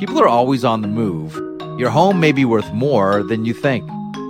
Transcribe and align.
People 0.00 0.18
are 0.18 0.28
always 0.28 0.64
on 0.64 0.80
the 0.80 0.88
move. 0.88 1.34
Your 1.78 1.90
home 1.90 2.18
may 2.18 2.32
be 2.32 2.46
worth 2.46 2.72
more 2.72 3.22
than 3.22 3.44
you 3.44 3.52
think. 3.52 3.86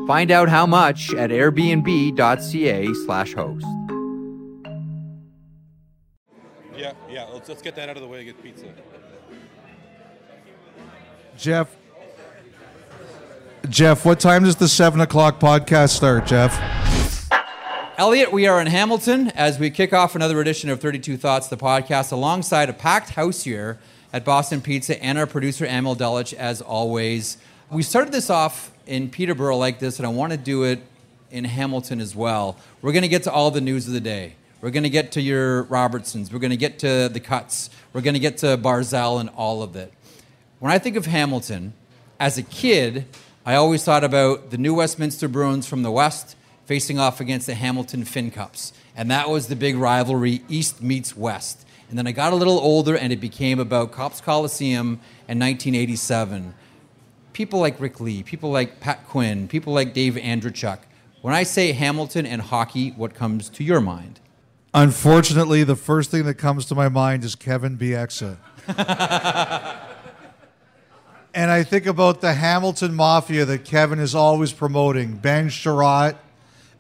Find 0.08 0.32
out 0.32 0.48
how 0.48 0.66
much 0.66 1.14
at 1.14 1.30
airbnb.ca 1.30 2.92
slash 3.06 3.34
host. 3.34 3.64
Yeah, 6.76 6.92
yeah. 7.08 7.28
Let's, 7.32 7.48
let's 7.48 7.62
get 7.62 7.76
that 7.76 7.88
out 7.88 7.96
of 7.96 8.02
the 8.02 8.08
way. 8.08 8.18
To 8.18 8.24
get 8.24 8.42
pizza. 8.42 8.66
Jeff. 11.38 11.76
Jeff, 13.68 14.04
what 14.04 14.18
time 14.18 14.42
does 14.42 14.56
the 14.56 14.66
seven 14.66 15.00
o'clock 15.00 15.38
podcast 15.38 15.90
start, 15.90 16.26
Jeff? 16.26 16.60
Elliotte, 17.96 18.32
we 18.32 18.48
are 18.48 18.60
in 18.60 18.66
Hamilton 18.66 19.28
as 19.36 19.60
we 19.60 19.70
kick 19.70 19.92
off 19.92 20.16
another 20.16 20.40
edition 20.40 20.68
of 20.68 20.80
32 20.80 21.16
Thoughts, 21.16 21.46
the 21.46 21.56
podcast, 21.56 22.10
alongside 22.10 22.68
a 22.68 22.72
packed 22.72 23.10
house 23.10 23.44
here 23.44 23.78
at 24.12 24.24
Boston 24.24 24.60
Pizza 24.60 25.02
and 25.02 25.18
our 25.18 25.26
producer, 25.26 25.66
Amil 25.66 25.96
Delic, 25.96 26.32
as 26.34 26.60
always. 26.60 27.38
We 27.70 27.82
started 27.82 28.12
this 28.12 28.30
off 28.30 28.72
in 28.86 29.10
Peterborough 29.10 29.56
like 29.56 29.78
this, 29.78 29.98
and 29.98 30.06
I 30.06 30.10
want 30.10 30.32
to 30.32 30.38
do 30.38 30.64
it 30.64 30.80
in 31.30 31.44
Hamilton 31.44 32.00
as 32.00 32.16
well. 32.16 32.56
We're 32.82 32.92
going 32.92 33.02
to 33.02 33.08
get 33.08 33.22
to 33.24 33.32
all 33.32 33.50
the 33.50 33.60
news 33.60 33.86
of 33.86 33.92
the 33.92 34.00
day. 34.00 34.34
We're 34.60 34.70
going 34.70 34.82
to 34.82 34.90
get 34.90 35.12
to 35.12 35.20
your 35.20 35.62
Robertsons. 35.64 36.32
We're 36.32 36.40
going 36.40 36.50
to 36.50 36.56
get 36.56 36.80
to 36.80 37.08
the 37.08 37.20
cuts. 37.20 37.70
We're 37.92 38.02
going 38.02 38.14
to 38.14 38.20
get 38.20 38.38
to 38.38 38.58
Barzal 38.58 39.20
and 39.20 39.30
all 39.30 39.62
of 39.62 39.76
it. 39.76 39.92
When 40.58 40.70
I 40.70 40.78
think 40.78 40.96
of 40.96 41.06
Hamilton, 41.06 41.72
as 42.18 42.36
a 42.36 42.42
kid, 42.42 43.06
I 43.46 43.54
always 43.54 43.84
thought 43.84 44.04
about 44.04 44.50
the 44.50 44.58
new 44.58 44.74
Westminster 44.74 45.28
Bruins 45.28 45.66
from 45.66 45.82
the 45.82 45.90
West 45.90 46.36
facing 46.66 46.98
off 46.98 47.20
against 47.20 47.46
the 47.46 47.54
Hamilton 47.54 48.04
Fincups. 48.04 48.72
And 48.94 49.10
that 49.10 49.30
was 49.30 49.46
the 49.48 49.56
big 49.56 49.76
rivalry, 49.76 50.42
East 50.48 50.82
meets 50.82 51.16
West. 51.16 51.66
And 51.90 51.98
then 51.98 52.06
I 52.06 52.12
got 52.12 52.32
a 52.32 52.36
little 52.36 52.60
older 52.60 52.96
and 52.96 53.12
it 53.12 53.20
became 53.20 53.58
about 53.58 53.90
Copps 53.90 54.20
Coliseum 54.20 55.00
in 55.26 55.40
1987. 55.40 56.54
People 57.32 57.58
like 57.58 57.80
Rick 57.80 57.98
Lee, 57.98 58.22
people 58.22 58.52
like 58.52 58.78
Pat 58.78 59.08
Quinn, 59.08 59.48
people 59.48 59.72
like 59.72 59.92
Dave 59.92 60.14
Andreychuk. 60.14 60.78
When 61.20 61.34
I 61.34 61.42
say 61.42 61.72
Hamilton 61.72 62.26
and 62.26 62.42
hockey, 62.42 62.90
what 62.90 63.12
comes 63.12 63.48
to 63.50 63.64
your 63.64 63.80
mind? 63.80 64.20
Unfortunately, 64.72 65.64
the 65.64 65.74
first 65.74 66.12
thing 66.12 66.22
that 66.26 66.34
comes 66.34 66.64
to 66.66 66.76
my 66.76 66.88
mind 66.88 67.24
is 67.24 67.34
Kevin 67.34 67.76
Bieksa. 67.76 68.36
and 71.34 71.50
I 71.50 71.64
think 71.64 71.86
about 71.86 72.20
the 72.20 72.34
Hamilton 72.34 72.94
Mafia 72.94 73.44
that 73.46 73.64
Kevin 73.64 73.98
is 73.98 74.14
always 74.14 74.52
promoting 74.52 75.16
Ben 75.16 75.48
Chiarot. 75.48 76.14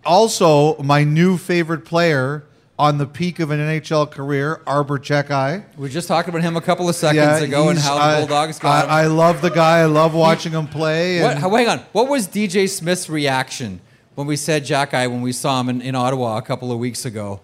Also, 0.04 0.80
my 0.80 1.02
new 1.02 1.36
favorite 1.36 1.84
player 1.84 2.44
on 2.80 2.96
the 2.96 3.06
peak 3.06 3.40
of 3.40 3.50
an 3.50 3.60
NHL 3.60 4.10
career, 4.10 4.62
Arber 4.66 4.98
Xhekaj. 4.98 5.76
We 5.76 5.82
were 5.82 5.88
just 5.90 6.08
talking 6.08 6.30
about 6.30 6.40
him 6.40 6.56
a 6.56 6.62
couple 6.62 6.88
of 6.88 6.94
seconds 6.96 7.42
ago 7.42 7.68
and 7.68 7.78
how 7.78 7.98
the 7.98 8.20
Bulldogs 8.20 8.58
got 8.58 8.86
him. 8.86 8.90
I, 8.90 9.02
I 9.02 9.06
love 9.06 9.42
the 9.42 9.50
guy. 9.50 9.80
I 9.80 9.84
love 9.84 10.14
watching 10.14 10.52
him 10.52 10.66
play. 10.66 11.22
What, 11.22 11.36
hang 11.36 11.68
on. 11.68 11.80
What 11.92 12.08
was 12.08 12.26
DJ 12.26 12.66
Smith's 12.70 13.10
reaction 13.10 13.82
when 14.14 14.26
we 14.26 14.34
said 14.34 14.64
Xhekaj 14.64 15.10
when 15.10 15.20
we 15.20 15.32
saw 15.32 15.60
him 15.60 15.68
in, 15.68 15.82
in 15.82 15.94
Ottawa 15.94 16.38
a 16.38 16.42
couple 16.42 16.72
of 16.72 16.78
weeks 16.78 17.04
ago? 17.04 17.42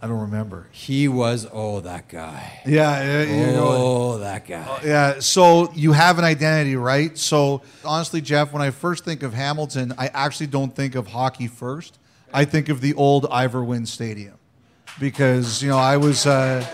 I 0.00 0.06
don't 0.06 0.20
remember. 0.20 0.68
He 0.70 1.06
was, 1.06 1.46
oh, 1.52 1.80
that 1.80 2.08
guy. 2.08 2.62
Yeah, 2.64 3.24
you 3.24 3.52
know, 3.52 3.68
Oh, 3.68 4.18
that 4.18 4.46
guy. 4.46 4.64
Oh, 4.66 4.80
yeah, 4.82 5.18
so 5.18 5.70
you 5.74 5.92
have 5.92 6.18
an 6.18 6.24
identity, 6.24 6.76
right? 6.76 7.18
So 7.18 7.60
honestly, 7.84 8.22
Jeff, 8.22 8.54
when 8.54 8.62
I 8.62 8.70
first 8.70 9.04
think 9.04 9.22
of 9.22 9.34
Hamilton, 9.34 9.92
I 9.98 10.06
actually 10.14 10.46
don't 10.46 10.74
think 10.74 10.94
of 10.94 11.08
hockey 11.08 11.46
first. 11.46 11.98
I 12.32 12.46
think 12.46 12.70
of 12.70 12.80
the 12.80 12.94
old 12.94 13.26
Ivor 13.30 13.62
Wynne 13.62 13.84
Stadium 13.86 14.37
because 15.00 15.62
you 15.62 15.68
know 15.68 15.78
I 15.78 15.96
was, 15.96 16.26
uh, 16.26 16.64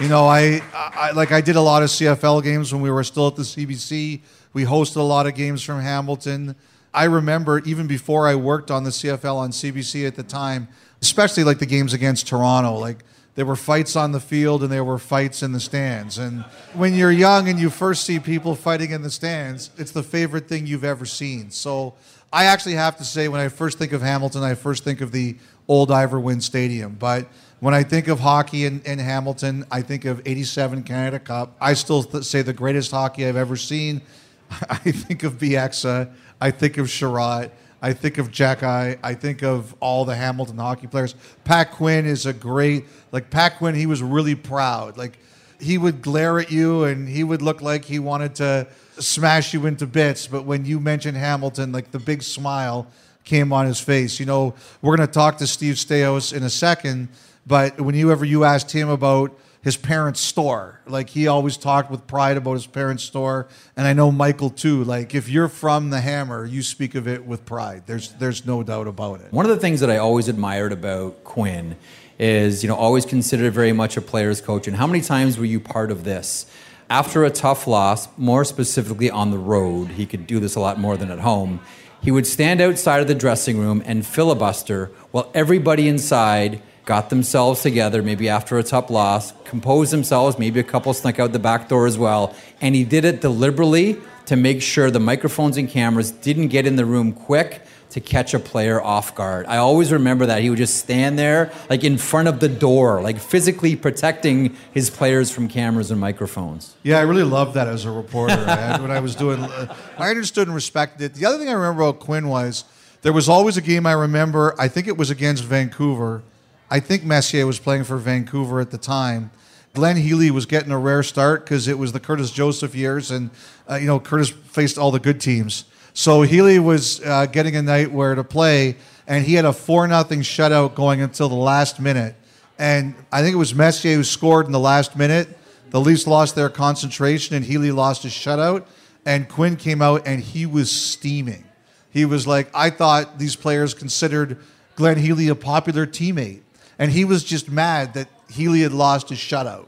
you 0.00 0.08
know, 0.08 0.26
I, 0.26 0.62
I 0.74 1.12
like 1.12 1.32
I 1.32 1.40
did 1.40 1.56
a 1.56 1.60
lot 1.60 1.82
of 1.82 1.88
CFL 1.88 2.42
games 2.42 2.72
when 2.72 2.82
we 2.82 2.90
were 2.90 3.04
still 3.04 3.28
at 3.28 3.36
the 3.36 3.42
CBC. 3.42 4.20
We 4.52 4.64
hosted 4.64 4.96
a 4.96 5.02
lot 5.02 5.26
of 5.26 5.34
games 5.34 5.62
from 5.62 5.80
Hamilton. 5.80 6.56
I 6.92 7.04
remember 7.04 7.58
even 7.60 7.86
before 7.86 8.28
I 8.28 8.36
worked 8.36 8.70
on 8.70 8.84
the 8.84 8.90
CFL 8.90 9.36
on 9.36 9.50
CBC 9.50 10.06
at 10.06 10.14
the 10.14 10.22
time, 10.22 10.68
especially 11.02 11.42
like 11.42 11.58
the 11.58 11.66
games 11.66 11.92
against 11.92 12.28
Toronto, 12.28 12.74
like 12.74 13.04
there 13.34 13.44
were 13.44 13.56
fights 13.56 13.96
on 13.96 14.12
the 14.12 14.20
field 14.20 14.62
and 14.62 14.70
there 14.70 14.84
were 14.84 14.98
fights 14.98 15.42
in 15.42 15.50
the 15.50 15.58
stands. 15.58 16.18
And 16.18 16.44
when 16.72 16.94
you're 16.94 17.10
young 17.10 17.48
and 17.48 17.58
you 17.58 17.68
first 17.68 18.04
see 18.04 18.20
people 18.20 18.54
fighting 18.54 18.92
in 18.92 19.02
the 19.02 19.10
stands, 19.10 19.70
it's 19.76 19.90
the 19.90 20.04
favorite 20.04 20.48
thing 20.48 20.68
you've 20.68 20.84
ever 20.84 21.04
seen. 21.04 21.50
So 21.50 21.94
I 22.32 22.44
actually 22.44 22.74
have 22.74 22.96
to 22.98 23.04
say, 23.04 23.26
when 23.28 23.40
I 23.40 23.48
first 23.48 23.78
think 23.78 23.92
of 23.92 24.02
Hamilton, 24.02 24.42
I 24.42 24.54
first 24.54 24.84
think 24.84 25.00
of 25.00 25.10
the 25.10 25.36
old 25.68 25.90
Ivor 25.90 26.20
Wynne 26.20 26.40
Stadium. 26.40 26.96
But 26.98 27.26
when 27.60 27.74
I 27.74 27.82
think 27.82 28.08
of 28.08 28.20
hockey 28.20 28.66
in, 28.66 28.82
in 28.82 28.98
Hamilton, 28.98 29.64
I 29.70 29.82
think 29.82 30.04
of 30.04 30.20
87 30.26 30.82
Canada 30.82 31.18
Cup. 31.18 31.56
I 31.60 31.74
still 31.74 32.02
th- 32.02 32.24
say 32.24 32.42
the 32.42 32.52
greatest 32.52 32.90
hockey 32.90 33.26
I've 33.26 33.36
ever 33.36 33.56
seen. 33.56 34.02
I 34.68 34.76
think 34.76 35.22
of 35.22 35.34
Bieksa. 35.34 36.10
I 36.40 36.50
think 36.50 36.78
of 36.78 36.86
Chiarot. 36.86 37.50
I 37.80 37.92
think 37.92 38.18
of 38.18 38.30
Xhekaj. 38.30 38.98
I 39.02 39.14
think 39.14 39.42
of 39.42 39.74
all 39.80 40.04
the 40.04 40.14
Hamilton 40.14 40.58
hockey 40.58 40.86
players. 40.86 41.14
Pat 41.44 41.70
Quinn 41.72 42.06
is 42.06 42.26
a 42.26 42.32
great, 42.32 42.84
like 43.12 43.30
Pat 43.30 43.58
Quinn, 43.58 43.74
he 43.74 43.86
was 43.86 44.02
really 44.02 44.34
proud. 44.34 44.96
Like 44.96 45.18
he 45.60 45.78
would 45.78 46.02
glare 46.02 46.38
at 46.40 46.50
you 46.50 46.84
and 46.84 47.08
he 47.08 47.24
would 47.24 47.42
look 47.42 47.62
like 47.62 47.84
he 47.84 47.98
wanted 47.98 48.34
to 48.36 48.66
smash 48.98 49.52
you 49.54 49.66
into 49.66 49.86
bits. 49.86 50.26
But 50.26 50.44
when 50.44 50.64
you 50.64 50.80
mentioned 50.80 51.16
Hamilton, 51.16 51.72
like 51.72 51.90
the 51.90 51.98
big 51.98 52.22
smile 52.22 52.86
came 53.24 53.52
on 53.52 53.66
his 53.66 53.80
face. 53.80 54.20
You 54.20 54.26
know, 54.26 54.54
we're 54.82 54.96
going 54.96 55.06
to 55.06 55.12
talk 55.12 55.38
to 55.38 55.46
Steve 55.46 55.74
Staios 55.74 56.32
in 56.32 56.42
a 56.42 56.50
second, 56.50 57.08
but 57.46 57.80
when 57.80 57.94
you 57.94 58.12
ever 58.12 58.24
you 58.24 58.44
asked 58.44 58.70
him 58.70 58.88
about 58.88 59.36
his 59.62 59.76
parents' 59.78 60.20
store, 60.20 60.80
like 60.86 61.08
he 61.08 61.26
always 61.26 61.56
talked 61.56 61.90
with 61.90 62.06
pride 62.06 62.36
about 62.36 62.52
his 62.52 62.66
parents' 62.66 63.02
store, 63.02 63.48
and 63.76 63.86
I 63.86 63.94
know 63.94 64.12
Michael 64.12 64.50
too. 64.50 64.84
Like 64.84 65.14
if 65.14 65.28
you're 65.28 65.48
from 65.48 65.88
the 65.88 66.00
Hammer, 66.00 66.44
you 66.44 66.62
speak 66.62 66.94
of 66.94 67.08
it 67.08 67.24
with 67.24 67.46
pride. 67.46 67.84
There's 67.86 68.10
there's 68.12 68.44
no 68.44 68.62
doubt 68.62 68.86
about 68.86 69.22
it. 69.22 69.32
One 69.32 69.46
of 69.46 69.50
the 69.50 69.56
things 69.56 69.80
that 69.80 69.90
I 69.90 69.96
always 69.96 70.28
admired 70.28 70.72
about 70.72 71.24
Quinn 71.24 71.76
is, 72.18 72.62
you 72.62 72.68
know, 72.68 72.76
always 72.76 73.06
considered 73.06 73.52
very 73.52 73.72
much 73.72 73.96
a 73.96 74.02
player's 74.02 74.40
coach. 74.40 74.68
And 74.68 74.76
how 74.76 74.86
many 74.86 75.00
times 75.00 75.38
were 75.38 75.44
you 75.44 75.60
part 75.60 75.90
of 75.90 76.04
this? 76.04 76.46
After 76.90 77.24
a 77.24 77.30
tough 77.30 77.66
loss, 77.66 78.06
more 78.18 78.44
specifically 78.44 79.10
on 79.10 79.30
the 79.30 79.38
road, 79.38 79.88
he 79.88 80.04
could 80.04 80.26
do 80.26 80.38
this 80.38 80.54
a 80.54 80.60
lot 80.60 80.78
more 80.78 80.98
than 80.98 81.10
at 81.10 81.20
home. 81.20 81.60
He 82.04 82.10
would 82.10 82.26
stand 82.26 82.60
outside 82.60 83.00
of 83.00 83.08
the 83.08 83.14
dressing 83.14 83.58
room 83.58 83.82
and 83.86 84.04
filibuster 84.04 84.90
while 85.10 85.30
everybody 85.32 85.88
inside 85.88 86.60
got 86.84 87.08
themselves 87.08 87.62
together, 87.62 88.02
maybe 88.02 88.28
after 88.28 88.58
a 88.58 88.62
tough 88.62 88.90
loss, 88.90 89.32
composed 89.44 89.90
themselves, 89.90 90.38
maybe 90.38 90.60
a 90.60 90.64
couple 90.64 90.92
snuck 90.92 91.18
out 91.18 91.32
the 91.32 91.38
back 91.38 91.66
door 91.70 91.86
as 91.86 91.96
well. 91.96 92.34
And 92.60 92.74
he 92.74 92.84
did 92.84 93.06
it 93.06 93.22
deliberately 93.22 93.96
to 94.26 94.36
make 94.36 94.60
sure 94.60 94.90
the 94.90 95.00
microphones 95.00 95.56
and 95.56 95.66
cameras 95.66 96.10
didn't 96.10 96.48
get 96.48 96.66
in 96.66 96.76
the 96.76 96.84
room 96.84 97.10
quick 97.10 97.62
to 97.94 98.00
catch 98.00 98.34
a 98.34 98.40
player 98.40 98.82
off 98.82 99.14
guard. 99.14 99.46
I 99.46 99.58
always 99.58 99.92
remember 99.92 100.26
that. 100.26 100.42
He 100.42 100.50
would 100.50 100.58
just 100.58 100.78
stand 100.78 101.16
there, 101.16 101.52
like 101.70 101.84
in 101.84 101.96
front 101.96 102.26
of 102.26 102.40
the 102.40 102.48
door, 102.48 103.00
like 103.00 103.20
physically 103.20 103.76
protecting 103.76 104.56
his 104.72 104.90
players 104.90 105.30
from 105.30 105.46
cameras 105.46 105.92
and 105.92 106.00
microphones. 106.00 106.74
Yeah, 106.82 106.98
I 106.98 107.02
really 107.02 107.22
loved 107.22 107.54
that 107.54 107.68
as 107.68 107.84
a 107.84 107.92
reporter. 107.92 108.34
man, 108.46 108.82
when 108.82 108.90
I 108.90 108.98
was 108.98 109.14
doing, 109.14 109.44
uh, 109.44 109.76
I 109.96 110.10
understood 110.10 110.48
and 110.48 110.56
respected 110.56 111.04
it. 111.04 111.14
The 111.14 111.24
other 111.24 111.38
thing 111.38 111.48
I 111.48 111.52
remember 111.52 111.82
about 111.82 112.00
Quinn 112.00 112.26
was 112.26 112.64
there 113.02 113.12
was 113.12 113.28
always 113.28 113.56
a 113.56 113.62
game 113.62 113.86
I 113.86 113.92
remember. 113.92 114.56
I 114.58 114.66
think 114.66 114.88
it 114.88 114.96
was 114.96 115.10
against 115.10 115.44
Vancouver. 115.44 116.24
I 116.68 116.80
think 116.80 117.04
Messier 117.04 117.46
was 117.46 117.60
playing 117.60 117.84
for 117.84 117.96
Vancouver 117.96 118.58
at 118.58 118.72
the 118.72 118.78
time. 118.78 119.30
Glenn 119.72 119.98
Healy 119.98 120.32
was 120.32 120.46
getting 120.46 120.72
a 120.72 120.78
rare 120.80 121.04
start 121.04 121.44
because 121.44 121.68
it 121.68 121.78
was 121.78 121.92
the 121.92 122.00
Curtis 122.00 122.32
Joseph 122.32 122.74
years, 122.74 123.12
and 123.12 123.30
uh, 123.70 123.76
you 123.76 123.86
know 123.86 124.00
Curtis 124.00 124.30
faced 124.30 124.78
all 124.78 124.90
the 124.90 124.98
good 124.98 125.20
teams. 125.20 125.66
So 125.96 126.22
Healy 126.22 126.58
was 126.58 127.00
uh, 127.04 127.26
getting 127.26 127.54
a 127.54 127.62
night 127.62 127.92
where 127.92 128.16
to 128.16 128.24
play, 128.24 128.74
and 129.06 129.24
he 129.24 129.34
had 129.34 129.44
a 129.44 129.52
four 129.52 129.86
nothing 129.86 130.22
shutout 130.22 130.74
going 130.74 131.00
until 131.00 131.28
the 131.28 131.36
last 131.36 131.78
minute. 131.78 132.16
And 132.58 132.96
I 133.12 133.22
think 133.22 133.32
it 133.32 133.38
was 133.38 133.54
Messier 133.54 133.94
who 133.94 134.02
scored 134.02 134.46
in 134.46 134.52
the 134.52 134.58
last 134.58 134.96
minute. 134.96 135.28
The 135.70 135.80
Leafs 135.80 136.08
lost 136.08 136.34
their 136.34 136.48
concentration, 136.48 137.36
and 137.36 137.44
Healy 137.44 137.70
lost 137.70 138.02
his 138.02 138.10
shutout. 138.10 138.66
And 139.06 139.28
Quinn 139.28 139.54
came 139.54 139.80
out, 139.80 140.02
and 140.04 140.20
he 140.20 140.46
was 140.46 140.68
steaming. 140.68 141.44
He 141.90 142.04
was 142.04 142.26
like, 142.26 142.50
I 142.52 142.70
thought 142.70 143.20
these 143.20 143.36
players 143.36 143.72
considered 143.72 144.38
Glenn 144.74 144.98
Healy 144.98 145.28
a 145.28 145.36
popular 145.36 145.86
teammate, 145.86 146.40
and 146.76 146.90
he 146.90 147.04
was 147.04 147.22
just 147.22 147.48
mad 147.48 147.94
that 147.94 148.08
Healy 148.28 148.62
had 148.62 148.72
lost 148.72 149.10
his 149.10 149.18
shutout. 149.18 149.66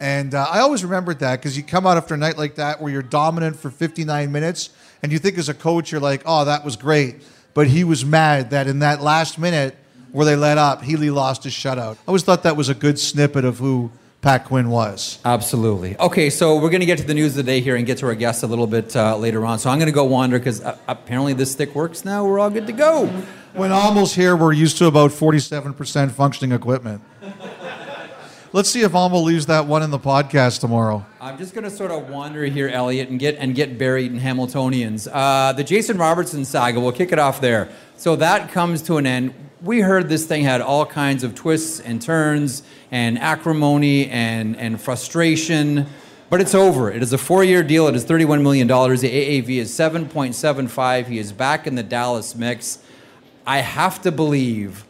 And 0.00 0.34
uh, 0.34 0.46
I 0.48 0.60
always 0.60 0.84
remembered 0.84 1.18
that 1.18 1.40
because 1.40 1.56
you 1.56 1.62
come 1.62 1.86
out 1.86 1.98
after 1.98 2.14
a 2.14 2.16
night 2.16 2.38
like 2.38 2.54
that 2.54 2.80
where 2.80 2.90
you're 2.90 3.02
dominant 3.02 3.56
for 3.56 3.70
59 3.70 4.30
minutes, 4.30 4.70
and 5.02 5.12
you 5.12 5.18
think 5.18 5.38
as 5.38 5.48
a 5.48 5.54
coach, 5.54 5.92
you're 5.92 6.00
like, 6.00 6.22
oh, 6.26 6.44
that 6.44 6.64
was 6.64 6.76
great. 6.76 7.16
But 7.54 7.66
he 7.66 7.84
was 7.84 8.04
mad 8.04 8.50
that 8.50 8.66
in 8.66 8.80
that 8.80 9.00
last 9.02 9.38
minute 9.38 9.76
where 10.12 10.24
they 10.24 10.36
let 10.36 10.58
up, 10.58 10.82
Healy 10.82 11.10
lost 11.10 11.44
his 11.44 11.52
shutout. 11.52 11.94
I 11.94 11.98
always 12.06 12.22
thought 12.22 12.42
that 12.44 12.56
was 12.56 12.68
a 12.68 12.74
good 12.74 12.98
snippet 12.98 13.44
of 13.44 13.58
who 13.58 13.90
Pat 14.20 14.46
Quinn 14.46 14.68
was. 14.70 15.18
Absolutely. 15.24 15.96
Okay, 15.98 16.30
so 16.30 16.56
we're 16.56 16.70
going 16.70 16.80
to 16.80 16.86
get 16.86 16.98
to 16.98 17.04
the 17.04 17.14
news 17.14 17.32
of 17.32 17.36
the 17.36 17.42
day 17.44 17.60
here 17.60 17.76
and 17.76 17.86
get 17.86 17.98
to 17.98 18.06
our 18.06 18.14
guests 18.14 18.42
a 18.42 18.46
little 18.46 18.66
bit 18.66 18.96
uh, 18.96 19.16
later 19.16 19.44
on. 19.44 19.58
So 19.58 19.70
I'm 19.70 19.78
going 19.78 19.86
to 19.86 19.94
go 19.94 20.04
wander 20.04 20.38
because 20.38 20.60
uh, 20.62 20.76
apparently 20.88 21.34
this 21.34 21.52
stick 21.52 21.74
works 21.74 22.04
now. 22.04 22.24
We're 22.24 22.38
all 22.40 22.50
good 22.50 22.66
to 22.66 22.72
go. 22.72 23.06
When 23.54 23.70
almost 23.72 24.14
here, 24.14 24.36
we're 24.36 24.52
used 24.52 24.78
to 24.78 24.86
about 24.86 25.10
47% 25.10 26.10
functioning 26.10 26.52
equipment. 26.52 27.02
Let's 28.50 28.70
see 28.70 28.80
if 28.80 28.94
Almo 28.94 29.18
leaves 29.18 29.44
that 29.46 29.66
one 29.66 29.82
in 29.82 29.90
the 29.90 29.98
podcast 29.98 30.60
tomorrow. 30.60 31.04
I'm 31.20 31.36
just 31.36 31.52
going 31.52 31.64
to 31.64 31.70
sort 31.70 31.90
of 31.90 32.08
wander 32.08 32.46
here, 32.46 32.66
Elliotte, 32.66 33.10
and 33.10 33.20
get 33.20 33.36
and 33.36 33.54
get 33.54 33.76
buried 33.76 34.10
in 34.10 34.18
Hamiltonians. 34.18 35.06
Uh, 35.12 35.52
the 35.52 35.62
Jason 35.62 35.98
Robertson 35.98 36.46
saga. 36.46 36.80
We'll 36.80 36.92
kick 36.92 37.12
it 37.12 37.18
off 37.18 37.42
there. 37.42 37.68
So 37.98 38.16
that 38.16 38.50
comes 38.50 38.80
to 38.82 38.96
an 38.96 39.06
end. 39.06 39.34
We 39.60 39.80
heard 39.80 40.08
this 40.08 40.24
thing 40.24 40.44
had 40.44 40.62
all 40.62 40.86
kinds 40.86 41.24
of 41.24 41.34
twists 41.34 41.78
and 41.78 42.00
turns 42.00 42.62
and 42.90 43.18
acrimony 43.18 44.08
and 44.08 44.56
and 44.56 44.80
frustration, 44.80 45.86
but 46.30 46.40
it's 46.40 46.54
over. 46.54 46.90
It 46.90 47.02
is 47.02 47.12
a 47.12 47.18
four-year 47.18 47.62
deal. 47.62 47.86
It 47.86 47.96
is 47.96 48.04
31 48.04 48.42
million 48.42 48.66
dollars. 48.66 49.02
The 49.02 49.10
AAV 49.10 49.58
is 49.58 49.70
7.75. 49.72 51.06
He 51.06 51.18
is 51.18 51.32
back 51.32 51.66
in 51.66 51.74
the 51.74 51.82
Dallas 51.82 52.34
mix. 52.34 52.78
I 53.46 53.58
have 53.58 54.00
to 54.02 54.10
believe 54.10 54.86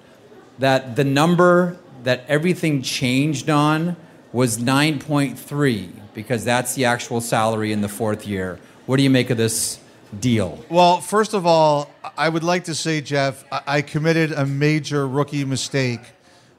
that 0.60 0.94
the 0.94 1.02
number 1.02 1.76
that 2.04 2.24
everything 2.28 2.82
changed 2.82 3.50
on 3.50 3.96
was 4.32 4.58
9.3 4.58 5.90
because 6.14 6.44
that's 6.44 6.74
the 6.74 6.84
actual 6.84 7.20
salary 7.20 7.72
in 7.72 7.80
the 7.80 7.88
fourth 7.88 8.26
year. 8.26 8.58
What 8.86 8.96
do 8.96 9.02
you 9.02 9.10
make 9.10 9.30
of 9.30 9.36
this 9.36 9.80
deal? 10.20 10.62
Well, 10.68 11.00
first 11.00 11.34
of 11.34 11.46
all, 11.46 11.90
I 12.16 12.28
would 12.28 12.44
like 12.44 12.64
to 12.64 12.74
say, 12.74 13.00
Jeff, 13.00 13.44
I 13.50 13.82
committed 13.82 14.32
a 14.32 14.46
major 14.46 15.06
rookie 15.06 15.44
mistake 15.44 16.00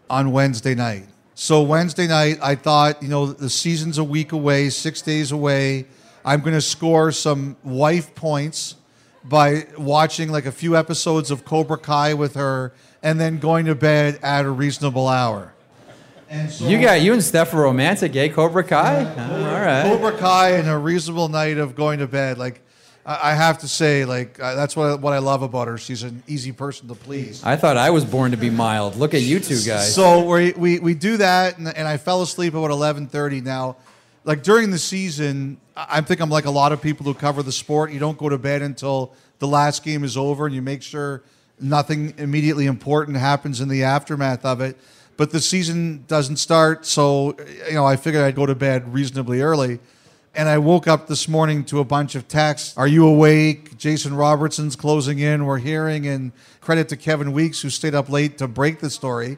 on 0.10 0.32
Wednesday 0.32 0.76
night. 0.76 1.06
So, 1.36 1.62
Wednesday 1.62 2.08
night, 2.08 2.38
I 2.42 2.56
thought, 2.56 3.02
you 3.02 3.08
know, 3.08 3.28
the 3.28 3.50
season's 3.50 3.98
a 3.98 4.04
week 4.04 4.34
away, 4.34 4.70
six 4.70 5.02
days 5.02 5.32
away. 5.32 5.86
I'm 6.26 6.42
going 6.42 6.54
to 6.54 6.62
score 6.62 7.12
some 7.12 7.56
wife 7.64 8.14
points 8.14 8.76
by 9.24 9.68
watching 9.78 10.32
like 10.32 10.46
a 10.46 10.52
few 10.52 10.76
episodes 10.76 11.32
of 11.32 11.46
Cobra 11.46 11.78
Kai 11.78 12.14
with 12.14 12.36
her 12.36 12.74
and 13.02 13.20
then 13.20 13.40
going 13.40 13.66
to 13.66 13.76
bed 13.76 14.20
at 14.22 14.46
a 14.46 14.50
reasonable 14.50 15.08
hour. 15.08 15.54
So, 16.50 16.68
you 16.68 16.80
got 16.80 17.02
you 17.02 17.14
and 17.14 17.24
Steph 17.24 17.56
are 17.56 17.62
romantic, 17.62 18.16
eh? 18.16 18.28
Cobra 18.28 18.64
Kai. 18.64 19.04
Uh, 19.04 19.50
all 19.50 19.66
right. 19.66 19.84
Cobra 19.84 20.16
Kai 20.16 20.52
and 20.52 20.70
a 20.70 20.78
reasonable 20.78 21.28
night 21.28 21.58
of 21.58 21.76
going 21.76 22.00
to 22.00 22.08
bed. 22.08 22.38
Like 22.38 22.62
I, 23.04 23.32
I 23.32 23.34
have 23.34 23.58
to 23.60 23.68
say, 23.68 24.06
like 24.06 24.40
uh, 24.40 24.54
that's 24.54 24.76
what 24.76 25.02
what 25.02 25.14
I 25.14 25.18
love 25.18 25.42
about 25.42 25.68
her. 25.68 25.80
She's 25.80 26.04
an 26.04 26.22
easy 26.28 26.52
person 26.52 26.88
to 26.90 26.94
please. 26.94 27.44
I 27.44 27.56
thought 27.56 27.78
I 27.78 27.90
was 27.90 28.06
born 28.06 28.30
to 28.30 28.38
be 28.38 28.52
mild. 28.52 28.96
Look 28.96 29.16
at 29.16 29.22
you 29.22 29.40
two 29.40 29.60
guys. 29.66 29.96
So 29.96 30.24
we 30.24 30.52
we, 30.52 30.78
we 30.78 30.94
do 30.94 31.18
that, 31.18 31.58
and, 31.58 31.68
and 31.68 31.88
I 31.88 31.98
fell 31.98 32.22
asleep 32.22 32.54
about 32.54 32.70
eleven 32.70 33.08
thirty. 33.08 33.42
Now, 33.42 33.78
like 34.24 34.44
during 34.44 34.70
the 34.70 34.78
season, 34.78 35.58
I 35.76 36.02
think 36.02 36.22
I'm 36.22 36.30
like 36.30 36.46
a 36.46 36.52
lot 36.52 36.74
of 36.74 36.80
people 36.80 37.06
who 37.06 37.16
cover 37.16 37.42
the 37.42 37.52
sport. 37.52 37.92
You 37.92 37.98
don't 37.98 38.20
go 38.20 38.30
to 38.30 38.38
bed 38.38 38.62
until 38.62 39.16
the 39.40 39.48
last 39.48 39.84
game 39.84 40.04
is 40.04 40.16
over, 40.16 40.46
and 40.46 40.54
you 40.54 40.62
make 40.62 40.84
sure 40.84 41.24
nothing 41.60 42.14
immediately 42.18 42.66
important 42.66 43.18
happens 43.18 43.62
in 43.62 43.68
the 43.68 43.84
aftermath 43.84 44.46
of 44.46 44.62
it. 44.62 44.78
But 45.18 45.32
the 45.32 45.42
season 45.42 46.06
doesn't 46.08 46.38
start, 46.38 46.86
so 46.86 47.36
you 47.68 47.74
know 47.74 47.86
I 47.86 47.98
figured 47.98 48.24
I'd 48.24 48.36
go 48.36 48.46
to 48.46 48.56
bed 48.56 48.94
reasonably 48.94 49.42
early. 49.42 49.80
And 50.34 50.48
I 50.48 50.60
woke 50.60 50.88
up 50.88 51.08
this 51.08 51.28
morning 51.28 51.66
to 51.66 51.80
a 51.80 51.84
bunch 51.84 52.16
of 52.16 52.28
texts. 52.28 52.78
Are 52.78 52.88
you 52.88 53.06
awake? 53.06 53.78
Jason 53.78 54.14
Robertson's 54.14 54.76
closing 54.76 55.20
in. 55.20 55.46
We're 55.46 55.58
hearing, 55.58 56.08
and 56.08 56.32
credit 56.62 56.88
to 56.90 56.96
Kevin 56.96 57.34
Weeks 57.34 57.62
who 57.62 57.70
stayed 57.70 57.96
up 57.96 58.10
late 58.10 58.38
to 58.38 58.48
break 58.48 58.80
the 58.80 58.90
story. 58.90 59.38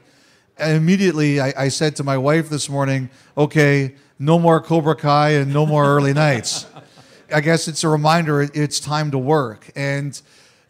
And 0.57 0.77
immediately, 0.77 1.39
I, 1.39 1.53
I 1.57 1.67
said 1.69 1.95
to 1.95 2.03
my 2.03 2.17
wife 2.17 2.49
this 2.49 2.69
morning, 2.69 3.09
"Okay, 3.35 3.95
no 4.19 4.37
more 4.37 4.61
Cobra 4.61 4.95
Kai 4.95 5.29
and 5.29 5.51
no 5.51 5.65
more 5.65 5.85
early 5.85 6.13
nights." 6.13 6.67
I 7.33 7.41
guess 7.41 7.67
it's 7.67 7.83
a 7.83 7.89
reminder 7.89 8.41
it's 8.41 8.79
time 8.79 9.11
to 9.11 9.17
work. 9.17 9.71
And 9.75 10.21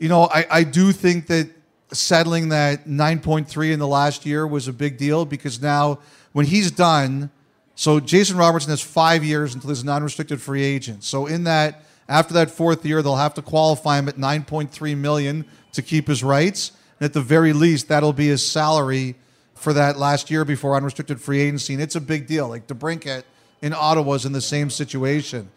you 0.02 0.10
know, 0.10 0.24
I, 0.34 0.48
I 0.50 0.64
do 0.64 0.92
think 0.92 1.28
that 1.28 1.48
settling 1.94 2.50
that 2.50 2.88
9.3 2.88 3.72
in 3.72 3.78
the 3.78 3.88
last 3.88 4.26
year 4.26 4.48
was 4.48 4.68
a 4.68 4.74
big 4.74 4.98
deal 4.98 5.26
because 5.26 5.62
now 5.62 6.00
when 6.32 6.48
he's 6.48 6.72
done, 6.72 7.30
so 7.76 8.00
Jason 8.00 8.36
Robertson 8.36 8.72
has 8.72 8.82
five 8.82 9.24
years 9.24 9.54
until 9.54 9.70
he's 9.70 9.84
a 9.84 9.86
non-restricted 9.86 10.42
free 10.42 10.64
agent. 10.64 11.04
So 11.04 11.28
in 11.28 11.44
that, 11.44 11.84
after 12.10 12.34
that 12.34 12.50
fourth 12.50 12.84
year, 12.84 13.04
they'll 13.04 13.16
have 13.16 13.36
to 13.36 13.44
qualify 13.44 14.00
him 14.00 14.10
at 14.10 14.16
9.3 14.16 14.98
million 14.98 15.46
to 15.74 15.84
keep 15.84 16.08
his 16.08 16.24
rights. 16.24 16.72
And 17.00 17.06
at 17.06 17.14
the 17.14 17.22
very 17.22 17.54
least, 17.54 17.88
that'll 17.88 18.12
be 18.12 18.30
his 18.30 18.46
salary 18.46 19.14
for 19.54 19.72
that 19.74 20.00
last 20.00 20.32
year 20.32 20.44
before 20.44 20.76
unrestricted 20.76 21.22
free 21.22 21.42
agency. 21.42 21.74
And 21.74 21.84
it's 21.84 21.96
a 21.96 22.02
big 22.02 22.26
deal. 22.26 22.48
Like 22.48 22.66
DeBrincat 22.66 23.24
in 23.62 23.72
Ottawa 23.72 24.14
is 24.14 24.26
in 24.26 24.32
the 24.32 24.42
same 24.42 24.72
situation. 24.72 25.52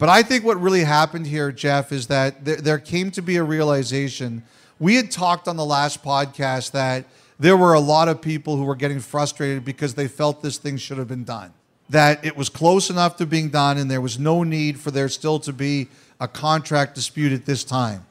But 0.00 0.08
I 0.08 0.22
think 0.22 0.46
what 0.46 0.58
really 0.58 0.82
happened 0.82 1.26
here, 1.26 1.52
Jeff, 1.52 1.92
is 1.92 2.06
that 2.06 2.42
there, 2.42 2.56
there 2.56 2.78
came 2.78 3.10
to 3.10 3.20
be 3.20 3.36
a 3.36 3.42
realization. 3.44 4.42
We 4.78 4.94
had 4.96 5.10
talked 5.10 5.46
on 5.46 5.58
the 5.58 5.64
last 5.64 6.02
podcast 6.02 6.70
that 6.70 7.04
there 7.38 7.54
were 7.54 7.74
a 7.74 7.80
lot 7.80 8.08
of 8.08 8.22
people 8.22 8.56
who 8.56 8.64
were 8.64 8.74
getting 8.74 9.00
frustrated 9.00 9.62
because 9.62 9.94
they 9.94 10.08
felt 10.08 10.42
this 10.42 10.56
thing 10.56 10.78
should 10.78 10.96
have 10.96 11.06
been 11.06 11.24
done. 11.24 11.52
That 11.90 12.24
it 12.24 12.34
was 12.34 12.48
close 12.48 12.88
enough 12.88 13.18
to 13.18 13.26
being 13.26 13.50
done 13.50 13.76
and 13.76 13.90
there 13.90 14.00
was 14.00 14.18
no 14.18 14.42
need 14.42 14.80
for 14.80 14.90
there 14.90 15.10
still 15.10 15.38
to 15.40 15.52
be 15.52 15.88
a 16.18 16.26
contract 16.26 16.94
dispute 16.94 17.32
at 17.32 17.44
this 17.44 17.62
time. 17.62 18.06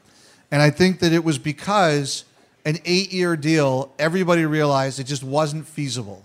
And 0.51 0.61
I 0.61 0.69
think 0.69 0.99
that 0.99 1.11
it 1.11 1.23
was 1.23 1.39
because 1.39 2.23
an 2.65 2.77
eight 2.85 3.11
year 3.11 3.35
deal, 3.35 3.91
everybody 3.97 4.45
realized 4.45 4.99
it 4.99 5.05
just 5.05 5.23
wasn't 5.23 5.65
feasible. 5.67 6.23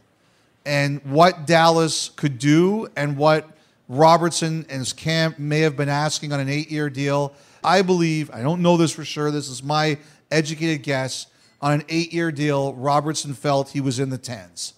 And 0.66 1.00
what 1.06 1.47
Dallas 1.47 2.11
could 2.16 2.38
do 2.38 2.88
and 2.97 3.16
what 3.16 3.49
Robertson 3.88 4.64
and 4.69 4.79
his 4.81 4.93
camp 4.93 5.38
may 5.38 5.61
have 5.61 5.76
been 5.76 5.88
asking 5.88 6.33
on 6.33 6.41
an 6.41 6.49
eight 6.49 6.71
year 6.71 6.88
deal. 6.88 7.35
I 7.62 7.83
believe, 7.83 8.31
I 8.33 8.43
don't 8.43 8.62
know 8.62 8.76
this 8.76 8.93
for 8.93 9.05
sure, 9.05 9.31
this 9.31 9.49
is 9.49 9.62
my 9.62 9.99
educated 10.31 10.83
guess. 10.83 11.26
On 11.61 11.73
an 11.73 11.85
eight 11.88 12.12
year 12.12 12.31
deal, 12.31 12.75
Robertson 12.75 13.35
felt 13.35 13.71
he 13.71 13.81
was 13.81 13.99
in 13.99 14.11
the 14.11 14.19
tens. 14.19 14.75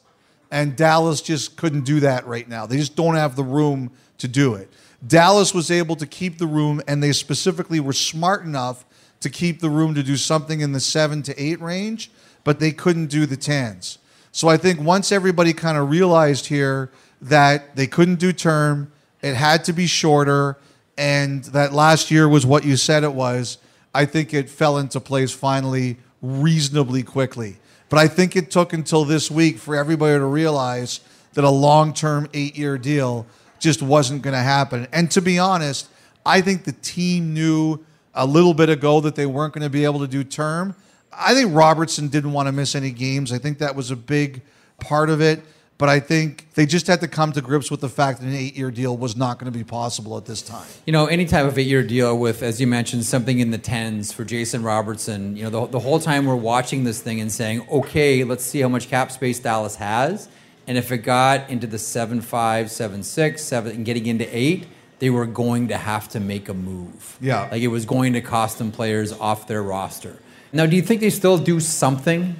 And 0.50 0.76
Dallas 0.76 1.20
just 1.20 1.56
couldn't 1.56 1.84
do 1.84 2.00
that 2.00 2.26
right 2.26 2.48
now. 2.48 2.66
They 2.66 2.76
just 2.76 2.94
don't 2.94 3.16
have 3.16 3.34
the 3.34 3.42
room 3.42 3.90
to 4.18 4.28
do 4.28 4.54
it. 4.54 4.70
Dallas 5.06 5.52
was 5.52 5.70
able 5.70 5.96
to 5.96 6.06
keep 6.06 6.38
the 6.38 6.46
room, 6.46 6.80
and 6.86 7.02
they 7.02 7.12
specifically 7.12 7.80
were 7.80 7.92
smart 7.92 8.44
enough 8.44 8.84
to 9.20 9.30
keep 9.30 9.60
the 9.60 9.68
room 9.68 9.94
to 9.94 10.02
do 10.02 10.16
something 10.16 10.60
in 10.60 10.72
the 10.72 10.80
seven 10.80 11.22
to 11.22 11.42
eight 11.42 11.60
range, 11.60 12.10
but 12.44 12.60
they 12.60 12.70
couldn't 12.70 13.06
do 13.06 13.26
the 13.26 13.36
tens. 13.36 13.98
So 14.30 14.48
I 14.48 14.56
think 14.56 14.80
once 14.80 15.10
everybody 15.10 15.52
kind 15.52 15.76
of 15.78 15.90
realized 15.90 16.46
here 16.46 16.90
that 17.20 17.74
they 17.74 17.86
couldn't 17.86 18.20
do 18.20 18.32
term, 18.32 18.92
it 19.26 19.34
had 19.34 19.64
to 19.64 19.72
be 19.72 19.86
shorter, 19.86 20.56
and 20.96 21.44
that 21.44 21.72
last 21.72 22.10
year 22.10 22.28
was 22.28 22.46
what 22.46 22.64
you 22.64 22.76
said 22.76 23.02
it 23.02 23.12
was. 23.12 23.58
I 23.92 24.04
think 24.04 24.32
it 24.32 24.48
fell 24.48 24.78
into 24.78 25.00
place 25.00 25.32
finally 25.32 25.96
reasonably 26.22 27.02
quickly. 27.02 27.56
But 27.88 27.98
I 27.98 28.08
think 28.08 28.36
it 28.36 28.50
took 28.50 28.72
until 28.72 29.04
this 29.04 29.30
week 29.30 29.58
for 29.58 29.74
everybody 29.74 30.18
to 30.18 30.24
realize 30.24 31.00
that 31.34 31.44
a 31.44 31.50
long 31.50 31.92
term 31.92 32.28
eight 32.34 32.56
year 32.56 32.78
deal 32.78 33.26
just 33.58 33.82
wasn't 33.82 34.22
going 34.22 34.34
to 34.34 34.42
happen. 34.42 34.86
And 34.92 35.10
to 35.12 35.22
be 35.22 35.38
honest, 35.38 35.88
I 36.24 36.40
think 36.40 36.64
the 36.64 36.72
team 36.72 37.34
knew 37.34 37.84
a 38.14 38.26
little 38.26 38.54
bit 38.54 38.68
ago 38.68 39.00
that 39.00 39.14
they 39.14 39.26
weren't 39.26 39.54
going 39.54 39.64
to 39.64 39.70
be 39.70 39.84
able 39.84 40.00
to 40.00 40.08
do 40.08 40.24
term. 40.24 40.74
I 41.12 41.34
think 41.34 41.54
Robertson 41.54 42.08
didn't 42.08 42.32
want 42.32 42.46
to 42.46 42.52
miss 42.52 42.74
any 42.74 42.90
games. 42.90 43.32
I 43.32 43.38
think 43.38 43.58
that 43.58 43.74
was 43.74 43.90
a 43.90 43.96
big 43.96 44.42
part 44.80 45.10
of 45.10 45.20
it. 45.20 45.42
But 45.78 45.90
I 45.90 46.00
think 46.00 46.46
they 46.54 46.64
just 46.64 46.86
had 46.86 47.00
to 47.00 47.08
come 47.08 47.32
to 47.32 47.42
grips 47.42 47.70
with 47.70 47.82
the 47.82 47.88
fact 47.90 48.20
that 48.20 48.26
an 48.26 48.34
eight 48.34 48.56
year 48.56 48.70
deal 48.70 48.96
was 48.96 49.14
not 49.14 49.38
going 49.38 49.52
to 49.52 49.56
be 49.56 49.64
possible 49.64 50.16
at 50.16 50.24
this 50.24 50.40
time. 50.40 50.66
You 50.86 50.92
know, 50.92 51.06
any 51.06 51.26
type 51.26 51.44
of 51.44 51.58
eight 51.58 51.66
year 51.66 51.82
deal 51.82 52.18
with, 52.18 52.42
as 52.42 52.60
you 52.60 52.66
mentioned, 52.66 53.04
something 53.04 53.40
in 53.40 53.50
the 53.50 53.58
tens 53.58 54.10
for 54.10 54.24
Jason 54.24 54.62
Robertson, 54.62 55.36
you 55.36 55.44
know, 55.44 55.50
the, 55.50 55.66
the 55.72 55.80
whole 55.80 55.98
time 55.98 56.24
we're 56.24 56.34
watching 56.34 56.84
this 56.84 57.02
thing 57.02 57.20
and 57.20 57.30
saying, 57.30 57.66
okay, 57.70 58.24
let's 58.24 58.44
see 58.44 58.60
how 58.60 58.68
much 58.68 58.88
cap 58.88 59.12
space 59.12 59.38
Dallas 59.38 59.76
has. 59.76 60.28
And 60.66 60.78
if 60.78 60.90
it 60.90 60.98
got 60.98 61.50
into 61.50 61.66
the 61.66 61.78
7 61.78 62.22
5, 62.22 62.70
7 62.70 63.02
6, 63.02 63.42
7, 63.42 63.72
and 63.72 63.84
getting 63.84 64.06
into 64.06 64.26
eight, 64.36 64.66
they 64.98 65.10
were 65.10 65.26
going 65.26 65.68
to 65.68 65.76
have 65.76 66.08
to 66.08 66.20
make 66.20 66.48
a 66.48 66.54
move. 66.54 67.18
Yeah. 67.20 67.48
Like 67.50 67.60
it 67.60 67.68
was 67.68 67.84
going 67.84 68.14
to 68.14 68.22
cost 68.22 68.56
them 68.56 68.72
players 68.72 69.12
off 69.12 69.46
their 69.46 69.62
roster. 69.62 70.18
Now, 70.52 70.64
do 70.64 70.74
you 70.74 70.82
think 70.82 71.02
they 71.02 71.10
still 71.10 71.36
do 71.36 71.60
something? 71.60 72.36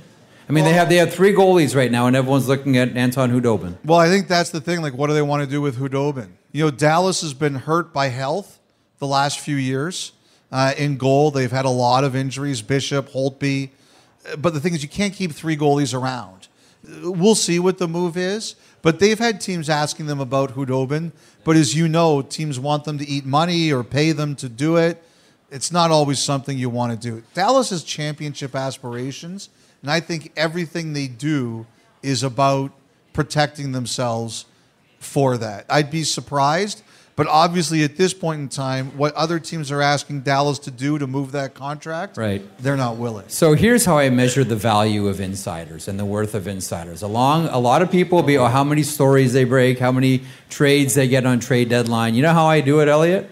I 0.49 0.53
mean, 0.53 0.65
they 0.65 0.75
have 0.75 0.89
they 0.89 0.97
have 0.97 1.13
three 1.13 1.33
goalies 1.33 1.75
right 1.75 1.91
now, 1.91 2.07
and 2.07 2.15
everyone's 2.15 2.47
looking 2.47 2.77
at 2.77 2.97
Anton 2.97 3.33
Khudobin. 3.33 3.77
Well, 3.85 3.99
I 3.99 4.09
think 4.09 4.29
that's 4.29 4.51
the 4.51 4.61
thing. 4.61 4.81
Like, 4.81 4.95
what 4.95 5.09
do 5.09 5.15
they 5.15 5.23
want 5.23 5.43
to 5.43 5.51
do 5.51 5.61
with 5.61 5.77
Khudobin? 5.77 6.29
You 6.53 6.65
know, 6.65 6.71
Dallas 6.71 7.21
has 7.23 7.35
been 7.35 7.57
hurt 7.57 7.93
by 7.93 8.09
health 8.09 8.61
the 8.99 9.09
last 9.09 9.41
few 9.41 9.57
years. 9.57 10.13
Uh, 10.53 10.73
in 10.79 10.97
goal, 10.97 11.33
they've 11.33 11.51
had 11.51 11.65
a 11.65 11.71
lot 11.71 12.05
of 12.05 12.15
injuries 12.15 12.63
Bishop, 12.63 13.11
Holtby. 13.11 13.71
But 14.39 14.55
the 14.55 14.61
thing 14.61 14.75
is, 14.75 14.83
you 14.83 14.89
can't 14.89 15.13
keep 15.13 15.33
three 15.33 15.57
goalies 15.57 15.93
around. 15.93 16.47
We'll 17.03 17.35
see 17.35 17.59
what 17.59 17.79
the 17.79 17.89
move 17.89 18.17
is. 18.17 18.55
But 18.83 19.01
they've 19.01 19.19
had 19.19 19.41
teams 19.41 19.69
asking 19.69 20.07
them 20.07 20.21
about 20.21 20.55
Khudobin. 20.55 21.11
But 21.43 21.57
as 21.57 21.75
you 21.75 21.89
know, 21.89 22.23
teams 22.23 22.61
want 22.61 22.85
them 22.85 22.99
to 22.99 23.09
eat 23.09 23.25
money 23.25 23.73
or 23.73 23.83
pay 23.83 24.13
them 24.13 24.37
to 24.37 24.49
do 24.49 24.77
it. 24.77 25.03
It's 25.51 25.73
not 25.73 25.91
always 25.91 26.21
something 26.21 26.57
you 26.57 26.71
want 26.71 26.93
to 27.01 27.11
do. 27.11 27.25
Dallas 27.35 27.71
has 27.71 27.83
championship 27.83 28.55
aspirations. 28.55 29.49
And 29.83 29.91
I 29.91 30.01
think 30.01 30.33
everything 30.37 30.93
they 30.93 31.07
do 31.09 31.67
is 32.03 32.23
about 32.23 32.73
protecting 33.13 33.73
themselves 33.73 34.47
for 34.99 35.37
that. 35.39 35.65
I'd 35.71 35.91
be 35.91 36.03
surprised, 36.05 36.83
but 37.15 37.27
obviously 37.29 37.83
at 37.85 37.97
this 37.97 38.13
point 38.13 38.41
in 38.41 38.49
time, 38.49 38.97
what 38.99 39.15
other 39.15 39.39
teams 39.39 39.71
are 39.71 39.81
asking 39.81 40.21
Dallas 40.23 40.59
to 40.61 40.71
do 40.71 40.99
to 40.99 41.07
move 41.07 41.33
that 41.33 41.55
contract, 41.55 42.17
Right. 42.17 42.43
they're 42.63 42.77
not 42.77 42.97
willing. 42.97 43.25
So 43.29 43.55
here's 43.55 43.85
how 43.85 43.97
I 43.99 44.11
measure 44.11 44.45
the 44.45 44.57
value 44.57 45.07
of 45.09 45.21
insiders 45.21 45.89
and 45.89 45.99
the 45.99 46.05
worth 46.05 46.35
of 46.35 46.47
insiders. 46.47 47.03
Along, 47.03 47.47
a 47.47 47.59
lot 47.59 47.81
of 47.83 47.91
people 47.91 48.17
will 48.17 48.27
be, 48.27 48.37
oh, 48.37 48.47
how 48.47 48.65
many 48.65 48.83
stories 48.83 49.33
they 49.33 49.45
break, 49.45 49.79
how 49.79 49.93
many 49.93 50.23
trades 50.51 50.95
they 50.95 51.09
get 51.09 51.25
on 51.25 51.41
trade 51.41 51.69
deadline. 51.69 52.15
You 52.15 52.23
know 52.23 52.33
how 52.35 52.47
I 52.47 52.61
do 52.61 52.81
it, 52.81 52.89
Elliotte? 52.89 53.29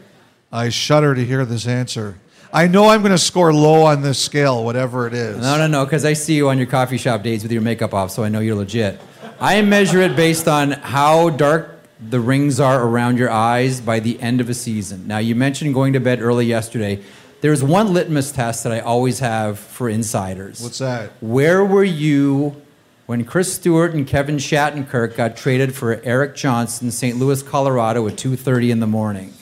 I 0.53 0.69
shudder 0.69 1.15
to 1.15 1.25
hear 1.25 1.45
this 1.45 1.67
answer. 1.67 2.17
I 2.55 2.69
know 2.69 2.89
I'm 2.89 3.01
going 3.01 3.11
to 3.11 3.19
score 3.19 3.53
low 3.53 3.83
on 3.83 4.03
this 4.03 4.17
scale, 4.17 4.65
whatever 4.65 5.09
it 5.09 5.13
is. 5.13 5.39
No, 5.39 5.59
no, 5.59 5.67
no, 5.67 5.85
because 5.85 6.05
I 6.05 6.13
see 6.13 6.37
you 6.37 6.51
on 6.51 6.57
your 6.57 6.69
coffee 6.69 6.99
shop 6.99 7.25
dates 7.25 7.43
with 7.43 7.51
your 7.51 7.63
makeup 7.63 7.93
off, 7.93 8.13
so 8.13 8.23
I 8.23 8.29
know 8.29 8.39
you're 8.39 8.55
legit. 8.55 9.01
I 9.41 9.61
measure 9.63 10.01
it 10.01 10.15
based 10.15 10.47
on 10.47 10.71
how 10.71 11.31
dark 11.31 11.81
the 12.01 12.21
rings 12.21 12.61
are 12.61 12.81
around 12.81 13.19
your 13.19 13.29
eyes 13.29 13.81
by 13.81 13.99
the 13.99 14.21
end 14.21 14.41
of 14.41 14.49
a 14.49 14.55
season. 14.55 15.09
Now, 15.09 15.19
you 15.19 15.35
mentioned 15.35 15.75
going 15.75 15.95
to 15.95 16.01
bed 16.01 16.23
early 16.23 16.47
yesterday. 16.47 17.03
There's 17.41 17.61
one 17.61 17.93
litmus 17.93 18.31
test 18.31 18.63
that 18.63 18.73
I 18.73 18.79
always 18.79 19.19
have 19.19 19.59
for 19.59 19.89
insiders. 19.89 20.63
What's 20.63 20.79
that? 20.79 21.11
Where 21.21 21.65
were 21.65 21.83
you 21.83 22.63
when 23.07 23.25
Chris 23.25 23.53
Stewart 23.53 23.95
and 23.95 24.07
Kevin 24.07 24.37
Shattenkirk 24.37 25.17
got 25.17 25.37
traded 25.37 25.75
for 25.75 26.01
Erik 26.05 26.37
Johnson, 26.37 26.93
St. 26.93 27.19
Louis, 27.19 27.43
Colorado 27.43 28.07
at 28.07 28.17
2:30 28.17 28.71
in 28.71 28.79
the 28.79 28.87
morning? 28.87 29.35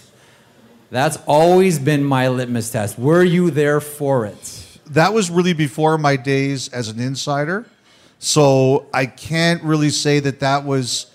That's 0.93 1.17
always 1.27 1.81
been 1.81 2.05
my 2.05 2.29
litmus 2.29 2.71
test. 2.71 2.99
Were 2.99 3.25
you 3.25 3.51
there 3.51 3.81
for 3.81 4.27
it? 4.27 4.63
that 4.93 5.15
was 5.15 5.31
really 5.31 5.55
before 5.55 5.97
my 5.97 6.17
days 6.17 6.69
as 6.69 6.89
an 6.89 7.01
insider. 7.01 7.65
So 8.19 8.87
I 8.93 9.07
can't 9.07 9.63
really 9.63 9.91
say 9.91 10.21
that 10.21 10.41
that 10.41 10.65
was 10.65 11.07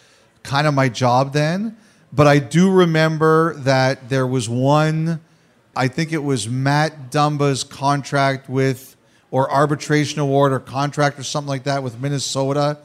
kind 0.43 0.67
of 0.67 0.73
my 0.73 0.89
job 0.89 1.31
then. 1.31 1.77
But 2.11 2.25
I 2.27 2.39
do 2.39 2.71
remember 2.71 3.55
that 3.59 4.09
there 4.09 4.25
was 4.25 4.49
one, 4.49 5.21
I 5.75 5.87
think 5.87 6.11
it 6.11 6.23
was 6.23 6.49
Matt 6.49 7.11
Dumba's 7.11 7.63
contract 7.63 8.49
with, 8.49 8.95
or 9.29 9.51
arbitration 9.51 10.19
award 10.19 10.53
or 10.53 10.59
contract 10.59 11.19
or 11.19 11.23
something 11.23 11.49
like 11.49 11.65
that 11.65 11.83
with 11.83 11.99
Minnesota. 11.99 12.79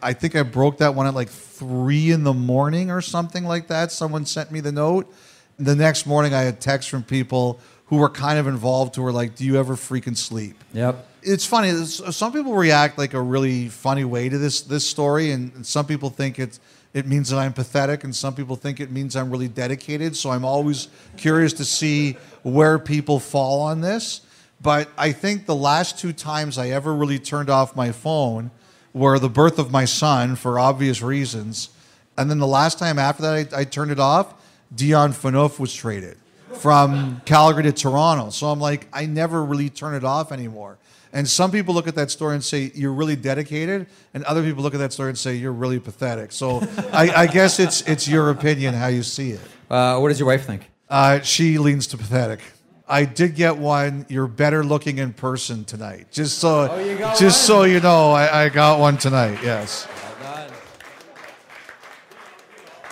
I 0.00 0.12
think 0.12 0.36
I 0.36 0.42
broke 0.42 0.78
that 0.78 0.94
one 0.94 1.06
at 1.06 1.14
like 1.14 1.30
three 1.30 2.12
in 2.12 2.22
the 2.22 2.34
morning 2.34 2.90
or 2.90 3.00
something 3.00 3.44
like 3.44 3.66
that. 3.68 3.90
Someone 3.90 4.26
sent 4.26 4.52
me 4.52 4.60
the 4.60 4.72
note. 4.72 5.12
The 5.58 5.74
next 5.74 6.06
morning, 6.06 6.34
I 6.34 6.42
had 6.42 6.60
texts 6.60 6.90
from 6.90 7.02
people 7.02 7.60
who 7.86 7.96
were 7.96 8.10
kind 8.10 8.38
of 8.38 8.46
involved 8.46 8.96
who 8.96 9.02
were 9.02 9.12
like, 9.12 9.36
Do 9.36 9.44
you 9.44 9.56
ever 9.56 9.74
freaking 9.74 10.16
sleep? 10.16 10.62
Yep. 10.72 11.06
It's 11.22 11.46
funny. 11.46 11.70
Uh, 11.70 11.84
some 11.84 12.32
people 12.32 12.54
react 12.54 12.98
like 12.98 13.14
a 13.14 13.20
really 13.20 13.68
funny 13.68 14.04
way 14.04 14.28
to 14.28 14.38
this 14.38 14.60
this 14.60 14.88
story, 14.88 15.32
and, 15.32 15.52
and 15.54 15.66
some 15.66 15.86
people 15.86 16.10
think 16.10 16.38
it's 16.38 16.60
it 16.94 17.06
means 17.06 17.30
that 17.30 17.38
I'm 17.38 17.52
pathetic, 17.52 18.04
and 18.04 18.14
some 18.14 18.34
people 18.34 18.56
think 18.56 18.80
it 18.80 18.90
means 18.90 19.16
I'm 19.16 19.30
really 19.30 19.48
dedicated. 19.48 20.16
So 20.16 20.30
I'm 20.30 20.44
always 20.44 20.88
curious 21.16 21.52
to 21.54 21.64
see 21.64 22.12
where 22.42 22.78
people 22.78 23.18
fall 23.18 23.60
on 23.60 23.80
this. 23.80 24.22
But 24.60 24.88
I 24.96 25.12
think 25.12 25.46
the 25.46 25.54
last 25.54 25.98
two 25.98 26.12
times 26.12 26.58
I 26.58 26.70
ever 26.70 26.94
really 26.94 27.18
turned 27.18 27.50
off 27.50 27.76
my 27.76 27.92
phone 27.92 28.50
were 28.94 29.18
the 29.18 29.28
birth 29.28 29.58
of 29.58 29.70
my 29.70 29.84
son 29.84 30.36
for 30.36 30.58
obvious 30.58 31.02
reasons, 31.02 31.70
and 32.16 32.30
then 32.30 32.38
the 32.38 32.46
last 32.46 32.78
time 32.78 32.98
after 32.98 33.22
that 33.22 33.52
I, 33.54 33.60
I 33.60 33.64
turned 33.64 33.90
it 33.90 34.00
off. 34.00 34.34
Dion 34.74 35.12
Phaneuf 35.12 35.58
was 35.58 35.72
traded 35.74 36.16
from 36.58 37.20
Calgary 37.24 37.64
to 37.64 37.72
Toronto. 37.72 38.30
So 38.30 38.46
I'm 38.48 38.60
like, 38.60 38.88
I 38.92 39.06
never 39.06 39.44
really 39.44 39.68
turn 39.70 39.94
it 39.94 40.04
off 40.04 40.32
anymore. 40.32 40.78
And 41.12 41.26
some 41.28 41.50
people 41.50 41.72
look 41.74 41.86
at 41.88 41.94
that 41.94 42.10
story 42.10 42.34
and 42.34 42.44
say, 42.44 42.70
you're 42.74 42.92
really 42.92 43.16
dedicated. 43.16 43.86
And 44.12 44.24
other 44.24 44.42
people 44.42 44.62
look 44.62 44.74
at 44.74 44.78
that 44.78 44.92
story 44.92 45.08
and 45.10 45.18
say, 45.18 45.34
you're 45.36 45.52
really 45.52 45.78
pathetic. 45.78 46.32
So 46.32 46.60
I, 46.92 47.10
I 47.22 47.26
guess 47.26 47.58
it's, 47.58 47.82
it's 47.82 48.06
your 48.08 48.30
opinion 48.30 48.74
how 48.74 48.88
you 48.88 49.02
see 49.02 49.30
it. 49.30 49.40
Uh, 49.70 49.98
what 49.98 50.08
does 50.08 50.18
your 50.18 50.26
wife 50.28 50.44
think? 50.44 50.68
Uh, 50.88 51.20
she 51.20 51.58
leans 51.58 51.86
to 51.88 51.96
pathetic. 51.96 52.40
I 52.88 53.04
did 53.04 53.34
get 53.34 53.56
one. 53.56 54.06
You're 54.08 54.26
better 54.28 54.62
looking 54.62 54.98
in 54.98 55.12
person 55.12 55.64
tonight. 55.64 56.08
Just 56.12 56.38
so, 56.38 56.68
Oh, 56.70 56.78
you 56.78 56.98
just 56.98 57.20
one? 57.20 57.30
so 57.30 57.62
you 57.64 57.80
know, 57.80 58.12
I, 58.12 58.44
I 58.44 58.48
got 58.48 58.78
one 58.78 58.96
tonight. 58.96 59.38
Yes. 59.42 59.88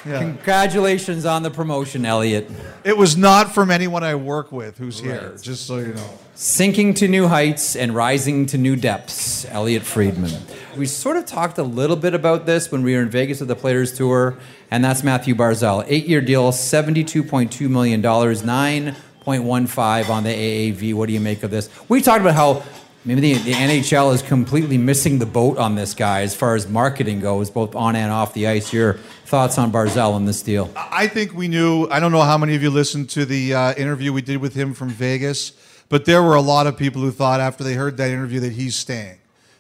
Yeah. 0.07 0.19
Congratulations 0.19 1.25
on 1.25 1.43
the 1.43 1.51
promotion, 1.51 2.05
Elliotte. 2.05 2.51
It 2.85 2.97
was 2.97 3.17
not 3.17 3.55
from 3.55 3.71
anyone 3.71 4.05
I 4.05 4.15
work 4.15 4.53
with 4.53 4.77
who's 4.77 5.01
here. 5.01 5.35
Just 5.41 5.67
so 5.67 5.79
you 5.79 5.95
know. 5.95 6.19
Sinking 6.35 6.95
to 6.95 7.09
new 7.09 7.29
heights 7.29 7.77
and 7.77 7.95
rising 7.95 8.47
to 8.47 8.59
new 8.59 8.77
depths, 8.77 9.47
Elliotte 9.47 9.85
Friedman. 9.85 10.33
We 10.77 10.87
sort 10.87 11.17
of 11.17 11.27
talked 11.27 11.59
a 11.59 11.63
little 11.63 11.97
bit 11.97 12.13
about 12.13 12.45
this 12.45 12.73
when 12.73 12.83
we 12.83 12.95
were 12.95 13.03
in 13.03 13.09
Vegas 13.09 13.41
at 13.41 13.49
the 13.49 13.57
Players 13.57 13.97
Tour, 13.97 14.37
and 14.71 14.85
that's 14.85 15.03
Mathew 15.05 15.35
Barzal. 15.35 15.85
Eight 15.87 16.07
year 16.07 16.21
deal, 16.21 16.51
$72.2 16.51 17.71
million, 17.71 18.03
9.15 18.03 20.11
on 20.11 20.25
the 20.25 20.31
AAV. 20.31 20.95
What 20.95 21.07
do 21.07 21.13
you 21.13 21.21
make 21.21 21.45
of 21.45 21.51
this? 21.51 21.71
We 21.89 22.03
talked 22.03 22.21
about 22.21 22.35
how 22.35 22.65
maybe 23.05 23.35
the, 23.35 23.43
the 23.43 23.53
NHL 23.53 24.15
is 24.15 24.23
completely 24.23 24.79
missing 24.79 25.19
the 25.19 25.27
boat 25.27 25.59
on 25.59 25.75
this 25.75 25.95
guy 25.95 26.23
as 26.23 26.35
far 26.35 26.55
as 26.55 26.69
marketing 26.69 27.21
goes, 27.21 27.51
both 27.51 27.75
on 27.75 27.97
and 27.97 28.11
off 28.11 28.35
the 28.35 28.47
ice. 28.47 28.73
Your 28.73 28.95
thoughts 29.27 29.59
on 29.59 29.73
Barzal 29.73 30.17
in 30.17 30.25
this 30.25 30.43
deal? 30.43 30.71
I 30.77 31.07
think 31.07 31.35
we 31.35 31.49
knew. 31.49 31.89
I 31.91 32.01
don't 32.01 32.13
know 32.13 32.23
how 32.23 32.39
many 32.39 32.55
of 32.55 32.63
you 32.63 32.71
listened 32.71 33.11
to 33.11 33.25
the 33.25 33.55
uh, 33.55 33.75
interview 33.75 34.13
we 34.13 34.23
did 34.23 34.39
with 34.39 34.55
him 34.55 34.75
from 34.75 34.91
Vegas, 34.91 35.53
but 35.89 36.05
there 36.05 36.23
were 36.23 36.35
a 36.35 36.41
lot 36.43 36.67
of 36.67 36.77
people 36.77 37.03
who 37.03 37.11
thought 37.11 37.41
after 37.41 37.65
they 37.65 37.75
heard 37.75 37.97
that 37.97 38.11
interview 38.11 38.41
that 38.41 38.53
he's 38.53 38.77
staying. 38.77 39.19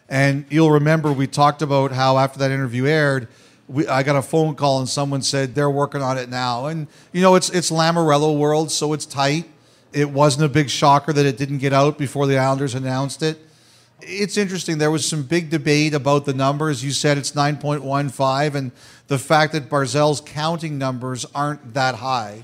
And 0.08 0.44
you'll 0.50 0.70
remember 0.70 1.12
we 1.12 1.26
talked 1.26 1.62
about 1.62 1.92
how 1.92 2.18
after 2.18 2.38
that 2.40 2.50
interview 2.50 2.86
aired, 2.86 3.28
we, 3.68 3.86
I 3.86 4.02
got 4.02 4.16
a 4.16 4.22
phone 4.22 4.54
call 4.54 4.78
and 4.78 4.88
someone 4.88 5.22
said 5.22 5.54
they're 5.54 5.70
working 5.70 6.02
on 6.02 6.18
it 6.18 6.28
now. 6.28 6.66
And 6.66 6.86
you 7.12 7.22
know, 7.22 7.34
it's 7.34 7.50
it's 7.50 7.70
Lamoriello 7.70 8.36
world, 8.38 8.70
so 8.70 8.92
it's 8.92 9.06
tight. 9.06 9.46
It 9.94 10.10
wasn't 10.10 10.44
a 10.44 10.48
big 10.48 10.68
shocker 10.68 11.12
that 11.12 11.24
it 11.24 11.36
didn't 11.36 11.58
get 11.58 11.72
out 11.72 11.96
before 11.96 12.26
the 12.26 12.36
Islanders 12.36 12.74
announced 12.74 13.22
it. 13.22 13.38
It's 14.00 14.36
interesting. 14.36 14.78
There 14.78 14.90
was 14.90 15.08
some 15.08 15.22
big 15.22 15.50
debate 15.50 15.94
about 15.94 16.24
the 16.24 16.34
numbers. 16.34 16.84
You 16.84 16.90
said 16.90 17.16
it's 17.16 17.30
9.15, 17.30 18.54
and 18.56 18.72
the 19.06 19.18
fact 19.18 19.52
that 19.52 19.70
Barzal's 19.70 20.20
counting 20.20 20.78
numbers 20.78 21.24
aren't 21.32 21.74
that 21.74 21.94
high. 21.94 22.42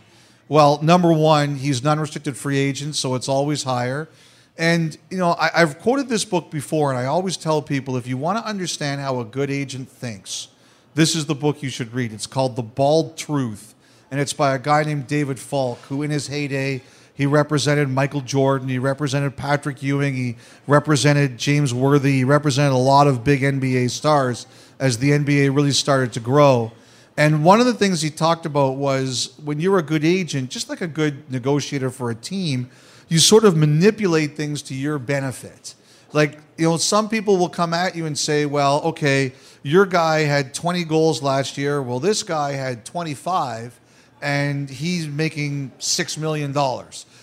Well, 0.48 0.80
number 0.80 1.12
one, 1.12 1.56
he's 1.56 1.80
an 1.80 1.88
unrestricted 1.88 2.36
free 2.36 2.58
agent, 2.58 2.94
so 2.94 3.16
it's 3.16 3.28
always 3.28 3.64
higher. 3.64 4.08
And, 4.56 4.96
you 5.10 5.18
know, 5.18 5.32
I, 5.32 5.50
I've 5.54 5.80
quoted 5.80 6.08
this 6.08 6.24
book 6.24 6.52
before, 6.52 6.90
and 6.90 6.98
I 6.98 7.06
always 7.06 7.36
tell 7.36 7.62
people 7.62 7.96
if 7.96 8.06
you 8.06 8.16
want 8.16 8.38
to 8.38 8.48
understand 8.48 9.00
how 9.00 9.18
a 9.18 9.24
good 9.24 9.50
agent 9.50 9.88
thinks, 9.88 10.48
this 10.94 11.16
is 11.16 11.26
the 11.26 11.34
book 11.34 11.62
you 11.62 11.68
should 11.68 11.92
read. 11.92 12.12
It's 12.12 12.26
called 12.28 12.54
The 12.54 12.62
Bald 12.62 13.16
Truth, 13.16 13.74
and 14.10 14.20
it's 14.20 14.32
by 14.32 14.54
a 14.54 14.58
guy 14.58 14.84
named 14.84 15.08
David 15.08 15.40
Falk, 15.40 15.78
who 15.88 16.02
in 16.02 16.10
his 16.10 16.28
heyday, 16.28 16.82
he 17.20 17.26
represented 17.26 17.90
Michael 17.90 18.22
Jordan, 18.22 18.66
he 18.66 18.78
represented 18.78 19.36
Patrick 19.36 19.82
Ewing, 19.82 20.14
he 20.14 20.36
represented 20.66 21.36
James 21.36 21.74
Worthy, 21.74 22.12
he 22.12 22.24
represented 22.24 22.72
a 22.72 22.78
lot 22.78 23.06
of 23.06 23.22
big 23.22 23.42
NBA 23.42 23.90
stars 23.90 24.46
as 24.78 24.96
the 24.96 25.10
NBA 25.10 25.54
really 25.54 25.72
started 25.72 26.14
to 26.14 26.20
grow. 26.20 26.72
And 27.18 27.44
one 27.44 27.60
of 27.60 27.66
the 27.66 27.74
things 27.74 28.00
he 28.00 28.08
talked 28.08 28.46
about 28.46 28.76
was 28.76 29.34
when 29.44 29.60
you're 29.60 29.76
a 29.76 29.82
good 29.82 30.02
agent, 30.02 30.48
just 30.48 30.70
like 30.70 30.80
a 30.80 30.86
good 30.86 31.30
negotiator 31.30 31.90
for 31.90 32.10
a 32.10 32.14
team, 32.14 32.70
you 33.10 33.18
sort 33.18 33.44
of 33.44 33.54
manipulate 33.54 34.34
things 34.34 34.62
to 34.62 34.74
your 34.74 34.98
benefit. 34.98 35.74
Like, 36.14 36.38
you 36.56 36.70
know, 36.70 36.78
some 36.78 37.10
people 37.10 37.36
will 37.36 37.50
come 37.50 37.74
at 37.74 37.94
you 37.94 38.06
and 38.06 38.16
say, 38.16 38.46
well, 38.46 38.80
okay, 38.80 39.34
your 39.62 39.84
guy 39.84 40.20
had 40.20 40.54
20 40.54 40.84
goals 40.84 41.22
last 41.22 41.58
year. 41.58 41.82
Well, 41.82 42.00
this 42.00 42.22
guy 42.22 42.52
had 42.52 42.86
25 42.86 43.78
and 44.22 44.68
he's 44.68 45.06
making 45.06 45.72
$6 45.78 46.18
million. 46.18 46.54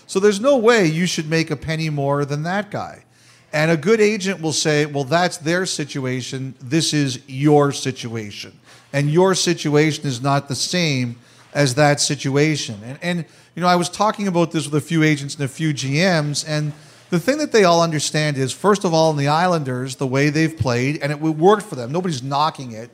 So 0.08 0.18
there's 0.18 0.40
no 0.40 0.56
way 0.56 0.86
you 0.86 1.04
should 1.06 1.28
make 1.28 1.50
a 1.50 1.56
penny 1.56 1.90
more 1.90 2.24
than 2.24 2.42
that 2.44 2.70
guy. 2.70 3.04
And 3.52 3.70
a 3.70 3.76
good 3.76 4.00
agent 4.00 4.40
will 4.40 4.54
say, 4.54 4.86
well, 4.86 5.04
that's 5.04 5.36
their 5.36 5.66
situation. 5.66 6.54
This 6.60 6.94
is 6.94 7.20
your 7.28 7.72
situation. 7.72 8.58
And 8.92 9.10
your 9.10 9.34
situation 9.34 10.06
is 10.06 10.22
not 10.22 10.48
the 10.48 10.54
same 10.54 11.16
as 11.52 11.74
that 11.74 12.00
situation. 12.00 12.80
And, 12.84 12.98
and 13.02 13.24
you 13.54 13.60
know, 13.60 13.68
I 13.68 13.76
was 13.76 13.90
talking 13.90 14.28
about 14.28 14.50
this 14.50 14.64
with 14.64 14.82
a 14.82 14.86
few 14.86 15.02
agents 15.02 15.34
and 15.34 15.44
a 15.44 15.48
few 15.48 15.74
GMs, 15.74 16.42
and 16.48 16.72
the 17.10 17.20
thing 17.20 17.38
that 17.38 17.52
they 17.52 17.64
all 17.64 17.82
understand 17.82 18.38
is, 18.38 18.52
first 18.52 18.84
of 18.84 18.94
all, 18.94 19.10
in 19.10 19.16
the 19.16 19.28
Islanders, 19.28 19.96
the 19.96 20.06
way 20.06 20.30
they've 20.30 20.56
played, 20.56 21.02
and 21.02 21.12
it 21.12 21.20
worked 21.20 21.64
for 21.64 21.74
them. 21.74 21.92
Nobody's 21.92 22.22
knocking 22.22 22.72
it. 22.72 22.90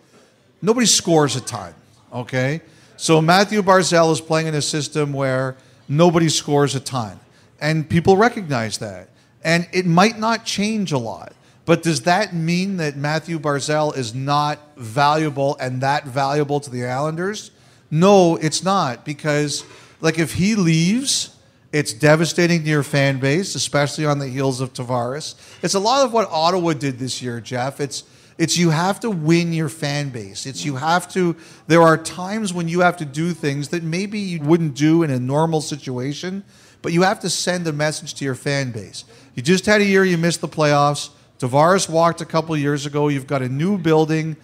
Nobody 0.63 0.87
scores 0.87 1.37
a 1.37 1.41
ton. 1.41 1.75
Okay, 2.13 2.61
so 2.97 3.21
Mathew 3.21 3.61
Barzal 3.63 4.13
is 4.13 4.21
playing 4.21 4.47
in 4.47 4.55
a 4.55 4.63
system 4.63 5.13
where 5.13 5.57
nobody 5.89 6.29
scores 6.29 6.75
a 6.75 6.81
ton, 6.81 7.21
and 7.61 7.89
people 7.89 8.17
recognize 8.17 8.79
that. 8.79 9.09
And 9.43 9.69
it 9.73 9.87
might 9.87 10.19
not 10.19 10.45
change 10.45 10.93
a 10.93 10.99
lot. 10.99 11.35
But 11.67 11.83
does 11.83 12.03
that 12.03 12.35
mean 12.35 12.77
that 12.77 12.97
Mathew 12.97 13.39
Barzal 13.39 13.97
is 13.97 14.15
not 14.15 14.59
valuable 14.77 15.57
and 15.59 15.81
that 15.81 16.05
valuable 16.05 16.61
to 16.61 16.71
the 16.71 16.85
Islanders? 16.85 17.51
No, 17.91 18.37
it's 18.37 18.63
not 18.63 19.05
because 19.05 19.65
like 20.01 20.19
if 20.19 20.35
he 20.35 20.55
leaves, 20.55 21.35
it's 21.73 21.93
devastating 21.93 22.63
to 22.63 22.69
your 22.69 22.83
fan 22.83 23.19
base, 23.19 23.55
especially 23.55 24.05
on 24.05 24.19
the 24.19 24.29
heels 24.29 24.61
of 24.61 24.73
Tavares. 24.73 25.35
It's 25.63 25.75
a 25.75 25.81
lot 25.81 26.05
of 26.05 26.13
what 26.13 26.29
Ottawa 26.31 26.75
did 26.75 26.99
this 26.99 27.23
year, 27.23 27.41
Jeff. 27.41 27.81
It's 27.81 28.05
it's 28.37 28.57
you 28.57 28.71
have 28.71 29.01
to 29.01 29.11
win 29.11 29.53
your 29.53 29.69
fan 29.69 30.11
base. 30.11 30.47
It's 30.47 30.65
you 30.65 30.77
have 30.77 31.09
to 31.13 31.37
there 31.67 31.83
are 31.83 31.97
times 31.97 32.53
when 32.53 32.69
you 32.69 32.81
have 32.81 32.97
to 32.99 33.05
do 33.05 33.33
things 33.33 33.69
that 33.69 33.83
maybe 33.83 34.19
you 34.19 34.41
wouldn't 34.41 34.75
do 34.75 35.03
in 35.03 35.11
a 35.11 35.19
normal 35.19 35.61
situation, 35.61 36.45
but 36.83 36.93
you 36.93 37.03
have 37.03 37.21
to 37.21 37.31
send 37.31 37.67
a 37.67 37.73
message 37.73 38.15
to 38.15 38.25
your 38.25 38.35
fan 38.35 38.73
base. 38.73 39.05
You 39.35 39.43
just 39.43 39.67
had 39.67 39.81
a 39.81 39.85
year 39.85 40.05
you 40.05 40.19
missed 40.19 40.41
the 40.41 40.49
playoffs. 40.49 41.11
Tavares 41.39 41.89
walked 41.89 42.21
a 42.21 42.25
couple 42.25 42.57
years 42.57 42.87
ago. 42.87 43.09
You've 43.09 43.27
got 43.27 43.43
a 43.43 43.49
new 43.49 43.79
building. 43.79 44.37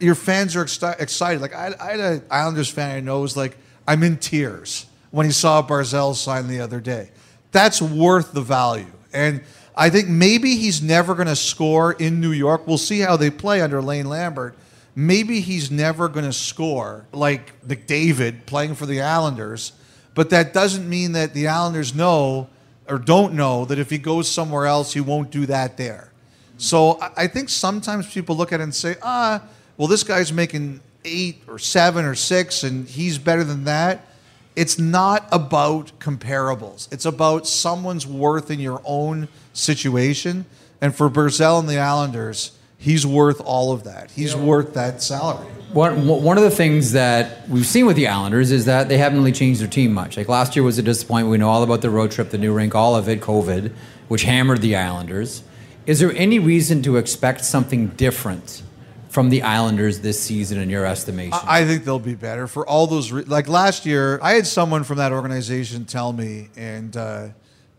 Your 0.00 0.14
fans 0.14 0.56
are 0.56 0.64
exci- 0.64 1.00
excited. 1.00 1.40
Like 1.40 1.54
I, 1.54 1.74
I 1.80 1.90
had 1.92 2.00
an 2.00 2.22
Islanders 2.30 2.68
fan 2.68 2.96
I 2.96 3.00
know 3.00 3.20
was 3.20 3.36
like, 3.36 3.56
I'm 3.86 4.02
in 4.02 4.16
tears 4.16 4.86
when 5.10 5.26
he 5.26 5.32
saw 5.32 5.66
Barzal 5.66 6.14
sign 6.14 6.48
the 6.48 6.60
other 6.60 6.80
day. 6.80 7.10
That's 7.52 7.80
worth 7.80 8.32
the 8.32 8.42
value. 8.42 8.92
And 9.12 9.42
I 9.76 9.90
think 9.90 10.08
maybe 10.08 10.56
he's 10.56 10.80
never 10.80 11.14
going 11.14 11.26
to 11.26 11.36
score 11.36 11.92
in 11.92 12.20
New 12.20 12.32
York. 12.32 12.66
We'll 12.66 12.78
see 12.78 13.00
how 13.00 13.16
they 13.16 13.30
play 13.30 13.60
under 13.60 13.82
Lane 13.82 14.08
Lambert. 14.08 14.56
Maybe 14.94 15.40
he's 15.40 15.70
never 15.70 16.08
going 16.08 16.24
to 16.24 16.32
score 16.32 17.04
like 17.12 17.60
McDavid 17.66 18.46
playing 18.46 18.74
for 18.76 18.86
the 18.86 19.02
Islanders. 19.02 19.72
But 20.14 20.30
that 20.30 20.54
doesn't 20.54 20.88
mean 20.88 21.12
that 21.12 21.34
the 21.34 21.48
Islanders 21.48 21.94
know 21.94 22.48
or 22.88 22.98
don't 22.98 23.34
know 23.34 23.66
that 23.66 23.78
if 23.78 23.90
he 23.90 23.98
goes 23.98 24.30
somewhere 24.30 24.64
else, 24.66 24.94
he 24.94 25.00
won't 25.00 25.30
do 25.30 25.44
that 25.46 25.76
there. 25.76 26.10
So 26.56 26.98
I 27.16 27.26
think 27.26 27.50
sometimes 27.50 28.12
people 28.12 28.36
look 28.36 28.52
at 28.52 28.60
it 28.60 28.62
and 28.62 28.74
say, 28.74 28.96
ah, 29.02 29.42
well, 29.76 29.88
this 29.88 30.02
guy's 30.02 30.32
making 30.32 30.80
eight 31.04 31.42
or 31.46 31.58
seven 31.58 32.06
or 32.06 32.14
six, 32.14 32.62
and 32.62 32.88
he's 32.88 33.18
better 33.18 33.44
than 33.44 33.64
that. 33.64 34.06
It's 34.54 34.78
not 34.78 35.28
about 35.30 35.92
comparables. 35.98 36.90
It's 36.90 37.04
about 37.04 37.46
someone's 37.46 38.06
worth 38.06 38.50
in 38.50 38.58
your 38.58 38.80
own 38.86 39.28
situation. 39.56 40.46
And 40.80 40.94
for 40.94 41.08
Barzal 41.08 41.58
and 41.58 41.68
the 41.68 41.78
Islanders, 41.78 42.52
he's 42.78 43.06
worth 43.06 43.40
all 43.40 43.72
of 43.72 43.84
that. 43.84 44.10
He's 44.10 44.36
worth 44.36 44.74
that 44.74 45.02
salary. 45.02 45.46
One, 45.72 46.06
one 46.06 46.38
of 46.38 46.44
the 46.44 46.50
things 46.50 46.92
that 46.92 47.48
we've 47.48 47.66
seen 47.66 47.86
with 47.86 47.96
the 47.96 48.08
Islanders 48.08 48.52
is 48.52 48.66
that 48.66 48.88
they 48.88 48.98
haven't 48.98 49.18
really 49.18 49.32
changed 49.32 49.60
their 49.60 49.68
team 49.68 49.92
much. 49.92 50.16
Like 50.16 50.28
last 50.28 50.56
year 50.56 50.62
was 50.62 50.78
a 50.78 50.82
disappointment. 50.82 51.30
We 51.30 51.38
know 51.38 51.48
all 51.48 51.62
about 51.62 51.82
the 51.82 51.90
road 51.90 52.12
trip, 52.12 52.30
the 52.30 52.38
new 52.38 52.54
rink, 52.54 52.74
all 52.74 52.94
of 52.94 53.08
it, 53.08 53.20
COVID, 53.20 53.72
which 54.08 54.22
hammered 54.22 54.62
the 54.62 54.76
Islanders. 54.76 55.42
Is 55.84 56.00
there 56.00 56.12
any 56.12 56.38
reason 56.38 56.82
to 56.82 56.96
expect 56.96 57.44
something 57.44 57.88
different 57.88 58.62
from 59.08 59.30
the 59.30 59.42
Islanders 59.42 60.00
this 60.00 60.20
season, 60.22 60.58
in 60.58 60.70
your 60.70 60.84
estimation? 60.86 61.38
I 61.44 61.64
think 61.64 61.84
they'll 61.84 61.98
be 61.98 62.14
better 62.14 62.46
for 62.46 62.66
all 62.66 62.86
those. 62.86 63.12
Re- 63.12 63.24
like 63.24 63.48
last 63.48 63.86
year, 63.86 64.18
I 64.22 64.32
had 64.32 64.46
someone 64.46 64.84
from 64.84 64.98
that 64.98 65.12
organization 65.12 65.84
tell 65.84 66.12
me, 66.12 66.48
and 66.56 66.96
uh, 66.96 67.28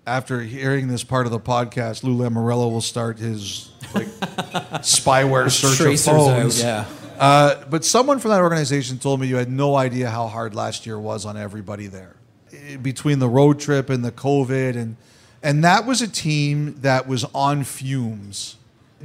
after 0.08 0.42
hearing 0.42 0.88
this 0.88 1.04
part 1.04 1.26
of 1.26 1.32
the 1.32 1.40
podcast, 1.40 2.04
Lou 2.04 2.16
Lamoriello 2.18 2.72
will 2.72 2.82
start 2.82 3.20
his 3.20 3.70
like 3.94 4.08
spyware 4.82 5.52
search 5.52 5.72
of 5.80 5.86
Tracers 5.86 6.08
out, 6.08 6.14
phones. 6.16 6.62
yeah. 6.62 6.86
Uh, 7.20 7.64
but 7.70 7.84
someone 7.84 8.20
from 8.20 8.32
that 8.32 8.42
organization 8.42 9.00
told 9.00 9.20
me 9.20 9.28
you 9.28 9.36
had 9.36 9.50
no 9.52 9.76
idea 9.76 10.10
how 10.10 10.28
hard 10.28 10.56
last 10.56 10.86
year 10.86 11.00
was 11.00 11.26
on 11.26 11.36
everybody 11.36 11.88
there, 11.88 12.16
Eh, 12.54 12.78
between 12.78 13.20
the 13.20 13.28
road 13.28 13.60
trip 13.60 13.90
and 13.90 14.06
the 14.06 14.12
COVID, 14.12 14.76
and 14.78 14.96
and 15.44 15.64
that 15.64 15.86
was 15.86 16.02
a 16.02 16.08
team 16.08 16.76
that 16.82 17.08
was 17.08 17.26
on 17.36 17.64
fumes 17.64 18.56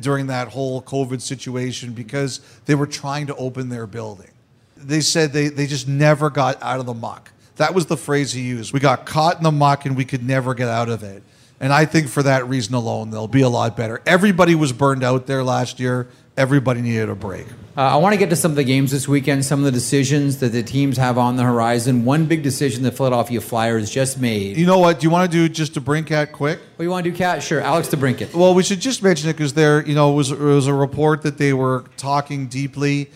during 0.01 0.27
that 0.29 0.49
whole 0.49 0.81
COVID 0.83 1.21
situation 1.21 1.93
because 1.93 2.41
they 2.67 2.75
were 2.75 2.87
trying 2.87 3.27
to 3.27 3.37
open 3.37 3.69
their 3.69 3.87
building. 3.87 4.31
They 4.77 5.01
said 5.01 5.33
they, 5.33 5.49
they 5.49 5.67
just 5.67 5.87
never 5.89 6.31
got 6.31 6.61
out 6.63 6.81
of 6.81 6.87
the 6.87 6.95
muck. 6.95 7.31
That 7.63 7.75
was 7.75 7.87
the 7.87 7.97
phrase 7.97 8.33
he 8.33 8.41
used. 8.41 8.73
We 8.73 8.81
got 8.81 9.07
caught 9.07 9.37
in 9.37 9.45
the 9.45 9.53
muck 9.53 9.87
and 9.87 9.97
we 9.97 10.05
could 10.05 10.27
never 10.27 10.53
get 10.53 10.67
out 10.67 10.89
of 10.89 11.05
it. 11.05 11.23
And 11.61 11.73
I 11.73 11.85
think 11.85 12.09
for 12.09 12.21
that 12.25 12.49
reason 12.49 12.75
alone, 12.75 13.11
they'll 13.11 13.29
be 13.29 13.43
a 13.43 13.49
lot 13.49 13.77
better. 13.77 14.03
Everybody 14.05 14.57
was 14.57 14.73
burned 14.73 15.05
out 15.05 15.29
there 15.29 15.45
last 15.45 15.79
year. 15.79 16.09
Everybody 16.37 16.81
needed 16.81 17.09
a 17.09 17.15
break. 17.15 17.47
Uh, 17.77 17.83
I 17.83 17.97
want 17.99 18.15
to 18.15 18.19
get 18.19 18.31
to 18.31 18.37
some 18.37 18.51
of 18.51 18.57
the 18.57 18.65
games 18.65 18.91
this 18.91 19.07
weekend, 19.07 19.45
some 19.45 19.61
of 19.61 19.65
the 19.65 19.71
decisions 19.71 20.39
that 20.39 20.49
the 20.49 20.65
teams 20.65 20.97
have 20.97 21.19
on 21.19 21.37
the 21.37 21.45
horizon. 21.45 22.05
One 22.05 22.27
big 22.27 22.43
decision 22.43 22.83
the 22.83 22.91
Philadelphia 22.91 23.41
Flyers 23.41 23.89
just 23.89 24.19
made. 24.21 24.57
You 24.57 24.67
know 24.67 24.81
what? 24.81 24.99
Do 24.99 25.05
you 25.05 25.11
want 25.11 25.31
to 25.31 25.39
do 25.39 25.49
just 25.49 25.77
a 25.77 25.81
Brinkat 25.81 26.33
quick? 26.33 26.59
What 26.75 26.83
you 26.83 26.91
want 26.91 27.05
to 27.05 27.13
do, 27.13 27.17
Cat? 27.17 27.45
Sure, 27.45 27.61
Alex 27.61 27.91
DeBrincat. 27.91 28.35
Well, 28.35 28.55
we 28.55 28.65
should 28.65 28.81
just 28.81 29.05
mention 29.05 29.31
it 29.31 29.35
because 29.35 29.55
there, 29.55 29.87
you 29.87 29.95
know, 29.95 30.11
was 30.11 30.33
it 30.33 30.41
was 30.41 30.67
a 30.67 30.75
report 30.75 31.23
that 31.23 31.39
they 31.39 31.53
were 31.53 31.85
talking 31.97 32.49
deeply. 32.49 33.13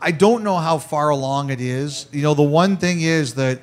I 0.00 0.10
don't 0.10 0.42
know 0.42 0.56
how 0.56 0.78
far 0.78 1.10
along 1.10 1.50
it 1.50 1.60
is. 1.60 2.06
You 2.12 2.22
know, 2.22 2.32
the 2.32 2.42
one 2.42 2.78
thing 2.78 3.02
is 3.02 3.34
that 3.34 3.60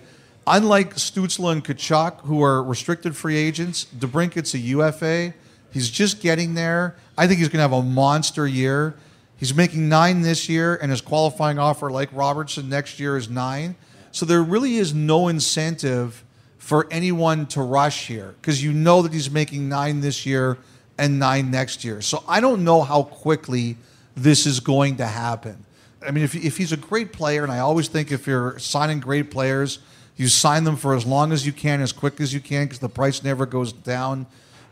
unlike 0.52 0.96
Stützle 0.96 1.52
and 1.52 1.64
Tkachuk, 1.64 2.22
who 2.22 2.44
are 2.44 2.62
restricted 2.62 3.16
free 3.16 3.38
agents, 3.38 3.86
DeBrincat's 3.98 4.54
a 4.54 4.60
UFA. 4.60 5.34
He's 5.72 5.90
just 5.90 6.22
getting 6.22 6.54
there. 6.54 6.98
I 7.18 7.26
think 7.26 7.40
he's 7.40 7.48
going 7.48 7.60
to 7.60 7.62
have 7.62 7.72
a 7.72 7.82
monster 7.82 8.46
year. 8.46 8.96
He's 9.38 9.56
making 9.56 9.88
nine 9.88 10.22
this 10.22 10.50
year, 10.50 10.76
and 10.76 10.92
his 10.92 11.02
qualifying 11.02 11.58
offer, 11.58 11.90
like 11.90 12.10
Robertson, 12.12 12.70
next 12.70 13.00
year 13.00 13.16
is 13.18 13.30
nine. 13.30 13.76
So 14.12 14.26
there 14.26 14.44
really 14.44 14.76
is 14.76 14.94
no 14.94 15.30
incentive 15.30 16.24
for 16.58 16.86
anyone 16.92 17.48
to 17.48 17.62
rush 17.62 18.08
here 18.08 18.36
because 18.42 18.62
you 18.62 18.74
know 18.74 19.02
that 19.02 19.14
he's 19.14 19.32
making 19.32 19.70
nine 19.70 20.02
this 20.02 20.26
year 20.26 20.58
and 20.98 21.18
nine 21.18 21.50
next 21.50 21.84
year. 21.86 22.02
So 22.02 22.24
I 22.28 22.42
don't 22.42 22.64
know 22.66 22.82
how 22.82 23.04
quickly 23.04 23.78
this 24.16 24.46
is 24.46 24.60
going 24.60 24.98
to 24.98 25.06
happen. 25.06 25.66
I 26.06 26.12
mean, 26.12 26.26
if, 26.26 26.36
if 26.36 26.58
he's 26.58 26.74
a 26.74 26.78
great 26.78 27.14
player, 27.14 27.44
and 27.44 27.52
I 27.52 27.60
always 27.60 27.88
think 27.88 28.12
if 28.12 28.28
you're 28.28 28.60
signing 28.60 29.00
great 29.00 29.32
players, 29.32 29.80
you 30.22 30.28
sign 30.28 30.64
them 30.64 30.78
for 30.78 30.94
as 30.94 31.06
long 31.06 31.32
as 31.32 31.46
you 31.46 31.52
can, 31.52 31.82
as 31.82 31.92
quick 31.92 32.22
as 32.22 32.34
you 32.34 32.40
can, 32.40 32.66
because 32.66 32.80
the 32.80 32.90
price 32.90 33.24
never 33.24 33.46
goes 33.46 33.74
down. 33.74 34.28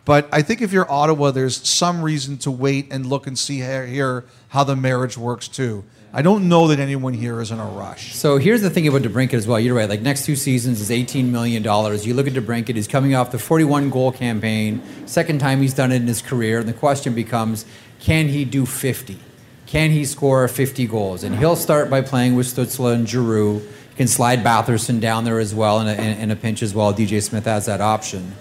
But 0.06 0.30
I 0.32 0.44
think 0.44 0.62
if 0.62 0.72
you're 0.72 0.90
Ottawa, 0.90 1.32
there's 1.32 1.68
some 1.68 2.02
reason 2.02 2.38
to 2.40 2.52
wait 2.52 2.88
and 2.92 3.06
look 3.06 3.28
and 3.28 3.38
see 3.38 3.58
here, 3.58 4.26
how 4.50 4.64
the 4.64 4.76
marriage 4.76 5.18
works 5.18 5.48
too. 5.48 5.84
I 6.12 6.24
don't 6.24 6.50
know 6.50 6.68
that 6.70 6.80
anyone 6.80 7.14
here 7.14 7.40
is 7.42 7.52
in 7.52 7.60
a 7.60 7.66
rush. 7.66 8.16
So 8.16 8.38
here's 8.38 8.62
the 8.62 8.70
thing 8.70 8.88
about 8.88 9.04
DeBrincat 9.04 9.36
as 9.36 9.46
well. 9.46 9.60
You're 9.60 9.76
right. 9.76 9.90
Like 9.90 10.02
next 10.02 10.26
two 10.26 10.36
seasons 10.36 10.82
is 10.82 10.90
18 10.90 11.32
million 11.32 11.62
dollars. 11.62 12.08
You 12.08 12.16
look 12.16 12.26
at 12.26 12.34
DeBrincat; 12.34 12.76
he's 12.76 12.88
coming 12.88 13.14
off 13.14 13.32
the 13.32 13.38
41 13.38 13.92
goal 13.92 14.12
campaign, 14.12 14.82
second 15.06 15.40
time 15.40 15.62
he's 15.62 15.74
done 15.74 15.92
it 15.92 15.98
in 15.98 16.08
his 16.08 16.22
career, 16.22 16.60
and 16.60 16.68
the 16.68 16.74
question 16.74 17.14
becomes, 17.14 17.66
can 18.00 18.28
he 18.28 18.46
do 18.46 18.66
50? 18.66 19.20
Can 19.68 19.92
he 19.92 20.04
score 20.04 20.48
50 20.48 20.88
goals? 20.88 21.24
And 21.24 21.36
he'll 21.36 21.56
start 21.56 21.92
by 21.92 22.02
playing 22.02 22.36
with 22.36 22.48
Stützle 22.48 22.92
and 22.92 23.08
Giroux. 23.08 23.62
Can 24.00 24.08
slide 24.08 24.46
Batherson 24.46 25.02
down 25.02 25.26
there 25.26 25.40
as 25.40 25.54
well 25.54 25.82
in 25.82 25.88
a, 25.90 26.22
in, 26.22 26.32
a 26.32 26.36
pinch 26.38 26.64
as 26.64 26.74
well. 26.74 26.94
DJ 26.94 27.22
Smith 27.22 27.44
has 27.44 27.66
that 27.66 27.82
option. 27.82 28.32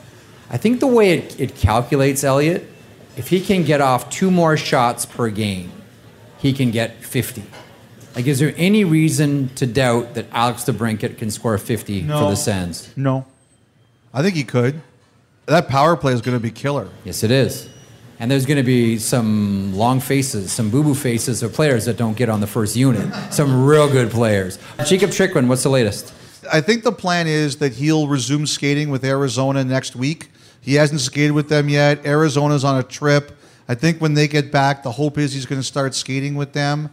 I 0.48 0.56
think 0.56 0.78
the 0.78 0.86
way 0.86 1.18
it, 1.18 1.40
it 1.40 1.56
calculates 1.56 2.22
Elliotte, 2.22 2.62
if 3.16 3.30
he 3.30 3.40
can 3.40 3.64
get 3.64 3.80
off 3.80 4.08
two 4.08 4.30
more 4.30 4.56
shots 4.56 5.04
per 5.04 5.30
game, 5.30 5.72
he 6.38 6.52
can 6.52 6.70
get 6.70 7.02
50. 7.02 7.42
Like, 8.14 8.28
is 8.28 8.38
there 8.38 8.54
any 8.56 8.84
reason 8.84 9.48
to 9.56 9.66
doubt 9.66 10.14
that 10.14 10.26
Alex 10.30 10.62
DeBrincat 10.62 11.18
can 11.18 11.28
score 11.28 11.58
50 11.58 12.02
for 12.02 12.06
the 12.06 12.36
Sens? 12.36 12.96
No. 12.96 13.26
I 14.14 14.22
think 14.22 14.36
he 14.36 14.44
could. 14.44 14.80
That 15.46 15.66
power 15.66 15.96
play 15.96 16.12
is 16.12 16.20
going 16.20 16.36
to 16.36 16.40
be 16.40 16.52
killer. 16.52 16.88
Yes, 17.02 17.24
it 17.24 17.32
is. 17.32 17.68
And 18.20 18.30
there's 18.30 18.46
going 18.46 18.56
to 18.56 18.64
be 18.64 18.98
some 18.98 19.74
long 19.74 20.00
faces, 20.00 20.50
some 20.50 20.70
boo 20.70 20.82
boo 20.82 20.94
faces 20.94 21.42
of 21.42 21.52
players 21.52 21.84
that 21.84 21.96
don't 21.96 22.16
get 22.16 22.28
on 22.28 22.40
the 22.40 22.48
first 22.48 22.74
unit. 22.74 23.12
Some 23.32 23.64
real 23.64 23.88
good 23.88 24.10
players. 24.10 24.58
Jakob 24.84 25.10
Chychrun, 25.10 25.46
what's 25.48 25.62
the 25.62 25.68
latest? 25.68 26.12
I 26.52 26.60
think 26.60 26.82
the 26.82 26.92
plan 26.92 27.26
is 27.26 27.56
that 27.58 27.74
he'll 27.74 28.08
resume 28.08 28.46
skating 28.46 28.90
with 28.90 29.04
Arizona 29.04 29.62
next 29.62 29.94
week. 29.94 30.30
He 30.60 30.74
hasn't 30.74 31.00
skated 31.00 31.32
with 31.32 31.48
them 31.48 31.68
yet. 31.68 32.04
Arizona's 32.04 32.64
on 32.64 32.78
a 32.78 32.82
trip. 32.82 33.38
I 33.68 33.74
think 33.74 34.00
when 34.00 34.14
they 34.14 34.26
get 34.26 34.50
back, 34.50 34.82
the 34.82 34.92
hope 34.92 35.18
is 35.18 35.32
he's 35.32 35.46
going 35.46 35.60
to 35.60 35.66
start 35.66 35.94
skating 35.94 36.34
with 36.34 36.52
them. 36.52 36.90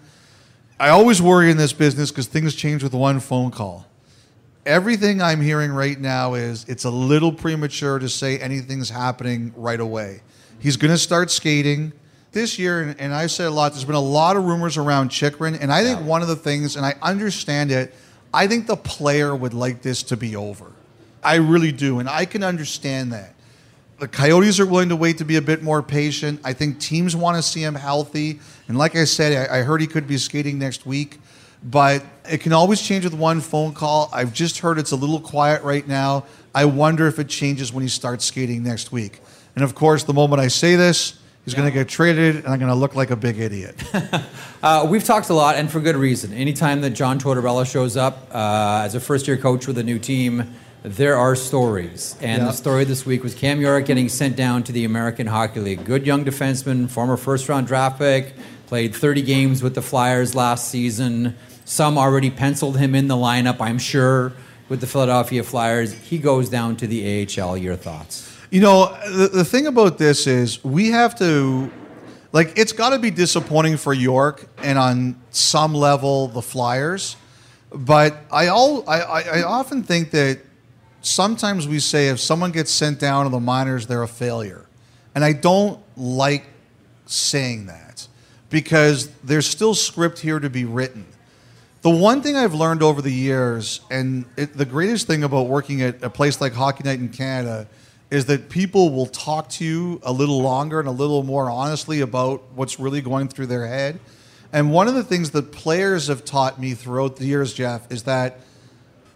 I 0.79 0.89
always 0.89 1.21
worry 1.21 1.49
in 1.49 1.57
this 1.57 1.73
business 1.73 2.11
because 2.11 2.27
things 2.27 2.53
change 2.53 2.83
with 2.83 2.93
one 2.93 3.19
phone 3.19 3.49
call. 3.49 3.87
Everything 4.65 5.21
I'm 5.21 5.41
hearing 5.41 5.71
right 5.71 5.99
now 5.99 6.33
is 6.33 6.65
it's 6.67 6.83
a 6.83 6.89
little 6.89 7.31
premature 7.31 7.97
to 7.97 8.09
say 8.09 8.37
anything's 8.39 8.89
happening 8.89 9.53
right 9.55 9.79
away. 9.79 10.21
He's 10.65 10.77
going 10.77 10.89
to 10.89 10.97
start 10.97 11.29
skating 11.29 11.93
this 12.31 12.57
year, 12.57 12.81
and, 12.81 12.99
and 12.99 13.13
I've 13.13 13.29
said 13.29 13.45
a 13.45 13.51
lot. 13.51 13.73
There's 13.73 13.85
been 13.85 13.93
a 13.93 13.99
lot 13.99 14.35
of 14.35 14.45
rumors 14.45 14.77
around 14.77 15.09
Chychrun, 15.09 15.53
and 15.53 15.71
I 15.71 15.83
think 15.83 16.01
one 16.01 16.23
of 16.23 16.27
the 16.27 16.35
things, 16.35 16.75
and 16.75 16.83
I 16.83 16.95
understand 17.03 17.71
it, 17.71 17.93
I 18.33 18.47
think 18.47 18.65
the 18.65 18.75
player 18.75 19.35
would 19.35 19.53
like 19.53 19.83
this 19.83 20.01
to 20.01 20.17
be 20.17 20.35
over. 20.35 20.71
I 21.23 21.35
really 21.35 21.71
do, 21.71 21.99
and 21.99 22.09
I 22.09 22.25
can 22.25 22.41
understand 22.41 23.13
that. 23.13 23.35
The 23.99 24.07
Coyotes 24.07 24.59
are 24.59 24.65
willing 24.65 24.89
to 24.89 24.95
wait 24.95 25.19
to 25.19 25.23
be 25.23 25.35
a 25.35 25.41
bit 25.41 25.61
more 25.61 25.83
patient. 25.83 26.41
I 26.43 26.53
think 26.53 26.79
teams 26.79 27.15
want 27.15 27.37
to 27.37 27.43
see 27.43 27.61
him 27.61 27.75
healthy. 27.75 28.39
And 28.67 28.75
like 28.75 28.95
I 28.95 29.03
said, 29.03 29.47
I, 29.47 29.59
I 29.59 29.61
heard 29.61 29.81
he 29.81 29.87
could 29.87 30.07
be 30.07 30.17
skating 30.17 30.57
next 30.57 30.87
week, 30.87 31.19
but 31.63 32.03
it 32.27 32.39
can 32.39 32.53
always 32.53 32.81
change 32.81 33.03
with 33.03 33.13
one 33.13 33.39
phone 33.39 33.75
call. 33.75 34.09
I've 34.11 34.33
just 34.33 34.57
heard 34.57 34.79
it's 34.79 34.93
a 34.93 34.95
little 34.95 35.19
quiet 35.19 35.61
right 35.61 35.87
now. 35.87 36.25
I 36.55 36.65
wonder 36.65 37.05
if 37.05 37.19
it 37.19 37.29
changes 37.29 37.71
when 37.71 37.83
he 37.83 37.87
starts 37.87 38.25
skating 38.25 38.63
next 38.63 38.91
week. 38.91 39.21
And 39.55 39.63
of 39.63 39.73
course, 39.75 40.03
the 40.03 40.13
moment 40.13 40.41
I 40.41 40.47
say 40.49 40.75
this, 40.75 41.17
he's 41.45 41.53
going 41.53 41.67
to 41.67 41.73
get 41.73 41.87
traded, 41.87 42.37
and 42.37 42.47
I'm 42.47 42.59
going 42.59 42.71
to 42.71 42.75
look 42.75 42.95
like 42.95 43.11
a 43.11 43.15
big 43.15 43.39
idiot. 43.39 43.75
Uh, 44.63 44.83
we've 44.89 45.03
talked 45.03 45.29
a 45.29 45.33
lot, 45.33 45.55
and 45.57 45.69
for 45.71 45.79
good 45.79 45.95
reason. 45.95 46.33
Anytime 46.33 46.81
that 46.81 46.89
John 46.91 47.19
Tortorella 47.19 47.71
shows 47.71 47.95
up 47.95 48.27
uh, 48.33 48.81
as 48.83 48.95
a 48.95 48.99
first 48.99 49.27
year 49.27 49.37
coach 49.37 49.67
with 49.67 49.77
a 49.77 49.83
new 49.83 49.99
team, 49.99 50.55
there 50.81 51.17
are 51.17 51.35
stories. 51.35 52.15
And 52.19 52.41
Yeah. 52.41 52.47
the 52.47 52.51
story 52.53 52.83
this 52.83 53.05
week 53.05 53.21
was 53.21 53.35
Cam 53.35 53.61
York 53.61 53.85
getting 53.85 54.09
sent 54.09 54.35
down 54.35 54.63
to 54.63 54.71
the 54.71 54.83
American 54.83 55.27
Hockey 55.27 55.59
League. 55.59 55.85
Good 55.85 56.07
young 56.07 56.25
defenseman, 56.25 56.89
former 56.89 57.15
first 57.15 57.47
round 57.47 57.67
draft 57.67 57.99
pick, 57.99 58.33
played 58.65 58.95
30 58.95 59.21
games 59.21 59.61
with 59.61 59.75
the 59.75 59.83
Flyers 59.83 60.33
last 60.33 60.67
season. 60.69 61.35
Some 61.63 61.95
already 61.99 62.31
penciled 62.31 62.77
him 62.79 62.95
in 62.95 63.07
the 63.07 63.15
lineup, 63.15 63.57
I'm 63.61 63.77
sure, 63.77 64.33
with 64.67 64.81
the 64.81 64.87
Philadelphia 64.87 65.43
Flyers. 65.43 65.93
He 65.93 66.17
goes 66.17 66.49
down 66.49 66.75
to 66.77 66.87
the 66.87 67.27
AHL. 67.39 67.55
Your 67.55 67.75
thoughts? 67.75 68.34
You 68.51 68.61
know, 68.61 68.97
the, 69.05 69.29
the 69.29 69.45
thing 69.45 69.67
about 69.67 69.97
this 69.97 70.27
is 70.27 70.63
we 70.63 70.91
have 70.91 71.17
to, 71.19 71.71
like, 72.31 72.57
it's 72.57 72.73
got 72.73 72.89
to 72.91 72.99
be 72.99 73.09
disappointing 73.09 73.77
for 73.77 73.93
York 73.93 74.47
and 74.59 74.77
on 74.77 75.19
some 75.31 75.73
level 75.73 76.27
the 76.27 76.41
Flyers. 76.41 77.17
But 77.73 78.17
I, 78.31 78.47
all, 78.47 78.87
I, 78.87 79.01
I, 79.01 79.21
I 79.39 79.43
often 79.43 79.83
think 79.83 80.11
that 80.11 80.39
sometimes 81.01 81.67
we 81.67 81.79
say 81.79 82.09
if 82.09 82.19
someone 82.19 82.51
gets 82.51 82.71
sent 82.71 82.99
down 82.99 83.25
to 83.25 83.29
the 83.31 83.39
minors, 83.39 83.87
they're 83.87 84.03
a 84.03 84.07
failure. 84.07 84.65
And 85.13 85.23
I 85.23 85.33
don't 85.33 85.79
like 85.97 86.45
saying 87.05 87.65
that 87.65 88.07
because 88.49 89.09
there's 89.23 89.47
still 89.47 89.73
script 89.73 90.19
here 90.19 90.39
to 90.39 90.49
be 90.49 90.65
written. 90.65 91.05
The 91.81 91.89
one 91.89 92.21
thing 92.21 92.35
I've 92.35 92.53
learned 92.53 92.81
over 92.81 93.01
the 93.01 93.11
years, 93.11 93.81
and 93.91 94.25
it, 94.37 94.57
the 94.57 94.65
greatest 94.65 95.07
thing 95.07 95.23
about 95.23 95.47
working 95.47 95.81
at 95.81 96.01
a 96.03 96.09
place 96.09 96.41
like 96.41 96.53
Hockey 96.53 96.83
Night 96.83 96.99
in 96.99 97.09
Canada, 97.09 97.67
is 98.15 98.25
that 98.27 98.49
people 98.49 98.91
will 98.91 99.05
talk 99.05 99.49
to 99.49 99.65
you 99.65 99.99
a 100.03 100.11
little 100.11 100.41
longer 100.41 100.79
and 100.79 100.87
a 100.87 100.91
little 100.91 101.21
more 101.21 101.49
honestly 101.49 101.99
about 101.99 102.41
what's 102.55 102.79
really 102.79 103.01
going 103.01 103.27
through 103.27 103.47
their 103.47 103.67
head. 103.67 103.99
And 104.53 104.71
one 104.71 104.87
of 104.87 104.93
the 104.93 105.03
things 105.03 105.31
that 105.31 105.51
players 105.51 106.07
have 106.07 106.23
taught 106.23 106.59
me 106.59 106.73
throughout 106.73 107.17
the 107.17 107.25
years, 107.25 107.53
Jeff, 107.53 107.91
is 107.91 108.03
that 108.03 108.39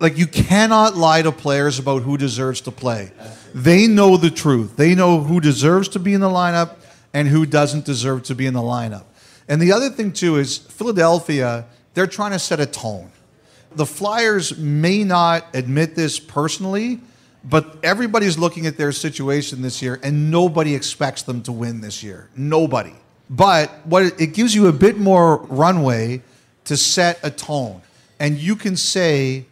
like 0.02 0.18
you 0.18 0.28
cannot 0.28 0.98
lie 0.98 1.22
to 1.22 1.32
players 1.32 1.80
about 1.80 2.04
who 2.04 2.18
deserves 2.18 2.62
to 2.62 2.72
play. 2.72 3.12
They 3.56 3.88
know 3.88 4.18
the 4.18 4.30
truth. 4.30 4.76
They 4.76 4.96
know 4.96 5.22
who 5.22 5.40
deserves 5.40 5.88
to 5.90 6.00
be 6.00 6.14
in 6.14 6.22
the 6.22 6.30
lineup 6.30 6.76
and 7.14 7.28
who 7.28 7.46
doesn't 7.46 7.86
deserve 7.86 8.24
to 8.24 8.36
be 8.36 8.46
in 8.46 8.54
the 8.54 8.62
lineup. 8.62 9.06
And 9.48 9.62
the 9.62 9.72
other 9.72 9.90
thing 9.90 10.12
too 10.12 10.38
is 10.38 10.58
Philadelphia, 10.58 11.66
they're 11.94 12.08
trying 12.08 12.32
to 12.32 12.40
set 12.40 12.60
a 12.60 12.66
tone. 12.66 13.12
The 13.76 13.86
Flyers 13.86 14.58
may 14.58 15.04
not 15.04 15.46
admit 15.54 15.96
this 15.96 16.20
personally, 16.20 17.00
but 17.44 17.78
everybody's 17.84 18.38
looking 18.38 18.66
at 18.66 18.78
their 18.78 18.92
situation 18.92 19.62
this 19.62 19.82
year 19.82 20.00
and 20.04 20.30
nobody 20.30 20.76
expects 20.76 21.22
them 21.24 21.42
to 21.44 21.52
win 21.52 21.82
this 21.82 22.04
year. 22.04 22.30
Nobody. 22.36 22.94
But 23.30 23.86
what 23.86 24.04
it, 24.04 24.20
it 24.20 24.28
gives 24.34 24.56
you 24.56 24.68
a 24.68 24.74
bit 24.74 24.98
more 24.98 25.38
runway 25.44 26.22
to 26.66 26.76
set 26.76 27.20
a 27.24 27.32
tone. 27.32 27.82
And 28.20 28.38
you 28.38 28.56
can 28.56 28.76
say, 28.76 29.46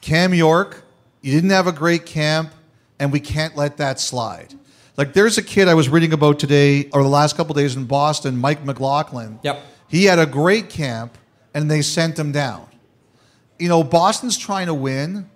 Cam 0.00 0.34
York, 0.34 0.82
you 1.22 1.32
didn't 1.32 1.50
have 1.50 1.66
a 1.66 1.72
great 1.72 2.06
camp, 2.06 2.52
and 2.98 3.12
we 3.12 3.20
can't 3.20 3.56
let 3.56 3.76
that 3.76 4.00
slide. 4.00 4.54
Like 4.96 5.12
there's 5.12 5.38
a 5.38 5.42
kid 5.42 5.68
I 5.68 5.74
was 5.74 5.88
reading 5.88 6.12
about 6.12 6.40
today 6.40 6.88
or 6.92 7.02
the 7.02 7.08
last 7.08 7.36
couple 7.36 7.54
days 7.54 7.76
in 7.76 7.84
Boston, 7.84 8.36
Mike 8.36 8.64
McLaughlin. 8.64 9.38
Yep. 9.42 9.62
He 9.88 10.04
had 10.04 10.18
a 10.18 10.26
great 10.26 10.68
camp, 10.68 11.16
and 11.54 11.70
they 11.70 11.82
sent 11.82 12.18
him 12.18 12.32
down. 12.32 12.66
You 13.58 13.68
know, 13.68 13.84
Boston's 13.84 14.36
trying 14.36 14.66
to 14.66 14.74
win, 14.74 15.28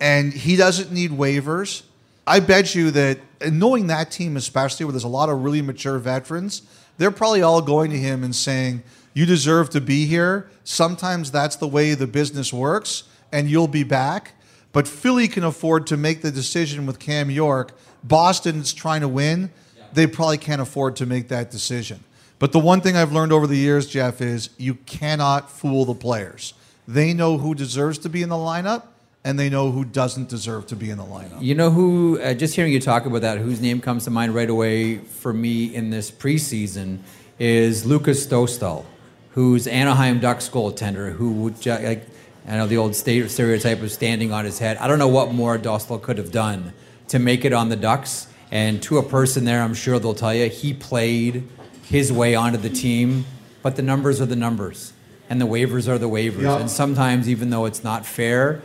and 0.00 0.32
he 0.32 0.56
doesn't 0.56 0.92
need 0.92 1.10
waivers. 1.10 1.82
I 2.26 2.40
bet 2.40 2.74
you 2.74 2.90
that, 2.90 3.18
knowing 3.50 3.86
that 3.86 4.10
team 4.10 4.36
especially, 4.36 4.84
where 4.84 4.92
there's 4.92 5.04
a 5.04 5.08
lot 5.08 5.28
of 5.28 5.42
really 5.42 5.62
mature 5.62 5.98
veterans, 5.98 6.62
they're 6.98 7.10
probably 7.10 7.42
all 7.42 7.62
going 7.62 7.90
to 7.90 7.98
him 7.98 8.22
and 8.22 8.34
saying, 8.34 8.82
"You 9.14 9.24
deserve 9.24 9.70
to 9.70 9.80
be 9.80 10.06
here." 10.06 10.48
Sometimes 10.64 11.30
that's 11.30 11.56
the 11.56 11.68
way 11.68 11.94
the 11.94 12.06
business 12.06 12.52
works, 12.52 13.04
and 13.32 13.48
you'll 13.48 13.68
be 13.68 13.84
back. 13.84 14.34
But 14.72 14.86
Philly 14.86 15.28
can 15.28 15.44
afford 15.44 15.86
to 15.86 15.96
make 15.96 16.20
the 16.20 16.30
decision 16.30 16.84
with 16.84 16.98
Cam 16.98 17.30
York. 17.30 17.72
Boston's 18.04 18.72
trying 18.72 19.00
to 19.00 19.08
win. 19.08 19.50
They 19.94 20.06
probably 20.06 20.38
can't 20.38 20.60
afford 20.60 20.96
to 20.96 21.06
make 21.06 21.28
that 21.28 21.50
decision. 21.50 22.04
But 22.38 22.52
the 22.52 22.58
one 22.60 22.80
thing 22.82 22.94
I've 22.94 23.12
learned 23.12 23.32
over 23.32 23.46
the 23.46 23.56
years, 23.56 23.86
Jeff, 23.86 24.20
is 24.20 24.50
you 24.58 24.74
cannot 24.74 25.50
fool 25.50 25.84
the 25.84 25.94
players. 25.94 26.52
They 26.86 27.12
know 27.14 27.38
who 27.38 27.54
deserves 27.54 27.98
to 27.98 28.08
be 28.08 28.22
in 28.22 28.28
the 28.28 28.36
lineup, 28.36 28.82
and 29.28 29.38
they 29.38 29.50
know 29.50 29.70
who 29.70 29.84
doesn't 29.84 30.30
deserve 30.30 30.66
to 30.66 30.74
be 30.74 30.88
in 30.88 30.96
the 30.96 31.04
lineup. 31.04 31.42
You 31.42 31.54
know 31.54 31.68
who? 31.70 32.18
Uh, 32.18 32.32
just 32.32 32.54
hearing 32.54 32.72
you 32.72 32.80
talk 32.80 33.04
about 33.04 33.20
that, 33.20 33.36
whose 33.36 33.60
name 33.60 33.78
comes 33.78 34.04
to 34.04 34.10
mind 34.10 34.34
right 34.34 34.48
away 34.48 34.96
for 34.96 35.34
me 35.34 35.74
in 35.74 35.90
this 35.90 36.10
preseason 36.10 37.00
is 37.38 37.84
Lucas 37.84 38.26
Dostal, 38.26 38.86
who's 39.32 39.66
Anaheim 39.66 40.18
Ducks 40.18 40.48
goaltender. 40.48 41.12
Who 41.12 41.32
would 41.42 41.66
like? 41.66 42.08
I 42.46 42.56
know 42.56 42.66
the 42.66 42.78
old 42.78 42.96
stereotype 42.96 43.82
of 43.82 43.92
standing 43.92 44.32
on 44.32 44.46
his 44.46 44.58
head. 44.60 44.78
I 44.78 44.88
don't 44.88 44.98
know 44.98 45.08
what 45.08 45.30
more 45.34 45.58
Dostal 45.58 46.00
could 46.00 46.16
have 46.16 46.32
done 46.32 46.72
to 47.08 47.18
make 47.18 47.44
it 47.44 47.52
on 47.52 47.68
the 47.68 47.76
Ducks. 47.76 48.28
And 48.50 48.82
to 48.84 48.96
a 48.96 49.02
person 49.02 49.44
there, 49.44 49.60
I'm 49.60 49.74
sure 49.74 49.98
they'll 49.98 50.14
tell 50.14 50.32
you 50.32 50.48
he 50.48 50.72
played 50.72 51.46
his 51.82 52.10
way 52.10 52.34
onto 52.34 52.56
the 52.56 52.70
team. 52.70 53.26
But 53.62 53.76
the 53.76 53.82
numbers 53.82 54.22
are 54.22 54.26
the 54.26 54.36
numbers, 54.36 54.94
and 55.28 55.38
the 55.38 55.46
waivers 55.46 55.86
are 55.86 55.98
the 55.98 56.08
waivers. 56.08 56.44
Yeah. 56.44 56.60
And 56.60 56.70
sometimes, 56.70 57.28
even 57.28 57.50
though 57.50 57.66
it's 57.66 57.84
not 57.84 58.06
fair, 58.06 58.62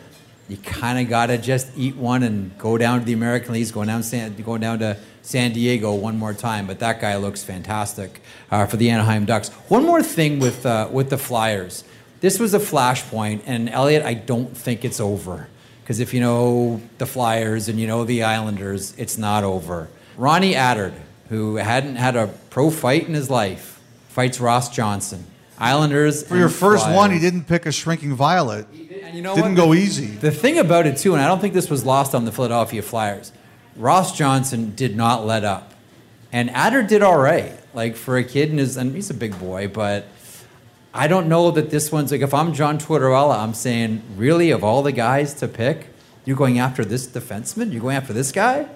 you 0.49 0.57
kind 0.57 0.99
of 0.99 1.09
got 1.09 1.27
to 1.27 1.37
just 1.37 1.69
eat 1.77 1.95
one 1.95 2.23
and 2.23 2.57
go 2.57 2.77
down 2.77 2.99
to 2.99 3.05
the 3.05 3.13
American 3.13 3.53
Leagues, 3.53 3.71
going 3.71 3.87
down, 3.87 4.03
San, 4.03 4.35
going 4.41 4.61
down 4.61 4.79
to 4.79 4.97
San 5.21 5.53
Diego 5.53 5.93
one 5.93 6.17
more 6.17 6.33
time. 6.33 6.67
But 6.67 6.79
that 6.79 6.99
guy 6.99 7.15
looks 7.15 7.43
fantastic 7.43 8.21
uh, 8.51 8.65
for 8.65 8.77
the 8.77 8.89
Anaheim 8.89 9.25
Ducks. 9.25 9.49
One 9.69 9.85
more 9.85 10.03
thing 10.03 10.39
with, 10.39 10.65
uh, 10.65 10.89
with 10.91 11.09
the 11.09 11.17
Flyers. 11.17 11.83
This 12.19 12.39
was 12.39 12.53
a 12.53 12.59
flashpoint, 12.59 13.43
and 13.45 13.69
Elliotte, 13.69 14.03
I 14.03 14.13
don't 14.13 14.55
think 14.55 14.85
it's 14.85 14.99
over. 14.99 15.47
Because 15.81 15.99
if 15.99 16.13
you 16.13 16.21
know 16.21 16.81
the 16.97 17.05
Flyers 17.05 17.67
and 17.67 17.79
you 17.79 17.87
know 17.87 18.05
the 18.05 18.23
Islanders, 18.23 18.93
it's 18.97 19.17
not 19.17 19.43
over. 19.43 19.89
Ronnie 20.15 20.53
Attard, 20.53 20.93
who 21.29 21.57
hadn't 21.57 21.97
had 21.97 22.15
a 22.15 22.27
pro 22.49 22.69
fight 22.69 23.07
in 23.07 23.13
his 23.13 23.29
life, 23.29 23.81
fights 24.07 24.39
Ross 24.39 24.69
Johnson. 24.73 25.25
Islanders. 25.59 26.25
For 26.25 26.37
your 26.37 26.49
first 26.49 26.83
Flyers. 26.83 26.95
one, 26.95 27.11
he 27.11 27.19
didn't 27.19 27.45
pick 27.45 27.65
a 27.65 27.71
shrinking 27.71 28.15
violet. 28.15 28.67
And 29.13 29.19
you 29.19 29.21
know 29.21 29.35
Didn't 29.35 29.51
what? 29.51 29.65
go 29.65 29.73
easy. 29.75 30.07
The 30.07 30.31
thing 30.31 30.57
about 30.57 30.87
it 30.87 30.97
too, 30.97 31.13
and 31.13 31.21
I 31.21 31.27
don't 31.27 31.39
think 31.39 31.53
this 31.53 31.69
was 31.69 31.85
lost 31.85 32.15
on 32.15 32.25
the 32.25 32.31
Philadelphia 32.31 32.81
Flyers, 32.81 33.31
Ross 33.75 34.17
Johnson 34.17 34.73
did 34.73 34.97
not 34.97 35.23
let 35.23 35.43
up, 35.43 35.75
and 36.31 36.49
Attard 36.49 36.87
did 36.87 37.03
all 37.03 37.19
right. 37.19 37.53
Like 37.75 37.95
for 37.95 38.17
a 38.17 38.23
kid, 38.23 38.49
in 38.49 38.57
his, 38.57 38.75
and 38.75 38.95
he's 38.95 39.11
a 39.11 39.13
big 39.13 39.37
boy, 39.39 39.67
but 39.67 40.07
I 40.95 41.07
don't 41.07 41.29
know 41.29 41.51
that 41.51 41.69
this 41.69 41.91
one's 41.91 42.11
like. 42.11 42.21
If 42.21 42.33
I'm 42.33 42.55
John 42.55 42.79
Tortorella, 42.79 43.37
I'm 43.37 43.53
saying, 43.53 44.01
really, 44.17 44.49
of 44.49 44.63
all 44.63 44.81
the 44.81 44.91
guys 44.91 45.35
to 45.35 45.47
pick, 45.47 45.89
you're 46.25 46.35
going 46.35 46.57
after 46.57 46.83
this 46.83 47.05
defenseman. 47.05 47.71
You're 47.71 47.83
going 47.83 47.97
after 47.97 48.13
this 48.13 48.31
guy. 48.31 48.67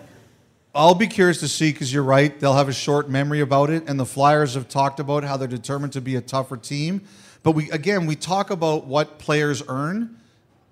I'll 0.76 0.94
be 0.94 1.08
curious 1.08 1.40
to 1.40 1.48
see 1.48 1.72
because 1.72 1.92
you're 1.92 2.04
right. 2.04 2.40
They'll 2.40 2.54
have 2.54 2.70
a 2.70 2.74
short 2.74 3.10
memory 3.10 3.40
about 3.40 3.72
it, 3.72 3.90
and 3.90 4.00
the 4.00 4.06
Flyers 4.06 4.54
have 4.54 4.70
talked 4.70 5.00
about 5.00 5.24
how 5.24 5.36
they're 5.36 5.48
determined 5.48 5.94
to 5.94 6.02
be 6.02 6.16
a 6.16 6.22
tougher 6.22 6.58
team. 6.58 7.02
But 7.42 7.54
we 7.54 7.72
again, 7.72 8.06
we 8.06 8.16
talk 8.16 8.52
about 8.52 8.86
what 8.86 9.18
players 9.18 9.64
earn. 9.68 10.14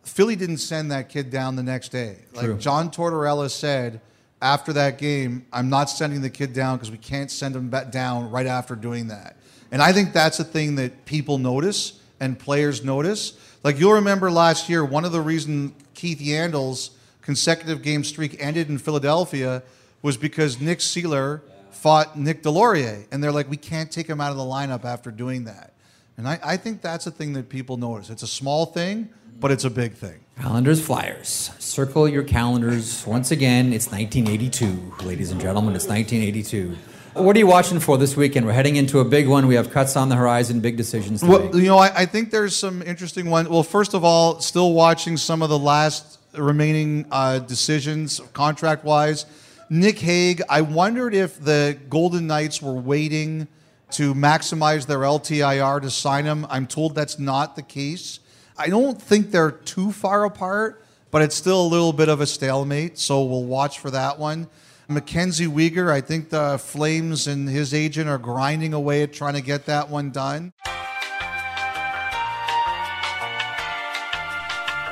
Philly 0.05 0.35
didn't 0.35 0.57
send 0.57 0.91
that 0.91 1.09
kid 1.09 1.29
down 1.29 1.55
the 1.55 1.63
next 1.63 1.89
day. 1.89 2.17
Like 2.33 2.45
True. 2.45 2.57
John 2.57 2.89
Tortorella 2.89 3.49
said 3.49 4.01
after 4.41 4.71
that 4.73 4.97
game, 4.97 5.45
I'm 5.51 5.69
not 5.69 5.89
sending 5.89 6.21
the 6.21 6.29
kid 6.29 6.53
down 6.53 6.77
because 6.77 6.91
we 6.91 6.97
can't 6.97 7.31
send 7.31 7.55
him 7.55 7.69
back 7.69 7.91
down 7.91 8.29
right 8.29 8.45
after 8.45 8.75
doing 8.75 9.07
that. 9.07 9.35
And 9.71 9.81
I 9.81 9.91
think 9.91 10.13
that's 10.13 10.39
a 10.39 10.43
thing 10.43 10.75
that 10.75 11.05
people 11.05 11.37
notice 11.37 11.99
and 12.19 12.37
players 12.37 12.83
notice. 12.83 13.33
Like 13.63 13.79
you'll 13.79 13.93
remember 13.93 14.29
last 14.29 14.69
year, 14.69 14.85
one 14.85 15.05
of 15.05 15.11
the 15.11 15.21
reasons 15.21 15.73
Keith 15.95 16.19
Yandle's 16.19 16.91
consecutive 17.21 17.81
game 17.81 18.03
streak 18.03 18.37
ended 18.39 18.69
in 18.69 18.77
Philadelphia 18.77 19.63
was 20.03 20.17
because 20.17 20.61
Nick 20.61 20.79
Seeler 20.79 21.41
fought 21.71 22.17
Nick 22.17 22.43
Deslauriers. 22.43 23.05
And 23.11 23.23
they're 23.23 23.31
like, 23.31 23.49
we 23.49 23.57
can't 23.57 23.91
take 23.91 24.07
him 24.07 24.21
out 24.21 24.31
of 24.31 24.37
the 24.37 24.43
lineup 24.43 24.85
after 24.85 25.09
doing 25.09 25.45
that. 25.45 25.73
And 26.17 26.27
I, 26.27 26.39
I 26.43 26.57
think 26.57 26.81
that's 26.81 27.07
a 27.07 27.11
thing 27.11 27.33
that 27.33 27.49
people 27.49 27.77
notice. 27.77 28.09
It's 28.09 28.23
a 28.23 28.27
small 28.27 28.67
thing, 28.67 29.09
but 29.39 29.51
it's 29.51 29.63
a 29.63 29.69
big 29.69 29.93
thing. 29.93 30.19
Calendars, 30.41 30.85
Flyers. 30.85 31.51
Circle 31.59 32.09
your 32.09 32.23
calendars. 32.23 33.05
Once 33.07 33.31
again, 33.31 33.71
it's 33.73 33.87
1982, 33.91 35.05
ladies 35.05 35.31
and 35.31 35.39
gentlemen. 35.39 35.75
It's 35.75 35.87
1982. 35.87 36.75
What 37.13 37.35
are 37.35 37.39
you 37.39 37.47
watching 37.47 37.79
for 37.79 37.97
this 37.97 38.17
weekend? 38.17 38.45
We're 38.45 38.51
heading 38.51 38.75
into 38.75 38.99
a 38.99 39.05
big 39.05 39.27
one. 39.29 39.47
We 39.47 39.55
have 39.55 39.71
cuts 39.71 39.95
on 39.95 40.09
the 40.09 40.15
horizon, 40.17 40.59
big 40.59 40.75
decisions 40.75 41.21
to 41.21 41.27
Well, 41.27 41.43
make. 41.45 41.53
you 41.55 41.63
know, 41.67 41.77
I, 41.77 42.01
I 42.01 42.05
think 42.05 42.29
there's 42.31 42.53
some 42.55 42.81
interesting 42.81 43.29
ones. 43.29 43.47
Well, 43.47 43.63
first 43.63 43.93
of 43.93 44.03
all, 44.03 44.41
still 44.41 44.73
watching 44.73 45.15
some 45.15 45.41
of 45.41 45.47
the 45.49 45.57
last 45.57 46.19
remaining 46.33 47.05
uh, 47.11 47.39
decisions 47.39 48.19
contract 48.33 48.83
wise. 48.83 49.25
Nick 49.69 49.97
Hague, 49.99 50.41
I 50.49 50.59
wondered 50.61 51.13
if 51.15 51.39
the 51.41 51.77
Golden 51.89 52.27
Knights 52.27 52.61
were 52.61 52.73
waiting 52.73 53.47
to 53.91 54.13
maximize 54.13 54.85
their 54.85 54.99
LTIR 54.99 55.81
to 55.83 55.89
sign 55.89 56.25
him. 56.25 56.45
I'm 56.49 56.67
told 56.67 56.95
that's 56.95 57.17
not 57.17 57.55
the 57.55 57.61
case. 57.61 58.19
I 58.57 58.69
don't 58.69 59.01
think 59.01 59.31
they're 59.31 59.51
too 59.51 59.91
far 59.91 60.23
apart, 60.23 60.81
but 61.11 61.21
it's 61.21 61.35
still 61.35 61.61
a 61.61 61.67
little 61.67 61.91
bit 61.91 62.07
of 62.07 62.21
a 62.21 62.25
stalemate. 62.25 62.97
So 62.97 63.23
we'll 63.23 63.43
watch 63.43 63.79
for 63.79 63.91
that 63.91 64.17
one. 64.17 64.47
Mackenzie 64.87 65.47
Weegar, 65.47 65.91
I 65.91 65.99
think 65.99 66.29
the 66.29 66.57
Flames 66.57 67.27
and 67.27 67.49
his 67.49 67.73
agent 67.73 68.07
are 68.07 68.17
grinding 68.17 68.73
away 68.73 69.03
at 69.03 69.11
trying 69.11 69.33
to 69.33 69.41
get 69.41 69.65
that 69.65 69.89
one 69.89 70.11
done. 70.11 70.53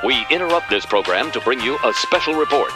We 0.04 0.26
interrupt 0.28 0.68
this 0.68 0.84
program 0.84 1.30
to 1.30 1.40
bring 1.40 1.60
you 1.60 1.78
a 1.84 1.94
special 1.94 2.34
report. 2.34 2.72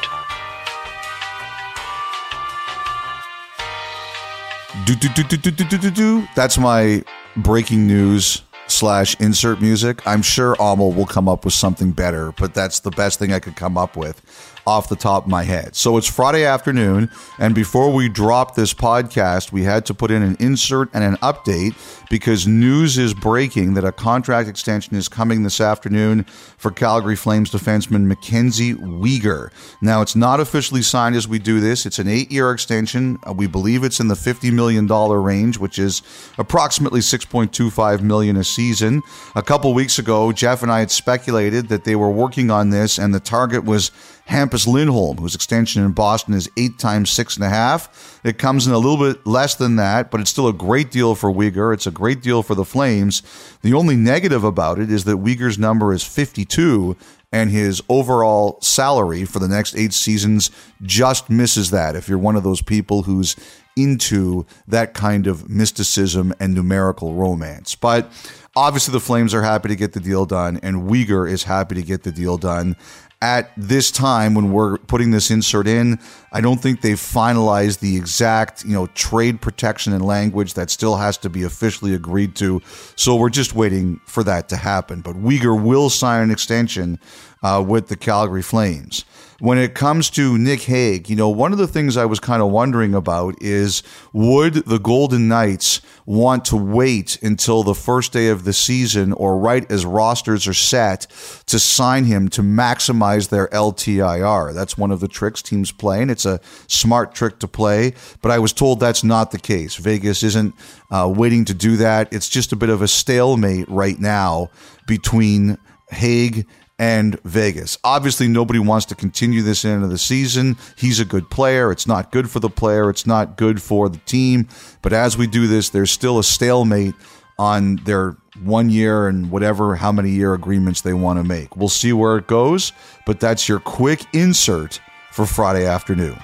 Do, 4.87 4.95
do, 4.95 5.09
do, 5.09 5.23
do, 5.25 5.37
do, 5.37 5.65
do, 5.65 5.79
do, 5.79 5.91
do. 5.91 6.29
That's 6.35 6.57
my 6.57 7.03
breaking 7.37 7.87
news 7.87 8.43
slash 8.71 9.19
insert 9.21 9.61
music. 9.61 10.07
I'm 10.07 10.23
sure 10.23 10.55
Amil 10.57 10.95
will 10.95 11.07
come 11.07 11.29
up 11.29 11.45
with 11.45 11.55
something 11.55 11.93
better, 11.93 12.33
but 12.33 12.55
that's 12.55 12.81
the 12.81 12.91
best 12.91 13.19
thing 13.19 13.33
I 13.33 13.41
could 13.41 13.57
come 13.57 13.77
up 13.77 13.97
with 13.97 14.23
off 14.69 14.91
the 14.91 14.97
top 14.97 15.25
of 15.25 15.31
my 15.31 15.45
head. 15.45 15.75
So 15.75 15.97
it's 15.97 16.07
Friday 16.07 16.45
afternoon, 16.45 17.11
and 17.39 17.55
before 17.55 17.91
we 17.91 18.11
drop 18.11 18.55
this 18.55 18.75
podcast, 18.75 19.51
we 19.51 19.63
had 19.63 19.87
to 19.87 19.95
put 19.95 20.11
in 20.11 20.23
an 20.23 20.37
insert 20.41 20.91
and 20.93 21.03
an 21.03 21.17
update 21.17 21.75
because 22.11 22.47
news 22.47 22.99
is 22.99 23.15
breaking 23.15 23.73
that 23.75 23.85
a 23.87 23.93
contract 23.93 24.47
extension 24.47 24.95
is 24.95 25.09
coming 25.09 25.43
this 25.43 25.59
afternoon 25.59 26.25
for 26.59 26.71
Calgary 26.71 27.17
Flames 27.17 27.51
defenseman 27.51 28.05
Mackenzie 28.05 28.75
Weegar. 28.75 29.51
Now, 29.81 30.03
it's 30.03 30.15
not 30.15 30.39
officially 30.39 30.83
signed 30.83 31.17
as 31.17 31.27
we 31.27 31.39
do 31.39 31.61
this. 31.61 31.87
It's 31.87 31.99
an 31.99 32.09
eight-year 32.09 32.51
extension. 32.51 33.19
Uh, 33.27 33.33
we 33.33 33.47
believe 33.47 33.85
it's 33.85 34.01
in 34.01 34.09
the 34.09 34.15
$50 34.15 34.53
million 34.53 34.87
range, 34.87 35.57
which 35.57 35.79
is 35.79 36.03
approximately 36.37 37.01
6.25 37.01 38.03
million 38.03 38.37
a 38.37 38.45
season. 38.45 39.03
A 39.35 39.43
couple 39.43 39.73
weeks 39.73 39.99
ago, 39.99 40.31
Jeff 40.31 40.63
and 40.63 40.71
I 40.71 40.81
had 40.81 40.91
speculated 40.91 41.69
that 41.69 41.85
they 41.85 41.97
were 41.97 42.11
working 42.11 42.51
on 42.51 42.69
this, 42.69 42.99
and 42.99 43.15
the 43.15 43.21
target 43.21 43.65
was 43.65 43.91
Hampus 44.29 44.58
Lindholm, 44.67 45.19
whose 45.19 45.35
extension 45.35 45.85
in 45.85 45.93
Boston 45.93 46.35
is 46.35 46.51
eight 46.57 46.79
times 46.79 47.11
six 47.11 47.37
and 47.37 47.45
a 47.45 47.49
half. 47.49 48.21
It 48.25 48.39
comes 48.39 48.67
in 48.67 48.73
a 48.73 48.79
little 48.79 48.97
bit 48.97 49.27
less 49.27 49.55
than 49.55 49.77
that, 49.77 50.11
but 50.11 50.21
it's 50.21 50.31
still 50.31 50.49
a 50.49 50.53
great 50.53 50.91
deal 50.91 51.15
for 51.15 51.31
Weegar. 51.31 51.73
It's 51.75 51.87
a 51.87 51.91
great 51.91 52.23
deal 52.23 52.43
for 52.43 52.55
the 52.55 52.65
Flames. 52.65 53.23
The 53.63 53.75
only 53.75 53.97
negative 53.97 54.45
about 54.45 54.79
it 54.79 54.91
is 54.91 55.05
that 55.05 55.17
Weegar's 55.17 55.59
number 55.59 55.93
is 55.93 56.03
52, 56.03 56.97
and 57.33 57.51
his 57.51 57.83
overall 57.89 58.59
salary 58.63 59.25
for 59.25 59.39
the 59.39 59.49
next 59.49 59.77
eight 59.77 59.93
seasons 59.93 60.51
just 60.83 61.29
misses 61.29 61.71
that. 61.71 61.95
If 61.95 62.09
you're 62.09 62.19
one 62.19 62.37
of 62.37 62.43
those 62.43 62.63
people 62.63 63.03
who's 63.03 63.37
into 63.79 64.45
that 64.67 64.93
kind 64.93 65.27
of 65.27 65.49
mysticism 65.49 66.35
and 66.41 66.55
numerical 66.55 67.15
romance. 67.15 67.75
But 67.75 68.11
obviously, 68.57 68.93
the 68.93 69.01
Flames 69.01 69.33
are 69.33 69.43
happy 69.43 69.69
to 69.69 69.77
get 69.77 69.93
the 69.93 70.01
deal 70.01 70.27
done, 70.27 70.59
and 70.63 70.91
Weegar 70.91 71.31
is 71.31 71.45
happy 71.45 71.77
to 71.77 71.83
get 71.83 72.03
the 72.03 72.13
deal 72.13 72.37
done 72.37 72.77
at 73.21 73.51
this 73.57 73.91
time 73.91 74.35
when 74.35 74.53
we're 74.53 74.79
putting 74.79 75.11
this 75.11 75.29
insert 75.31 75.67
in 75.67 75.99
i 76.31 76.41
don't 76.41 76.59
think 76.59 76.83
they've 76.83 77.01
finalized 77.01 77.81
the 77.81 77.97
exact 77.97 78.65
you 78.65 78.73
know 78.73 78.87
trade 78.89 79.41
protection 79.41 79.93
and 79.93 80.05
language 80.05 80.55
that 80.55 80.71
still 80.71 80.97
has 80.97 81.17
to 81.19 81.31
be 81.31 81.45
officially 81.45 81.95
agreed 81.95 82.35
to. 82.37 82.61
So 82.97 83.17
we're 83.17 83.31
just 83.31 83.55
waiting 83.55 84.01
for 84.07 84.23
that 84.25 84.49
to 84.51 84.57
happen. 84.57 85.01
But 85.01 85.17
Weegar 85.17 85.61
will 85.61 85.91
sign 85.91 86.23
an 86.23 86.31
extension 86.31 86.99
uh, 87.43 87.65
with 87.67 87.89
the 87.89 87.97
calgary 87.97 88.43
flames 88.43 89.05
when 89.41 89.57
it 89.57 89.75
comes 89.75 90.11
to 90.11 90.37
Nick 90.37 90.63
Hague, 90.63 91.09
you 91.09 91.15
know, 91.15 91.29
one 91.29 91.53
of 91.53 91.59
the 91.59 91.69
things 91.69 91.97
I 91.97 92.07
was 92.07 92.19
kind 92.19 92.43
of 92.43 92.51
wondering 92.51 92.93
about 92.93 93.41
is 93.41 93.85
would 94.13 94.55
the 94.55 94.81
Golden 94.81 95.29
Knights 95.29 95.81
want 96.07 96.45
to 96.47 96.57
wait 96.57 97.23
until 97.23 97.63
the 97.63 97.75
first 97.75 98.13
day 98.13 98.29
of 98.29 98.43
the 98.43 98.53
season 98.53 99.13
or 99.13 99.39
right 99.39 99.71
as 99.71 99.87
rosters 99.87 100.49
are 100.49 100.55
set 100.55 101.07
to 101.47 101.61
sign 101.61 102.05
him 102.05 102.29
to 102.31 102.43
maximize 102.43 103.29
their 103.29 103.47
LTIR? 103.49 104.55
That's 104.55 104.77
one 104.77 104.91
of 104.91 104.99
the 104.99 105.09
tricks 105.09 105.41
teams 105.41 105.71
play, 105.71 106.03
and 106.03 106.11
it's 106.11 106.27
a 106.27 106.41
smart 106.67 107.15
trick 107.15 107.39
to 107.39 107.47
play, 107.47 107.95
but 108.23 108.33
I 108.33 108.41
was 108.41 108.53
told 108.53 108.81
that's 108.81 109.05
not 109.05 109.31
the 109.31 109.39
case. 109.39 109.77
Vegas 109.77 110.25
isn't 110.25 110.53
uh, 110.91 111.13
waiting 111.15 111.45
to 111.45 111.55
do 111.55 111.77
that. 111.77 112.13
It's 112.13 112.29
just 112.29 112.53
a 112.53 112.57
bit 112.57 112.71
of 112.71 112.83
a 112.83 112.89
stalemate 112.89 113.69
right 113.69 114.01
now 114.01 114.51
between 114.89 115.59
Hague 115.91 116.45
and 116.79 117.21
Vegas. 117.25 117.79
Obviously, 117.83 118.29
nobody 118.29 118.59
wants 118.59 118.87
to 118.87 118.95
continue 118.95 119.43
this 119.43 119.65
end 119.65 119.83
of 119.83 119.91
the 119.91 119.99
season. 119.99 120.57
He's 120.77 121.01
a 121.01 121.05
good 121.05 121.29
player. 121.31 121.73
It's 121.73 121.87
not 121.87 122.13
good 122.13 122.31
for 122.31 122.41
the 122.41 122.51
player. 122.51 122.89
It's 122.89 123.07
not 123.07 123.37
good 123.37 123.61
for 123.61 123.89
the 123.89 123.99
team. 123.99 124.49
But 124.83 124.93
as 124.93 125.17
we 125.17 125.27
do 125.27 125.47
this, 125.47 125.71
there's 125.71 125.91
still 125.91 126.19
a 126.19 126.25
stalemate 126.25 126.95
on 127.39 127.77
their 127.85 128.17
one 128.43 128.71
year 128.71 129.09
and 129.09 129.31
whatever, 129.31 129.77
how 129.77 129.93
many 129.93 130.11
year 130.11 130.35
agreements 130.35 130.81
they 130.81 130.95
want 130.95 131.19
to 131.19 131.25
make. 131.25 131.57
We'll 131.57 131.69
see 131.69 131.93
where 131.93 132.17
it 132.17 132.27
goes, 132.27 132.73
but 133.07 133.21
that's 133.21 133.49
your 133.49 133.61
quick 133.61 134.05
insert 134.13 134.81
for 135.13 135.27
Friday 135.27 135.67
afternoon. 135.67 136.19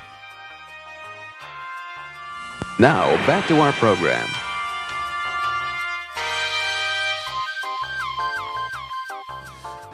Now, 2.78 3.14
back 3.26 3.46
to 3.48 3.60
our 3.60 3.72
program. 3.72 4.28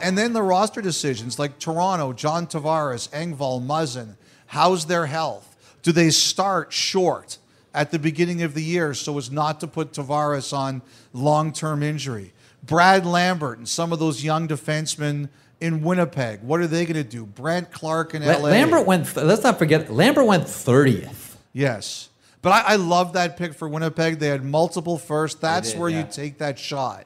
And 0.01 0.17
then 0.17 0.33
the 0.33 0.41
roster 0.41 0.81
decisions 0.81 1.37
like 1.39 1.59
Toronto, 1.59 2.13
John 2.13 2.47
Tavares, 2.47 3.09
Engvall, 3.09 3.65
Muzzin. 3.65 4.15
How's 4.47 4.85
their 4.85 5.05
health? 5.05 5.55
Do 5.81 5.91
they 5.91 6.09
start 6.09 6.73
short 6.73 7.37
at 7.73 7.91
the 7.91 7.99
beginning 7.99 8.41
of 8.41 8.53
the 8.53 8.63
year 8.63 8.93
so 8.93 9.17
as 9.17 9.31
not 9.31 9.59
to 9.61 9.67
put 9.67 9.93
Tavares 9.93 10.55
on 10.55 10.81
long 11.13 11.53
term 11.53 11.83
injury? 11.83 12.33
Brad 12.63 13.05
Lambert 13.05 13.57
and 13.57 13.67
some 13.67 13.91
of 13.91 13.99
those 13.99 14.23
young 14.23 14.47
defensemen 14.47 15.29
in 15.59 15.83
Winnipeg, 15.83 16.41
what 16.41 16.59
are 16.59 16.67
they 16.67 16.85
going 16.85 16.95
to 16.95 17.03
do? 17.03 17.25
Brandt 17.25 17.71
Clarke 17.71 18.15
in 18.15 18.25
La- 18.25 18.37
LA. 18.37 18.49
Lambert 18.49 18.85
went. 18.85 19.15
Let's 19.15 19.43
not 19.43 19.59
forget. 19.59 19.91
Lambert 19.91 20.25
went 20.25 20.47
thirtieth. 20.49 21.37
Yes. 21.53 22.09
But 22.41 22.51
I, 22.51 22.73
I 22.73 22.75
love 22.77 23.13
that 23.13 23.37
pick 23.37 23.53
for 23.53 23.69
Winnipeg. 23.69 24.17
They 24.17 24.27
had 24.27 24.43
multiple 24.43 24.97
first. 24.97 25.41
That's 25.41 25.71
did, 25.71 25.79
where 25.79 25.89
yeah. 25.89 25.99
you 25.99 26.11
take 26.11 26.39
that 26.39 26.57
shot. 26.57 27.05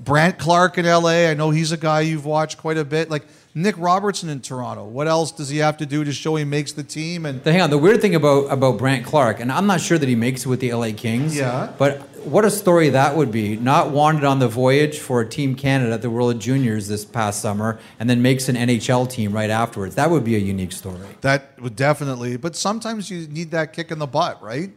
Brandt 0.00 0.38
Clarke 0.38 0.78
in 0.78 0.86
LA. 0.86 1.28
I 1.28 1.34
know 1.34 1.50
he's 1.50 1.72
a 1.72 1.76
guy 1.76 2.00
you've 2.00 2.24
watched 2.24 2.58
quite 2.58 2.78
a 2.78 2.84
bit. 2.84 3.10
Like 3.10 3.24
Nick 3.54 3.76
Robertson 3.78 4.28
in 4.30 4.40
Toronto. 4.40 4.84
What 4.84 5.06
else 5.08 5.30
does 5.30 5.50
he 5.50 5.58
have 5.58 5.76
to 5.78 5.86
do 5.86 6.04
to 6.04 6.12
show 6.12 6.36
he 6.36 6.44
makes 6.44 6.72
the 6.72 6.82
team? 6.82 7.26
And 7.26 7.44
Hang 7.44 7.60
on. 7.60 7.70
The 7.70 7.78
weird 7.78 8.00
thing 8.00 8.14
about 8.14 8.46
about 8.50 8.78
Brandt 8.78 9.04
Clarke, 9.04 9.40
and 9.40 9.52
I'm 9.52 9.66
not 9.66 9.80
sure 9.80 9.98
that 9.98 10.08
he 10.08 10.14
makes 10.14 10.46
it 10.46 10.48
with 10.48 10.60
the 10.60 10.72
LA 10.72 10.92
Kings. 10.96 11.36
Yeah. 11.36 11.72
But 11.76 12.00
what 12.24 12.44
a 12.44 12.50
story 12.50 12.88
that 12.90 13.16
would 13.16 13.30
be. 13.30 13.56
Not 13.56 13.90
wanted 13.90 14.24
on 14.24 14.38
the 14.38 14.48
voyage 14.48 14.98
for 14.98 15.24
Team 15.24 15.54
Canada 15.54 15.92
at 15.92 16.02
the 16.02 16.10
World 16.10 16.40
Juniors 16.40 16.88
this 16.88 17.04
past 17.04 17.40
summer, 17.42 17.78
and 18.00 18.08
then 18.08 18.22
makes 18.22 18.48
an 18.48 18.56
NHL 18.56 19.10
team 19.10 19.32
right 19.32 19.50
afterwards. 19.50 19.96
That 19.96 20.10
would 20.10 20.24
be 20.24 20.36
a 20.36 20.38
unique 20.38 20.72
story. 20.72 21.06
that 21.20 21.60
would 21.60 21.76
definitely. 21.76 22.36
But 22.38 22.56
sometimes 22.56 23.10
you 23.10 23.26
need 23.28 23.50
that 23.50 23.72
kick 23.72 23.90
in 23.90 23.98
the 23.98 24.06
butt, 24.06 24.42
right? 24.42 24.70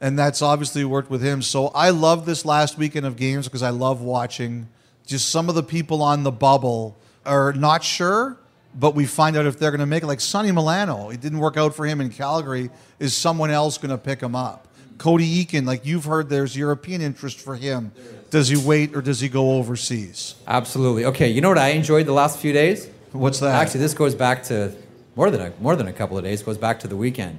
And 0.00 0.18
that's 0.18 0.42
obviously 0.42 0.84
worked 0.84 1.10
with 1.10 1.22
him. 1.22 1.42
So 1.42 1.68
I 1.68 1.90
love 1.90 2.24
this 2.24 2.44
last 2.44 2.78
weekend 2.78 3.04
of 3.04 3.16
games 3.16 3.46
because 3.46 3.62
I 3.62 3.70
love 3.70 4.00
watching 4.00 4.68
just 5.06 5.30
some 5.30 5.48
of 5.48 5.54
the 5.54 5.62
people 5.62 6.02
on 6.02 6.22
the 6.22 6.30
bubble 6.30 6.96
are 7.26 7.52
not 7.52 7.82
sure, 7.82 8.36
but 8.74 8.94
we 8.94 9.06
find 9.06 9.36
out 9.36 9.46
if 9.46 9.58
they're 9.58 9.70
going 9.70 9.80
to 9.80 9.86
make 9.86 10.02
it. 10.02 10.06
Like 10.06 10.20
Sonny 10.20 10.52
Milano, 10.52 11.10
it 11.10 11.20
didn't 11.20 11.38
work 11.38 11.56
out 11.56 11.74
for 11.74 11.84
him 11.84 12.00
in 12.00 12.10
Calgary. 12.10 12.70
Is 13.00 13.16
someone 13.16 13.50
else 13.50 13.78
going 13.78 13.90
to 13.90 13.98
pick 13.98 14.20
him 14.20 14.36
up? 14.36 14.68
Cody 14.98 15.44
Eakin, 15.44 15.64
like 15.64 15.86
you've 15.86 16.04
heard, 16.04 16.28
there's 16.28 16.56
European 16.56 17.00
interest 17.00 17.40
for 17.40 17.56
him. 17.56 17.92
Does 18.30 18.48
he 18.48 18.56
wait 18.56 18.94
or 18.94 19.00
does 19.00 19.20
he 19.20 19.28
go 19.28 19.52
overseas? 19.52 20.34
Absolutely. 20.46 21.06
Okay. 21.06 21.28
You 21.28 21.40
know 21.40 21.48
what 21.48 21.58
I 21.58 21.68
enjoyed 21.68 22.06
the 22.06 22.12
last 22.12 22.38
few 22.38 22.52
days? 22.52 22.88
What's 23.12 23.40
that? 23.40 23.54
Actually, 23.54 23.80
this 23.80 23.94
goes 23.94 24.14
back 24.14 24.42
to 24.44 24.74
more 25.16 25.30
than 25.30 25.40
a, 25.40 25.52
more 25.60 25.76
than 25.76 25.88
a 25.88 25.92
couple 25.92 26.18
of 26.18 26.24
days. 26.24 26.42
Goes 26.42 26.58
back 26.58 26.80
to 26.80 26.88
the 26.88 26.96
weekend. 26.96 27.38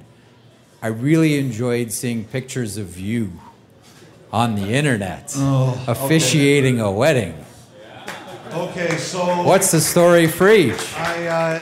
I 0.82 0.88
really 0.88 1.38
enjoyed 1.38 1.92
seeing 1.92 2.24
pictures 2.24 2.76
of 2.76 2.98
you 2.98 3.32
on 4.32 4.54
the 4.54 4.72
internet 4.72 5.32
Oh, 5.36 5.82
officiating 5.86 6.80
a 6.80 6.90
wedding. 6.90 7.34
okay, 8.52 8.96
so 8.96 9.42
What's 9.42 9.70
the 9.70 9.80
story 9.80 10.26
for 10.26 10.48
each? 10.50 10.94
I, 10.96 11.26
uh, 11.26 11.60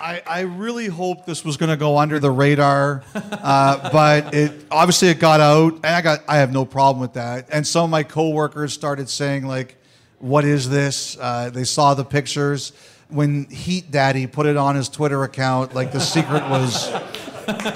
I, 0.00 0.22
I 0.26 0.40
really 0.42 0.86
hoped 0.86 1.26
this 1.26 1.44
was 1.44 1.56
going 1.56 1.70
to 1.70 1.76
go 1.76 1.98
under 1.98 2.18
the 2.20 2.30
radar, 2.30 3.02
uh, 3.14 3.90
but 3.90 4.32
it 4.34 4.64
obviously 4.70 5.08
it 5.08 5.18
got 5.18 5.40
out, 5.40 5.74
and 5.74 5.86
I 5.86 6.00
got 6.00 6.20
I 6.28 6.36
have 6.38 6.52
no 6.52 6.64
problem 6.64 7.00
with 7.00 7.14
that. 7.14 7.48
And 7.52 7.66
some 7.66 7.84
of 7.84 7.90
my 7.90 8.02
coworkers 8.02 8.72
started 8.72 9.10
saying 9.10 9.46
like, 9.46 9.76
"What 10.18 10.46
is 10.46 10.70
this?" 10.70 11.18
Uh, 11.20 11.50
they 11.52 11.64
saw 11.64 11.92
the 11.92 12.04
pictures 12.04 12.72
when 13.10 13.44
Heat 13.50 13.90
Daddy 13.90 14.26
put 14.26 14.46
it 14.46 14.56
on 14.56 14.74
his 14.74 14.88
Twitter 14.88 15.22
account. 15.24 15.74
Like 15.74 15.92
the 15.92 16.00
secret 16.00 16.48
was 16.48 16.90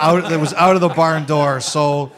out. 0.01 0.31
It 0.31 0.41
was 0.41 0.53
out 0.55 0.75
of 0.75 0.81
the 0.81 0.89
barn 0.89 1.25
door. 1.25 1.61
So, 1.61 2.13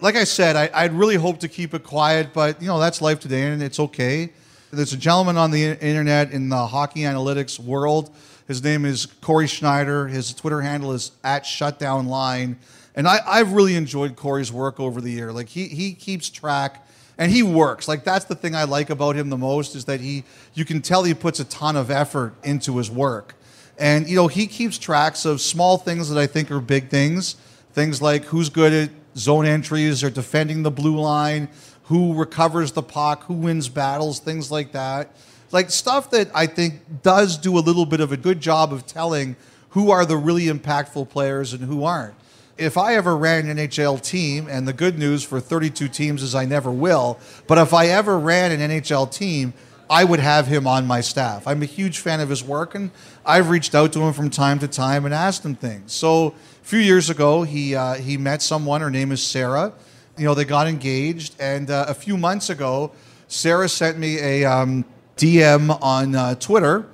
like 0.00 0.16
I 0.16 0.24
said, 0.24 0.56
I, 0.56 0.70
I'd 0.72 0.92
really 0.92 1.16
hope 1.16 1.40
to 1.40 1.48
keep 1.48 1.74
it 1.74 1.84
quiet, 1.84 2.32
but 2.32 2.60
you 2.60 2.68
know 2.68 2.78
that's 2.78 3.02
life 3.02 3.20
today, 3.20 3.46
and 3.46 3.62
it's 3.62 3.80
okay. 3.80 4.32
There's 4.72 4.92
a 4.92 4.96
gentleman 4.96 5.36
on 5.36 5.50
the 5.50 5.64
internet 5.64 6.30
in 6.30 6.48
the 6.48 6.66
hockey 6.66 7.00
analytics 7.00 7.58
world. 7.58 8.14
His 8.46 8.62
name 8.62 8.84
is 8.84 9.06
Corey 9.06 9.46
Sznajder. 9.46 10.10
His 10.10 10.32
Twitter 10.32 10.60
handle 10.60 10.92
is 10.92 11.12
at 11.24 11.44
Shutdown 11.44 12.06
Line, 12.06 12.58
and 12.94 13.06
And 13.06 13.08
I, 13.08 13.20
I've 13.26 13.52
really 13.52 13.76
enjoyed 13.76 14.16
Corey's 14.16 14.52
work 14.52 14.80
over 14.80 15.00
the 15.00 15.10
year. 15.10 15.32
Like 15.32 15.48
he 15.48 15.68
he 15.68 15.92
keeps 15.94 16.28
track 16.28 16.86
and 17.18 17.30
he 17.30 17.42
works. 17.42 17.86
Like 17.86 18.02
that's 18.04 18.24
the 18.24 18.34
thing 18.34 18.54
I 18.54 18.64
like 18.64 18.90
about 18.90 19.14
him 19.14 19.28
the 19.28 19.38
most 19.38 19.76
is 19.76 19.84
that 19.84 20.00
he 20.00 20.24
you 20.54 20.64
can 20.64 20.82
tell 20.82 21.04
he 21.04 21.14
puts 21.14 21.38
a 21.38 21.44
ton 21.44 21.76
of 21.76 21.90
effort 21.90 22.34
into 22.42 22.78
his 22.78 22.90
work. 22.90 23.34
And 23.80 24.08
you 24.08 24.14
know, 24.14 24.28
he 24.28 24.46
keeps 24.46 24.78
tracks 24.78 25.24
of 25.24 25.40
small 25.40 25.78
things 25.78 26.10
that 26.10 26.18
I 26.18 26.26
think 26.26 26.50
are 26.50 26.60
big 26.60 26.88
things. 26.88 27.36
Things 27.72 28.02
like 28.02 28.24
who's 28.24 28.50
good 28.50 28.72
at 28.72 28.90
zone 29.16 29.46
entries 29.46 30.04
or 30.04 30.10
defending 30.10 30.62
the 30.62 30.70
blue 30.70 30.98
line, 30.98 31.48
who 31.84 32.14
recovers 32.14 32.72
the 32.72 32.82
puck, 32.82 33.24
who 33.24 33.34
wins 33.34 33.68
battles, 33.68 34.20
things 34.20 34.50
like 34.50 34.72
that. 34.72 35.10
Like 35.50 35.70
stuff 35.70 36.10
that 36.10 36.30
I 36.34 36.46
think 36.46 37.02
does 37.02 37.36
do 37.38 37.58
a 37.58 37.60
little 37.60 37.86
bit 37.86 38.00
of 38.00 38.12
a 38.12 38.16
good 38.16 38.40
job 38.40 38.72
of 38.72 38.86
telling 38.86 39.34
who 39.70 39.90
are 39.90 40.04
the 40.04 40.16
really 40.16 40.44
impactful 40.44 41.08
players 41.08 41.52
and 41.52 41.64
who 41.64 41.84
aren't. 41.84 42.14
If 42.58 42.76
I 42.76 42.94
ever 42.94 43.16
ran 43.16 43.48
an 43.48 43.56
NHL 43.56 44.02
team, 44.02 44.46
and 44.48 44.68
the 44.68 44.74
good 44.74 44.98
news 44.98 45.24
for 45.24 45.40
32 45.40 45.88
teams 45.88 46.22
is 46.22 46.34
I 46.34 46.44
never 46.44 46.70
will, 46.70 47.18
but 47.46 47.56
if 47.56 47.72
I 47.72 47.86
ever 47.86 48.18
ran 48.18 48.52
an 48.52 48.70
NHL 48.70 49.10
team, 49.10 49.54
I 49.90 50.04
would 50.04 50.20
have 50.20 50.46
him 50.46 50.68
on 50.68 50.86
my 50.86 51.00
staff. 51.00 51.48
I'm 51.48 51.62
a 51.62 51.66
huge 51.66 51.98
fan 51.98 52.20
of 52.20 52.28
his 52.28 52.44
work, 52.44 52.76
and 52.76 52.92
I've 53.26 53.50
reached 53.50 53.74
out 53.74 53.92
to 53.94 54.00
him 54.02 54.12
from 54.12 54.30
time 54.30 54.60
to 54.60 54.68
time 54.68 55.04
and 55.04 55.12
asked 55.12 55.44
him 55.44 55.56
things. 55.56 55.92
So 55.92 56.28
a 56.28 56.32
few 56.64 56.78
years 56.78 57.10
ago, 57.10 57.42
he 57.42 57.74
uh, 57.74 57.94
he 57.94 58.16
met 58.16 58.40
someone. 58.40 58.82
Her 58.82 58.90
name 58.90 59.10
is 59.10 59.20
Sarah. 59.20 59.72
You 60.16 60.26
know, 60.26 60.34
they 60.34 60.44
got 60.44 60.68
engaged, 60.68 61.34
and 61.40 61.68
uh, 61.70 61.86
a 61.88 61.94
few 61.94 62.16
months 62.16 62.50
ago, 62.50 62.92
Sarah 63.26 63.68
sent 63.68 63.98
me 63.98 64.20
a 64.20 64.44
um, 64.44 64.84
DM 65.16 65.76
on 65.82 66.14
uh, 66.14 66.36
Twitter 66.36 66.86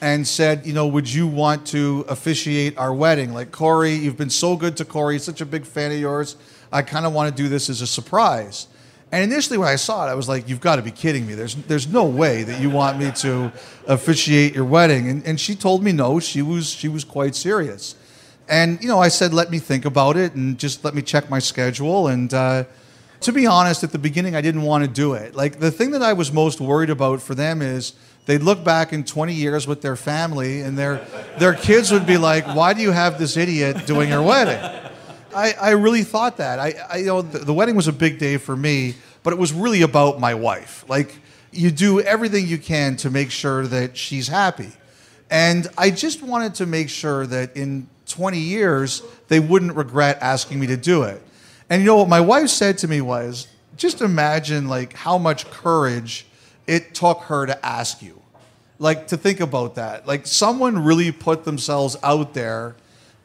and 0.00 0.26
said, 0.26 0.64
you 0.64 0.72
know, 0.72 0.86
would 0.86 1.12
you 1.12 1.26
want 1.26 1.66
to 1.66 2.06
officiate 2.08 2.78
our 2.78 2.94
wedding? 2.94 3.34
Like, 3.34 3.52
Corey, 3.52 3.92
you've 3.92 4.16
been 4.16 4.30
so 4.30 4.56
good 4.56 4.76
to 4.78 4.86
Corey, 4.86 5.18
such 5.18 5.40
a 5.42 5.46
big 5.46 5.66
fan 5.66 5.92
of 5.92 5.98
yours. 5.98 6.36
I 6.72 6.80
kind 6.80 7.04
of 7.04 7.12
want 7.12 7.34
to 7.34 7.42
do 7.42 7.48
this 7.48 7.68
as 7.68 7.82
a 7.82 7.86
surprise. 7.86 8.68
And 9.10 9.24
initially, 9.24 9.56
when 9.56 9.68
I 9.68 9.76
saw 9.76 10.06
it, 10.06 10.10
I 10.10 10.14
was 10.14 10.28
like, 10.28 10.48
you've 10.48 10.60
got 10.60 10.76
to 10.76 10.82
be 10.82 10.90
kidding 10.90 11.26
me. 11.26 11.34
There's, 11.34 11.54
there's 11.54 11.86
no 11.86 12.04
way 12.04 12.42
that 12.42 12.60
you 12.60 12.68
want 12.68 12.98
me 12.98 13.10
to 13.12 13.50
officiate 13.86 14.54
your 14.54 14.66
wedding. 14.66 15.08
And, 15.08 15.24
and 15.26 15.40
she 15.40 15.54
told 15.54 15.82
me 15.82 15.92
no, 15.92 16.20
she 16.20 16.42
was, 16.42 16.68
she 16.68 16.88
was 16.88 17.04
quite 17.04 17.34
serious. 17.34 17.94
And, 18.50 18.82
you 18.82 18.88
know, 18.88 18.98
I 18.98 19.08
said, 19.08 19.32
let 19.32 19.50
me 19.50 19.58
think 19.58 19.86
about 19.86 20.16
it 20.16 20.34
and 20.34 20.58
just 20.58 20.84
let 20.84 20.94
me 20.94 21.00
check 21.00 21.30
my 21.30 21.38
schedule. 21.38 22.08
And 22.08 22.32
uh, 22.34 22.64
to 23.20 23.32
be 23.32 23.46
honest, 23.46 23.82
at 23.82 23.92
the 23.92 23.98
beginning, 23.98 24.36
I 24.36 24.42
didn't 24.42 24.62
want 24.62 24.84
to 24.84 24.90
do 24.90 25.14
it. 25.14 25.34
Like, 25.34 25.58
the 25.58 25.70
thing 25.70 25.92
that 25.92 26.02
I 26.02 26.12
was 26.12 26.30
most 26.30 26.60
worried 26.60 26.90
about 26.90 27.22
for 27.22 27.34
them 27.34 27.62
is, 27.62 27.94
they'd 28.26 28.42
look 28.42 28.62
back 28.62 28.92
in 28.92 29.04
20 29.04 29.32
years 29.32 29.66
with 29.66 29.80
their 29.80 29.96
family 29.96 30.60
and 30.60 30.76
their, 30.76 30.96
their 31.38 31.54
kids 31.54 31.90
would 31.90 32.06
be 32.06 32.18
like, 32.18 32.46
why 32.46 32.74
do 32.74 32.82
you 32.82 32.90
have 32.90 33.18
this 33.18 33.38
idiot 33.38 33.86
doing 33.86 34.10
your 34.10 34.22
wedding? 34.22 34.87
I, 35.34 35.54
I 35.60 35.70
really 35.70 36.02
thought 36.02 36.38
that. 36.38 36.58
I, 36.58 36.74
I 36.90 36.96
you 36.98 37.06
know, 37.06 37.22
the, 37.22 37.38
the 37.38 37.54
wedding 37.54 37.76
was 37.76 37.88
a 37.88 37.92
big 37.92 38.18
day 38.18 38.36
for 38.36 38.56
me, 38.56 38.94
but 39.22 39.32
it 39.32 39.38
was 39.38 39.52
really 39.52 39.82
about 39.82 40.20
my 40.20 40.34
wife. 40.34 40.84
Like, 40.88 41.14
you 41.52 41.70
do 41.70 42.00
everything 42.00 42.46
you 42.46 42.58
can 42.58 42.96
to 42.96 43.10
make 43.10 43.30
sure 43.30 43.66
that 43.66 43.96
she's 43.96 44.28
happy. 44.28 44.72
And 45.30 45.66
I 45.76 45.90
just 45.90 46.22
wanted 46.22 46.54
to 46.56 46.66
make 46.66 46.88
sure 46.88 47.26
that 47.26 47.56
in 47.56 47.88
20 48.06 48.38
years, 48.38 49.02
they 49.28 49.40
wouldn't 49.40 49.74
regret 49.74 50.18
asking 50.20 50.60
me 50.60 50.66
to 50.68 50.76
do 50.76 51.02
it. 51.02 51.22
And 51.70 51.82
you 51.82 51.86
know 51.86 51.96
what 51.96 52.08
my 52.08 52.20
wife 52.20 52.48
said 52.48 52.78
to 52.78 52.88
me 52.88 53.00
was, 53.00 53.46
just 53.76 54.00
imagine 54.00 54.68
like 54.68 54.94
how 54.94 55.18
much 55.18 55.48
courage 55.50 56.26
it 56.66 56.94
took 56.94 57.20
her 57.22 57.46
to 57.46 57.66
ask 57.66 58.02
you. 58.02 58.20
Like 58.78 59.08
to 59.08 59.16
think 59.16 59.40
about 59.40 59.74
that. 59.74 60.06
Like 60.06 60.26
someone 60.26 60.84
really 60.84 61.12
put 61.12 61.44
themselves 61.44 61.96
out 62.02 62.34
there. 62.34 62.76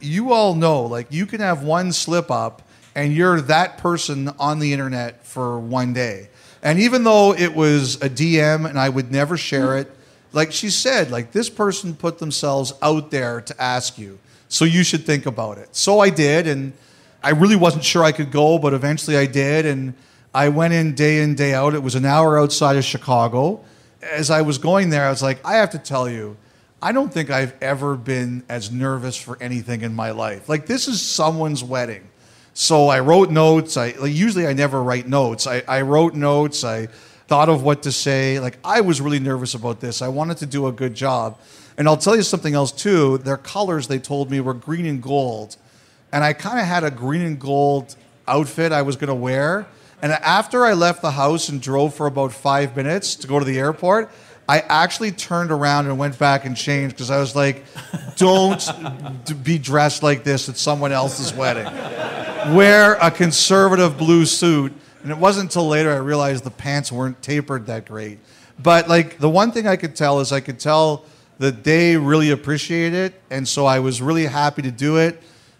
You 0.03 0.33
all 0.33 0.53
know, 0.53 0.83
like 0.83 1.07
you 1.11 1.25
can 1.25 1.39
have 1.39 1.63
one 1.63 1.93
slip 1.93 2.29
up 2.29 2.61
and 2.93 3.13
you're 3.13 3.39
that 3.41 3.77
person 3.77 4.29
on 4.37 4.59
the 4.59 4.73
internet 4.73 5.25
for 5.25 5.59
one 5.59 5.93
day. 5.93 6.27
And 6.61 6.79
even 6.79 7.03
though 7.03 7.33
it 7.33 7.55
was 7.55 7.95
a 7.95 8.09
DM 8.09 8.69
and 8.69 8.77
I 8.77 8.89
would 8.89 9.11
never 9.11 9.37
share 9.37 9.77
it, 9.77 9.89
like 10.33 10.51
she 10.51 10.69
said, 10.69 11.09
like 11.09 11.31
this 11.31 11.49
person 11.49 11.95
put 11.95 12.19
themselves 12.19 12.73
out 12.81 13.11
there 13.11 13.41
to 13.41 13.61
ask 13.61 13.97
you. 13.97 14.19
So 14.49 14.65
you 14.65 14.83
should 14.83 15.05
think 15.05 15.25
about 15.25 15.57
it. 15.57 15.75
So 15.75 15.99
I 15.99 16.09
did 16.09 16.47
and 16.47 16.73
I 17.23 17.29
really 17.29 17.55
wasn't 17.55 17.85
sure 17.85 18.03
I 18.03 18.11
could 18.11 18.31
go, 18.31 18.57
but 18.59 18.73
eventually 18.73 19.15
I 19.15 19.25
did 19.25 19.65
and 19.65 19.93
I 20.33 20.49
went 20.49 20.73
in 20.73 20.95
day 20.95 21.21
in, 21.21 21.35
day 21.35 21.53
out. 21.53 21.73
It 21.73 21.81
was 21.81 21.95
an 21.95 22.05
hour 22.05 22.37
outside 22.37 22.75
of 22.75 22.83
Chicago. 22.83 23.63
As 24.01 24.29
I 24.29 24.41
was 24.41 24.57
going 24.57 24.89
there, 24.89 25.05
I 25.05 25.09
was 25.09 25.23
like, 25.23 25.39
I 25.45 25.55
have 25.55 25.69
to 25.69 25.77
tell 25.77 26.09
you, 26.09 26.35
I 26.83 26.91
don't 26.91 27.13
think 27.13 27.29
I've 27.29 27.55
ever 27.61 27.95
been 27.95 28.43
as 28.49 28.69
nervous 28.69 29.15
for 29.15 29.37
anything 29.41 29.83
in 29.83 29.95
my 29.95 30.11
life. 30.11 30.49
Like, 30.49 30.65
this 30.65 30.89
is 30.89 31.01
someone's 31.01 31.63
wedding. 31.63 32.09
So 32.53 32.89
I 32.89 32.99
wrote 32.99 33.31
notes. 33.31 33.77
I 33.77 33.91
like, 33.91 34.13
usually 34.13 34.45
I 34.45 34.51
never 34.51 34.83
write 34.83 35.07
notes. 35.07 35.47
I, 35.47 35.63
I 35.65 35.81
wrote 35.81 36.13
notes. 36.13 36.65
I 36.65 36.87
thought 37.27 37.47
of 37.47 37.63
what 37.63 37.83
to 37.83 37.91
say. 37.91 38.39
Like 38.39 38.57
I 38.63 38.81
was 38.81 38.99
really 38.99 39.19
nervous 39.19 39.53
about 39.53 39.79
this. 39.79 40.01
I 40.01 40.09
wanted 40.09 40.37
to 40.37 40.45
do 40.45 40.67
a 40.67 40.71
good 40.71 40.93
job. 40.93 41.39
And 41.77 41.87
I'll 41.87 41.97
tell 41.97 42.15
you 42.17 42.21
something 42.21 42.53
else 42.53 42.71
too. 42.71 43.17
Their 43.19 43.37
colors 43.37 43.87
they 43.87 43.97
told 43.97 44.29
me 44.29 44.39
were 44.39 44.53
green 44.53 44.85
and 44.85 45.01
gold, 45.01 45.55
and 46.11 46.23
I 46.23 46.33
kind 46.33 46.59
of 46.59 46.65
had 46.65 46.83
a 46.83 46.91
green 46.91 47.21
and 47.21 47.39
gold 47.39 47.95
outfit 48.27 48.71
I 48.71 48.83
was 48.83 48.95
going 48.95 49.07
to 49.07 49.15
wear. 49.15 49.65
And 50.03 50.11
after 50.11 50.65
I 50.65 50.73
left 50.73 51.01
the 51.01 51.11
house 51.11 51.49
and 51.49 51.61
drove 51.61 51.95
for 51.95 52.05
about 52.05 52.33
five 52.33 52.75
minutes 52.75 53.15
to 53.15 53.27
go 53.27 53.39
to 53.39 53.45
the 53.45 53.57
airport, 53.57 54.11
I 54.53 54.59
actually 54.69 55.11
turned 55.11 55.51
around 55.51 55.87
and 55.87 55.97
went 55.97 56.19
back 56.19 56.45
and 56.45 56.55
changed 56.55 56.95
because 56.95 57.09
I 57.09 57.17
was 57.17 57.35
like, 57.35 57.65
don't 58.17 58.63
be 59.43 59.57
dressed 59.57 60.03
like 60.03 60.23
this 60.23 60.47
at 60.47 60.57
someone 60.57 60.91
else's 60.91 61.33
wedding. 61.33 61.65
Wear 62.55 62.93
a 63.01 63.09
conservative 63.09 63.97
blue 63.97 64.27
suit. 64.27 64.71
And 65.01 65.11
it 65.11 65.17
wasn't 65.17 65.45
until 65.45 65.67
later 65.67 65.91
I 65.91 65.95
realized 65.95 66.43
the 66.43 66.51
pants 66.51 66.91
weren't 66.91 67.19
tapered 67.23 67.65
that 67.65 67.87
great. 67.87 68.19
But 68.59 68.87
like 68.87 69.17
the 69.17 69.27
one 69.27 69.51
thing 69.51 69.65
I 69.65 69.75
could 69.75 69.95
tell 69.95 70.19
is 70.19 70.31
I 70.31 70.39
could 70.39 70.59
tell 70.59 71.05
that 71.39 71.63
they 71.63 71.97
really 71.97 72.29
appreciated 72.29 72.93
it. 72.93 73.21
And 73.31 73.47
so 73.47 73.65
I 73.65 73.79
was 73.79 74.03
really 74.03 74.27
happy 74.27 74.61
to 74.61 74.71
do 74.71 74.97
it. 74.97 75.19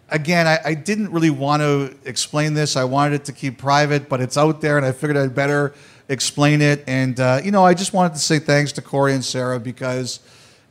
Again, 0.09 0.45
I, 0.45 0.59
I 0.63 0.73
didn't 0.75 1.11
really 1.11 1.31
want 1.31 1.63
to 1.63 1.95
explain 2.05 2.53
this. 2.53 2.77
I 2.77 2.83
wanted 2.83 3.15
it 3.15 3.25
to 3.25 3.31
keep 3.31 3.57
private, 3.57 4.07
but 4.07 4.21
it's 4.21 4.37
out 4.37 4.61
there 4.61 4.77
and 4.77 4.85
I 4.85 4.91
figured 4.91 5.17
I'd 5.17 5.33
better 5.33 5.73
explain 6.13 6.61
it. 6.61 6.83
And, 6.87 7.19
uh, 7.19 7.41
you 7.43 7.51
know, 7.51 7.65
I 7.65 7.73
just 7.73 7.91
wanted 7.91 8.13
to 8.13 8.19
say 8.19 8.39
thanks 8.39 8.71
to 8.73 8.81
Corey 8.81 9.13
and 9.13 9.25
Sarah 9.25 9.59
because, 9.59 10.19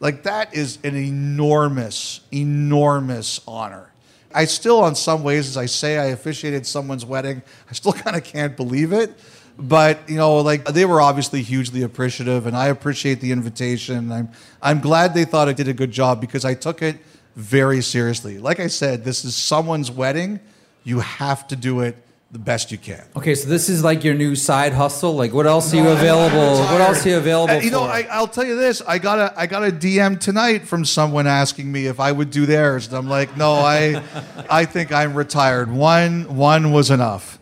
like, 0.00 0.22
that 0.22 0.54
is 0.54 0.78
an 0.84 0.96
enormous, 0.96 2.20
enormous 2.32 3.40
honor. 3.46 3.92
I 4.34 4.46
still, 4.46 4.80
on 4.80 4.94
some 4.94 5.22
ways, 5.22 5.48
as 5.48 5.56
I 5.58 5.66
say, 5.66 5.98
I 5.98 6.06
officiated 6.06 6.66
someone's 6.66 7.04
wedding. 7.04 7.42
I 7.68 7.74
still 7.74 7.92
kind 8.04 8.16
of 8.16 8.24
can't 8.24 8.56
believe 8.56 8.92
it. 8.92 9.14
But 9.58 10.08
you 10.08 10.16
know, 10.16 10.38
like 10.38 10.64
they 10.64 10.86
were 10.86 11.00
obviously 11.00 11.42
hugely 11.42 11.82
appreciative, 11.82 12.46
and 12.46 12.56
I 12.56 12.68
appreciate 12.68 13.20
the 13.20 13.32
invitation. 13.32 14.10
I'm 14.10 14.30
I'm 14.62 14.80
glad 14.80 15.12
they 15.12 15.26
thought 15.26 15.46
I 15.46 15.52
did 15.52 15.68
a 15.68 15.74
good 15.74 15.90
job 15.90 16.22
because 16.22 16.46
I 16.46 16.54
took 16.54 16.80
it 16.80 16.96
very 17.36 17.82
seriously. 17.82 18.38
Like 18.38 18.60
I 18.60 18.68
said, 18.68 19.04
this 19.04 19.26
is 19.26 19.36
someone's 19.36 19.90
wedding. 19.90 20.40
You 20.84 21.00
have 21.00 21.46
to 21.48 21.56
do 21.56 21.80
it 21.80 21.96
the 22.32 22.38
best 22.38 22.72
you 22.72 22.78
can. 22.78 23.04
Okay, 23.14 23.34
so 23.34 23.46
this 23.46 23.68
is 23.68 23.84
like 23.84 24.02
your 24.02 24.14
new 24.14 24.34
side 24.34 24.72
hustle. 24.72 25.14
Like, 25.14 25.34
what 25.34 25.46
else 25.46 25.72
are 25.74 25.76
you 25.76 25.88
available? 25.88 26.60
What 26.64 26.80
else 26.80 27.04
are 27.04 27.10
you 27.10 27.16
available 27.18 27.60
you 27.60 27.70
know, 27.70 27.84
for? 27.84 27.90
I, 27.90 28.08
I'll 28.10 28.26
tell 28.26 28.46
you 28.46 28.56
this. 28.56 28.80
I 28.80 28.98
got 28.98 29.18
a 29.18 29.38
I 29.38 29.46
got 29.46 29.62
a 29.62 29.70
DM 29.70 30.18
tonight 30.18 30.66
from 30.66 30.86
someone 30.86 31.26
asking 31.26 31.70
me 31.70 31.86
if 31.86 32.00
I 32.00 32.10
would 32.10 32.30
do 32.30 32.46
theirs, 32.46 32.88
and 32.88 32.96
I'm 32.96 33.08
like, 33.08 33.36
no, 33.36 33.52
I 33.52 34.02
I 34.50 34.64
think 34.64 34.92
I'm 34.92 35.14
retired. 35.14 35.70
One 35.70 36.34
one 36.34 36.72
was 36.72 36.90
enough. 36.90 37.38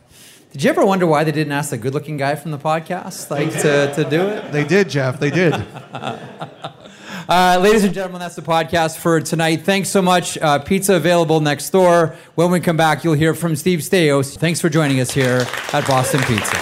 Did 0.50 0.64
you 0.64 0.70
ever 0.70 0.84
wonder 0.84 1.06
why 1.06 1.22
they 1.22 1.30
didn't 1.30 1.52
ask 1.52 1.70
the 1.70 1.78
good-looking 1.78 2.16
guy 2.16 2.34
from 2.34 2.50
the 2.50 2.58
podcast, 2.58 3.30
like 3.30 3.52
to, 3.60 3.94
to 3.94 4.10
do 4.10 4.22
it? 4.22 4.50
They 4.50 4.64
did, 4.64 4.90
Jeff. 4.90 5.20
They 5.20 5.30
did. 5.30 5.54
Uh, 7.30 7.56
ladies 7.62 7.84
and 7.84 7.94
gentlemen, 7.94 8.18
that's 8.18 8.34
the 8.34 8.42
podcast 8.42 8.96
for 8.96 9.20
tonight. 9.20 9.62
Thanks 9.62 9.88
so 9.88 10.02
much. 10.02 10.36
Uh, 10.38 10.58
pizza 10.58 10.96
available 10.96 11.38
next 11.38 11.70
door. 11.70 12.16
When 12.34 12.50
we 12.50 12.58
come 12.58 12.76
back, 12.76 13.04
you'll 13.04 13.14
hear 13.14 13.34
from 13.34 13.54
Steve 13.54 13.78
Staios. 13.78 14.36
Thanks 14.36 14.60
for 14.60 14.68
joining 14.68 14.98
us 14.98 15.12
here 15.12 15.46
at 15.72 15.86
Boston 15.86 16.20
Pizza. 16.22 16.56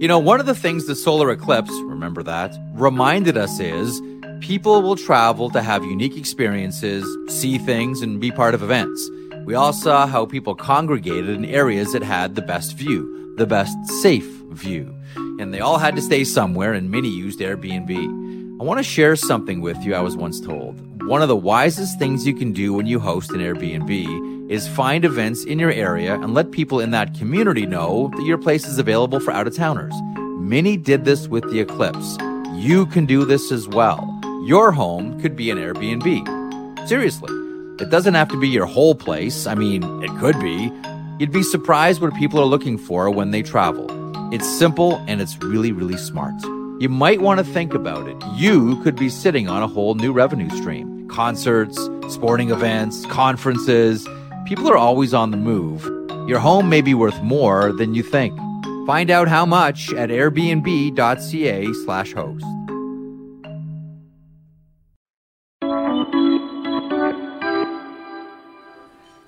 You 0.00 0.08
know, 0.08 0.18
one 0.18 0.40
of 0.40 0.46
the 0.46 0.54
things 0.54 0.86
the 0.86 0.96
solar 0.96 1.30
eclipse, 1.30 1.72
remember 1.82 2.22
that, 2.22 2.56
reminded 2.72 3.36
us 3.36 3.60
is 3.60 4.00
people 4.40 4.80
will 4.80 4.96
travel 4.96 5.50
to 5.50 5.60
have 5.60 5.84
unique 5.84 6.16
experiences, 6.16 7.04
see 7.30 7.58
things, 7.58 8.00
and 8.00 8.18
be 8.18 8.30
part 8.30 8.54
of 8.54 8.62
events. 8.62 9.06
We 9.44 9.54
all 9.54 9.74
saw 9.74 10.06
how 10.06 10.24
people 10.24 10.54
congregated 10.54 11.28
in 11.28 11.44
areas 11.44 11.92
that 11.92 12.02
had 12.02 12.36
the 12.36 12.42
best 12.42 12.74
view, 12.74 13.34
the 13.36 13.46
best 13.46 13.76
safe 14.00 14.24
view. 14.50 14.97
And 15.16 15.52
they 15.52 15.60
all 15.60 15.78
had 15.78 15.96
to 15.96 16.02
stay 16.02 16.24
somewhere, 16.24 16.72
and 16.72 16.90
many 16.90 17.08
used 17.08 17.40
Airbnb. 17.40 18.60
I 18.60 18.64
want 18.64 18.78
to 18.78 18.84
share 18.84 19.14
something 19.16 19.60
with 19.60 19.78
you 19.84 19.94
I 19.94 20.00
was 20.00 20.16
once 20.16 20.40
told. 20.40 21.02
One 21.06 21.22
of 21.22 21.28
the 21.28 21.36
wisest 21.36 21.98
things 21.98 22.26
you 22.26 22.34
can 22.34 22.52
do 22.52 22.72
when 22.72 22.86
you 22.86 22.98
host 22.98 23.30
an 23.30 23.38
Airbnb 23.38 24.50
is 24.50 24.66
find 24.66 25.04
events 25.04 25.44
in 25.44 25.58
your 25.58 25.70
area 25.70 26.14
and 26.14 26.34
let 26.34 26.50
people 26.50 26.80
in 26.80 26.90
that 26.90 27.14
community 27.14 27.66
know 27.66 28.10
that 28.16 28.24
your 28.24 28.38
place 28.38 28.66
is 28.66 28.78
available 28.78 29.20
for 29.20 29.30
out 29.30 29.46
of 29.46 29.54
towners. 29.54 29.94
Many 30.16 30.76
did 30.76 31.04
this 31.04 31.28
with 31.28 31.48
the 31.50 31.60
eclipse. 31.60 32.16
You 32.54 32.86
can 32.86 33.06
do 33.06 33.24
this 33.24 33.52
as 33.52 33.68
well. 33.68 34.20
Your 34.44 34.72
home 34.72 35.20
could 35.20 35.36
be 35.36 35.50
an 35.50 35.58
Airbnb. 35.58 36.88
Seriously. 36.88 37.32
It 37.80 37.90
doesn't 37.90 38.14
have 38.14 38.28
to 38.30 38.40
be 38.40 38.48
your 38.48 38.66
whole 38.66 38.94
place. 38.94 39.46
I 39.46 39.54
mean, 39.54 39.84
it 40.02 40.10
could 40.18 40.40
be. 40.40 40.72
You'd 41.18 41.32
be 41.32 41.42
surprised 41.42 42.00
what 42.00 42.14
people 42.14 42.40
are 42.40 42.44
looking 42.44 42.76
for 42.76 43.08
when 43.10 43.30
they 43.30 43.42
travel. 43.42 43.86
It's 44.30 44.46
simple 44.58 44.96
and 45.08 45.22
it's 45.22 45.38
really, 45.38 45.72
really 45.72 45.96
smart. 45.96 46.34
You 46.80 46.88
might 46.90 47.22
want 47.22 47.38
to 47.38 47.44
think 47.44 47.72
about 47.72 48.06
it. 48.06 48.16
You 48.36 48.80
could 48.82 48.94
be 48.94 49.08
sitting 49.08 49.48
on 49.48 49.62
a 49.62 49.66
whole 49.66 49.94
new 49.94 50.12
revenue 50.12 50.50
stream. 50.50 51.08
Concerts, 51.08 51.78
sporting 52.10 52.50
events, 52.50 53.06
conferences. 53.06 54.06
People 54.46 54.68
are 54.68 54.76
always 54.76 55.14
on 55.14 55.30
the 55.30 55.38
move. 55.38 55.82
Your 56.28 56.40
home 56.40 56.68
may 56.68 56.82
be 56.82 56.92
worth 56.92 57.20
more 57.22 57.72
than 57.72 57.94
you 57.94 58.02
think. 58.02 58.38
Find 58.86 59.10
out 59.10 59.28
how 59.28 59.46
much 59.46 59.92
at 59.94 60.10
airbnb.ca 60.10 61.72
slash 61.84 62.12
host. 62.12 62.44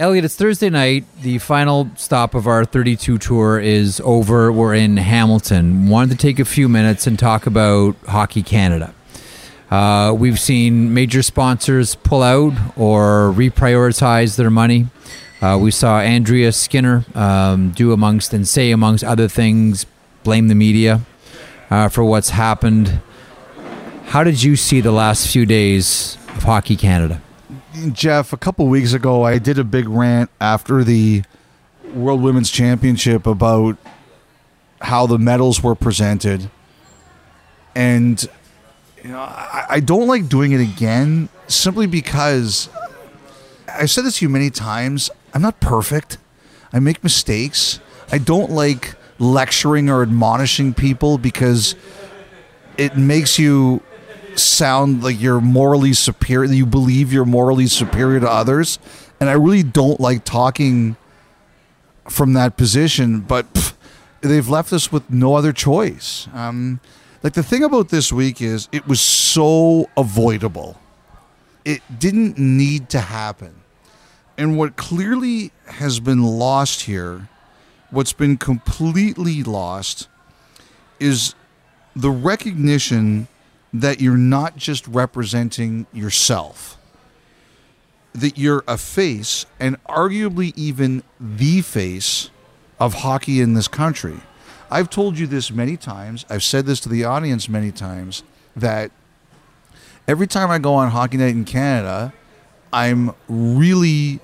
Elliotte, 0.00 0.24
it's 0.24 0.34
Thursday 0.34 0.70
night. 0.70 1.04
The 1.20 1.36
final 1.36 1.90
stop 1.94 2.34
of 2.34 2.46
our 2.46 2.64
32 2.64 3.18
tour 3.18 3.60
is 3.60 4.00
over. 4.02 4.50
We're 4.50 4.72
in 4.72 4.96
Hamilton. 4.96 5.90
Wanted 5.90 6.12
to 6.12 6.16
take 6.16 6.38
a 6.38 6.46
few 6.46 6.70
minutes 6.70 7.06
and 7.06 7.18
talk 7.18 7.44
about 7.44 7.96
Hockey 8.06 8.42
Canada. 8.42 8.94
Uh, 9.70 10.14
we've 10.16 10.40
seen 10.40 10.94
major 10.94 11.22
sponsors 11.22 11.96
pull 11.96 12.22
out 12.22 12.54
or 12.78 13.30
reprioritize 13.36 14.36
their 14.36 14.48
money. 14.48 14.86
Uh, 15.42 15.58
we 15.60 15.70
saw 15.70 16.00
Andrea 16.00 16.52
Skinner 16.52 17.04
um, 17.14 17.72
do 17.72 17.92
amongst 17.92 18.32
and 18.32 18.48
say 18.48 18.70
amongst 18.70 19.04
other 19.04 19.28
things, 19.28 19.84
blame 20.24 20.48
the 20.48 20.54
media 20.54 21.02
uh, 21.68 21.90
for 21.90 22.02
what's 22.04 22.30
happened. 22.30 23.02
How 24.06 24.24
did 24.24 24.42
you 24.42 24.56
see 24.56 24.80
the 24.80 24.92
last 24.92 25.28
few 25.28 25.44
days 25.44 26.16
of 26.28 26.44
Hockey 26.44 26.76
Canada? 26.76 27.20
Jeff, 27.88 28.32
a 28.32 28.36
couple 28.36 28.66
weeks 28.66 28.92
ago, 28.92 29.22
I 29.22 29.38
did 29.38 29.58
a 29.58 29.64
big 29.64 29.88
rant 29.88 30.30
after 30.40 30.84
the 30.84 31.22
World 31.94 32.22
Women's 32.22 32.50
Championship 32.50 33.26
about 33.26 33.76
how 34.80 35.06
the 35.06 35.18
medals 35.18 35.62
were 35.62 35.74
presented. 35.74 36.50
And 37.74 38.22
you 39.02 39.10
know, 39.10 39.20
I, 39.20 39.66
I 39.70 39.80
don't 39.80 40.06
like 40.06 40.28
doing 40.28 40.52
it 40.52 40.60
again 40.60 41.28
simply 41.48 41.86
because 41.86 42.68
I've 43.68 43.90
said 43.90 44.04
this 44.04 44.18
to 44.18 44.26
you 44.26 44.28
many 44.28 44.50
times. 44.50 45.10
I'm 45.32 45.42
not 45.42 45.60
perfect. 45.60 46.18
I 46.72 46.80
make 46.80 47.02
mistakes. 47.02 47.80
I 48.12 48.18
don't 48.18 48.50
like 48.50 48.94
lecturing 49.18 49.88
or 49.88 50.02
admonishing 50.02 50.74
people 50.74 51.18
because 51.18 51.74
it 52.76 52.96
makes 52.96 53.38
you 53.38 53.82
sound 54.38 55.02
like 55.02 55.20
you're 55.20 55.40
morally 55.40 55.92
superior, 55.92 56.52
you 56.52 56.66
believe 56.66 57.12
you're 57.12 57.24
morally 57.24 57.66
superior 57.66 58.20
to 58.20 58.30
others. 58.30 58.78
And 59.20 59.28
I 59.28 59.34
really 59.34 59.62
don't 59.62 60.00
like 60.00 60.24
talking 60.24 60.96
from 62.08 62.32
that 62.32 62.56
position, 62.56 63.20
but 63.20 63.52
pff, 63.52 63.74
they've 64.20 64.48
left 64.48 64.72
us 64.72 64.90
with 64.90 65.08
no 65.10 65.34
other 65.34 65.52
choice. 65.52 66.28
Um, 66.34 66.80
like 67.22 67.34
the 67.34 67.42
thing 67.42 67.62
about 67.62 67.90
this 67.90 68.12
week 68.12 68.40
is 68.40 68.68
it 68.72 68.86
was 68.86 69.00
so 69.00 69.88
avoidable. 69.96 70.80
It 71.64 71.82
didn't 71.98 72.38
need 72.38 72.88
to 72.90 73.00
happen. 73.00 73.54
And 74.38 74.56
what 74.56 74.76
clearly 74.76 75.52
has 75.66 76.00
been 76.00 76.22
lost 76.22 76.82
here, 76.82 77.28
what's 77.90 78.14
been 78.14 78.38
completely 78.38 79.42
lost, 79.42 80.08
is 80.98 81.34
the 81.94 82.10
recognition 82.10 83.28
that 83.72 84.00
you're 84.00 84.16
not 84.16 84.56
just 84.56 84.86
representing 84.86 85.86
yourself, 85.92 86.76
that 88.12 88.36
you're 88.36 88.64
a 88.66 88.76
face 88.76 89.46
and 89.60 89.82
arguably 89.84 90.52
even 90.56 91.02
the 91.20 91.60
face 91.60 92.30
of 92.78 92.94
hockey 92.94 93.40
in 93.40 93.54
this 93.54 93.68
country. 93.68 94.20
I've 94.70 94.90
told 94.90 95.18
you 95.18 95.26
this 95.26 95.50
many 95.50 95.76
times, 95.76 96.24
I've 96.28 96.42
said 96.42 96.66
this 96.66 96.80
to 96.80 96.88
the 96.88 97.04
audience 97.04 97.48
many 97.48 97.72
times, 97.72 98.22
that 98.56 98.90
every 100.08 100.26
time 100.26 100.50
I 100.50 100.58
go 100.58 100.74
on 100.74 100.90
Hockey 100.90 101.16
Night 101.16 101.30
in 101.30 101.44
Canada, 101.44 102.12
I'm 102.72 103.12
really 103.28 104.20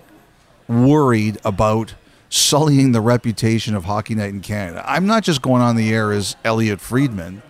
worried 0.69 1.39
about 1.45 1.95
sullying 2.29 2.93
the 2.93 3.01
reputation 3.01 3.75
of 3.75 3.85
Hockey 3.85 4.15
Night 4.15 4.31
in 4.31 4.41
Canada. 4.41 4.85
I'm 4.87 5.07
not 5.07 5.23
just 5.23 5.43
going 5.43 5.63
on 5.63 5.77
the 5.77 5.93
air 5.93 6.13
as 6.13 6.37
Elliotte 6.45 6.81
Friedman. 6.81 7.43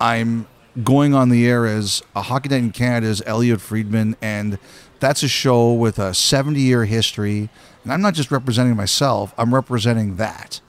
I'm 0.00 0.46
going 0.82 1.14
on 1.14 1.28
the 1.28 1.46
air 1.46 1.66
as 1.66 2.02
a 2.14 2.22
Hockey 2.22 2.48
Night 2.48 2.58
in 2.58 2.70
Canada 2.72 3.06
as 3.06 3.22
Elliotte 3.26 3.60
Friedman, 3.60 4.16
and 4.22 4.58
that's 5.00 5.22
a 5.22 5.28
show 5.28 5.72
with 5.72 5.98
a 5.98 6.14
70 6.14 6.60
year 6.60 6.84
history. 6.84 7.48
And 7.82 7.92
I'm 7.92 8.02
not 8.02 8.14
just 8.14 8.30
representing 8.30 8.76
myself, 8.76 9.34
I'm 9.36 9.54
representing 9.54 10.16
that. 10.16 10.60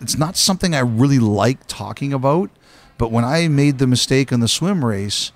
It's 0.00 0.18
not 0.18 0.36
something 0.36 0.74
I 0.74 0.80
really 0.80 1.18
like 1.18 1.66
talking 1.66 2.12
about, 2.12 2.50
but 2.98 3.10
when 3.10 3.24
I 3.24 3.48
made 3.48 3.78
the 3.78 3.86
mistake 3.86 4.32
in 4.32 4.40
the 4.40 4.48
swim 4.48 4.84
race, 4.84 5.32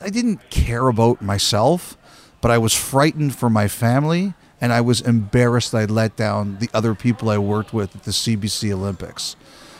I 0.00 0.10
didn't 0.10 0.50
care 0.50 0.88
about 0.88 1.20
myself, 1.20 1.96
but 2.40 2.50
I 2.50 2.58
was 2.58 2.74
frightened 2.74 3.34
for 3.34 3.50
my 3.50 3.68
family 3.68 4.34
and 4.60 4.72
I 4.72 4.80
was 4.80 5.00
embarrassed 5.00 5.72
that 5.72 5.78
I 5.78 5.84
let 5.84 6.16
down 6.16 6.58
the 6.58 6.70
other 6.74 6.94
people 6.94 7.30
I 7.30 7.38
worked 7.38 7.72
with 7.72 7.94
at 7.94 8.04
the 8.04 8.10
CBC 8.10 8.72
Olympics. 8.72 9.36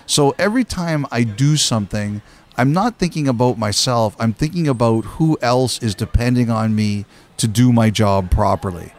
So 0.06 0.34
every 0.38 0.64
time 0.64 1.04
I 1.10 1.22
do 1.22 1.56
something, 1.56 2.22
I'm 2.58 2.72
not 2.72 2.98
thinking 2.98 3.28
about 3.28 3.56
myself, 3.56 4.16
I'm 4.18 4.32
thinking 4.32 4.66
about 4.66 5.04
who 5.04 5.38
else 5.40 5.80
is 5.80 5.94
depending 5.94 6.50
on 6.50 6.74
me 6.74 7.06
to 7.36 7.46
do 7.46 7.72
my 7.72 7.88
job 7.88 8.32
properly. 8.32 8.92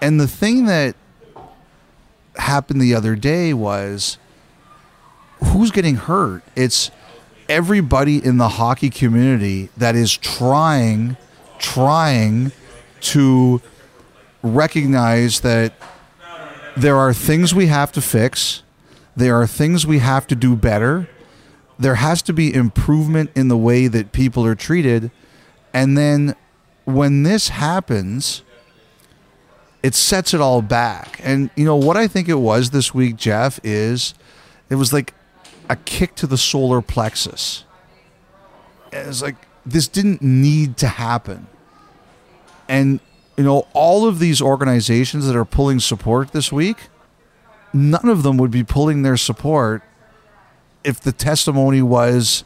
And 0.00 0.18
the 0.18 0.26
thing 0.26 0.64
that 0.64 0.96
happened 2.36 2.80
the 2.80 2.94
other 2.94 3.14
day 3.14 3.52
was 3.52 4.16
who's 5.44 5.70
getting 5.70 5.96
hurt? 5.96 6.42
It's 6.56 6.90
everybody 7.50 8.24
in 8.24 8.38
the 8.38 8.48
hockey 8.48 8.88
community 8.88 9.68
that 9.76 9.94
is 9.94 10.16
trying 10.16 11.18
trying 11.58 12.52
to 13.00 13.60
recognize 14.42 15.40
that 15.40 15.74
there 16.76 16.96
are 16.96 17.12
things 17.12 17.54
we 17.54 17.66
have 17.66 17.92
to 17.92 18.00
fix, 18.00 18.62
there 19.14 19.40
are 19.40 19.46
things 19.46 19.86
we 19.86 19.98
have 19.98 20.26
to 20.26 20.34
do 20.34 20.56
better, 20.56 21.08
there 21.78 21.96
has 21.96 22.22
to 22.22 22.32
be 22.32 22.52
improvement 22.52 23.30
in 23.34 23.48
the 23.48 23.56
way 23.56 23.86
that 23.86 24.12
people 24.12 24.44
are 24.44 24.54
treated. 24.54 25.10
And 25.72 25.96
then 25.96 26.34
when 26.84 27.22
this 27.22 27.48
happens, 27.48 28.42
it 29.82 29.94
sets 29.94 30.32
it 30.32 30.40
all 30.40 30.62
back. 30.62 31.20
And, 31.22 31.50
you 31.54 31.64
know, 31.64 31.76
what 31.76 31.96
I 31.96 32.06
think 32.06 32.28
it 32.28 32.34
was 32.34 32.70
this 32.70 32.94
week, 32.94 33.16
Jeff, 33.16 33.60
is 33.62 34.14
it 34.70 34.76
was 34.76 34.92
like 34.92 35.14
a 35.68 35.76
kick 35.76 36.14
to 36.16 36.26
the 36.26 36.38
solar 36.38 36.80
plexus. 36.80 37.64
It's 38.92 39.20
like 39.20 39.36
this 39.64 39.88
didn't 39.88 40.22
need 40.22 40.76
to 40.78 40.88
happen. 40.88 41.46
And 42.68 43.00
you 43.36 43.44
know, 43.44 43.66
all 43.74 44.06
of 44.06 44.18
these 44.18 44.40
organizations 44.40 45.26
that 45.26 45.36
are 45.36 45.44
pulling 45.44 45.78
support 45.80 46.32
this 46.32 46.50
week, 46.50 46.88
none 47.72 48.08
of 48.08 48.22
them 48.22 48.38
would 48.38 48.50
be 48.50 48.64
pulling 48.64 49.02
their 49.02 49.16
support 49.16 49.82
if 50.86 51.00
the 51.00 51.12
testimony 51.12 51.82
was 51.82 52.44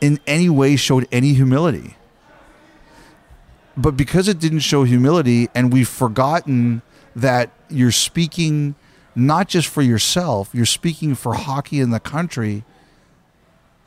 in 0.00 0.20
any 0.26 0.48
way 0.48 0.76
showed 0.76 1.08
any 1.10 1.32
humility. 1.34 1.96
But 3.76 3.96
because 3.96 4.28
it 4.28 4.38
didn't 4.38 4.60
show 4.60 4.84
humility 4.84 5.48
and 5.54 5.72
we've 5.72 5.88
forgotten 5.88 6.82
that 7.16 7.50
you're 7.68 7.92
speaking 7.92 8.74
not 9.14 9.48
just 9.48 9.68
for 9.68 9.82
yourself, 9.82 10.50
you're 10.52 10.66
speaking 10.66 11.14
for 11.14 11.34
hockey 11.34 11.80
in 11.80 11.90
the 11.90 12.00
country, 12.00 12.64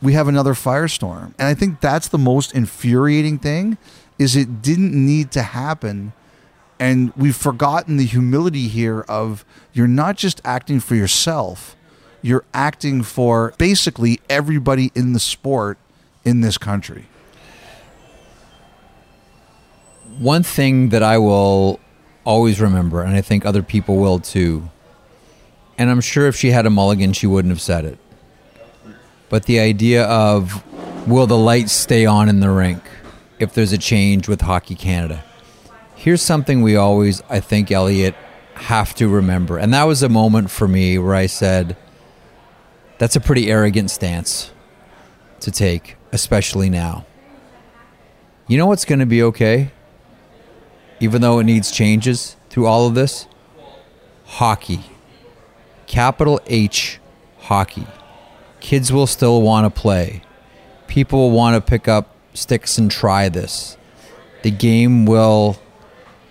we 0.01 0.13
have 0.13 0.27
another 0.27 0.53
firestorm. 0.53 1.33
And 1.37 1.47
I 1.47 1.53
think 1.53 1.81
that's 1.81 2.07
the 2.07 2.17
most 2.17 2.53
infuriating 2.53 3.37
thing 3.37 3.77
is 4.17 4.35
it 4.35 4.61
didn't 4.61 4.93
need 4.93 5.31
to 5.31 5.41
happen 5.43 6.13
and 6.79 7.11
we've 7.15 7.35
forgotten 7.35 7.97
the 7.97 8.05
humility 8.05 8.67
here 8.67 9.01
of 9.01 9.43
you're 9.73 9.87
not 9.87 10.15
just 10.15 10.41
acting 10.43 10.79
for 10.79 10.95
yourself 10.95 11.76
you're 12.21 12.45
acting 12.53 13.03
for 13.03 13.53
basically 13.57 14.19
everybody 14.29 14.91
in 14.95 15.13
the 15.13 15.19
sport 15.19 15.77
in 16.25 16.41
this 16.41 16.57
country 16.57 17.05
One 20.19 20.41
thing 20.41 20.89
that 20.89 21.03
I 21.03 21.19
will 21.19 21.79
always 22.23 22.59
remember, 22.59 23.03
and 23.03 23.15
I 23.15 23.21
think 23.21 23.45
other 23.45 23.61
people 23.61 23.97
will 23.97 24.17
too, 24.17 24.67
and 25.77 25.91
I'm 25.91 26.01
sure 26.01 26.25
if 26.25 26.35
she 26.35 26.49
had 26.49 26.65
a 26.65 26.71
mulligan, 26.71 27.13
she 27.13 27.27
wouldn't 27.27 27.51
have 27.51 27.61
said 27.61 27.85
it. 27.85 27.99
But 29.29 29.45
the 29.45 29.59
idea 29.59 30.05
of 30.05 30.63
will 31.07 31.27
the 31.27 31.37
lights 31.37 31.71
stay 31.71 32.07
on 32.07 32.29
in 32.29 32.39
the 32.39 32.49
rink 32.49 32.81
if 33.37 33.53
there's 33.53 33.73
a 33.73 33.77
change 33.77 34.27
with 34.27 34.41
Hockey 34.41 34.73
Canada? 34.73 35.23
Here's 35.95 36.23
something 36.23 36.63
we 36.63 36.75
always, 36.75 37.21
I 37.29 37.39
think, 37.39 37.71
Elliotte, 37.71 38.15
have 38.55 38.95
to 38.95 39.07
remember. 39.07 39.59
And 39.59 39.71
that 39.75 39.83
was 39.83 40.01
a 40.01 40.09
moment 40.09 40.49
for 40.49 40.67
me 40.67 40.97
where 40.97 41.13
I 41.13 41.27
said, 41.27 41.77
that's 42.97 43.15
a 43.15 43.19
pretty 43.19 43.49
arrogant 43.51 43.91
stance 43.91 44.51
to 45.41 45.51
take, 45.51 45.97
especially 46.11 46.69
now. 46.69 47.05
You 48.47 48.57
know 48.57 48.65
what's 48.65 48.85
going 48.85 48.99
to 48.99 49.05
be 49.05 49.21
okay? 49.23 49.71
even 50.99 51.21
though 51.21 51.39
it 51.39 51.43
needs 51.43 51.71
changes 51.71 52.35
through 52.49 52.65
all 52.65 52.87
of 52.87 52.95
this, 52.95 53.27
hockey. 54.25 54.81
Capital 55.85 56.39
H 56.47 56.99
hockey. 57.39 57.87
Kids 58.59 58.91
will 58.91 59.07
still 59.07 59.41
want 59.41 59.73
to 59.73 59.81
play. 59.81 60.21
People 60.87 61.19
will 61.19 61.31
want 61.31 61.55
to 61.55 61.61
pick 61.61 61.87
up 61.87 62.15
sticks 62.33 62.77
and 62.77 62.89
try 62.89 63.29
this. 63.29 63.77
The 64.43 64.51
game 64.51 65.05
will 65.05 65.59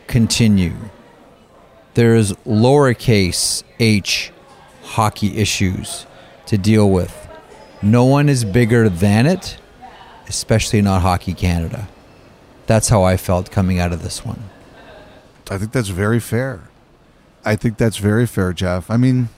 continue. 0.06 0.76
There's 1.94 2.32
lowercase 2.44 3.62
h 3.78 4.32
hockey 4.82 5.38
issues 5.38 6.06
to 6.47 6.59
deal 6.59 6.90
with. 6.90 7.28
No 7.82 8.05
one 8.05 8.28
is 8.28 8.44
bigger 8.44 8.88
than 8.88 9.26
it, 9.26 9.59
especially 10.28 10.82
not 10.82 11.03
Hockey 11.03 11.34
Canada. 11.34 11.88
That's 12.66 12.88
how 12.88 13.03
I 13.03 13.16
felt 13.16 13.51
coming 13.51 13.78
out 13.78 13.92
of 13.92 14.03
this 14.03 14.24
one. 14.24 14.42
I 15.51 15.59
think 15.59 15.72
that's 15.72 15.88
very 15.88 16.18
fair. 16.18 16.68
I 17.44 17.55
think 17.55 17.76
that's 17.76 17.99
very 17.99 18.26
fair, 18.26 18.53
Jeff. 18.53 18.90
I 18.90 18.97
mean, 18.97 19.28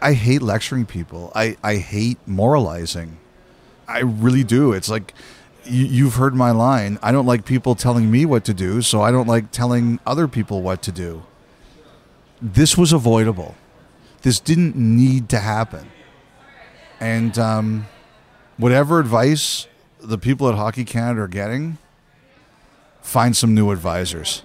I 0.00 0.14
hate 0.14 0.40
lecturing 0.40 0.86
people. 0.86 1.30
I, 1.34 1.56
I 1.62 1.76
hate 1.76 2.18
moralizing. 2.26 3.18
I 3.86 4.00
really 4.00 4.44
do. 4.44 4.72
It's 4.72 4.88
like 4.88 5.12
you, 5.64 5.84
you've 5.84 6.14
heard 6.14 6.34
my 6.34 6.52
line. 6.52 6.98
I 7.02 7.12
don't 7.12 7.26
like 7.26 7.44
people 7.44 7.74
telling 7.74 8.10
me 8.10 8.24
what 8.24 8.44
to 8.46 8.54
do, 8.54 8.80
so 8.80 9.02
I 9.02 9.10
don't 9.10 9.26
like 9.26 9.50
telling 9.50 10.00
other 10.06 10.28
people 10.28 10.62
what 10.62 10.80
to 10.82 10.92
do. 10.92 11.24
This 12.40 12.78
was 12.78 12.92
avoidable. 12.92 13.56
This 14.22 14.40
didn't 14.40 14.76
need 14.76 15.28
to 15.30 15.38
happen. 15.38 15.90
And 17.00 17.38
um, 17.38 17.86
whatever 18.56 18.98
advice 18.98 19.66
the 20.00 20.18
people 20.18 20.48
at 20.48 20.54
Hockey 20.54 20.84
Canada 20.84 21.22
are 21.22 21.28
getting, 21.28 21.78
find 23.02 23.36
some 23.36 23.54
new 23.54 23.70
advisors. 23.70 24.42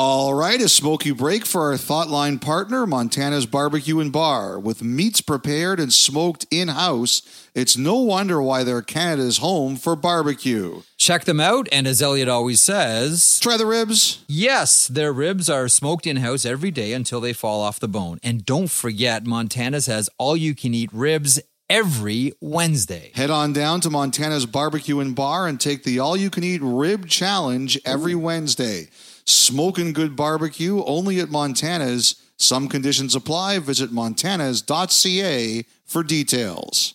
All 0.00 0.32
right, 0.32 0.60
a 0.60 0.68
smoky 0.68 1.10
break 1.10 1.44
for 1.44 1.62
our 1.62 1.74
Thoughtline 1.74 2.40
partner, 2.40 2.86
Montana's 2.86 3.46
Barbecue 3.46 3.98
and 3.98 4.12
Bar. 4.12 4.56
With 4.60 4.80
meats 4.80 5.20
prepared 5.20 5.80
and 5.80 5.92
smoked 5.92 6.46
in 6.52 6.68
house, 6.68 7.48
it's 7.52 7.76
no 7.76 7.96
wonder 7.96 8.40
why 8.40 8.62
they're 8.62 8.80
Canada's 8.80 9.38
home 9.38 9.74
for 9.74 9.96
barbecue. 9.96 10.82
Check 10.98 11.24
them 11.26 11.38
out, 11.38 11.68
and 11.70 11.86
as 11.86 12.02
Elliotte 12.02 12.28
always 12.28 12.60
says, 12.60 13.38
Try 13.38 13.56
the 13.56 13.64
ribs. 13.66 14.24
yes, 14.26 14.88
their 14.88 15.12
ribs 15.12 15.48
are 15.48 15.68
smoked 15.68 16.08
in 16.08 16.16
house 16.16 16.44
every 16.44 16.72
day 16.72 16.92
until 16.92 17.20
they 17.20 17.32
fall 17.32 17.60
off 17.60 17.78
the 17.78 17.86
bone. 17.86 18.18
And 18.22 18.44
don't 18.44 18.68
forget, 18.68 19.24
Montana's 19.24 19.86
has 19.86 20.10
all 20.18 20.36
you 20.36 20.56
can 20.56 20.74
eat 20.74 20.90
ribs 20.92 21.40
every 21.70 22.32
Wednesday. 22.40 23.12
Head 23.14 23.30
on 23.30 23.52
down 23.52 23.80
to 23.82 23.90
Montana's 23.90 24.44
Barbecue 24.44 24.98
and 24.98 25.14
Bar 25.14 25.46
and 25.46 25.60
take 25.60 25.84
the 25.84 26.00
all 26.00 26.16
you 26.16 26.30
can 26.30 26.42
eat 26.42 26.60
rib 26.64 27.06
challenge 27.06 27.78
every 27.84 28.16
Wednesday. 28.16 28.88
Smoking 29.24 29.92
good 29.92 30.16
barbecue 30.16 30.82
only 30.84 31.20
at 31.20 31.30
Montana's. 31.30 32.16
Some 32.38 32.68
conditions 32.68 33.14
apply. 33.14 33.60
Visit 33.60 33.90
montanas.ca 33.92 35.64
for 35.84 36.02
details. 36.02 36.94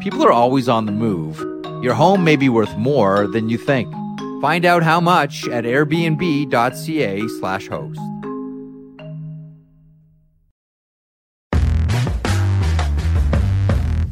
People 0.00 0.24
are 0.24 0.32
always 0.32 0.66
on 0.66 0.86
the 0.86 0.92
move. 0.92 1.38
Your 1.84 1.92
home 1.92 2.24
may 2.24 2.34
be 2.34 2.48
worth 2.48 2.74
more 2.78 3.26
than 3.26 3.50
you 3.50 3.58
think. 3.58 3.92
Find 4.40 4.64
out 4.64 4.82
how 4.82 4.98
much 4.98 5.46
at 5.46 5.64
airbnb.ca 5.64 7.28
slash 7.38 7.68
host. 7.68 8.00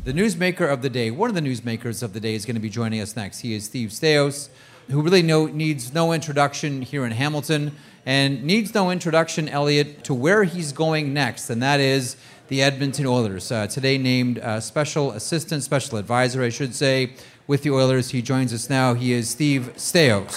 The 0.04 0.12
newsmaker 0.12 0.70
of 0.70 0.82
the 0.82 0.90
day, 0.90 1.10
one 1.10 1.30
of 1.30 1.34
the 1.34 1.40
newsmakers 1.40 2.02
of 2.02 2.12
the 2.12 2.20
day, 2.20 2.34
is 2.34 2.44
going 2.44 2.56
to 2.56 2.60
be 2.60 2.68
joining 2.68 3.00
us 3.00 3.16
next. 3.16 3.40
He 3.40 3.54
is 3.54 3.64
Steve 3.64 3.88
Staios, 3.88 4.50
who 4.90 5.00
really 5.00 5.22
no, 5.22 5.46
needs 5.46 5.94
no 5.94 6.12
introduction 6.12 6.82
here 6.82 7.06
in 7.06 7.12
Hamilton 7.12 7.74
and 8.04 8.42
needs 8.42 8.74
no 8.74 8.90
introduction, 8.90 9.48
Elliotte, 9.48 10.04
to 10.04 10.14
where 10.14 10.44
he's 10.44 10.72
going 10.72 11.12
next, 11.12 11.50
and 11.50 11.62
that 11.62 11.80
is 11.80 12.16
the 12.48 12.62
Edmonton 12.62 13.06
Oilers. 13.06 13.52
Uh, 13.52 13.66
today 13.66 13.98
named 13.98 14.38
uh, 14.38 14.58
special 14.58 15.12
assistant, 15.12 15.62
special 15.62 15.98
advisor, 15.98 16.42
I 16.42 16.48
should 16.48 16.74
say, 16.74 17.12
with 17.46 17.62
the 17.62 17.70
Oilers. 17.70 18.10
He 18.10 18.22
joins 18.22 18.52
us 18.54 18.70
now. 18.70 18.94
He 18.94 19.12
is 19.12 19.28
Steve 19.28 19.72
Staios. 19.76 20.32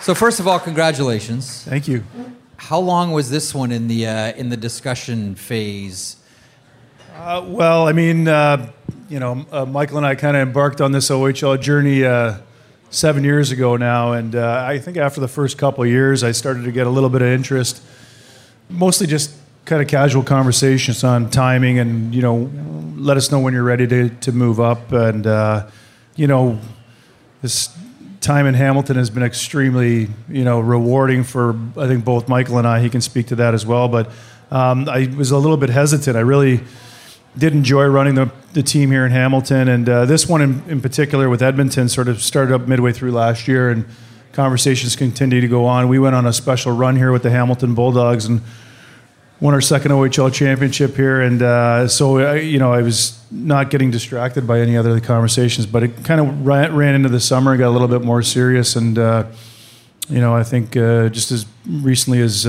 So 0.00 0.14
first 0.14 0.40
of 0.40 0.48
all, 0.48 0.58
congratulations. 0.58 1.62
Thank 1.64 1.86
you. 1.86 2.02
How 2.56 2.78
long 2.78 3.12
was 3.12 3.28
this 3.30 3.54
one 3.54 3.70
in 3.70 3.86
the 3.86 4.06
uh, 4.06 4.32
in 4.32 4.48
the 4.48 4.56
discussion 4.56 5.34
phase? 5.34 6.16
Uh, 7.14 7.44
well, 7.46 7.86
I 7.86 7.92
mean, 7.92 8.26
uh, 8.26 8.72
you 9.10 9.20
know, 9.20 9.44
uh, 9.52 9.66
Michael 9.66 9.98
and 9.98 10.06
I 10.06 10.14
kind 10.14 10.36
of 10.36 10.42
embarked 10.42 10.80
on 10.80 10.92
this 10.92 11.10
OHL 11.10 11.60
journey 11.60 12.04
uh, 12.04 12.38
seven 12.90 13.22
years 13.24 13.52
ago 13.52 13.76
now, 13.76 14.12
and 14.12 14.34
uh, 14.34 14.64
I 14.66 14.78
think 14.78 14.96
after 14.96 15.20
the 15.20 15.28
first 15.28 15.56
couple 15.56 15.86
years, 15.86 16.22
I 16.22 16.32
started 16.32 16.64
to 16.64 16.72
get 16.72 16.86
a 16.86 16.90
little 16.90 17.08
bit 17.08 17.22
of 17.22 17.28
interest, 17.28 17.82
mostly 18.68 19.06
just 19.06 19.34
kind 19.64 19.80
of 19.80 19.88
casual 19.88 20.22
conversations 20.22 21.04
on 21.04 21.30
timing, 21.30 21.78
and 21.78 22.14
you 22.14 22.20
know, 22.22 22.50
let 22.96 23.16
us 23.16 23.30
know 23.30 23.38
when 23.38 23.54
you're 23.54 23.62
ready 23.62 23.86
to 23.86 24.08
to 24.08 24.32
move 24.32 24.60
up, 24.60 24.92
and 24.92 25.26
uh, 25.26 25.68
you 26.16 26.26
know, 26.26 26.58
this 27.42 27.74
time 28.20 28.46
in 28.46 28.54
Hamilton 28.54 28.96
has 28.96 29.08
been 29.08 29.22
extremely, 29.22 30.08
you 30.28 30.44
know, 30.44 30.60
rewarding 30.60 31.24
for 31.24 31.56
I 31.76 31.86
think 31.86 32.04
both 32.04 32.28
Michael 32.28 32.58
and 32.58 32.66
I. 32.66 32.80
He 32.80 32.90
can 32.90 33.00
speak 33.00 33.28
to 33.28 33.36
that 33.36 33.54
as 33.54 33.64
well, 33.64 33.88
but 33.88 34.10
um, 34.50 34.88
I 34.88 35.06
was 35.16 35.30
a 35.30 35.38
little 35.38 35.56
bit 35.56 35.70
hesitant. 35.70 36.16
I 36.16 36.20
really 36.20 36.60
did 37.36 37.52
enjoy 37.52 37.86
running 37.86 38.14
the, 38.14 38.30
the 38.52 38.62
team 38.62 38.90
here 38.90 39.06
in 39.06 39.12
Hamilton, 39.12 39.68
and 39.68 39.88
uh, 39.88 40.04
this 40.04 40.28
one 40.28 40.42
in, 40.42 40.62
in 40.68 40.80
particular 40.80 41.28
with 41.28 41.42
Edmonton 41.42 41.88
sort 41.88 42.08
of 42.08 42.20
started 42.20 42.54
up 42.54 42.66
midway 42.66 42.92
through 42.92 43.12
last 43.12 43.46
year, 43.46 43.70
and 43.70 43.84
conversations 44.32 44.96
continue 44.96 45.40
to 45.40 45.48
go 45.48 45.66
on. 45.66 45.88
We 45.88 45.98
went 45.98 46.16
on 46.16 46.26
a 46.26 46.32
special 46.32 46.72
run 46.72 46.96
here 46.96 47.12
with 47.12 47.22
the 47.22 47.30
Hamilton 47.30 47.74
Bulldogs 47.74 48.26
and 48.26 48.40
won 49.40 49.54
our 49.54 49.60
second 49.60 49.92
OHL 49.92 50.32
championship 50.32 50.96
here, 50.96 51.20
and 51.20 51.40
uh, 51.40 51.88
so 51.88 52.18
I, 52.18 52.36
you 52.36 52.58
know 52.58 52.72
I 52.72 52.82
was 52.82 53.18
not 53.30 53.70
getting 53.70 53.90
distracted 53.90 54.46
by 54.46 54.60
any 54.60 54.76
other 54.76 55.00
conversations, 55.00 55.66
but 55.66 55.82
it 55.82 56.04
kind 56.04 56.20
of 56.20 56.46
ran, 56.46 56.74
ran 56.74 56.94
into 56.94 57.08
the 57.08 57.20
summer, 57.20 57.56
got 57.56 57.68
a 57.68 57.70
little 57.70 57.88
bit 57.88 58.02
more 58.02 58.22
serious, 58.22 58.76
and 58.76 58.98
uh, 58.98 59.24
you 60.08 60.20
know 60.20 60.34
I 60.34 60.42
think 60.42 60.76
uh, 60.76 61.08
just 61.08 61.32
as 61.32 61.46
recently 61.66 62.20
as 62.20 62.46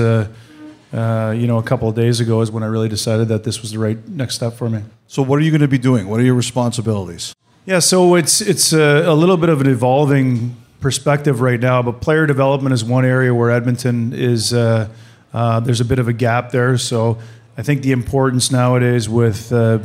uh, 0.92 1.34
you 1.36 1.46
know 1.46 1.58
a 1.58 1.62
couple 1.62 1.88
of 1.88 1.94
days 1.94 2.20
ago 2.20 2.40
is 2.40 2.50
when 2.50 2.62
I 2.62 2.66
really 2.66 2.88
decided 2.88 3.28
that 3.28 3.44
this 3.44 3.62
was 3.62 3.72
the 3.72 3.78
right 3.78 4.08
next 4.08 4.34
step 4.34 4.54
for 4.54 4.68
me. 4.68 4.82
So, 5.06 5.22
what 5.22 5.38
are 5.38 5.42
you 5.42 5.50
going 5.50 5.62
to 5.62 5.68
be 5.68 5.78
doing? 5.78 6.08
What 6.08 6.20
are 6.20 6.24
your 6.24 6.34
responsibilities? 6.34 7.34
Yeah, 7.64 7.78
so 7.78 8.14
it's 8.14 8.40
it's 8.40 8.72
a, 8.72 9.04
a 9.06 9.14
little 9.14 9.36
bit 9.36 9.48
of 9.48 9.60
an 9.60 9.68
evolving 9.68 10.56
perspective 10.80 11.40
right 11.40 11.60
now, 11.60 11.80
but 11.82 12.00
player 12.00 12.26
development 12.26 12.74
is 12.74 12.84
one 12.84 13.04
area 13.04 13.34
where 13.34 13.50
Edmonton 13.50 14.12
is. 14.12 14.52
Uh, 14.52 14.88
uh, 15.32 15.60
there's 15.60 15.80
a 15.80 15.84
bit 15.84 15.98
of 15.98 16.08
a 16.08 16.12
gap 16.12 16.50
there, 16.50 16.76
so 16.76 17.18
I 17.56 17.62
think 17.62 17.82
the 17.82 17.92
importance 17.92 18.50
nowadays 18.50 19.08
with 19.08 19.50
uh, 19.52 19.78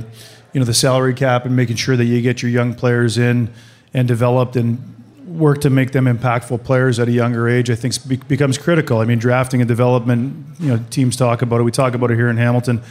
you 0.53 0.59
know 0.59 0.65
the 0.65 0.73
salary 0.73 1.13
cap 1.13 1.45
and 1.45 1.55
making 1.55 1.77
sure 1.77 1.95
that 1.95 2.05
you 2.05 2.21
get 2.21 2.41
your 2.41 2.51
young 2.51 2.73
players 2.73 3.17
in 3.17 3.53
and 3.93 4.07
developed 4.07 4.55
and 4.55 4.96
work 5.37 5.61
to 5.61 5.69
make 5.69 5.91
them 5.91 6.05
impactful 6.05 6.63
players 6.63 6.99
at 6.99 7.07
a 7.07 7.11
younger 7.11 7.47
age, 7.47 7.69
I 7.69 7.75
think 7.75 8.07
be- 8.07 8.17
becomes 8.17 8.57
critical. 8.57 8.99
I 8.99 9.05
mean, 9.05 9.19
drafting 9.19 9.61
and 9.61 9.67
development, 9.67 10.45
you 10.59 10.69
know, 10.69 10.83
teams 10.89 11.15
talk 11.15 11.41
about 11.41 11.59
it. 11.59 11.63
We 11.63 11.71
talk 11.71 11.93
about 11.93 12.11
it 12.11 12.15
here 12.15 12.29
in 12.29 12.37
Hamilton, 12.37 12.81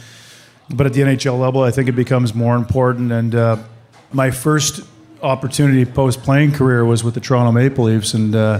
but 0.69 0.85
at 0.85 0.93
the 0.93 1.01
NHL 1.01 1.39
level, 1.39 1.63
I 1.63 1.71
think 1.71 1.89
it 1.89 1.93
becomes 1.93 2.33
more 2.33 2.55
important. 2.55 3.11
And 3.11 3.35
uh, 3.35 3.57
my 4.11 4.31
first 4.31 4.81
opportunity 5.21 5.85
post 5.85 6.23
playing 6.23 6.53
career 6.53 6.85
was 6.85 7.03
with 7.03 7.13
the 7.13 7.19
Toronto 7.19 7.51
Maple 7.51 7.85
Leafs, 7.85 8.13
and 8.13 8.35
uh, 8.35 8.59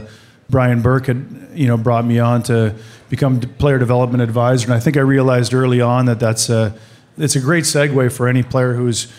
Brian 0.50 0.82
Burke 0.82 1.08
had 1.08 1.50
you 1.54 1.68
know 1.68 1.78
brought 1.78 2.06
me 2.06 2.20
on 2.20 2.44
to 2.44 2.76
become 3.10 3.40
player 3.40 3.80
development 3.80 4.22
advisor. 4.22 4.66
And 4.66 4.74
I 4.74 4.80
think 4.80 4.98
I 4.98 5.02
realized 5.02 5.54
early 5.54 5.82
on 5.82 6.06
that 6.06 6.20
that's 6.20 6.50
a 6.50 6.78
it's 7.18 7.36
a 7.36 7.40
great 7.40 7.64
segue 7.64 8.12
for 8.12 8.28
any 8.28 8.44
player 8.44 8.74
who's 8.74 9.12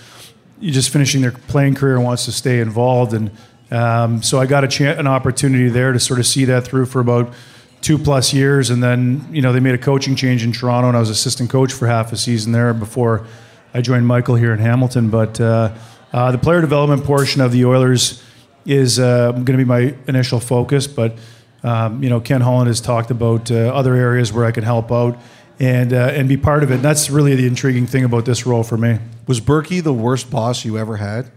just 0.61 0.91
finishing 0.91 1.21
their 1.23 1.33
playing 1.33 1.75
career 1.75 1.97
and 1.97 2.05
wants 2.05 2.25
to 2.25 2.33
stay 2.33 2.61
involved. 2.61 3.13
And 3.13 3.31
um, 3.71 4.23
so 4.23 4.39
I 4.39 4.47
got 4.47 4.65
a 4.65 4.69
chan 4.69 4.99
an 4.99 5.07
opportunity 5.07 5.69
there 5.69 5.93
to 5.93 6.01
sort 6.01 6.19
of 6.19 6.27
see 6.27 6.45
that 6.47 6.65
through 6.65 6.87
for 6.87 7.01
about 7.01 7.33
two 7.81 7.99
plus 7.99 8.33
years. 8.33 8.71
And 8.71 8.83
then, 8.83 9.27
you 9.31 9.43
know, 9.43 9.53
they 9.53 9.61
made 9.61 9.75
a 9.75 9.79
coaching 9.79 10.17
change 10.17 10.45
in 10.45 10.53
Toronto 10.53 10.89
and 10.89 10.97
I 10.97 11.01
was 11.01 11.11
assistant 11.11 11.51
coach 11.51 11.73
for 11.73 11.87
half 11.87 12.13
a 12.13 12.17
season 12.17 12.53
there 12.53 12.75
before 12.75 13.27
I 13.75 13.81
joined 13.81 14.07
Michael 14.07 14.35
here 14.35 14.53
in 14.53 14.59
Hamilton. 14.59 15.11
But 15.11 15.41
uh, 15.41 15.75
uh, 16.13 16.33
the 16.33 16.39
player 16.39 16.61
development 16.61 17.05
portion 17.05 17.41
of 17.41 17.53
the 17.53 17.65
Oilers 17.65 18.23
is 18.67 18.99
uh, 18.99 19.33
going 19.33 19.47
to 19.47 19.57
be 19.57 19.65
my 19.65 19.95
initial 20.07 20.41
focus. 20.41 20.87
But, 20.87 21.17
um, 21.63 22.03
you 22.03 22.11
know, 22.11 22.21
Ken 22.21 22.41
Holland 22.41 22.69
has 22.69 22.81
talked 22.81 23.11
about 23.11 23.51
uh, 23.51 23.55
other 23.55 23.95
areas 23.95 24.33
where 24.33 24.45
I 24.45 24.53
can 24.53 24.65
help 24.65 24.91
out 24.91 25.19
and, 25.61 25.93
uh, 25.93 26.13
and 26.15 26.29
be 26.29 26.37
part 26.37 26.63
of 26.63 26.71
it. 26.71 26.77
And 26.77 26.83
that's 26.83 27.11
really 27.11 27.35
the 27.35 27.47
intriguing 27.47 27.87
thing 27.87 28.05
about 28.05 28.25
this 28.25 28.47
role 28.47 28.63
for 28.63 28.77
me. 28.77 28.99
Was 29.27 29.41
Burkie 29.41 29.81
the 29.81 29.93
worst 29.93 30.31
boss 30.31 30.65
you 30.65 30.79
ever 30.79 30.97
had? 30.97 31.31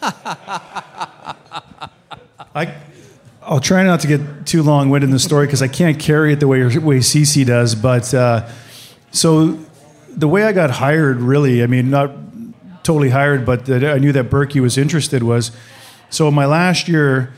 I, 2.58 2.74
I'll 3.42 3.60
try 3.60 3.84
not 3.84 4.00
to 4.00 4.08
get 4.08 4.46
too 4.46 4.64
long 4.64 4.90
winded 4.90 5.10
in 5.10 5.12
the 5.12 5.20
story 5.20 5.46
because 5.46 5.62
I 5.62 5.68
can't 5.68 5.98
carry 5.98 6.32
it 6.32 6.40
the 6.40 6.48
way 6.48 6.64
way 6.64 6.98
Cece 6.98 7.46
does. 7.46 7.76
But 7.76 8.12
uh, 8.12 8.48
so 9.12 9.58
the 10.10 10.26
way 10.26 10.42
I 10.42 10.52
got 10.52 10.70
hired, 10.70 11.20
really, 11.20 11.62
I 11.62 11.66
mean, 11.66 11.88
not 11.88 12.10
totally 12.82 13.10
hired, 13.10 13.46
but 13.46 13.66
that 13.66 13.84
I 13.84 13.98
knew 13.98 14.10
that 14.12 14.24
Burkie 14.24 14.60
was 14.60 14.76
interested 14.76 15.22
was. 15.22 15.52
So 16.10 16.30
my 16.30 16.46
last 16.46 16.88
year, 16.88 17.32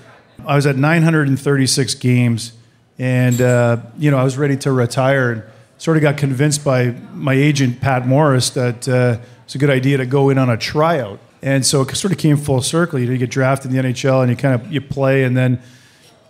I 0.47 0.57
was 0.57 0.65
at 0.65 0.77
936 0.77 1.95
games, 1.97 2.53
and 2.99 3.41
uh, 3.43 3.79
you 3.99 4.11
know 4.11 4.17
I 4.17 4.25
was 4.25 4.39
ready 4.39 4.57
to 4.59 4.73
retire, 4.73 5.33
and 5.33 5.43
sort 5.77 5.99
of 5.99 6.03
got 6.03 6.17
convinced 6.17 6.65
by 6.65 6.95
my 7.13 7.35
agent 7.35 7.81
Pat 7.83 8.07
Morris 8.07 8.49
that 8.51 8.89
uh, 8.89 9.19
it's 9.45 9.55
a 9.55 9.59
good 9.59 9.71
idea 9.71 9.99
to 9.99 10.07
go 10.07 10.31
in 10.31 10.39
on 10.39 10.49
a 10.49 10.57
tryout. 10.57 11.21
And 11.43 11.65
so 11.65 11.83
it 11.83 11.95
sort 11.97 12.13
of 12.13 12.19
came 12.19 12.37
full 12.37 12.61
circle. 12.63 12.99
You, 12.99 13.07
know, 13.07 13.13
you 13.13 13.19
get 13.19 13.31
drafted 13.31 13.71
in 13.71 13.77
the 13.77 13.89
NHL, 13.89 14.23
and 14.23 14.31
you 14.31 14.37
kind 14.37 14.55
of 14.55 14.71
you 14.73 14.81
play, 14.81 15.25
and 15.25 15.37
then 15.37 15.63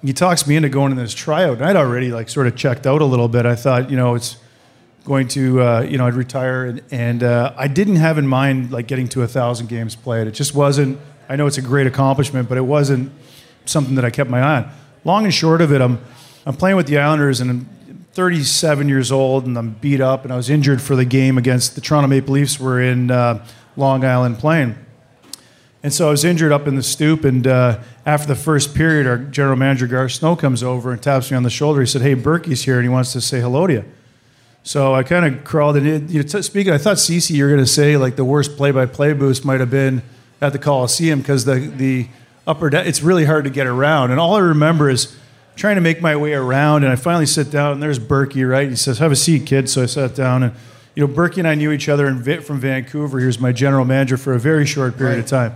he 0.02 0.12
talks 0.12 0.46
me 0.46 0.56
into 0.56 0.68
going 0.68 0.92
in 0.92 0.98
this 0.98 1.14
tryout. 1.14 1.58
And 1.58 1.66
I'd 1.66 1.76
already 1.76 2.10
like 2.10 2.28
sort 2.28 2.46
of 2.46 2.56
checked 2.56 2.86
out 2.86 3.02
a 3.02 3.04
little 3.04 3.28
bit. 3.28 3.44
I 3.44 3.56
thought, 3.56 3.90
you 3.90 3.96
know, 3.96 4.14
it's 4.14 4.36
going 5.04 5.28
to, 5.28 5.62
uh, 5.62 5.80
you 5.80 5.98
know, 5.98 6.06
I'd 6.06 6.14
retire, 6.14 6.66
and, 6.66 6.82
and 6.90 7.22
uh, 7.22 7.52
I 7.56 7.66
didn't 7.66 7.96
have 7.96 8.18
in 8.18 8.26
mind 8.26 8.70
like 8.70 8.86
getting 8.86 9.08
to 9.08 9.22
a 9.22 9.28
thousand 9.28 9.68
games 9.68 9.96
played. 9.96 10.26
It 10.26 10.32
just 10.32 10.54
wasn't. 10.54 10.98
I 11.28 11.36
know 11.36 11.46
it's 11.46 11.58
a 11.58 11.62
great 11.62 11.86
accomplishment, 11.86 12.48
but 12.48 12.58
it 12.58 12.62
wasn't 12.62 13.12
something 13.64 13.94
that 13.96 14.04
I 14.04 14.10
kept 14.10 14.30
my 14.30 14.40
eye 14.40 14.56
on. 14.58 14.70
Long 15.04 15.24
and 15.24 15.34
short 15.34 15.60
of 15.60 15.72
it, 15.72 15.80
I'm 15.80 15.98
I'm 16.46 16.54
playing 16.54 16.76
with 16.76 16.86
the 16.86 16.98
Islanders, 16.98 17.40
and 17.40 17.50
I'm 17.50 17.68
37 18.12 18.88
years 18.88 19.12
old, 19.12 19.46
and 19.46 19.58
I'm 19.58 19.72
beat 19.74 20.00
up, 20.00 20.24
and 20.24 20.32
I 20.32 20.36
was 20.36 20.50
injured 20.50 20.80
for 20.80 20.96
the 20.96 21.04
game 21.04 21.38
against 21.38 21.74
the 21.74 21.80
Toronto 21.80 22.08
Maple 22.08 22.34
Leafs. 22.34 22.58
We're 22.58 22.82
in 22.82 23.10
uh, 23.10 23.44
Long 23.76 24.04
Island 24.04 24.38
playing. 24.38 24.76
And 25.82 25.94
so 25.94 26.08
I 26.08 26.10
was 26.10 26.24
injured 26.24 26.52
up 26.52 26.66
in 26.68 26.74
the 26.74 26.82
stoop, 26.82 27.24
and 27.24 27.46
uh, 27.46 27.80
after 28.04 28.28
the 28.28 28.34
first 28.34 28.74
period, 28.74 29.06
our 29.06 29.16
general 29.16 29.56
manager 29.56 29.86
Garth 29.86 30.12
Snow 30.12 30.36
comes 30.36 30.62
over 30.62 30.92
and 30.92 31.02
taps 31.02 31.30
me 31.30 31.38
on 31.38 31.42
the 31.42 31.50
shoulder. 31.50 31.80
He 31.80 31.86
said, 31.86 32.02
"Hey, 32.02 32.12
Burkie's 32.14 32.64
here, 32.64 32.76
and 32.76 32.82
he 32.82 32.90
wants 32.90 33.14
to 33.14 33.20
say 33.20 33.40
hello 33.40 33.66
to 33.66 33.72
you." 33.72 33.84
So 34.62 34.94
I 34.94 35.02
kind 35.02 35.24
of 35.24 35.42
crawled 35.42 35.76
in. 35.78 36.08
You 36.08 36.20
know, 36.20 36.28
t- 36.28 36.42
speaking, 36.42 36.72
I 36.74 36.78
thought 36.78 36.98
Cece, 36.98 37.30
you 37.30 37.44
were 37.44 37.50
going 37.50 37.64
to 37.64 37.66
say 37.66 37.96
like 37.96 38.16
the 38.16 38.26
worst 38.26 38.58
play-by-play 38.58 39.14
boost 39.14 39.42
might 39.44 39.60
have 39.60 39.70
been 39.70 40.02
at 40.42 40.52
the 40.52 40.58
Coliseum 40.58 41.20
because 41.20 41.46
the 41.46 41.54
the 41.54 42.08
upper 42.46 42.68
deck, 42.68 42.86
it's 42.86 43.02
really 43.02 43.24
hard 43.24 43.44
to 43.44 43.50
get 43.50 43.66
around. 43.66 44.10
And 44.10 44.20
all 44.20 44.34
I 44.34 44.40
remember 44.40 44.90
is 44.90 45.16
trying 45.56 45.76
to 45.76 45.80
make 45.80 46.02
my 46.02 46.14
way 46.14 46.34
around, 46.34 46.84
and 46.84 46.92
I 46.92 46.96
finally 46.96 47.26
sit 47.26 47.50
down, 47.50 47.72
and 47.72 47.82
there's 47.82 47.98
Burkie, 47.98 48.44
right? 48.44 48.68
He 48.68 48.76
says, 48.76 48.98
"Have 48.98 49.12
a 49.12 49.16
seat, 49.16 49.46
kid." 49.46 49.70
So 49.70 49.82
I 49.82 49.86
sat 49.86 50.14
down, 50.14 50.42
and 50.42 50.52
you 50.94 51.06
know, 51.06 51.12
Burkie 51.12 51.40
and 51.40 51.48
I 51.48 51.54
knew 51.54 51.72
each 51.72 51.88
other 51.88 52.06
in, 52.06 52.42
from 52.42 52.60
Vancouver. 52.60 53.18
He 53.18 53.24
was 53.24 53.40
my 53.40 53.52
general 53.52 53.86
manager 53.86 54.18
for 54.18 54.34
a 54.34 54.38
very 54.38 54.66
short 54.66 54.98
period 54.98 55.20
of 55.20 55.26
time. 55.26 55.54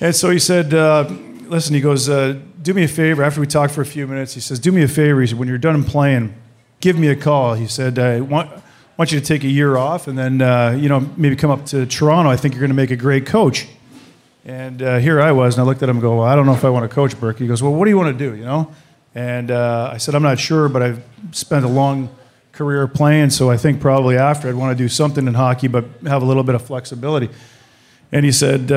And 0.00 0.14
so 0.14 0.30
he 0.30 0.38
said, 0.38 0.72
uh, 0.74 1.08
listen, 1.48 1.74
he 1.74 1.80
goes, 1.80 2.08
uh, 2.08 2.38
do 2.62 2.72
me 2.72 2.84
a 2.84 2.88
favor. 2.88 3.22
After 3.22 3.40
we 3.40 3.46
talked 3.46 3.72
for 3.72 3.80
a 3.80 3.86
few 3.86 4.06
minutes, 4.06 4.34
he 4.34 4.40
says, 4.40 4.58
do 4.58 4.70
me 4.70 4.82
a 4.82 4.88
favor. 4.88 5.20
He 5.20 5.26
said, 5.26 5.38
when 5.38 5.48
you're 5.48 5.58
done 5.58 5.82
playing, 5.82 6.34
give 6.80 6.98
me 6.98 7.08
a 7.08 7.16
call. 7.16 7.54
He 7.54 7.66
said, 7.66 7.98
I 7.98 8.20
want, 8.20 8.50
want 8.96 9.10
you 9.10 9.18
to 9.18 9.24
take 9.24 9.42
a 9.42 9.48
year 9.48 9.76
off 9.76 10.06
and 10.06 10.16
then, 10.16 10.40
uh, 10.40 10.76
you 10.78 10.88
know, 10.88 11.00
maybe 11.16 11.34
come 11.34 11.50
up 11.50 11.66
to 11.66 11.84
Toronto. 11.86 12.30
I 12.30 12.36
think 12.36 12.54
you're 12.54 12.60
going 12.60 12.70
to 12.70 12.76
make 12.76 12.92
a 12.92 12.96
great 12.96 13.26
coach. 13.26 13.66
And 14.44 14.80
uh, 14.82 14.98
here 14.98 15.20
I 15.20 15.32
was, 15.32 15.56
and 15.56 15.62
I 15.62 15.66
looked 15.66 15.82
at 15.82 15.88
him 15.88 15.96
and 15.96 16.02
go, 16.02 16.18
well, 16.18 16.26
I 16.26 16.36
don't 16.36 16.46
know 16.46 16.54
if 16.54 16.64
I 16.64 16.70
want 16.70 16.88
to 16.88 16.94
coach 16.94 17.18
Burke. 17.18 17.38
He 17.38 17.46
goes, 17.46 17.62
well, 17.62 17.74
what 17.74 17.84
do 17.84 17.90
you 17.90 17.98
want 17.98 18.16
to 18.16 18.30
do, 18.30 18.36
you 18.36 18.44
know? 18.44 18.72
And 19.14 19.50
uh, 19.50 19.90
I 19.92 19.96
said, 19.98 20.14
I'm 20.14 20.22
not 20.22 20.38
sure, 20.38 20.68
but 20.68 20.80
I've 20.80 21.04
spent 21.32 21.64
a 21.64 21.68
long 21.68 22.08
career 22.52 22.86
playing, 22.86 23.30
so 23.30 23.50
I 23.50 23.56
think 23.56 23.80
probably 23.80 24.16
after 24.16 24.48
I'd 24.48 24.54
want 24.54 24.76
to 24.76 24.82
do 24.82 24.88
something 24.88 25.26
in 25.26 25.34
hockey, 25.34 25.68
but 25.68 25.84
have 26.06 26.22
a 26.22 26.24
little 26.24 26.44
bit 26.44 26.54
of 26.54 26.62
flexibility. 26.62 27.28
And 28.12 28.24
he 28.24 28.32
said, 28.32 28.70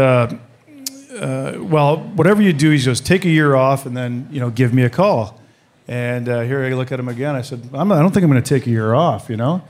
uh, 1.21 1.57
well, 1.59 1.97
whatever 1.97 2.41
you 2.41 2.51
do, 2.53 2.71
he 2.71 2.83
goes, 2.83 2.99
take 2.99 3.25
a 3.25 3.29
year 3.29 3.55
off 3.55 3.85
and 3.85 3.95
then, 3.95 4.27
you 4.31 4.39
know, 4.39 4.49
give 4.49 4.73
me 4.73 4.83
a 4.83 4.89
call. 4.89 5.39
And 5.87 6.27
uh, 6.27 6.41
here 6.41 6.63
I 6.63 6.69
look 6.73 6.91
at 6.91 6.99
him 6.99 7.09
again. 7.09 7.35
I 7.35 7.41
said, 7.41 7.69
I'm, 7.73 7.91
I 7.91 7.99
don't 7.99 8.11
think 8.11 8.23
I'm 8.23 8.31
going 8.31 8.41
to 8.41 8.49
take 8.49 8.65
a 8.67 8.69
year 8.69 8.93
off, 8.93 9.29
you 9.29 9.37
know? 9.37 9.61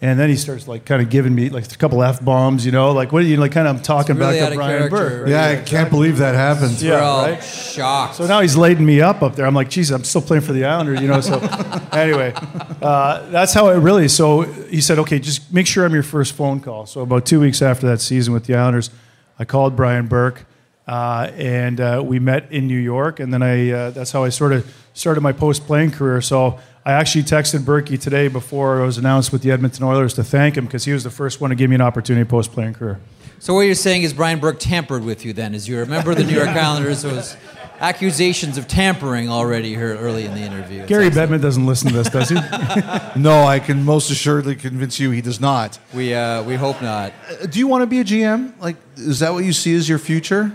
And 0.00 0.18
then 0.18 0.28
he 0.28 0.36
starts 0.36 0.68
like 0.68 0.84
kind 0.84 1.02
of 1.02 1.10
giving 1.10 1.34
me 1.34 1.48
like 1.48 1.72
a 1.72 1.76
couple 1.76 2.04
F 2.04 2.24
bombs, 2.24 2.64
you 2.64 2.70
know, 2.70 2.92
like 2.92 3.10
what 3.10 3.22
are 3.22 3.26
you 3.26 3.36
like 3.36 3.50
kind 3.50 3.66
of 3.66 3.82
talking 3.82 4.14
really 4.16 4.38
back 4.38 4.50
to 4.50 4.54
Brian 4.54 4.88
Burke. 4.88 5.22
right? 5.22 5.30
Yeah, 5.30 5.60
I 5.60 5.64
can't 5.64 5.90
believe 5.90 6.18
that 6.18 6.36
happened. 6.36 6.80
Yeah, 6.80 6.92
We're 6.92 7.02
all 7.02 7.22
right? 7.26 7.42
shocked. 7.42 8.14
So 8.14 8.26
now 8.28 8.40
he's 8.40 8.56
laden 8.56 8.86
me 8.86 9.00
up 9.00 9.22
up 9.22 9.34
there. 9.34 9.44
I'm 9.44 9.56
like, 9.56 9.70
geez, 9.70 9.90
I'm 9.90 10.04
still 10.04 10.22
playing 10.22 10.44
for 10.44 10.52
the 10.52 10.64
Islanders, 10.66 11.00
you 11.00 11.08
know. 11.08 11.20
So 11.20 11.38
anyway, 11.92 12.32
uh, 12.80 13.28
that's 13.30 13.52
how 13.52 13.70
it 13.70 13.78
really. 13.78 14.06
So 14.06 14.42
he 14.42 14.80
said, 14.80 15.00
okay, 15.00 15.18
just 15.18 15.52
make 15.52 15.66
sure 15.66 15.84
I'm 15.84 15.94
your 15.94 16.04
first 16.04 16.34
phone 16.34 16.60
call. 16.60 16.86
So 16.86 17.00
about 17.00 17.26
two 17.26 17.40
weeks 17.40 17.60
after 17.60 17.88
that 17.88 18.00
season 18.00 18.32
with 18.32 18.44
the 18.44 18.54
Islanders, 18.54 18.90
I 19.36 19.44
called 19.44 19.74
Brian 19.74 20.06
Burke, 20.06 20.44
uh, 20.88 21.30
and 21.36 21.80
uh, 21.80 22.02
we 22.04 22.18
met 22.18 22.50
in 22.50 22.66
New 22.66 22.78
York, 22.78 23.20
and 23.20 23.32
then 23.32 23.42
I. 23.42 23.70
Uh, 23.70 23.90
that's 23.90 24.10
how 24.10 24.24
I 24.24 24.30
sort 24.30 24.52
of 24.52 24.74
started 24.94 25.20
my 25.20 25.32
post 25.32 25.66
playing 25.66 25.92
career. 25.92 26.20
So. 26.20 26.58
I 26.84 26.92
actually 26.92 27.24
texted 27.24 27.66
Burkie 27.66 27.98
today 27.98 28.28
before 28.28 28.80
it 28.80 28.86
was 28.86 28.96
announced 28.96 29.30
with 29.30 29.42
the 29.42 29.50
Edmonton 29.50 29.84
Oilers 29.84 30.14
to 30.14 30.24
thank 30.24 30.56
him 30.56 30.64
because 30.64 30.86
he 30.86 30.92
was 30.94 31.04
the 31.04 31.10
first 31.10 31.38
one 31.38 31.50
to 31.50 31.56
give 31.56 31.68
me 31.68 31.74
an 31.74 31.82
opportunity 31.82 32.26
post 32.26 32.50
playing 32.52 32.72
career. 32.72 32.98
So 33.40 33.52
what 33.52 33.62
you're 33.62 33.74
saying 33.74 34.04
is 34.04 34.14
Brian 34.14 34.38
Burke 34.38 34.58
tampered 34.58 35.04
with 35.04 35.22
you 35.22 35.34
then, 35.34 35.54
as 35.54 35.68
you're 35.68 35.82
a 35.82 35.86
member 35.86 36.12
of 36.12 36.16
the 36.16 36.24
New 36.24 36.34
York 36.34 36.48
Islanders. 36.66 37.04
Was 37.04 37.36
accusations 37.80 38.56
of 38.58 38.66
tampering 38.66 39.28
already 39.28 39.74
here 39.74 39.96
early 39.96 40.24
in 40.24 40.34
the 40.34 40.40
interview. 40.40 40.80
It's 40.80 40.88
Gary 40.88 41.06
excellent. 41.06 41.30
Bettman 41.30 41.42
doesn't 41.42 41.66
listen 41.66 41.90
to 41.90 41.94
this, 41.94 42.08
does 42.08 42.30
he? 42.30 42.36
No, 43.20 43.44
I 43.44 43.58
can 43.58 43.84
most 43.84 44.10
assuredly 44.10 44.56
convince 44.56 44.98
you 44.98 45.10
he 45.10 45.20
does 45.20 45.40
not. 45.40 45.78
We 45.94 46.14
uh, 46.14 46.42
we 46.42 46.54
hope 46.54 46.80
not. 46.80 47.12
Uh, 47.30 47.46
Do 47.46 47.58
you 47.58 47.66
want 47.66 47.82
to 47.82 47.86
be 47.86 48.00
a 48.00 48.04
GM? 48.04 48.58
Like, 48.60 48.76
is 48.96 49.20
that 49.20 49.32
what 49.32 49.44
you 49.44 49.52
see 49.52 49.74
as 49.76 49.88
your 49.88 49.98
future? 49.98 50.52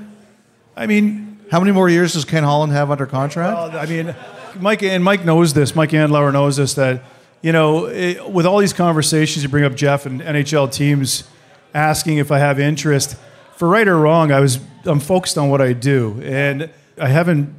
I 0.75 0.87
mean, 0.87 1.39
How 1.51 1.59
many 1.59 1.71
more 1.71 1.87
years 1.87 2.13
does 2.13 2.25
Ken 2.25 2.43
Holland 2.43 2.73
have 2.73 2.89
under 2.89 3.05
contract? 3.05 3.75
I 3.75 3.85
mean, 3.85 4.15
Mike 4.59 4.81
and 4.81 5.03
Mike 5.03 5.23
knows 5.23 5.53
this. 5.53 5.75
Mike 5.75 5.91
Andlauer 5.91 6.33
knows 6.33 6.57
this. 6.57 6.73
That 6.73 7.03
you 7.43 7.51
know, 7.51 7.85
it, 7.85 8.27
with 8.29 8.45
all 8.45 8.57
these 8.57 8.73
conversations, 8.73 9.43
you 9.43 9.49
bring 9.49 9.63
up 9.63 9.75
Jeff 9.75 10.05
and 10.05 10.21
NHL 10.21 10.71
teams 10.71 11.25
asking 11.73 12.17
if 12.17 12.31
I 12.31 12.39
have 12.39 12.59
interest. 12.59 13.17
For 13.55 13.67
right 13.67 13.87
or 13.87 13.97
wrong, 13.97 14.31
I 14.31 14.39
was 14.39 14.59
I'm 14.85 14.99
focused 14.99 15.37
on 15.37 15.49
what 15.49 15.61
I 15.61 15.73
do, 15.73 16.19
and 16.23 16.69
I 16.99 17.07
haven't 17.07 17.53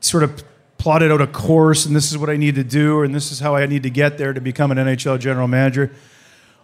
sort 0.00 0.22
of 0.24 0.44
plotted 0.76 1.10
out 1.10 1.20
a 1.20 1.26
course, 1.26 1.86
and 1.86 1.96
this 1.96 2.10
is 2.10 2.18
what 2.18 2.30
I 2.30 2.36
need 2.36 2.54
to 2.56 2.64
do, 2.64 3.02
and 3.02 3.14
this 3.14 3.32
is 3.32 3.40
how 3.40 3.56
I 3.56 3.66
need 3.66 3.82
to 3.82 3.90
get 3.90 4.18
there 4.18 4.32
to 4.32 4.40
become 4.40 4.70
an 4.70 4.78
NHL 4.78 5.18
general 5.18 5.48
manager. 5.48 5.90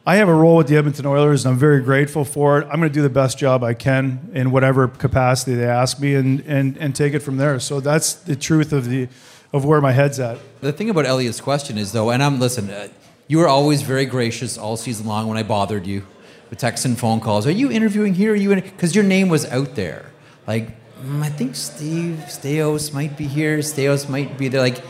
I 0.07 0.17
have 0.17 0.29
a 0.29 0.35
role 0.35 0.57
with 0.57 0.69
the 0.69 0.77
Edmonton 0.77 1.07
Oilers, 1.07 1.47
and 1.47 1.55
I'm 1.55 1.59
very 1.59 1.81
grateful 1.81 2.27
for 2.27 2.59
it. 2.59 2.65
I'm 2.65 2.79
going 2.79 2.91
to 2.91 2.95
do 2.95 3.01
the 3.01 3.09
best 3.09 3.39
job 3.39 3.65
I 3.65 3.73
can 3.73 4.31
in 4.35 4.51
whatever 4.51 4.87
capacity 4.87 5.55
they 5.55 5.65
ask 5.65 5.99
me, 5.99 6.15
and, 6.15 6.41
and, 6.47 6.77
and 6.77 6.95
take 6.95 7.15
it 7.15 7.21
from 7.21 7.39
there. 7.39 7.59
So 7.59 7.81
that's 7.81 8.13
the 8.13 8.37
truth 8.37 8.75
of 8.75 8.89
the 8.91 9.09
of 9.55 9.65
where 9.65 9.81
my 9.81 9.93
head's 9.93 10.19
at. 10.19 10.39
The 10.61 10.73
thing 10.73 10.91
about 10.91 11.07
Elliotte's 11.07 11.41
question 11.41 11.79
is 11.79 11.93
though, 11.93 12.11
and 12.11 12.23
I'm 12.23 12.41
listen, 12.41 12.69
uh, 12.69 12.89
you 13.29 13.39
were 13.39 13.49
always 13.49 13.83
very 13.83 14.05
gracious 14.05 14.59
all 14.59 14.77
season 14.77 15.07
long 15.07 15.29
when 15.29 15.39
I 15.39 15.45
bothered 15.45 15.87
you 15.87 16.05
with 16.51 16.59
texts 16.59 16.85
and 16.85 16.99
phone 16.99 17.21
calls. 17.21 17.47
Are 17.47 17.53
you 17.53 17.71
interviewing 17.71 18.15
here? 18.15 18.33
Are 18.33 18.37
you? 18.37 18.55
Because 18.57 18.95
your 18.95 19.05
name 19.05 19.29
was 19.29 19.47
out 19.47 19.77
there. 19.77 20.11
Like 20.47 20.69
mm, 21.01 21.23
I 21.23 21.31
think 21.31 21.55
Steve 21.55 22.25
Staios 22.27 22.93
might 22.93 23.17
be 23.17 23.27
here. 23.27 23.59
Staios 23.59 24.09
might 24.09 24.37
be 24.37 24.49
there. 24.49 24.61
Like 24.61 24.83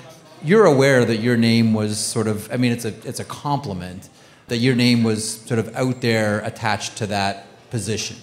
you're 0.42 0.64
aware 0.64 1.04
that 1.04 1.18
your 1.18 1.36
name 1.36 1.74
was 1.74 1.98
sort 1.98 2.26
of. 2.26 2.50
I 2.50 2.56
mean, 2.56 2.72
it's 2.72 2.86
a 2.86 2.94
it's 3.06 3.20
a 3.20 3.24
compliment 3.24 4.08
that 4.48 4.58
your 4.58 4.74
name 4.74 5.02
was 5.02 5.40
sort 5.40 5.58
of 5.58 5.74
out 5.74 6.00
there 6.00 6.40
attached 6.40 6.96
to 6.98 7.06
that 7.06 7.46
position. 7.70 8.16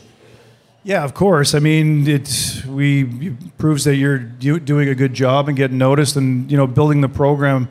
Yeah, 0.83 1.03
of 1.03 1.13
course. 1.13 1.53
I 1.53 1.59
mean, 1.59 2.07
it 2.07 2.63
we 2.67 3.03
it 3.03 3.57
proves 3.57 3.83
that 3.83 3.95
you're 3.95 4.17
do, 4.17 4.59
doing 4.59 4.89
a 4.89 4.95
good 4.95 5.13
job 5.13 5.47
and 5.47 5.55
getting 5.55 5.77
noticed, 5.77 6.15
and 6.15 6.49
you 6.49 6.57
know, 6.57 6.67
building 6.67 7.01
the 7.01 7.09
program 7.09 7.69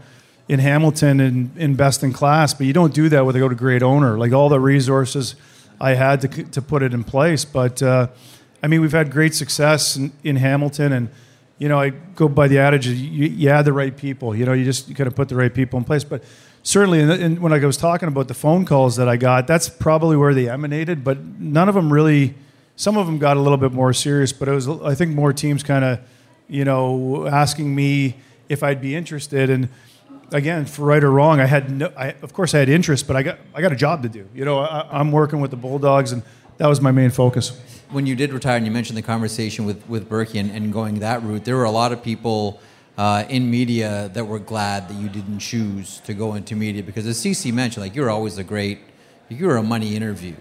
in 0.48 0.60
Hamilton 0.60 1.20
and 1.20 1.56
in 1.56 1.74
best 1.74 2.02
in 2.02 2.12
class. 2.12 2.54
But 2.54 2.66
you 2.66 2.72
don't 2.72 2.94
do 2.94 3.08
that 3.08 3.26
with 3.26 3.34
a 3.36 3.38
go 3.38 3.48
to 3.48 3.54
great 3.54 3.82
owner. 3.82 4.16
Like 4.18 4.32
all 4.32 4.48
the 4.48 4.60
resources 4.60 5.34
I 5.80 5.94
had 5.94 6.20
to 6.20 6.28
to 6.28 6.62
put 6.62 6.82
it 6.82 6.94
in 6.94 7.04
place, 7.04 7.44
but. 7.44 7.82
Uh, 7.82 8.08
I 8.62 8.66
mean, 8.66 8.80
we've 8.80 8.92
had 8.92 9.10
great 9.10 9.34
success 9.34 9.96
in, 9.96 10.12
in 10.22 10.36
Hamilton, 10.36 10.92
and 10.92 11.08
you 11.58 11.68
know, 11.68 11.80
I 11.80 11.90
go 11.90 12.28
by 12.28 12.48
the 12.48 12.58
adage: 12.58 12.86
you, 12.86 13.26
you 13.26 13.62
the 13.62 13.72
right 13.72 13.96
people. 13.96 14.34
You 14.34 14.44
know, 14.44 14.52
you 14.52 14.64
just 14.64 14.88
you 14.88 14.94
kind 14.94 15.06
of 15.06 15.14
put 15.14 15.28
the 15.28 15.36
right 15.36 15.52
people 15.52 15.78
in 15.78 15.84
place. 15.84 16.04
But 16.04 16.24
certainly, 16.62 17.00
and, 17.00 17.40
when 17.40 17.52
I 17.52 17.58
was 17.58 17.76
talking 17.76 18.08
about 18.08 18.28
the 18.28 18.34
phone 18.34 18.64
calls 18.64 18.96
that 18.96 19.08
I 19.08 19.16
got, 19.16 19.46
that's 19.46 19.68
probably 19.68 20.16
where 20.16 20.34
they 20.34 20.48
emanated. 20.48 21.04
But 21.04 21.18
none 21.18 21.68
of 21.68 21.74
them 21.74 21.92
really. 21.92 22.34
Some 22.76 22.96
of 22.96 23.06
them 23.06 23.18
got 23.18 23.36
a 23.36 23.40
little 23.40 23.58
bit 23.58 23.72
more 23.72 23.92
serious, 23.92 24.32
but 24.32 24.48
it 24.48 24.52
was 24.52 24.66
I 24.66 24.94
think 24.94 25.14
more 25.14 25.34
teams 25.34 25.62
kind 25.62 25.84
of, 25.84 26.00
you 26.48 26.64
know, 26.64 27.26
asking 27.26 27.74
me 27.74 28.16
if 28.48 28.62
I'd 28.62 28.80
be 28.80 28.94
interested 28.94 29.50
and 29.50 29.68
again, 30.32 30.64
for 30.66 30.84
right 30.84 31.02
or 31.02 31.10
wrong, 31.10 31.40
I 31.40 31.46
had 31.46 31.70
no, 31.70 31.92
I, 31.96 32.14
of 32.22 32.32
course 32.32 32.54
I 32.54 32.58
had 32.58 32.68
interest, 32.68 33.06
but 33.06 33.16
I 33.16 33.22
got 33.22 33.38
I 33.54 33.60
got 33.60 33.72
a 33.72 33.76
job 33.76 34.02
to 34.02 34.08
do. 34.08 34.28
You 34.34 34.44
know, 34.44 34.60
I, 34.60 34.86
I'm 34.98 35.12
working 35.12 35.40
with 35.40 35.50
the 35.50 35.56
Bulldogs, 35.56 36.12
and 36.12 36.22
that 36.58 36.66
was 36.66 36.80
my 36.80 36.90
main 36.90 37.10
focus. 37.10 37.58
When 37.90 38.06
you 38.06 38.14
did 38.14 38.32
retire, 38.32 38.56
and 38.56 38.66
you 38.66 38.72
mentioned 38.72 38.96
the 38.96 39.02
conversation 39.02 39.64
with 39.64 39.86
with 39.88 40.08
Burkie 40.08 40.38
and, 40.38 40.50
and 40.50 40.72
going 40.72 41.00
that 41.00 41.22
route, 41.22 41.44
there 41.44 41.56
were 41.56 41.64
a 41.64 41.70
lot 41.70 41.92
of 41.92 42.02
people. 42.02 42.60
Uh, 43.00 43.24
in 43.30 43.50
media, 43.50 44.10
that 44.12 44.26
were 44.26 44.38
glad 44.38 44.86
that 44.86 44.94
you 44.94 45.08
didn't 45.08 45.38
choose 45.38 46.00
to 46.00 46.12
go 46.12 46.34
into 46.34 46.54
media 46.54 46.82
because, 46.82 47.06
as 47.06 47.16
CC 47.16 47.50
mentioned, 47.50 47.82
like 47.82 47.94
you're 47.94 48.10
always 48.10 48.36
a 48.36 48.44
great, 48.44 48.78
you're 49.30 49.56
a 49.56 49.62
money 49.62 49.96
interview. 49.96 50.34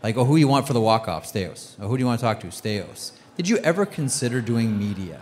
Like, 0.00 0.16
oh, 0.16 0.24
who 0.24 0.36
you 0.36 0.46
want 0.46 0.64
for 0.64 0.74
the 0.74 0.80
walk 0.80 1.08
off? 1.08 1.24
Staios. 1.24 1.74
Oh, 1.80 1.88
who 1.88 1.96
do 1.96 2.02
you 2.02 2.06
want 2.06 2.20
to 2.20 2.24
talk 2.24 2.38
to? 2.40 2.46
Staios. 2.46 3.10
Did 3.36 3.48
you 3.48 3.56
ever 3.70 3.84
consider 3.84 4.40
doing 4.40 4.78
media? 4.78 5.20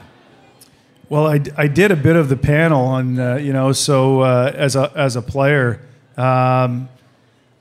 Well, 1.08 1.26
I, 1.26 1.40
I 1.56 1.66
did 1.66 1.92
a 1.92 1.96
bit 1.96 2.14
of 2.14 2.28
the 2.28 2.36
panel 2.36 2.84
on, 2.84 3.18
uh, 3.18 3.36
you 3.36 3.54
know, 3.54 3.72
so 3.72 4.20
uh, 4.20 4.52
as, 4.54 4.76
a, 4.76 4.92
as 4.94 5.16
a 5.16 5.22
player, 5.22 5.80
um, 6.18 6.90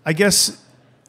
I 0.05 0.11
guess 0.11 0.61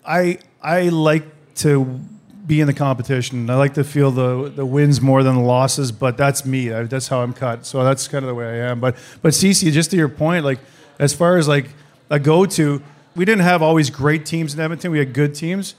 I, 0.06 0.38
I 0.62 0.90
like 0.90 1.24
to 1.56 2.00
be 2.46 2.60
in 2.60 2.66
the 2.66 2.74
competition. 2.74 3.48
I 3.48 3.56
like 3.56 3.74
to 3.74 3.84
feel 3.84 4.10
the, 4.10 4.50
the 4.54 4.66
wins 4.66 5.00
more 5.00 5.22
than 5.22 5.36
the 5.36 5.42
losses, 5.42 5.92
but 5.92 6.16
that's 6.16 6.44
me. 6.44 6.72
I, 6.72 6.82
that's 6.84 7.08
how 7.08 7.22
I'm 7.22 7.32
cut. 7.32 7.64
So 7.66 7.84
that's 7.84 8.08
kind 8.08 8.24
of 8.24 8.28
the 8.28 8.34
way 8.34 8.46
I 8.46 8.70
am. 8.70 8.80
But, 8.80 8.96
but 9.22 9.32
Cece, 9.32 9.70
just 9.72 9.90
to 9.92 9.96
your 9.96 10.08
point, 10.08 10.44
like, 10.44 10.58
as 10.98 11.14
far 11.14 11.36
as 11.36 11.48
like 11.48 11.66
a 12.10 12.18
go 12.18 12.44
to, 12.46 12.82
we 13.14 13.24
didn't 13.24 13.42
have 13.42 13.62
always 13.62 13.90
great 13.90 14.26
teams 14.26 14.54
in 14.54 14.60
Edmonton. 14.60 14.90
We 14.90 14.98
had 14.98 15.12
good 15.12 15.34
teams. 15.34 15.74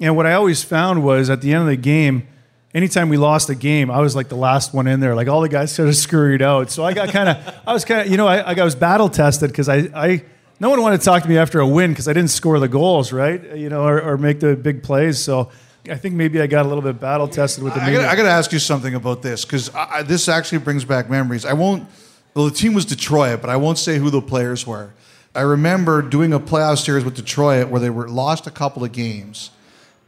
And 0.00 0.16
what 0.16 0.26
I 0.26 0.34
always 0.34 0.62
found 0.62 1.04
was 1.04 1.30
at 1.30 1.40
the 1.40 1.52
end 1.52 1.62
of 1.62 1.68
the 1.68 1.76
game, 1.76 2.26
anytime 2.74 3.08
we 3.08 3.16
lost 3.16 3.50
a 3.50 3.54
game, 3.54 3.90
I 3.90 4.00
was 4.00 4.16
like 4.16 4.28
the 4.28 4.36
last 4.36 4.74
one 4.74 4.86
in 4.86 5.00
there. 5.00 5.14
Like 5.14 5.28
all 5.28 5.40
the 5.40 5.48
guys 5.48 5.72
sort 5.72 5.88
of 5.88 5.96
scurried 6.08 6.42
out. 6.42 6.70
So 6.70 6.84
I 6.84 6.92
got 6.92 7.10
kind 7.10 7.28
of, 7.28 7.54
I 7.66 7.72
was 7.72 7.84
kind 7.84 8.02
of, 8.02 8.08
you 8.08 8.16
know, 8.16 8.26
I, 8.26 8.52
I 8.52 8.64
was 8.64 8.74
battle 8.74 9.08
tested 9.08 9.50
because 9.50 9.68
I, 9.68 9.88
I, 9.94 10.24
no 10.60 10.70
one 10.70 10.80
wanted 10.80 11.00
to 11.00 11.04
talk 11.04 11.22
to 11.24 11.28
me 11.28 11.38
after 11.38 11.58
a 11.60 11.66
win 11.66 11.90
because 11.90 12.06
I 12.06 12.12
didn't 12.12 12.30
score 12.30 12.58
the 12.60 12.68
goals, 12.68 13.12
right? 13.12 13.56
You 13.56 13.68
know, 13.68 13.84
or, 13.84 14.00
or, 14.00 14.16
make 14.16 14.38
the 14.38 14.54
big 14.54 14.84
plays. 14.84 15.20
So 15.20 15.50
I 15.90 15.96
think 15.96 16.14
maybe 16.14 16.40
I 16.40 16.46
got 16.46 16.64
a 16.64 16.68
little 16.68 16.82
bit 16.82 17.00
battle 17.00 17.26
tested 17.26 17.64
with 17.64 17.74
the. 17.74 17.82
I 17.82 18.16
got 18.16 18.22
to 18.22 18.28
ask 18.28 18.52
you 18.52 18.58
something 18.58 18.94
about 18.94 19.22
this 19.22 19.44
because 19.44 19.70
this 20.04 20.28
actually 20.28 20.58
brings 20.58 20.84
back 20.84 21.10
memories. 21.10 21.44
I 21.44 21.54
won't. 21.54 21.88
Well, 22.34 22.46
the 22.46 22.54
team 22.54 22.72
was 22.72 22.84
Detroit, 22.84 23.40
but 23.40 23.50
I 23.50 23.56
won't 23.56 23.78
say 23.78 23.98
who 23.98 24.08
the 24.10 24.22
players 24.22 24.66
were. 24.66 24.90
I 25.34 25.40
remember 25.40 26.02
doing 26.02 26.32
a 26.32 26.40
playoff 26.40 26.78
series 26.78 27.04
with 27.04 27.14
Detroit 27.14 27.68
where 27.68 27.80
they 27.80 27.90
were 27.90 28.08
lost 28.08 28.46
a 28.46 28.50
couple 28.50 28.84
of 28.84 28.92
games 28.92 29.50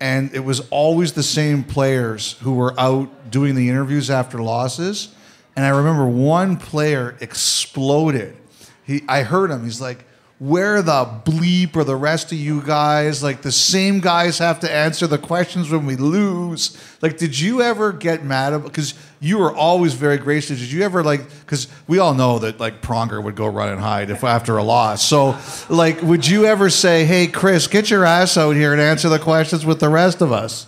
and 0.01 0.35
it 0.35 0.41
was 0.41 0.61
always 0.71 1.13
the 1.13 1.23
same 1.23 1.65
players 1.65 2.33
who 2.41 2.55
were 2.55 2.79
out 2.79 3.31
doing 3.31 3.55
the 3.55 3.69
interviews 3.69 4.11
after 4.11 4.39
losses. 4.43 5.09
And 5.57 5.65
I 5.65 5.71
remember 5.71 6.07
one 6.07 6.57
player 6.57 7.17
exploded. 7.21 8.37
He, 8.85 9.03
I 9.09 9.23
heard 9.23 9.51
him. 9.51 9.65
He's 9.65 9.81
like, 9.81 10.05
where 10.39 10.83
the 10.83 11.05
bleep 11.25 11.77
are 11.77 11.85
the 11.85 11.97
rest 11.97 12.33
of 12.33 12.39
you 12.39 12.61
guys? 12.61 13.23
Like 13.23 13.43
the 13.43 13.53
same 13.53 14.01
guys 14.01 14.39
have 14.39 14.61
to 14.61 14.71
answer 14.71 15.07
the 15.07 15.19
questions 15.19 15.71
when 15.71 15.87
we 15.87 15.97
lose. 15.97 16.77
Like, 17.01 17.17
did 17.19 17.39
you 17.39 17.63
ever 17.63 17.93
get 17.93 18.25
mad? 18.25 18.63
Because 18.63 18.95
you 19.21 19.39
were 19.39 19.55
always 19.55 19.95
very 19.95 20.19
gracious. 20.19 20.59
Did 20.59 20.71
you 20.71 20.83
ever 20.83 21.03
like? 21.03 21.29
Because 21.41 21.69
we 21.87 21.99
all 21.99 22.15
know 22.15 22.39
that 22.41 22.59
like 22.59 22.83
Pronger 22.83 23.23
would 23.23 23.37
go 23.37 23.47
run 23.47 23.69
and 23.69 23.81
hide 23.81 24.11
if 24.11 24.25
after 24.25 24.57
a 24.59 24.63
loss. 24.63 25.03
So, 25.03 25.39
like, 25.69 26.03
would 26.03 26.27
you 26.27 26.45
ever 26.47 26.69
say, 26.69 27.05
"Hey, 27.05 27.27
Chris, 27.27 27.67
get 27.67 27.89
your 27.89 28.05
ass 28.05 28.37
out 28.37 28.53
here 28.53 28.73
and 28.73 28.81
answer 28.81 29.09
the 29.09 29.19
questions 29.19 29.65
with 29.65 29.81
the 29.81 29.89
rest 29.89 30.21
of 30.21 30.33
us"? 30.33 30.67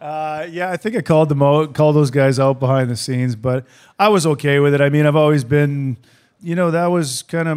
Uh, 0.00 0.46
yeah, 0.50 0.70
I 0.70 0.76
think 0.76 0.94
I 0.94 1.00
called 1.00 1.30
them 1.30 1.42
out, 1.42 1.74
called 1.74 1.96
those 1.96 2.10
guys 2.10 2.38
out 2.38 2.60
behind 2.60 2.90
the 2.90 2.96
scenes, 2.96 3.34
but 3.34 3.64
I 3.98 4.08
was 4.08 4.26
okay 4.26 4.60
with 4.60 4.74
it. 4.74 4.80
I 4.80 4.88
mean, 4.88 5.06
I've 5.06 5.16
always 5.16 5.42
been, 5.42 5.96
you 6.40 6.54
know, 6.54 6.70
that 6.70 6.86
was 6.86 7.22
kind 7.22 7.48
of 7.48 7.56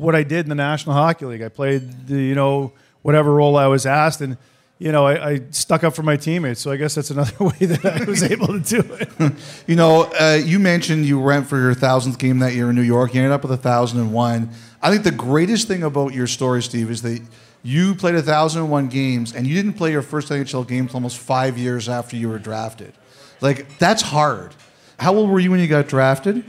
what 0.00 0.16
I 0.16 0.22
did 0.22 0.46
in 0.46 0.48
the 0.48 0.54
National 0.54 0.94
Hockey 0.94 1.26
League. 1.26 1.42
I 1.42 1.48
played 1.48 2.06
the, 2.06 2.16
you 2.16 2.34
know, 2.34 2.72
whatever 3.02 3.32
role 3.34 3.56
I 3.56 3.66
was 3.66 3.86
asked, 3.86 4.20
and 4.20 4.36
you 4.78 4.90
know, 4.92 5.06
I, 5.06 5.32
I, 5.32 5.40
stuck 5.50 5.84
up 5.84 5.94
for 5.94 6.02
my 6.02 6.16
teammates. 6.16 6.58
So 6.62 6.70
I 6.70 6.76
guess 6.76 6.94
that's 6.94 7.10
another 7.10 7.44
way 7.44 7.66
that 7.66 7.84
I 7.84 8.04
was 8.04 8.22
able 8.22 8.46
to 8.46 8.60
do 8.60 8.80
it. 8.94 9.32
you 9.66 9.76
know, 9.76 10.10
uh, 10.18 10.40
you 10.42 10.58
mentioned 10.58 11.04
you 11.04 11.20
went 11.20 11.46
for 11.46 11.58
your 11.58 11.74
thousandth 11.74 12.18
game 12.18 12.38
that 12.38 12.54
year 12.54 12.70
in 12.70 12.76
New 12.76 12.82
York. 12.82 13.12
You 13.12 13.20
ended 13.20 13.32
up 13.32 13.42
with 13.42 13.52
a 13.52 13.58
thousand 13.58 14.00
and 14.00 14.10
one. 14.10 14.50
I 14.80 14.90
think 14.90 15.04
the 15.04 15.10
greatest 15.10 15.68
thing 15.68 15.82
about 15.82 16.14
your 16.14 16.26
story, 16.26 16.62
Steve, 16.62 16.90
is 16.90 17.02
that 17.02 17.20
you 17.62 17.94
played 17.94 18.14
a 18.14 18.22
thousand 18.22 18.62
and 18.62 18.70
one 18.70 18.88
games, 18.88 19.34
and 19.34 19.46
you 19.46 19.54
didn't 19.54 19.74
play 19.74 19.92
your 19.92 20.02
first 20.02 20.30
NHL 20.30 20.66
game 20.66 20.84
until 20.84 20.96
almost 20.96 21.18
five 21.18 21.58
years 21.58 21.90
after 21.90 22.16
you 22.16 22.30
were 22.30 22.38
drafted. 22.38 22.94
Like 23.42 23.78
that's 23.78 24.00
hard. 24.00 24.54
How 24.98 25.14
old 25.14 25.28
were 25.28 25.40
you 25.40 25.50
when 25.50 25.60
you 25.60 25.68
got 25.68 25.88
drafted? 25.88 26.42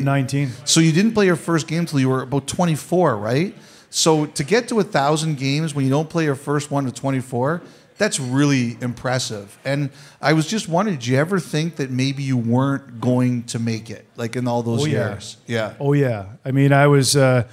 19. 0.00 0.50
So 0.64 0.80
you 0.80 0.92
didn't 0.92 1.12
play 1.12 1.26
your 1.26 1.36
first 1.36 1.66
game 1.66 1.80
until 1.80 2.00
you 2.00 2.08
were 2.08 2.22
about 2.22 2.46
24, 2.46 3.16
right? 3.16 3.54
So 3.90 4.26
to 4.26 4.44
get 4.44 4.68
to 4.68 4.80
a 4.80 4.84
thousand 4.84 5.38
games 5.38 5.74
when 5.74 5.84
you 5.84 5.90
don't 5.90 6.08
play 6.08 6.24
your 6.24 6.34
first 6.34 6.70
one 6.70 6.84
to 6.84 6.92
24, 6.92 7.62
that's 7.96 8.18
really 8.18 8.76
impressive. 8.80 9.56
And 9.64 9.90
I 10.20 10.32
was 10.32 10.46
just 10.46 10.68
wondering, 10.68 10.98
did 10.98 11.06
you 11.06 11.16
ever 11.16 11.38
think 11.38 11.76
that 11.76 11.90
maybe 11.90 12.22
you 12.22 12.36
weren't 12.36 13.00
going 13.00 13.44
to 13.44 13.58
make 13.58 13.90
it, 13.90 14.04
like 14.16 14.36
in 14.36 14.48
all 14.48 14.62
those 14.62 14.82
oh, 14.82 14.86
years? 14.86 15.36
Yeah. 15.46 15.68
yeah. 15.68 15.74
Oh 15.78 15.92
yeah. 15.92 16.26
I 16.44 16.50
mean, 16.50 16.72
I 16.72 16.88
was 16.88 17.14
uh, 17.14 17.44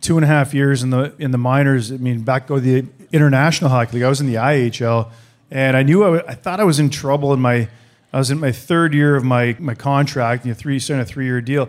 two 0.00 0.16
and 0.16 0.24
a 0.24 0.28
half 0.28 0.52
years 0.52 0.82
in 0.82 0.90
the 0.90 1.14
in 1.18 1.30
the 1.30 1.38
minors. 1.38 1.92
I 1.92 1.96
mean, 1.96 2.22
back 2.22 2.48
go 2.48 2.56
to 2.56 2.60
the 2.60 2.88
International 3.12 3.70
Hockey 3.70 3.94
League. 3.94 4.02
I 4.02 4.08
was 4.08 4.20
in 4.20 4.26
the 4.26 4.34
IHL, 4.34 5.10
and 5.50 5.76
I 5.76 5.82
knew 5.82 6.02
I, 6.02 6.06
w- 6.06 6.24
I 6.26 6.34
thought 6.34 6.60
I 6.60 6.64
was 6.64 6.80
in 6.80 6.90
trouble 6.90 7.32
in 7.32 7.40
my 7.40 7.68
I 8.12 8.18
was 8.18 8.30
in 8.30 8.38
my 8.40 8.52
third 8.52 8.94
year 8.94 9.16
of 9.16 9.24
my, 9.24 9.56
my 9.58 9.74
contract, 9.74 10.46
you 10.46 10.52
know, 10.52 10.54
three, 10.54 10.78
signed 10.78 11.00
a 11.00 11.04
three 11.04 11.26
year 11.26 11.40
deal. 11.40 11.68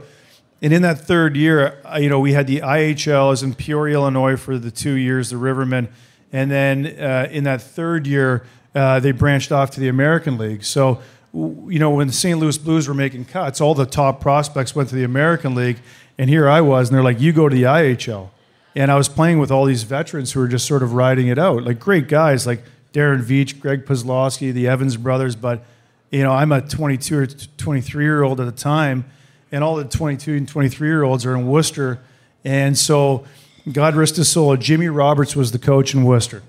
And 0.62 0.74
in 0.74 0.82
that 0.82 1.00
third 1.00 1.36
year, 1.36 1.82
you 1.98 2.10
know, 2.10 2.20
we 2.20 2.34
had 2.34 2.48
the 2.48 2.62
IHL, 2.62 3.28
I 3.28 3.30
was 3.30 3.44
in 3.44 3.54
Peoria, 3.54 3.96
Illinois 3.96 4.36
for 4.36 4.58
the 4.58 4.72
two 4.72 4.94
years, 4.94 5.30
the 5.30 5.38
Rivermen. 5.38 5.88
And 6.32 6.52
then 6.52 6.86
uh, 7.00 7.28
in 7.32 7.46
that 7.46 7.62
third 7.62 8.06
year, 8.06 8.46
uh, 8.76 9.00
they 9.00 9.12
branched 9.12 9.52
off 9.52 9.72
to 9.72 9.80
the 9.80 9.88
American 9.88 10.38
League. 10.38 10.64
So, 10.64 11.02
you 11.34 11.80
know, 11.80 11.92
when 11.92 12.08
the 12.08 12.14
St. 12.14 12.38
Louis 12.38 12.58
Blues 12.58 12.88
were 12.88 12.94
making 12.94 13.26
cuts, 13.26 13.62
all 13.62 13.74
the 13.74 13.86
top 13.86 14.22
prospects 14.22 14.76
went 14.76 14.90
to 14.90 14.96
the 14.96 15.04
American 15.04 15.56
League. 15.56 15.78
And 16.18 16.30
here 16.30 16.50
I 16.50 16.62
was, 16.62 16.90
and 16.90 16.96
they're 16.96 17.04
like, 17.04 17.20
you 17.20 17.32
go 17.32 17.48
to 17.48 17.56
the 17.56 17.64
IHL. 17.64 18.30
And 18.76 18.92
I 18.92 18.96
was 18.96 19.10
playing 19.10 19.40
with 19.40 19.52
all 19.52 19.66
these 19.66 19.84
veterans 19.84 20.34
who 20.34 20.42
were 20.42 20.48
just 20.48 20.68
sort 20.68 20.84
of 20.84 20.94
riding 20.94 21.28
it 21.28 21.40
out, 21.40 21.64
like 21.64 21.80
great 21.80 22.08
guys 22.08 22.46
like 22.46 22.64
Darren 22.94 23.22
Veitch, 23.22 23.60
Greg 23.60 23.86
Paslawski, 23.86 24.54
the 24.54 24.68
Evans 24.68 24.98
brothers. 24.98 25.36
But 25.36 25.64
you 26.12 26.24
know, 26.24 26.32
I'm 26.32 26.52
a 26.52 26.62
22 26.62 27.18
or 27.18 27.28
23 27.28 28.04
year 28.04 28.24
old 28.24 28.40
at 28.40 28.46
the 28.46 28.52
time, 28.52 29.06
and 29.52 29.64
all 29.64 29.76
the 29.76 29.86
22 29.86 30.34
and 30.34 30.48
23 30.48 30.88
year 30.88 31.04
olds 31.04 31.26
are 31.26 31.36
in 31.36 31.48
Worcester. 31.48 32.00
And 32.44 32.78
so, 32.78 33.26
God 33.72 33.96
rest 33.96 34.16
his 34.16 34.30
soul, 34.30 34.56
Jimmy 34.58 34.88
Roberts 34.88 35.36
was 35.36 35.52
the 35.52 35.60
coach 35.60 35.94
in 35.94 36.04
Worcester. 36.04 36.42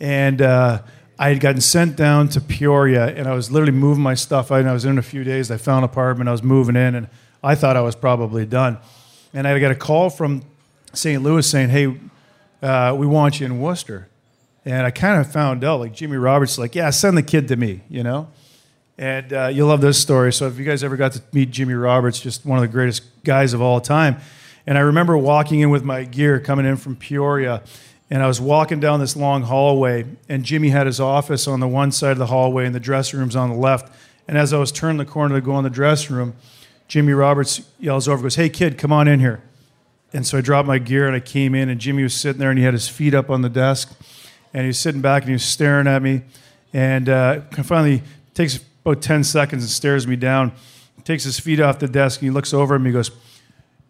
And 0.00 0.42
uh, 0.42 0.82
I 1.18 1.30
had 1.30 1.40
gotten 1.40 1.60
sent 1.60 1.96
down 1.96 2.28
to 2.30 2.40
Peoria, 2.40 3.06
and 3.08 3.28
I 3.28 3.34
was 3.34 3.50
literally 3.50 3.72
moving 3.72 4.02
my 4.02 4.14
stuff. 4.14 4.50
I, 4.52 4.60
I 4.60 4.72
was 4.72 4.84
in 4.84 4.98
a 4.98 5.02
few 5.02 5.24
days. 5.24 5.50
I 5.50 5.56
found 5.56 5.78
an 5.78 5.90
apartment. 5.90 6.28
I 6.28 6.32
was 6.32 6.42
moving 6.42 6.76
in, 6.76 6.94
and 6.94 7.08
I 7.42 7.54
thought 7.54 7.76
I 7.76 7.80
was 7.80 7.96
probably 7.96 8.46
done. 8.46 8.78
And 9.34 9.46
I 9.46 9.58
got 9.58 9.70
a 9.70 9.76
call 9.76 10.10
from 10.10 10.42
St. 10.92 11.22
Louis 11.22 11.48
saying, 11.48 11.70
"Hey, 11.70 11.94
uh, 12.62 12.94
we 12.96 13.06
want 13.06 13.40
you 13.40 13.46
in 13.46 13.60
Worcester." 13.60 14.08
And 14.64 14.86
I 14.86 14.90
kind 14.90 15.20
of 15.20 15.30
found 15.30 15.64
out, 15.64 15.80
like 15.80 15.92
Jimmy 15.92 16.16
Roberts, 16.16 16.56
like, 16.56 16.74
"Yeah, 16.74 16.90
send 16.90 17.16
the 17.16 17.22
kid 17.22 17.48
to 17.48 17.56
me," 17.56 17.82
you 17.88 18.02
know. 18.02 18.28
And 18.98 19.32
uh, 19.32 19.46
you'll 19.46 19.68
love 19.68 19.80
this 19.80 20.00
story. 20.00 20.32
So, 20.32 20.48
if 20.48 20.58
you 20.58 20.64
guys 20.64 20.82
ever 20.82 20.96
got 20.96 21.12
to 21.12 21.22
meet 21.32 21.52
Jimmy 21.52 21.74
Roberts, 21.74 22.18
just 22.18 22.44
one 22.44 22.58
of 22.58 22.62
the 22.62 22.68
greatest 22.68 23.02
guys 23.22 23.54
of 23.54 23.62
all 23.62 23.80
time. 23.80 24.16
And 24.66 24.76
I 24.76 24.80
remember 24.80 25.16
walking 25.16 25.60
in 25.60 25.70
with 25.70 25.84
my 25.84 26.02
gear 26.02 26.40
coming 26.40 26.66
in 26.66 26.76
from 26.76 26.96
Peoria, 26.96 27.62
and 28.10 28.22
I 28.22 28.26
was 28.26 28.40
walking 28.40 28.80
down 28.80 28.98
this 28.98 29.14
long 29.14 29.42
hallway, 29.42 30.04
and 30.28 30.44
Jimmy 30.44 30.70
had 30.70 30.86
his 30.86 30.98
office 30.98 31.46
on 31.46 31.60
the 31.60 31.68
one 31.68 31.92
side 31.92 32.12
of 32.12 32.18
the 32.18 32.26
hallway, 32.26 32.66
and 32.66 32.74
the 32.74 32.80
dressing 32.80 33.20
room's 33.20 33.36
on 33.36 33.50
the 33.50 33.56
left. 33.56 33.90
And 34.26 34.36
as 34.36 34.52
I 34.52 34.58
was 34.58 34.72
turning 34.72 34.98
the 34.98 35.04
corner 35.04 35.36
to 35.36 35.40
go 35.40 35.56
in 35.58 35.64
the 35.64 35.70
dressing 35.70 36.16
room, 36.16 36.34
Jimmy 36.88 37.12
Roberts 37.12 37.62
yells 37.78 38.08
over, 38.08 38.22
goes, 38.22 38.34
Hey, 38.34 38.48
kid, 38.48 38.78
come 38.78 38.92
on 38.92 39.06
in 39.06 39.20
here. 39.20 39.42
And 40.12 40.26
so 40.26 40.38
I 40.38 40.40
dropped 40.40 40.66
my 40.66 40.78
gear 40.78 41.06
and 41.06 41.14
I 41.14 41.20
came 41.20 41.54
in, 41.54 41.68
and 41.68 41.80
Jimmy 41.80 42.02
was 42.02 42.14
sitting 42.14 42.40
there, 42.40 42.50
and 42.50 42.58
he 42.58 42.64
had 42.64 42.74
his 42.74 42.88
feet 42.88 43.14
up 43.14 43.30
on 43.30 43.42
the 43.42 43.48
desk, 43.48 43.94
and 44.52 44.62
he 44.62 44.68
was 44.68 44.78
sitting 44.78 45.00
back 45.00 45.22
and 45.22 45.28
he 45.28 45.34
was 45.34 45.44
staring 45.44 45.86
at 45.86 46.02
me. 46.02 46.22
And 46.72 47.08
uh, 47.08 47.42
finally 47.62 48.02
takes 48.34 48.58
about 48.84 49.02
10 49.02 49.24
seconds 49.24 49.62
and 49.62 49.70
stares 49.70 50.06
me 50.06 50.16
down, 50.16 50.52
takes 51.04 51.24
his 51.24 51.38
feet 51.38 51.60
off 51.60 51.78
the 51.78 51.88
desk, 51.88 52.20
and 52.20 52.26
he 52.26 52.30
looks 52.30 52.52
over 52.52 52.74
at 52.74 52.80
me 52.80 52.88
and 52.88 52.94
he 52.94 52.98
goes, 52.98 53.10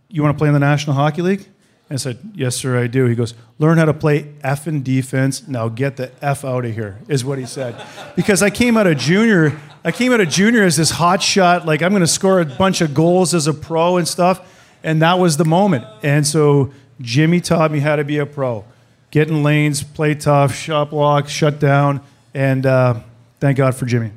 You 0.09 0.23
want 0.23 0.37
to 0.37 0.39
play 0.39 0.49
in 0.49 0.55
the 0.55 0.61
National 0.61 0.95
Hockey 0.95 1.23
League? 1.23 1.47
And 1.89 1.93
I 1.93 1.97
said, 1.97 2.19
Yes, 2.35 2.57
sir, 2.57 2.79
I 2.79 2.87
do. 2.87 3.07
He 3.07 3.15
goes, 3.15 3.35
Learn 3.59 3.79
how 3.79 3.87
to 3.87 3.95
play 3.95 4.33
F 4.43 4.67
and 4.67 4.85
defense. 4.85 5.49
Now 5.49 5.69
get 5.69 5.97
the 5.97 6.13
F 6.23 6.45
out 6.45 6.65
of 6.65 6.75
here, 6.75 6.99
is 7.09 7.25
what 7.25 7.39
he 7.39 7.47
said. 7.47 7.75
Because 8.15 8.43
I 8.43 8.51
came 8.51 8.77
out 8.77 8.87
of 8.87 8.99
junior, 8.99 9.59
I 9.85 9.93
came 9.93 10.13
out 10.13 10.21
of 10.21 10.29
junior 10.29 10.63
as 10.63 10.77
this 10.77 10.91
hot 10.91 11.23
shot, 11.23 11.67
like 11.67 11.83
I'm 11.83 11.91
going 11.91 12.01
to 12.01 12.07
score 12.07 12.41
a 12.41 12.45
bunch 12.45 12.81
of 12.81 12.95
goals 12.95 13.35
as 13.35 13.47
a 13.47 13.55
pro 13.55 13.97
and 13.97 14.07
stuff. 14.07 14.55
And 14.83 15.03
that 15.03 15.19
was 15.19 15.37
the 15.37 15.45
moment. 15.45 15.85
And 16.03 16.27
so 16.27 16.73
Jimmy 17.01 17.41
taught 17.41 17.71
me 17.71 17.81
how 17.81 17.97
to 17.97 18.05
be 18.05 18.19
a 18.19 18.27
pro. 18.27 18.65
Get 19.11 19.29
in 19.29 19.43
lanes, 19.43 19.83
play 19.83 20.15
tough, 20.15 20.55
shot 20.55 20.91
block, 20.91 21.29
shut 21.29 21.59
down. 21.59 22.01
And 22.35 22.67
uh, 22.67 23.01
thank 23.41 23.57
God 23.57 23.75
for 23.75 23.87
Jimmy. 23.87 24.13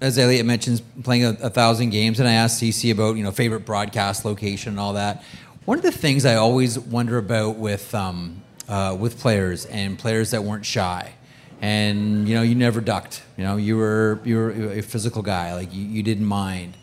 As 0.00 0.16
Elliotte 0.16 0.44
mentions, 0.44 0.80
playing 1.02 1.24
a, 1.24 1.30
a 1.42 1.50
thousand 1.50 1.90
games, 1.90 2.20
and 2.20 2.28
I 2.28 2.34
asked 2.34 2.62
CC 2.62 2.92
about 2.92 3.16
you 3.16 3.24
know 3.24 3.32
favorite 3.32 3.64
broadcast 3.64 4.24
location 4.24 4.70
and 4.70 4.80
all 4.80 4.92
that. 4.92 5.24
One 5.64 5.76
of 5.76 5.82
the 5.82 5.90
things 5.90 6.24
I 6.24 6.36
always 6.36 6.78
wonder 6.78 7.18
about 7.18 7.56
with 7.56 7.92
um, 7.96 8.42
uh, 8.68 8.96
with 8.98 9.18
players 9.18 9.66
and 9.66 9.98
players 9.98 10.30
that 10.30 10.44
weren't 10.44 10.64
shy, 10.64 11.12
and 11.60 12.28
you 12.28 12.36
know 12.36 12.42
you 12.42 12.54
never 12.54 12.80
ducked. 12.80 13.22
You 13.36 13.42
know 13.42 13.56
you 13.56 13.76
were 13.76 14.20
you 14.24 14.36
were 14.36 14.52
a 14.70 14.82
physical 14.82 15.22
guy, 15.22 15.54
like 15.54 15.74
you, 15.74 15.82
you 15.82 16.04
didn't 16.04 16.26
mind. 16.26 16.76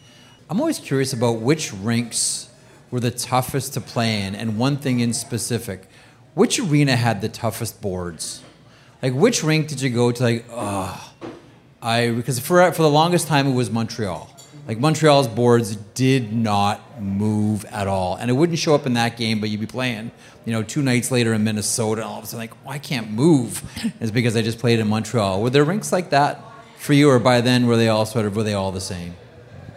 I'm 0.49 0.59
always 0.59 0.79
curious 0.79 1.13
about 1.13 1.39
which 1.39 1.73
rinks 1.73 2.49
were 2.91 2.99
the 2.99 3.11
toughest 3.11 3.73
to 3.75 3.81
play 3.81 4.23
in, 4.23 4.35
and 4.35 4.57
one 4.57 4.75
thing 4.75 4.99
in 4.99 5.13
specific, 5.13 5.87
which 6.33 6.59
arena 6.59 6.97
had 6.97 7.21
the 7.21 7.29
toughest 7.29 7.81
boards? 7.81 8.43
Like 9.01 9.13
which 9.13 9.41
rink 9.41 9.69
did 9.69 9.81
you 9.81 9.89
go 9.89 10.11
to? 10.11 10.23
Like, 10.23 10.45
oh, 10.51 11.13
I 11.85 12.09
because 12.09 12.39
for 12.39 12.71
for 12.71 12.81
the 12.81 12.89
longest 12.89 13.27
time 13.27 13.45
it 13.47 13.53
was 13.53 13.69
Montreal. 13.69 14.31
Like 14.67 14.79
Montreal's 14.79 15.27
boards 15.27 15.75
did 15.75 16.33
not 16.33 16.99
move 16.99 17.63
at 17.65 17.87
all, 17.87 18.15
and 18.15 18.31
it 18.31 18.33
wouldn't 18.33 18.57
show 18.57 18.73
up 18.73 18.87
in 18.87 18.93
that 18.95 19.17
game. 19.17 19.39
But 19.39 19.51
you'd 19.51 19.59
be 19.59 19.67
playing, 19.67 20.09
you 20.45 20.51
know, 20.51 20.63
two 20.63 20.81
nights 20.81 21.11
later 21.11 21.31
in 21.35 21.43
Minnesota, 21.43 22.01
and 22.01 22.09
all 22.09 22.17
of 22.17 22.23
a 22.23 22.27
sudden, 22.27 22.39
like, 22.39 22.65
well, 22.65 22.73
I 22.73 22.79
can't 22.79 23.11
move. 23.11 23.61
It's 24.01 24.09
because 24.09 24.35
I 24.35 24.41
just 24.41 24.57
played 24.57 24.79
in 24.79 24.87
Montreal. 24.87 25.43
Were 25.43 25.51
there 25.51 25.63
rinks 25.63 25.91
like 25.91 26.09
that 26.09 26.41
for 26.79 26.93
you, 26.93 27.07
or 27.11 27.19
by 27.19 27.41
then 27.41 27.67
were 27.67 27.77
they 27.77 27.87
all 27.87 28.07
sort 28.07 28.25
of 28.25 28.35
were 28.35 28.41
they 28.41 28.55
all 28.55 28.71
the 28.71 28.81
same? 28.81 29.15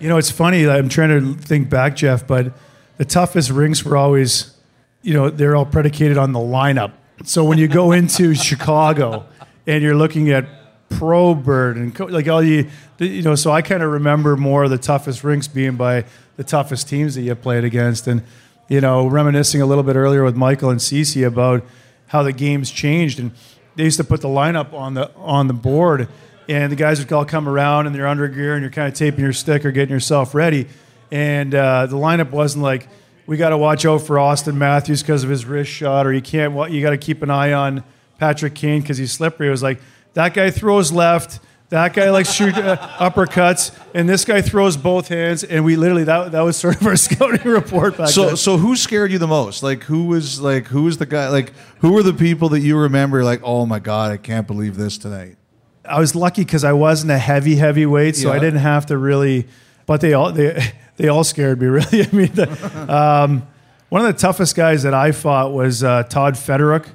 You 0.00 0.09
know, 0.09 0.16
it's 0.16 0.30
funny. 0.30 0.66
I'm 0.66 0.88
trying 0.88 1.11
to 1.11 1.34
think 1.34 1.68
back, 1.68 1.94
Jeff, 1.94 2.26
but 2.26 2.54
the 2.96 3.04
toughest 3.04 3.50
rinks 3.50 3.84
were 3.84 3.98
always, 3.98 4.56
you 5.02 5.12
know, 5.12 5.28
they're 5.28 5.54
all 5.54 5.66
predicated 5.66 6.16
on 6.16 6.32
the 6.32 6.38
lineup. 6.38 6.92
So 7.24 7.44
when 7.44 7.59
you 7.59 7.68
go 7.68 7.92
into 7.92 8.34
Chicago 8.48 9.26
and 9.66 9.82
you're 9.82 9.96
looking 9.96 10.30
at 10.30 10.46
Probert 10.91 11.76
and 11.76 11.95
co- 11.95 12.07
like 12.07 12.28
all 12.28 12.43
you, 12.43 12.68
you 12.99 13.22
know, 13.22 13.34
so 13.34 13.51
I 13.53 13.62
kind 13.62 13.82
of 13.82 13.93
remember 13.93 14.36
more 14.36 14.64
of 14.64 14.70
the 14.70 14.78
toughest 14.78 15.22
rinks 15.22 15.47
being 15.47 15.76
by 15.76 16.05
the 16.36 16.45
toughest 16.45 16.89
teams 16.89 17.14
that 17.14 17.22
you 17.22 17.34
played 17.34 17.64
against. 17.64 18.07
And, 18.07 18.22
you 18.68 18.80
know, 18.80 19.07
reminiscing 19.07 19.61
a 19.61 19.66
little 19.66 19.84
bit 19.84 19.97
earlier 19.97 20.24
with 20.24 20.36
Michael 20.36 20.70
and 20.70 20.80
Cece 20.80 21.26
about 21.26 21.64
how 22.09 22.22
the 22.22 22.32
games 22.32 22.70
changed. 22.70 23.18
And 23.18 23.32
they 23.76 23.84
used 23.84 23.99
to 23.99 24.05
put 24.05 24.20
the 24.20 24.28
lineup 24.28 24.72
on 24.72 24.95
the, 24.95 25.14
on 25.16 25.47
the 25.47 25.55
board 25.55 26.09
and 26.49 26.72
the 26.72 26.76
guys 26.76 26.99
would 26.99 27.12
all 27.12 27.26
come 27.26 27.49
around 27.49 27.86
in 27.86 27.93
their 27.93 28.05
undergear 28.05 28.55
and 28.55 28.62
you're 28.62 28.70
kind 28.70 28.89
of 28.89 28.95
taping 28.95 29.20
your 29.20 29.34
stick 29.34 29.66
or 29.66 29.70
getting 29.70 29.93
yourself 29.93 30.34
ready. 30.34 30.66
And 31.11 31.55
uh, 31.55 31.86
the 31.86 31.97
lineup 31.97 32.30
wasn't 32.30 32.62
like, 32.62 32.89
we 33.26 33.36
got 33.36 33.51
to 33.51 33.59
watch 33.59 33.84
out 33.84 33.99
for 33.99 34.16
Auston 34.16 34.55
Matthews 34.55 35.03
because 35.03 35.22
of 35.22 35.28
his 35.28 35.45
wrist 35.45 35.70
shot, 35.70 36.07
or 36.07 36.14
you 36.14 36.22
can't. 36.22 36.55
You 36.72 36.80
got 36.80 36.91
to 36.91 36.97
keep 36.99 37.22
an 37.22 37.28
eye 37.28 37.53
on 37.53 37.84
Patrick 38.18 38.55
Kane 38.55 38.80
because 38.80 38.97
he's 38.97 39.12
slippery. 39.12 39.49
It 39.49 39.51
was 39.51 39.62
like 39.62 39.80
that 40.18 40.34
guy 40.34 40.50
throws 40.50 40.90
left, 40.90 41.38
that 41.68 41.92
guy 41.94 42.10
likes 42.10 42.32
shoot 42.32 42.56
uh, 42.56 42.76
uppercuts, 42.98 43.70
and 43.94 44.08
this 44.08 44.24
guy 44.24 44.42
throws 44.42 44.76
both 44.76 45.06
hands. 45.08 45.44
And 45.44 45.64
we 45.64 45.76
literally 45.76 46.04
that 46.04 46.32
that 46.32 46.40
was 46.40 46.56
sort 46.56 46.80
of 46.80 46.86
our 46.86 46.96
scouting 47.06 47.48
report 47.48 47.96
back 47.96 48.08
So, 48.08 48.26
then. 48.26 48.36
so 48.36 48.56
who 48.58 48.74
scared 48.74 49.12
you 49.12 49.18
the 49.18 49.28
most? 49.28 49.62
Like, 49.62 49.84
who 49.84 50.06
was 50.06 50.40
like, 50.40 50.66
who 50.66 50.82
was 50.84 50.98
the 50.98 51.06
guy? 51.06 51.28
Like, 51.28 51.52
who 51.78 51.92
were 51.92 52.02
the 52.02 52.12
people 52.14 52.48
that 52.50 52.60
you 52.60 52.76
remember? 52.76 53.22
Like, 53.22 53.40
oh 53.44 53.64
my 53.64 53.78
god, 53.78 54.10
I 54.10 54.16
can't 54.16 54.46
believe 54.46 54.76
this 54.76 54.98
tonight. 54.98 55.36
I 55.84 56.00
was 56.00 56.14
lucky 56.16 56.42
because 56.44 56.64
I 56.64 56.72
wasn't 56.72 57.12
a 57.12 57.18
heavy 57.18 57.54
heavyweight, 57.56 58.16
so 58.16 58.32
I 58.32 58.38
didn't 58.40 58.60
have 58.60 58.86
to 58.86 58.98
really. 58.98 59.46
But 59.86 60.00
they 60.00 60.14
all 60.14 60.32
they 60.32 60.72
they 60.96 61.06
all 61.08 61.22
scared 61.24 61.60
me 61.60 61.66
really. 61.78 62.02
I 62.02 62.10
mean, 62.12 62.32
the, 62.34 62.94
um, 62.94 63.46
one 63.88 64.04
of 64.04 64.08
the 64.12 64.18
toughest 64.20 64.56
guys 64.56 64.82
that 64.82 64.94
I 64.94 65.12
fought 65.12 65.52
was 65.52 65.84
uh, 65.84 66.02
Todd 66.02 66.34
Fedoruk. 66.34 66.86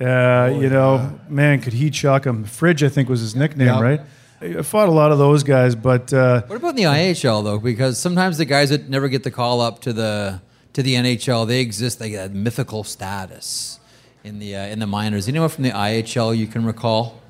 Uh, 0.00 0.56
you 0.60 0.70
know, 0.70 1.18
man, 1.28 1.60
could 1.60 1.74
he 1.74 1.90
chuck 1.90 2.24
him? 2.24 2.44
Fridge, 2.44 2.82
I 2.82 2.88
think, 2.88 3.08
was 3.08 3.20
his 3.20 3.36
nickname, 3.36 3.66
Yeah. 3.68 3.80
right? 3.80 4.00
I 4.42 4.62
fought 4.62 4.88
a 4.88 4.92
lot 4.92 5.12
of 5.12 5.18
those 5.18 5.42
guys, 5.42 5.74
but 5.74 6.10
uh, 6.14 6.40
What 6.46 6.56
about 6.56 6.70
in 6.70 6.76
the 6.76 6.84
IHL 6.84 7.44
though? 7.44 7.58
Because 7.58 7.98
sometimes 7.98 8.38
the 8.38 8.46
guys 8.46 8.70
that 8.70 8.88
never 8.88 9.08
get 9.08 9.22
the 9.22 9.30
call 9.30 9.60
up 9.60 9.80
to 9.82 9.92
the 9.92 10.40
to 10.72 10.82
the 10.82 10.94
NHL, 10.94 11.46
they 11.46 11.60
exist 11.60 11.98
They 11.98 12.12
that 12.12 12.32
mythical 12.32 12.82
status 12.82 13.78
in 14.24 14.38
the 14.38 14.56
uh, 14.56 14.66
in 14.66 14.78
the 14.78 14.86
minors. 14.86 15.28
Anyone 15.28 15.50
from 15.50 15.64
the 15.64 15.72
IHL 15.72 16.34
you 16.34 16.46
can 16.46 16.64
recall? 16.64 17.20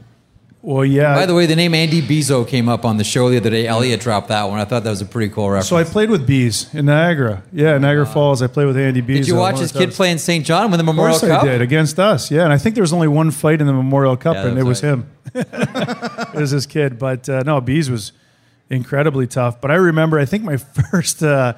Well, 0.62 0.84
yeah. 0.84 1.14
By 1.14 1.24
the 1.24 1.34
way, 1.34 1.46
the 1.46 1.56
name 1.56 1.74
Andy 1.74 2.02
Bezeau 2.02 2.46
came 2.46 2.68
up 2.68 2.84
on 2.84 2.98
the 2.98 3.04
show 3.04 3.30
the 3.30 3.38
other 3.38 3.48
day. 3.48 3.66
Elliotte 3.66 4.00
dropped 4.00 4.28
that 4.28 4.44
one. 4.44 4.61
I 4.61 4.66
thought 4.66 4.84
that 4.84 4.90
was 4.90 5.00
a 5.00 5.06
pretty 5.06 5.32
cool 5.32 5.48
reference. 5.48 5.68
so 5.68 5.76
I 5.76 5.84
played 5.84 6.11
with 6.11 6.26
bees 6.26 6.72
in 6.74 6.84
Niagara. 6.84 7.42
Yeah, 7.50 7.78
Niagara 7.78 8.04
Falls. 8.04 8.42
I 8.42 8.46
played 8.46 8.66
with 8.66 8.76
Andy 8.76 9.00
Bees. 9.00 9.20
Did 9.20 9.28
you 9.28 9.36
watch 9.36 9.58
his 9.58 9.72
kid 9.72 9.92
play 9.92 10.11
in 10.11 10.18
St. 10.18 10.44
John 10.44 10.70
win 10.70 10.72
the 10.72 10.82
Of 10.82 10.86
Memorial 10.86 11.18
course 11.18 11.30
Cup? 11.30 11.44
I 11.44 11.46
did 11.46 11.62
against 11.62 11.98
us. 11.98 12.30
Yeah, 12.30 12.44
and 12.44 12.52
I 12.52 12.58
think 12.58 12.74
there 12.74 12.82
was 12.82 12.92
only 12.92 13.08
one 13.08 13.30
fight 13.30 13.62
in 13.62 13.66
the 13.66 13.72
Memorial 13.72 14.18
Cup, 14.18 14.34
Yeah, 14.34 14.48
and 14.48 14.58
it 14.58 14.64
was 14.64 14.82
was 14.82 14.90
him. 14.92 15.11
it 15.34 16.34
was 16.34 16.50
his 16.50 16.66
kid. 16.66 16.98
But 16.98 17.26
uh, 17.28 17.42
no, 17.44 17.62
Bees 17.62 17.88
was 17.90 18.12
incredibly 18.68 19.26
tough. 19.26 19.62
But 19.62 19.70
I 19.70 19.76
remember, 19.76 20.18
I 20.18 20.26
think 20.26 20.44
my 20.44 20.56
first, 20.90 21.22
uh, 21.22 21.54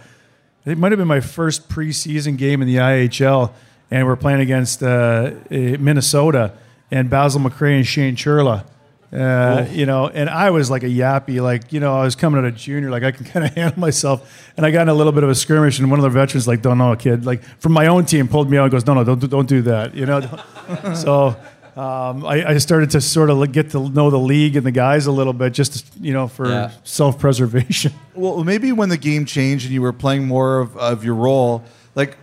it 0.64 0.78
might 0.78 0.92
have 0.92 0.98
been 0.98 1.08
my 1.08 1.20
first 1.20 1.68
preseason 1.68 2.36
game 2.36 2.62
in 2.62 2.68
the 2.68 2.76
IHL, 2.76 3.50
and 3.90 4.06
we're 4.06 4.14
playing 4.14 4.40
against 4.40 4.80
uh, 4.80 5.32
eh, 5.50 5.76
Minnesota 5.80 6.52
and 6.92 7.10
Basil 7.10 7.40
McRae 7.40 7.78
and 7.78 7.86
Shane 7.86 8.14
Churla. 8.14 8.64
Uh, 9.12 9.66
you 9.70 9.84
know, 9.84 10.08
and 10.08 10.30
I 10.30 10.48
was 10.50 10.70
like 10.70 10.82
a 10.84 10.88
yappy, 10.88 11.42
like 11.42 11.70
you 11.72 11.80
know, 11.80 11.94
I 11.98 12.02
was 12.04 12.16
coming 12.16 12.38
out 12.38 12.46
of 12.46 12.56
junior, 12.56 12.90
like 12.90 13.02
I 13.02 13.10
can 13.10 13.26
kind 13.32 13.44
of 13.44 13.54
handle 13.54 13.78
myself, 13.78 14.50
and 14.56 14.64
I 14.64 14.70
got 14.70 14.82
in 14.82 14.88
a 14.88 14.94
little 14.94 15.12
bit 15.12 15.22
of 15.22 15.28
a 15.28 15.34
skirmish, 15.34 15.78
and 15.78 15.90
one 15.90 15.98
of 15.98 16.02
the 16.04 16.08
veterans 16.10 16.48
like, 16.48 16.62
"Don't 16.62 16.78
know, 16.78 16.92
a 16.92 16.96
kid," 16.96 17.26
like 17.26 17.42
from 17.60 17.72
my 17.72 17.88
own 17.88 18.06
team 18.06 18.26
pulled 18.26 18.50
me 18.50 18.56
out 18.56 18.62
and 18.64 18.72
goes, 18.72 18.86
"No, 18.86 18.94
no, 18.94 19.04
don't 19.04 19.18
do- 19.20 19.26
don't 19.28 19.48
do 19.48 19.60
that," 19.62 19.94
you 19.94 20.06
know. 20.06 20.20
so 20.94 21.36
um, 21.76 22.24
I, 22.24 22.44
I 22.52 22.58
started 22.58 22.90
to 22.92 23.02
sort 23.02 23.28
of 23.28 23.52
get 23.52 23.70
to 23.72 23.86
know 23.90 24.08
the 24.08 24.18
league 24.18 24.56
and 24.56 24.64
the 24.64 24.70
guys 24.70 25.04
a 25.06 25.12
little 25.12 25.34
bit, 25.34 25.52
just 25.52 25.92
you 26.00 26.14
know, 26.14 26.26
for 26.26 26.48
Yeah. 26.48 26.70
self 26.84 27.18
preservation. 27.18 27.92
Well, 28.14 28.44
maybe 28.44 28.72
when 28.72 28.90
the 28.90 28.98
game 28.98 29.24
changed 29.24 29.64
and 29.64 29.72
you 29.72 29.80
were 29.80 29.92
playing 29.94 30.26
more 30.26 30.60
of, 30.60 30.76
of 30.76 31.02
your 31.02 31.14
role, 31.14 31.64
like 31.94 32.18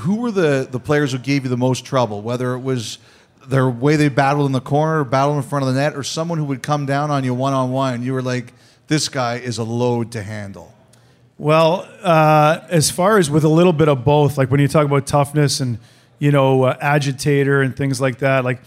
who 0.00 0.16
were 0.16 0.30
the, 0.30 0.66
the 0.70 0.78
players 0.78 1.10
who 1.10 1.18
gave 1.18 1.42
you 1.42 1.50
the 1.50 1.56
most 1.56 1.84
trouble? 1.84 2.22
Whether 2.22 2.54
it 2.54 2.60
was 2.60 2.98
their 3.48 3.68
way 3.68 3.96
they 3.96 4.08
battled 4.08 4.46
in 4.46 4.52
the 4.52 4.60
corner, 4.60 5.00
or 5.00 5.04
battled 5.04 5.36
in 5.36 5.42
front 5.42 5.64
of 5.64 5.74
the 5.74 5.80
net, 5.80 5.94
or 5.94 6.02
someone 6.02 6.38
who 6.38 6.44
would 6.44 6.62
come 6.62 6.86
down 6.86 7.10
on 7.10 7.24
you 7.24 7.34
one 7.34 7.52
on 7.52 7.70
one, 7.70 8.02
you 8.02 8.12
were 8.12 8.22
like, 8.22 8.52
"This 8.88 9.08
guy 9.08 9.36
is 9.36 9.58
a 9.58 9.64
load 9.64 10.12
to 10.12 10.22
handle." 10.22 10.74
Well, 11.36 11.88
uh, 12.02 12.60
as 12.68 12.90
far 12.90 13.18
as 13.18 13.28
with 13.28 13.44
a 13.44 13.48
little 13.48 13.72
bit 13.72 13.88
of 13.88 14.04
both, 14.04 14.38
like 14.38 14.50
when 14.50 14.60
you 14.60 14.68
talk 14.68 14.86
about 14.86 15.06
toughness 15.06 15.60
and 15.60 15.78
you 16.18 16.30
know 16.30 16.64
uh, 16.64 16.76
agitator 16.80 17.60
and 17.60 17.76
things 17.76 18.00
like 18.00 18.18
that, 18.18 18.44
like 18.44 18.60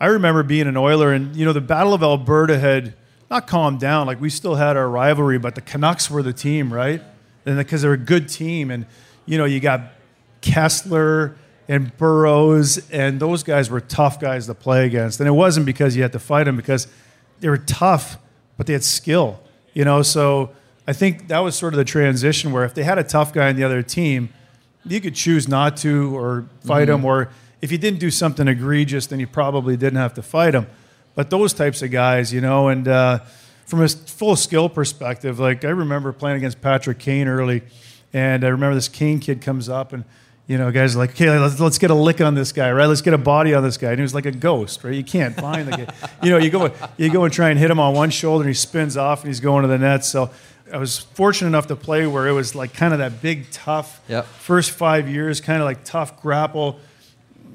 I 0.00 0.06
remember 0.06 0.42
being 0.42 0.66
an 0.66 0.76
Oiler, 0.76 1.12
and 1.12 1.34
you 1.34 1.44
know 1.44 1.52
the 1.52 1.60
Battle 1.60 1.94
of 1.94 2.02
Alberta 2.02 2.58
had 2.58 2.94
not 3.30 3.46
calmed 3.46 3.80
down. 3.80 4.06
Like 4.06 4.20
we 4.20 4.30
still 4.30 4.54
had 4.54 4.76
our 4.76 4.88
rivalry, 4.88 5.38
but 5.38 5.54
the 5.54 5.60
Canucks 5.60 6.10
were 6.10 6.22
the 6.22 6.32
team, 6.32 6.72
right? 6.72 7.02
And 7.44 7.56
because 7.56 7.82
they're 7.82 7.92
a 7.92 7.96
good 7.96 8.28
team, 8.28 8.70
and 8.70 8.86
you 9.26 9.36
know 9.36 9.44
you 9.44 9.58
got 9.60 9.80
Kesler 10.42 11.34
and 11.68 11.96
Burrows, 11.96 12.90
and 12.90 13.20
those 13.20 13.42
guys 13.42 13.70
were 13.70 13.80
tough 13.80 14.20
guys 14.20 14.46
to 14.46 14.54
play 14.54 14.84
against. 14.86 15.20
And 15.20 15.28
it 15.28 15.32
wasn't 15.32 15.66
because 15.66 15.96
you 15.96 16.02
had 16.02 16.12
to 16.12 16.18
fight 16.18 16.44
them, 16.44 16.56
because 16.56 16.88
they 17.40 17.48
were 17.48 17.58
tough, 17.58 18.18
but 18.56 18.66
they 18.66 18.72
had 18.72 18.84
skill. 18.84 19.40
You 19.72 19.84
know, 19.84 20.02
so 20.02 20.50
I 20.86 20.92
think 20.92 21.28
that 21.28 21.38
was 21.38 21.54
sort 21.54 21.72
of 21.72 21.78
the 21.78 21.84
transition 21.84 22.52
where 22.52 22.64
if 22.64 22.74
they 22.74 22.82
had 22.82 22.98
a 22.98 23.04
tough 23.04 23.32
guy 23.32 23.48
on 23.48 23.56
the 23.56 23.64
other 23.64 23.82
team, 23.82 24.30
you 24.84 25.00
could 25.00 25.14
choose 25.14 25.48
not 25.48 25.76
to 25.78 26.16
or 26.16 26.46
fight 26.64 26.88
him, 26.88 27.04
or 27.04 27.30
if 27.60 27.70
you 27.70 27.78
didn't 27.78 28.00
do 28.00 28.10
something 28.10 28.48
egregious, 28.48 29.06
then 29.06 29.20
you 29.20 29.26
probably 29.26 29.76
didn't 29.76 29.98
have 29.98 30.14
to 30.14 30.22
fight 30.22 30.54
him. 30.54 30.66
But 31.14 31.30
those 31.30 31.52
types 31.52 31.82
of 31.82 31.90
guys, 31.90 32.32
you 32.32 32.40
know, 32.40 32.68
and 32.68 32.88
uh, 32.88 33.20
from 33.64 33.82
a 33.82 33.88
full 33.88 34.34
skill 34.34 34.68
perspective, 34.68 35.38
like 35.38 35.64
I 35.64 35.70
remember 35.70 36.12
playing 36.12 36.38
against 36.38 36.60
Patrick 36.60 36.98
Kane 36.98 37.28
early, 37.28 37.62
and 38.12 38.44
I 38.44 38.48
remember 38.48 38.74
this 38.74 38.88
Kane 38.88 39.20
kid 39.20 39.40
comes 39.40 39.68
up 39.68 39.92
and. 39.92 40.04
You 40.52 40.58
know, 40.58 40.70
guys 40.70 40.94
are 40.94 40.98
like, 40.98 41.12
okay, 41.12 41.30
let's, 41.38 41.58
let's 41.58 41.78
get 41.78 41.90
a 41.90 41.94
lick 41.94 42.20
on 42.20 42.34
this 42.34 42.52
guy, 42.52 42.70
right? 42.72 42.84
Let's 42.84 43.00
get 43.00 43.14
a 43.14 43.18
body 43.18 43.54
on 43.54 43.62
this 43.62 43.78
guy. 43.78 43.88
And 43.88 43.98
he 43.98 44.02
was 44.02 44.14
like 44.14 44.26
a 44.26 44.30
ghost, 44.30 44.84
right? 44.84 44.92
You 44.92 45.02
can't 45.02 45.34
find 45.34 45.66
the 45.66 45.78
guy. 45.78 46.10
You 46.22 46.28
know, 46.28 46.36
you 46.36 46.50
go, 46.50 46.70
you 46.98 47.10
go 47.10 47.24
and 47.24 47.32
try 47.32 47.48
and 47.48 47.58
hit 47.58 47.70
him 47.70 47.80
on 47.80 47.94
one 47.94 48.10
shoulder, 48.10 48.42
and 48.42 48.50
he 48.50 48.54
spins 48.54 48.98
off, 48.98 49.22
and 49.22 49.28
he's 49.28 49.40
going 49.40 49.62
to 49.62 49.68
the 49.68 49.78
net. 49.78 50.04
So 50.04 50.30
I 50.70 50.76
was 50.76 50.98
fortunate 50.98 51.48
enough 51.48 51.68
to 51.68 51.74
play 51.76 52.06
where 52.06 52.28
it 52.28 52.32
was 52.32 52.54
like 52.54 52.74
kind 52.74 52.92
of 52.92 52.98
that 52.98 53.22
big, 53.22 53.50
tough 53.50 54.02
Yep. 54.08 54.26
first 54.26 54.72
five 54.72 55.08
years, 55.08 55.40
kind 55.40 55.62
of 55.62 55.64
like 55.64 55.84
tough 55.84 56.20
grapple. 56.20 56.78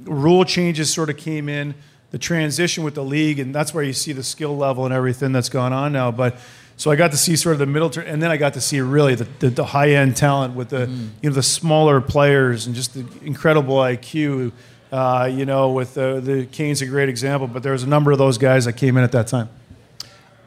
Rule 0.05 0.43
changes 0.43 0.91
sort 0.91 1.11
of 1.11 1.17
came 1.17 1.49
in, 1.49 1.75
the 2.09 2.17
transition 2.17 2.83
with 2.83 2.95
the 2.95 3.03
league, 3.03 3.37
and 3.37 3.53
that's 3.53 3.75
where 3.75 3.83
you 3.83 3.93
see 3.93 4.11
the 4.11 4.23
skill 4.23 4.57
level 4.57 4.85
and 4.85 4.93
everything 4.93 5.33
that's 5.33 5.49
gone 5.49 5.71
on 5.71 5.93
now. 5.93 6.09
But 6.09 6.37
So 6.77 6.91
I 6.91 6.95
got 6.95 7.09
to 7.11 7.17
see 7.17 7.35
sort 7.35 7.53
of 7.53 7.59
the 7.59 7.65
middle, 7.65 7.89
tur- 7.89 8.01
and 8.01 8.21
then 8.21 8.29
I 8.29 8.37
got 8.37 8.53
to 8.53 8.61
see 8.61 8.79
really 8.81 9.15
the, 9.15 9.27
the, 9.39 9.49
the 9.49 9.65
high 9.65 9.89
end 9.89 10.15
talent 10.15 10.53
with 10.53 10.69
the 10.69 10.87
you 11.21 11.29
know 11.29 11.35
the 11.35 11.41
smaller 11.43 11.99
players 11.99 12.67
and 12.67 12.75
just 12.75 12.93
the 12.93 13.05
incredible 13.25 13.77
IQ. 13.77 14.51
Uh, 14.89 15.29
you 15.29 15.45
know, 15.45 15.71
with 15.73 15.95
the, 15.95 16.21
the 16.21 16.45
Kane's 16.45 16.81
a 16.81 16.85
great 16.85 17.09
example, 17.09 17.45
but 17.45 17.61
there 17.61 17.73
was 17.73 17.83
a 17.83 17.87
number 17.87 18.13
of 18.13 18.17
those 18.17 18.37
guys 18.37 18.63
that 18.63 18.73
came 18.73 18.95
in 18.95 19.03
at 19.03 19.11
that 19.11 19.27
time. 19.27 19.49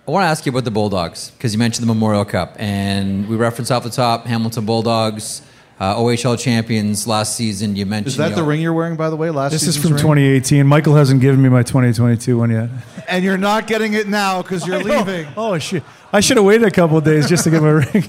I 0.08 0.10
want 0.10 0.24
to 0.24 0.28
ask 0.28 0.46
you 0.46 0.50
about 0.50 0.64
the 0.64 0.70
Bulldogs 0.70 1.30
because 1.32 1.52
you 1.52 1.58
mentioned 1.58 1.86
the 1.86 1.92
Memorial 1.92 2.24
Cup, 2.24 2.54
and 2.58 3.28
we 3.28 3.36
referenced 3.36 3.70
off 3.70 3.82
the 3.82 3.90
top 3.90 4.24
Hamilton 4.26 4.64
Bulldogs, 4.64 5.42
uh, 5.80 5.96
OHL 5.96 6.38
champions 6.38 7.06
last 7.06 7.34
season. 7.36 7.74
You 7.74 7.86
mentioned 7.86 8.08
Is 8.08 8.16
that 8.18 8.30
you 8.30 8.36
the 8.36 8.42
ring 8.44 8.60
you're 8.60 8.74
wearing, 8.74 8.96
by 8.96 9.10
the 9.10 9.16
way? 9.16 9.30
Last 9.30 9.52
This 9.52 9.66
is 9.66 9.76
from 9.76 9.92
ring? 9.92 10.00
2018. 10.00 10.66
Michael 10.66 10.94
hasn't 10.94 11.20
given 11.20 11.42
me 11.42 11.48
my 11.48 11.62
2022 11.62 12.38
one 12.38 12.50
yet. 12.50 12.68
and 13.08 13.24
you're 13.24 13.38
not 13.38 13.66
getting 13.66 13.94
it 13.94 14.06
now 14.06 14.42
because 14.42 14.66
you're 14.66 14.78
leaving. 14.84 15.26
Oh 15.36 15.58
shit! 15.58 15.82
I 16.12 16.20
should 16.20 16.36
have 16.36 16.46
waited 16.46 16.68
a 16.68 16.70
couple 16.70 16.98
of 16.98 17.04
days 17.04 17.28
just 17.28 17.44
to 17.44 17.50
get 17.50 17.62
my 17.62 17.70
ring. 17.70 18.04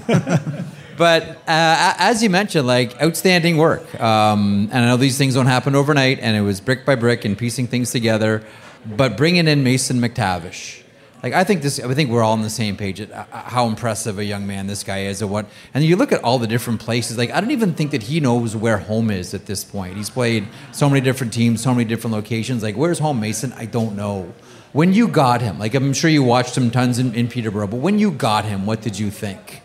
But 0.98 1.38
uh, 1.48 1.94
as 1.98 2.22
you 2.22 2.28
mentioned, 2.28 2.66
like 2.66 3.00
outstanding 3.02 3.56
work. 3.56 3.98
Um, 4.00 4.68
and 4.70 4.84
I 4.84 4.88
know 4.88 4.98
these 4.98 5.16
things 5.16 5.34
don't 5.34 5.46
happen 5.46 5.74
overnight, 5.74 6.18
and 6.20 6.36
it 6.36 6.42
was 6.42 6.60
brick 6.60 6.84
by 6.84 6.94
brick 6.94 7.24
and 7.24 7.36
piecing 7.36 7.66
things 7.66 7.90
together. 7.90 8.44
But 8.84 9.16
bringing 9.16 9.48
in 9.48 9.64
Mason 9.64 9.98
McTavish, 10.00 10.81
like 11.22 11.34
I 11.34 11.44
think 11.44 11.62
this, 11.62 11.78
I 11.78 11.92
think 11.94 12.10
we're 12.10 12.22
all 12.22 12.32
on 12.32 12.42
the 12.42 12.50
same 12.50 12.76
page 12.76 13.00
at 13.00 13.12
uh, 13.12 13.24
how 13.30 13.66
impressive 13.66 14.18
a 14.18 14.24
young 14.24 14.46
man 14.46 14.66
this 14.66 14.82
guy 14.82 15.04
is, 15.04 15.22
and 15.22 15.30
what. 15.30 15.46
And 15.72 15.84
you 15.84 15.96
look 15.96 16.10
at 16.10 16.22
all 16.24 16.38
the 16.38 16.48
different 16.48 16.80
places. 16.80 17.16
Like 17.16 17.30
I 17.30 17.40
don't 17.40 17.52
even 17.52 17.74
think 17.74 17.92
that 17.92 18.04
he 18.04 18.18
knows 18.18 18.56
where 18.56 18.78
home 18.78 19.10
is 19.10 19.32
at 19.32 19.46
this 19.46 19.62
point. 19.62 19.96
He's 19.96 20.10
played 20.10 20.48
so 20.72 20.88
many 20.88 21.00
different 21.00 21.32
teams, 21.32 21.62
so 21.62 21.72
many 21.72 21.84
different 21.84 22.14
locations. 22.14 22.62
Like 22.62 22.76
where's 22.76 22.98
home, 22.98 23.20
Mason? 23.20 23.52
I 23.52 23.66
don't 23.66 23.94
know. 23.94 24.32
When 24.72 24.92
you 24.94 25.06
got 25.06 25.42
him, 25.42 25.58
like 25.58 25.74
I'm 25.74 25.92
sure 25.92 26.10
you 26.10 26.22
watched 26.22 26.56
him 26.56 26.70
tons 26.70 26.98
in, 26.98 27.14
in 27.14 27.28
Peterborough, 27.28 27.68
but 27.68 27.78
when 27.80 27.98
you 27.98 28.10
got 28.10 28.44
him, 28.44 28.66
what 28.66 28.80
did 28.80 28.98
you 28.98 29.10
think? 29.10 29.62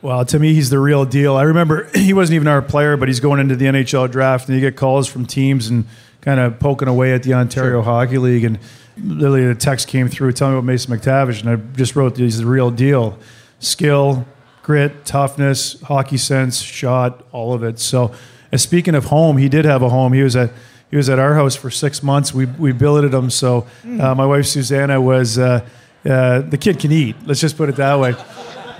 Well, 0.00 0.24
to 0.26 0.38
me, 0.38 0.54
he's 0.54 0.70
the 0.70 0.78
real 0.78 1.04
deal. 1.04 1.36
I 1.36 1.42
remember 1.42 1.88
he 1.94 2.12
wasn't 2.12 2.36
even 2.36 2.48
our 2.48 2.62
player, 2.62 2.96
but 2.96 3.08
he's 3.08 3.20
going 3.20 3.40
into 3.40 3.56
the 3.56 3.64
NHL 3.64 4.10
draft, 4.10 4.48
and 4.48 4.54
you 4.54 4.60
get 4.60 4.76
calls 4.76 5.08
from 5.08 5.26
teams 5.26 5.68
and 5.68 5.86
kind 6.20 6.38
of 6.38 6.60
poking 6.60 6.88
away 6.88 7.14
at 7.14 7.22
the 7.22 7.34
Ontario 7.34 7.82
Hockey 7.82 8.18
League. 8.18 8.44
And 8.44 8.58
literally, 9.02 9.44
a 9.44 9.54
text 9.54 9.88
came 9.88 10.08
through 10.08 10.32
telling 10.32 10.54
me 10.54 10.58
about 10.58 10.66
Mason 10.66 10.98
McTavish, 10.98 11.40
and 11.40 11.50
I 11.50 11.56
just 11.76 11.96
wrote, 11.96 12.16
"He's 12.16 12.38
the 12.38 12.46
real 12.46 12.70
deal. 12.70 13.18
Skill, 13.58 14.26
grit, 14.62 15.04
toughness, 15.04 15.80
hockey 15.82 16.16
sense, 16.16 16.60
shot, 16.60 17.24
all 17.32 17.52
of 17.52 17.62
it." 17.62 17.78
So, 17.78 18.12
uh, 18.52 18.56
speaking 18.56 18.94
of 18.94 19.06
home, 19.06 19.36
he 19.38 19.48
did 19.48 19.64
have 19.64 19.82
a 19.82 19.88
home. 19.88 20.12
He 20.12 20.22
was 20.22 20.36
at 20.36 20.50
he 20.90 20.96
was 20.96 21.08
at 21.08 21.18
our 21.18 21.34
house 21.34 21.56
for 21.56 21.70
six 21.70 22.02
months. 22.02 22.32
We 22.32 22.46
we 22.46 22.72
billeted 22.72 23.14
him. 23.14 23.30
So, 23.30 23.66
uh, 23.84 24.14
my 24.14 24.26
wife 24.26 24.46
Susanna 24.46 25.00
was. 25.00 25.38
Uh, 25.38 25.66
uh, 26.08 26.40
the 26.42 26.56
kid 26.56 26.78
can 26.78 26.92
eat. 26.92 27.16
Let's 27.26 27.40
just 27.40 27.56
put 27.56 27.68
it 27.68 27.76
that 27.76 27.98
way 27.98 28.14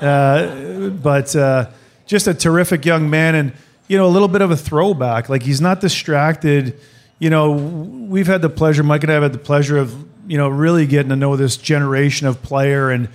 but 0.00 1.34
uh, 1.34 1.70
just 2.06 2.26
a 2.26 2.34
terrific 2.34 2.84
young 2.84 3.10
man 3.10 3.34
and 3.34 3.52
you 3.88 3.96
know 3.96 4.06
a 4.06 4.08
little 4.08 4.28
bit 4.28 4.42
of 4.42 4.50
a 4.50 4.56
throwback 4.56 5.28
like 5.28 5.42
he's 5.42 5.60
not 5.60 5.80
distracted 5.80 6.78
you 7.18 7.30
know 7.30 7.52
we've 7.52 8.26
had 8.26 8.42
the 8.42 8.50
pleasure 8.50 8.82
mike 8.82 9.02
and 9.02 9.10
i 9.10 9.14
have 9.14 9.22
had 9.22 9.32
the 9.32 9.38
pleasure 9.38 9.78
of 9.78 9.94
you 10.26 10.36
know 10.36 10.48
really 10.48 10.86
getting 10.86 11.08
to 11.08 11.16
know 11.16 11.36
this 11.36 11.56
generation 11.56 12.26
of 12.26 12.42
player 12.42 12.90
and 12.90 13.08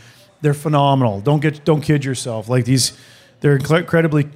they're 0.44 0.54
phenomenal. 0.54 1.22
Don't 1.22 1.40
get 1.40 1.64
don't 1.64 1.82
kid 1.82 2.06
yourself. 2.06 2.50
Like 2.50 2.66
these 2.66 2.96
they're 3.40 3.56
incredibly 3.56 4.30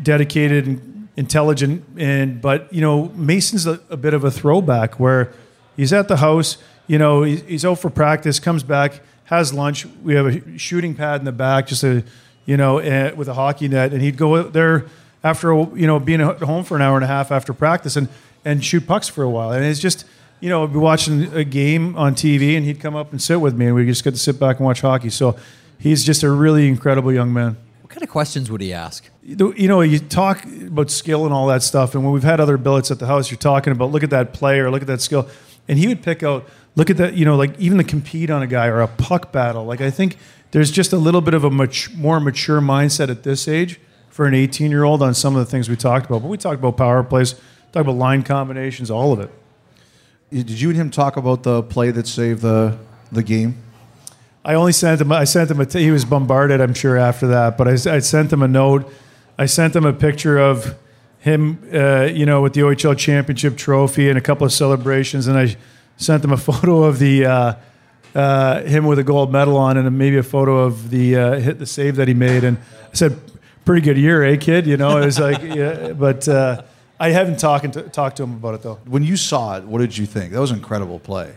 dedicated 0.00 0.66
and 0.66 1.08
intelligent 1.16 1.84
and 1.96 2.40
but 2.40 2.72
you 2.72 2.80
know 2.80 3.08
mason's 3.16 3.66
a, 3.66 3.80
a 3.90 3.96
bit 3.96 4.14
of 4.14 4.22
a 4.22 4.30
throwback 4.30 5.00
where 5.00 5.32
he's 5.76 5.92
at 5.92 6.06
the 6.06 6.18
house 6.18 6.58
you 6.86 6.96
know 6.96 7.24
he's, 7.24 7.64
out 7.64 7.80
for 7.80 7.90
practice 7.90 8.38
comes 8.38 8.62
back 8.62 9.00
has 9.24 9.52
lunch. 9.52 9.84
We 10.04 10.14
have 10.14 10.26
a 10.26 10.58
shooting 10.58 10.94
pad 10.94 11.20
in 11.20 11.24
the 11.24 11.32
back 11.32 11.66
just 11.66 11.82
a 11.82 12.04
you 12.44 12.56
know 12.56 12.78
eh, 12.78 13.12
with 13.12 13.28
a 13.28 13.34
hockey 13.34 13.68
net 13.68 13.92
and 13.92 14.02
he'd 14.02 14.18
go 14.18 14.36
out 14.36 14.52
there 14.52 14.84
after 15.24 15.52
you 15.52 15.86
know 15.86 15.98
being 15.98 16.20
at 16.20 16.40
home 16.40 16.62
for 16.62 16.76
an 16.76 16.82
hour 16.82 16.96
and 16.96 17.04
a 17.04 17.08
half 17.08 17.32
after 17.32 17.52
practice. 17.52 17.96
And 17.96 18.08
and 18.48 18.64
shoot 18.64 18.86
pucks 18.86 19.08
for 19.08 19.22
a 19.22 19.30
while 19.30 19.52
and 19.52 19.64
it's 19.64 19.80
just 19.80 20.04
you 20.40 20.48
know, 20.48 20.64
I'd 20.64 20.72
be 20.72 20.78
watching 20.78 21.32
a 21.34 21.44
game 21.44 21.96
on 21.96 22.14
TV, 22.14 22.56
and 22.56 22.64
he'd 22.64 22.80
come 22.80 22.94
up 22.94 23.10
and 23.10 23.20
sit 23.20 23.40
with 23.40 23.56
me, 23.56 23.66
and 23.66 23.74
we 23.74 23.84
just 23.86 24.04
get 24.04 24.12
to 24.12 24.20
sit 24.20 24.38
back 24.38 24.58
and 24.58 24.66
watch 24.66 24.80
hockey. 24.80 25.10
So 25.10 25.36
he's 25.78 26.04
just 26.04 26.22
a 26.22 26.30
really 26.30 26.68
incredible 26.68 27.12
young 27.12 27.32
man. 27.32 27.56
What 27.82 27.90
kind 27.90 28.02
of 28.02 28.08
questions 28.08 28.50
would 28.50 28.60
he 28.60 28.72
ask? 28.72 29.08
You 29.22 29.68
know, 29.68 29.80
you 29.80 29.98
talk 29.98 30.44
about 30.44 30.90
skill 30.90 31.24
and 31.24 31.34
all 31.34 31.46
that 31.48 31.62
stuff, 31.62 31.94
and 31.94 32.04
when 32.04 32.12
we've 32.12 32.22
had 32.22 32.40
other 32.40 32.56
billets 32.56 32.90
at 32.90 32.98
the 32.98 33.06
house, 33.06 33.30
you're 33.30 33.38
talking 33.38 33.72
about 33.72 33.90
look 33.90 34.02
at 34.02 34.10
that 34.10 34.32
player, 34.32 34.70
look 34.70 34.82
at 34.82 34.88
that 34.88 35.00
skill, 35.00 35.28
and 35.66 35.78
he 35.78 35.88
would 35.88 36.02
pick 36.02 36.22
out, 36.22 36.46
look 36.76 36.90
at 36.90 36.98
that, 36.98 37.14
you 37.14 37.24
know, 37.24 37.36
like 37.36 37.58
even 37.58 37.78
the 37.78 37.84
compete 37.84 38.30
on 38.30 38.42
a 38.42 38.46
guy 38.46 38.66
or 38.66 38.80
a 38.80 38.88
puck 38.88 39.32
battle. 39.32 39.64
Like 39.64 39.80
I 39.80 39.90
think 39.90 40.16
there's 40.52 40.70
just 40.70 40.92
a 40.92 40.98
little 40.98 41.20
bit 41.20 41.34
of 41.34 41.44
a 41.44 41.50
much 41.50 41.92
more 41.94 42.20
mature 42.20 42.60
mindset 42.60 43.08
at 43.10 43.22
this 43.22 43.48
age 43.48 43.80
for 44.08 44.26
an 44.26 44.34
18 44.34 44.70
year 44.70 44.84
old 44.84 45.02
on 45.02 45.14
some 45.14 45.34
of 45.34 45.44
the 45.44 45.50
things 45.50 45.68
we 45.68 45.76
talked 45.76 46.06
about. 46.06 46.22
But 46.22 46.28
we 46.28 46.36
talked 46.36 46.58
about 46.58 46.76
power 46.76 47.02
plays, 47.02 47.34
talked 47.72 47.86
about 47.86 47.96
line 47.96 48.22
combinations, 48.22 48.90
all 48.90 49.12
of 49.12 49.20
it. 49.20 49.30
Did 50.30 50.60
you 50.60 50.70
and 50.70 50.78
him 50.78 50.90
talk 50.90 51.16
about 51.16 51.42
the 51.42 51.62
play 51.62 51.90
that 51.90 52.06
saved 52.06 52.42
the 52.42 52.78
the 53.10 53.22
game? 53.22 53.56
I 54.44 54.54
only 54.54 54.72
sent 54.72 55.00
him. 55.00 55.12
I 55.12 55.24
sent 55.24 55.50
him 55.50 55.60
a. 55.60 55.66
T- 55.66 55.82
he 55.82 55.90
was 55.90 56.04
bombarded. 56.04 56.60
I'm 56.60 56.74
sure 56.74 56.96
after 56.96 57.26
that, 57.28 57.58
but 57.58 57.68
I, 57.68 57.72
I 57.96 57.98
sent 57.98 58.32
him 58.32 58.42
a 58.42 58.48
note. 58.48 58.90
I 59.38 59.46
sent 59.46 59.74
him 59.74 59.84
a 59.84 59.92
picture 59.92 60.38
of 60.38 60.74
him, 61.20 61.62
uh, 61.72 62.04
you 62.04 62.26
know, 62.26 62.42
with 62.42 62.54
the 62.54 62.60
OHL 62.62 62.96
championship 62.96 63.56
trophy 63.56 64.08
and 64.08 64.16
a 64.18 64.20
couple 64.20 64.44
of 64.46 64.52
celebrations, 64.52 65.26
and 65.26 65.38
I 65.38 65.56
sent 65.96 66.24
him 66.24 66.32
a 66.32 66.36
photo 66.48 66.84
of 66.84 66.98
the 66.98 67.26
uh, 67.26 67.54
uh, 68.14 68.62
him 68.62 68.86
with 68.86 68.98
a 68.98 69.04
gold 69.04 69.32
medal 69.32 69.56
on, 69.56 69.76
and 69.76 69.98
maybe 69.98 70.16
a 70.16 70.22
photo 70.22 70.58
of 70.58 70.90
the 70.90 71.16
uh, 71.16 71.40
hit 71.40 71.58
the 71.58 71.66
save 71.66 71.96
that 71.96 72.08
he 72.08 72.14
made. 72.14 72.44
And 72.44 72.58
I 72.90 72.94
said, 72.94 73.18
"Pretty 73.64 73.82
good 73.82 73.96
year, 73.96 74.22
eh, 74.24 74.36
kid?" 74.36 74.66
You 74.66 74.76
know, 74.76 74.98
it 74.98 75.06
was 75.06 75.18
like, 75.18 75.42
yeah, 75.42 75.92
but. 75.92 76.28
I 77.00 77.10
haven't 77.10 77.38
talked 77.38 77.72
to, 77.72 77.82
talked 77.82 78.16
to 78.16 78.24
him 78.24 78.34
about 78.34 78.54
it 78.54 78.62
though. 78.62 78.78
When 78.86 79.02
you 79.02 79.16
saw 79.16 79.56
it, 79.56 79.64
what 79.64 79.78
did 79.78 79.96
you 79.96 80.06
think? 80.06 80.32
That 80.32 80.40
was 80.40 80.50
an 80.50 80.58
incredible 80.58 80.98
play. 80.98 81.36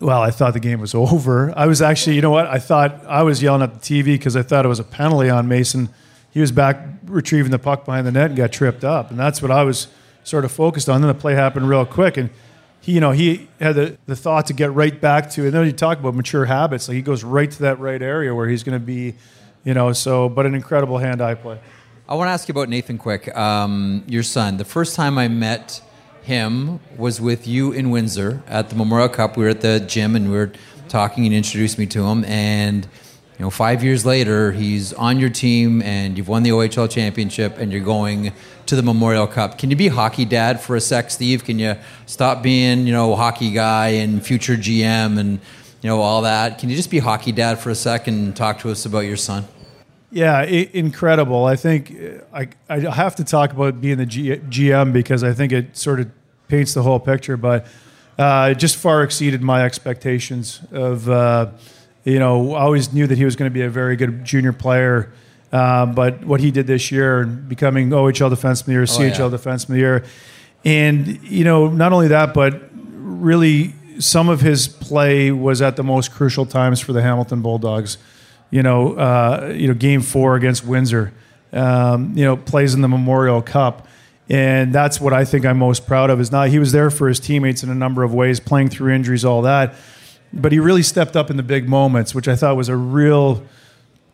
Well, 0.00 0.20
I 0.20 0.30
thought 0.30 0.52
the 0.52 0.60
game 0.60 0.80
was 0.80 0.94
over. 0.94 1.52
I 1.56 1.66
was 1.66 1.80
actually, 1.80 2.16
you 2.16 2.22
know 2.22 2.30
what? 2.30 2.46
I 2.46 2.58
thought 2.58 3.04
I 3.06 3.22
was 3.22 3.42
yelling 3.42 3.62
at 3.62 3.74
the 3.74 3.80
TV 3.80 4.04
because 4.06 4.36
I 4.36 4.42
thought 4.42 4.64
it 4.64 4.68
was 4.68 4.80
a 4.80 4.84
penalty 4.84 5.30
on 5.30 5.48
Mason. 5.48 5.88
He 6.30 6.40
was 6.40 6.52
back 6.52 6.78
retrieving 7.06 7.50
the 7.50 7.58
puck 7.58 7.84
behind 7.84 8.06
the 8.06 8.12
net 8.12 8.26
and 8.26 8.36
got 8.36 8.52
tripped 8.52 8.84
up, 8.84 9.10
and 9.10 9.18
that's 9.18 9.40
what 9.40 9.50
I 9.50 9.62
was 9.62 9.88
sort 10.24 10.44
of 10.44 10.52
focused 10.52 10.88
on. 10.88 11.00
Then 11.00 11.08
the 11.08 11.14
play 11.14 11.34
happened 11.34 11.68
real 11.68 11.86
quick, 11.86 12.16
and 12.16 12.30
he, 12.80 12.92
you 12.92 13.00
know, 13.00 13.12
he 13.12 13.48
had 13.60 13.76
the, 13.76 13.96
the 14.06 14.16
thought 14.16 14.46
to 14.46 14.52
get 14.52 14.72
right 14.72 15.00
back 15.00 15.30
to. 15.30 15.44
And 15.44 15.52
then 15.52 15.64
you 15.64 15.72
talk 15.72 16.00
about 16.00 16.14
mature 16.14 16.44
habits, 16.44 16.88
like 16.88 16.96
he 16.96 17.02
goes 17.02 17.22
right 17.24 17.50
to 17.50 17.62
that 17.62 17.78
right 17.78 18.02
area 18.02 18.34
where 18.34 18.48
he's 18.48 18.62
going 18.62 18.78
to 18.78 18.84
be, 18.84 19.14
you 19.64 19.74
know. 19.74 19.92
So, 19.92 20.28
but 20.28 20.44
an 20.44 20.54
incredible 20.54 20.98
hand-eye 20.98 21.36
play. 21.36 21.60
I 22.06 22.16
want 22.16 22.28
to 22.28 22.32
ask 22.32 22.48
you 22.48 22.52
about 22.52 22.68
Nathan 22.68 22.98
Quick, 22.98 23.34
um, 23.34 24.04
your 24.06 24.22
son. 24.22 24.58
The 24.58 24.64
first 24.66 24.94
time 24.94 25.16
I 25.16 25.28
met 25.28 25.80
him 26.22 26.80
was 26.98 27.18
with 27.18 27.46
you 27.46 27.72
in 27.72 27.88
Windsor 27.88 28.42
at 28.46 28.68
the 28.68 28.76
Memorial 28.76 29.08
Cup. 29.08 29.38
We 29.38 29.44
were 29.44 29.50
at 29.50 29.62
the 29.62 29.80
gym 29.80 30.14
and 30.14 30.30
we 30.30 30.36
were 30.36 30.52
talking, 30.90 31.24
and 31.24 31.34
introduced 31.34 31.78
me 31.78 31.86
to 31.86 32.04
him. 32.04 32.26
And 32.26 32.84
you 33.38 33.44
know, 33.46 33.48
five 33.48 33.82
years 33.82 34.04
later, 34.04 34.52
he's 34.52 34.92
on 34.92 35.18
your 35.18 35.30
team, 35.30 35.80
and 35.80 36.18
you've 36.18 36.28
won 36.28 36.42
the 36.42 36.50
OHL 36.50 36.90
championship, 36.90 37.56
and 37.56 37.72
you're 37.72 37.80
going 37.80 38.34
to 38.66 38.76
the 38.76 38.82
Memorial 38.82 39.26
Cup. 39.26 39.56
Can 39.56 39.70
you 39.70 39.76
be 39.76 39.88
hockey 39.88 40.26
dad 40.26 40.60
for 40.60 40.76
a 40.76 40.82
sec, 40.82 41.10
Steve? 41.10 41.42
Can 41.42 41.58
you 41.58 41.74
stop 42.04 42.42
being, 42.42 42.86
you 42.86 42.92
know, 42.92 43.16
hockey 43.16 43.50
guy 43.50 43.88
and 43.88 44.24
future 44.24 44.56
GM 44.56 45.18
and 45.18 45.40
you 45.80 45.88
know 45.88 46.02
all 46.02 46.20
that? 46.20 46.58
Can 46.58 46.68
you 46.68 46.76
just 46.76 46.90
be 46.90 46.98
hockey 46.98 47.32
dad 47.32 47.58
for 47.60 47.70
a 47.70 47.74
sec 47.74 48.08
and 48.08 48.36
talk 48.36 48.58
to 48.58 48.70
us 48.70 48.84
about 48.84 49.06
your 49.06 49.16
son? 49.16 49.48
Yeah, 50.10 50.38
I- 50.38 50.70
incredible. 50.72 51.44
I 51.44 51.56
think 51.56 51.92
uh, 51.92 52.24
I, 52.32 52.48
I 52.68 52.78
have 52.90 53.16
to 53.16 53.24
talk 53.24 53.52
about 53.52 53.80
being 53.80 53.98
the 53.98 54.06
G, 54.06 54.36
GM 54.36 54.92
because 54.92 55.24
I 55.24 55.32
think 55.32 55.52
it 55.52 55.76
sort 55.76 56.00
of 56.00 56.10
paints 56.48 56.74
the 56.74 56.82
whole 56.82 57.00
picture, 57.00 57.36
but 57.36 57.66
uh, 58.18 58.50
it 58.52 58.58
just 58.58 58.76
far 58.76 59.02
exceeded 59.02 59.42
my 59.42 59.64
expectations 59.64 60.60
of, 60.70 61.08
uh, 61.08 61.50
you 62.04 62.18
know, 62.18 62.54
I 62.54 62.60
always 62.62 62.92
knew 62.92 63.06
that 63.06 63.18
he 63.18 63.24
was 63.24 63.34
going 63.34 63.50
to 63.50 63.54
be 63.54 63.62
a 63.62 63.70
very 63.70 63.96
good 63.96 64.24
junior 64.24 64.52
player. 64.52 65.12
Uh, 65.52 65.86
but 65.86 66.24
what 66.24 66.40
he 66.40 66.50
did 66.50 66.66
this 66.66 66.90
year, 66.90 67.24
becoming 67.24 67.90
OHL 67.90 68.30
Defenseman 68.30 68.60
of 68.60 68.66
the 68.66 68.72
Year, 68.72 68.82
CHL 68.82 69.30
yeah. 69.30 69.38
Defenseman 69.38 69.62
of 69.62 69.68
the 69.68 69.78
Year, 69.78 70.04
and 70.64 71.22
you 71.22 71.44
know, 71.44 71.68
not 71.68 71.92
only 71.92 72.08
that, 72.08 72.34
but 72.34 72.60
really 72.72 73.74
some 73.98 74.28
of 74.28 74.40
his 74.40 74.66
play 74.66 75.30
was 75.30 75.62
at 75.62 75.76
the 75.76 75.84
most 75.84 76.12
crucial 76.12 76.44
times 76.44 76.80
for 76.80 76.92
the 76.92 77.02
Hamilton 77.02 77.42
Bulldogs 77.42 77.98
you 78.54 78.62
know, 78.62 78.92
uh, 78.92 79.52
you 79.52 79.66
know, 79.66 79.74
Game 79.74 80.00
Four 80.00 80.36
against 80.36 80.64
Windsor, 80.64 81.12
um, 81.52 82.16
you 82.16 82.24
know, 82.24 82.36
plays 82.36 82.72
in 82.72 82.82
the 82.82 82.88
Memorial 82.88 83.42
Cup, 83.42 83.88
and 84.28 84.72
that's 84.72 85.00
what 85.00 85.12
I 85.12 85.24
think 85.24 85.44
I'm 85.44 85.58
most 85.58 85.88
proud 85.88 86.08
of. 86.08 86.20
Is 86.20 86.30
not 86.30 86.50
he 86.50 86.60
was 86.60 86.70
there 86.70 86.88
for 86.88 87.08
his 87.08 87.18
teammates 87.18 87.64
in 87.64 87.68
a 87.68 87.74
number 87.74 88.04
of 88.04 88.14
ways, 88.14 88.38
playing 88.38 88.68
through 88.68 88.92
injuries, 88.92 89.24
all 89.24 89.42
that, 89.42 89.74
but 90.32 90.52
he 90.52 90.60
really 90.60 90.84
stepped 90.84 91.16
up 91.16 91.30
in 91.30 91.36
the 91.36 91.42
big 91.42 91.68
moments, 91.68 92.14
which 92.14 92.28
I 92.28 92.36
thought 92.36 92.56
was 92.56 92.68
a 92.68 92.76
real 92.76 93.42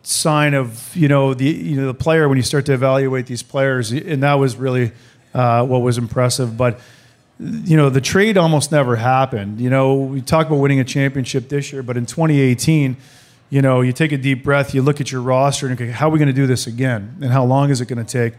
sign 0.05 0.55
of 0.55 0.97
you 0.97 1.09
know 1.09 1.35
the 1.35 1.45
you 1.45 1.77
know 1.77 1.89
the 1.89 1.93
player 1.93 2.27
when 2.27 2.39
you 2.39 2.43
start 2.43 2.65
to 2.65 2.73
evaluate 2.73 3.27
these 3.27 3.43
players, 3.43 3.93
and 3.93 4.23
that 4.23 4.39
was 4.39 4.57
really 4.57 4.93
uh, 5.35 5.67
what 5.67 5.83
was 5.83 5.99
impressive, 5.99 6.57
but. 6.57 6.81
You 7.43 7.79
know, 7.79 7.89
the 7.89 8.03
trade 8.03 8.37
almost 8.37 8.71
never 8.71 8.97
happened. 8.97 9.63
You 9.63 9.71
know, 9.71 9.95
we 9.95 10.21
talk 10.21 10.49
about 10.49 10.57
winning 10.57 10.79
a 10.79 10.85
championship 10.85 11.49
this 11.49 11.73
year, 11.73 11.83
but 11.83 11.97
in 11.97 12.05
2018, 12.05 12.99
you 13.51 13.61
know, 13.61 13.81
you 13.81 13.93
take 13.93 14.13
a 14.13 14.17
deep 14.17 14.43
breath, 14.45 14.75
you 14.75 14.81
look 14.81 15.01
at 15.01 15.11
your 15.11 15.21
roster, 15.21 15.67
and 15.67 15.79
okay, 15.79 15.91
how 15.91 16.09
are 16.09 16.11
we 16.11 16.19
going 16.19 16.29
to 16.29 16.33
do 16.33 16.47
this 16.47 16.67
again, 16.67 17.19
and 17.21 17.33
how 17.33 17.45
long 17.45 17.71
is 17.71 17.81
it 17.81 17.87
going 17.87 18.05
to 18.05 18.11
take? 18.11 18.35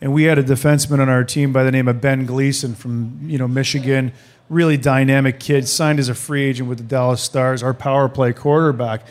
And 0.00 0.12
we 0.12 0.24
had 0.24 0.38
a 0.38 0.42
defenseman 0.42 0.98
on 0.98 1.08
our 1.08 1.24
team 1.24 1.52
by 1.52 1.62
the 1.62 1.70
name 1.70 1.86
of 1.86 2.00
Ben 2.00 2.26
Gleason 2.26 2.74
from 2.74 3.20
you 3.22 3.38
know 3.38 3.46
Michigan, 3.46 4.12
really 4.48 4.76
dynamic 4.76 5.38
kid, 5.38 5.68
signed 5.68 5.98
as 5.98 6.08
a 6.08 6.14
free 6.14 6.42
agent 6.42 6.68
with 6.68 6.78
the 6.78 6.84
Dallas 6.84 7.22
Stars, 7.22 7.62
our 7.62 7.72
power 7.72 8.08
play 8.08 8.32
quarterback. 8.32 9.06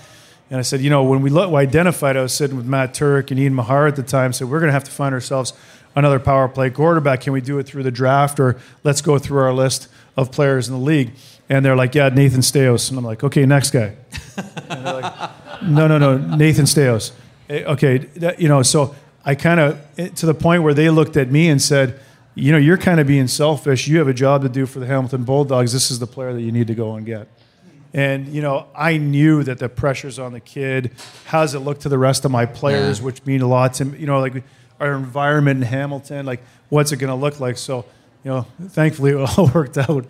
And 0.49 0.57
I 0.57 0.63
said, 0.63 0.81
you 0.81 0.89
know, 0.89 1.03
when 1.03 1.21
we 1.21 1.31
identified, 1.55 2.17
I 2.17 2.21
was 2.21 2.33
sitting 2.33 2.57
with 2.57 2.65
Matt 2.65 2.93
Turek 2.93 3.29
and 3.29 3.39
Ian 3.39 3.53
Mahar 3.53 3.87
at 3.87 3.95
the 3.95 4.03
time, 4.03 4.33
said, 4.33 4.49
we're 4.49 4.59
going 4.59 4.69
to 4.69 4.73
have 4.73 4.83
to 4.85 4.91
find 4.91 5.13
ourselves 5.13 5.53
another 5.95 6.19
power 6.19 6.47
play 6.47 6.71
quarterback. 6.71 7.21
Can 7.21 7.33
we 7.33 7.41
do 7.41 7.59
it 7.59 7.67
through 7.67 7.83
the 7.83 7.91
draft 7.91 8.39
or 8.39 8.59
let's 8.83 9.01
go 9.01 9.19
through 9.19 9.41
our 9.41 9.53
list 9.53 9.87
of 10.17 10.31
players 10.31 10.67
in 10.67 10.73
the 10.73 10.79
league? 10.79 11.11
And 11.49 11.65
they're 11.65 11.75
like, 11.75 11.95
yeah, 11.95 12.09
Nathan 12.09 12.41
Staios. 12.41 12.89
And 12.89 12.97
I'm 12.97 13.03
like, 13.05 13.23
okay, 13.23 13.45
next 13.45 13.71
guy. 13.71 13.95
And 14.69 14.85
they're 14.85 14.93
like, 15.01 15.63
no, 15.63 15.87
no, 15.87 15.97
no, 15.97 16.17
Nathan 16.17 16.65
Staios. 16.65 17.11
Eh, 17.49 17.63
Okay, 17.63 17.97
that- 17.97 18.39
you 18.39 18.47
know, 18.47 18.61
so 18.61 18.95
I 19.25 19.35
kind 19.35 19.59
of, 19.59 19.79
to 20.15 20.25
the 20.25 20.33
point 20.35 20.63
where 20.63 20.73
they 20.73 20.89
looked 20.89 21.17
at 21.17 21.31
me 21.31 21.49
and 21.49 21.61
said, 21.61 21.99
you 22.35 22.51
know, 22.51 22.57
you're 22.57 22.77
kind 22.77 22.99
of 22.99 23.07
being 23.07 23.27
selfish. 23.27 23.87
You 23.87 23.97
have 23.97 24.07
a 24.07 24.13
job 24.13 24.43
to 24.43 24.49
do 24.49 24.65
for 24.65 24.79
the 24.79 24.85
Hamilton 24.85 25.23
Bulldogs. 25.23 25.73
This 25.73 25.91
is 25.91 25.99
the 25.99 26.07
player 26.07 26.31
that 26.33 26.41
you 26.41 26.51
need 26.51 26.67
to 26.67 26.75
go 26.75 26.95
and 26.95 27.05
get. 27.05 27.27
And 27.93 28.27
you 28.27 28.41
know, 28.43 28.67
I 28.75 28.97
knew 28.97 29.43
that 29.43 29.57
the 29.57 29.67
pressure's 29.67 30.19
on 30.19 30.31
the 30.31 30.39
kid. 30.39 30.91
How 31.25 31.41
does 31.41 31.55
it 31.55 31.59
look 31.59 31.79
to 31.79 31.89
the 31.89 31.97
rest 31.97 32.23
of 32.23 32.29
my 32.31 32.45
players, 32.45 32.99
Yeah. 32.99 33.05
which 33.05 33.25
mean 33.25 33.41
a 33.41 33.47
lot 33.47 33.73
to 33.75 33.85
me? 33.85 33.97
You 33.97 34.05
know, 34.05 34.19
like 34.19 34.43
our 34.79 34.93
environment 34.93 35.57
in 35.63 35.67
Hamilton, 35.67 36.25
like 36.27 36.41
what's 36.69 36.91
it 36.91 36.97
going 36.97 37.09
to 37.09 37.15
look 37.15 37.39
like? 37.39 37.57
So, 37.57 37.85
you 38.23 38.29
know, 38.31 38.45
thankfully 38.69 39.11
it 39.11 39.17
all 39.37 39.47
worked 39.55 39.77
out. 39.79 40.05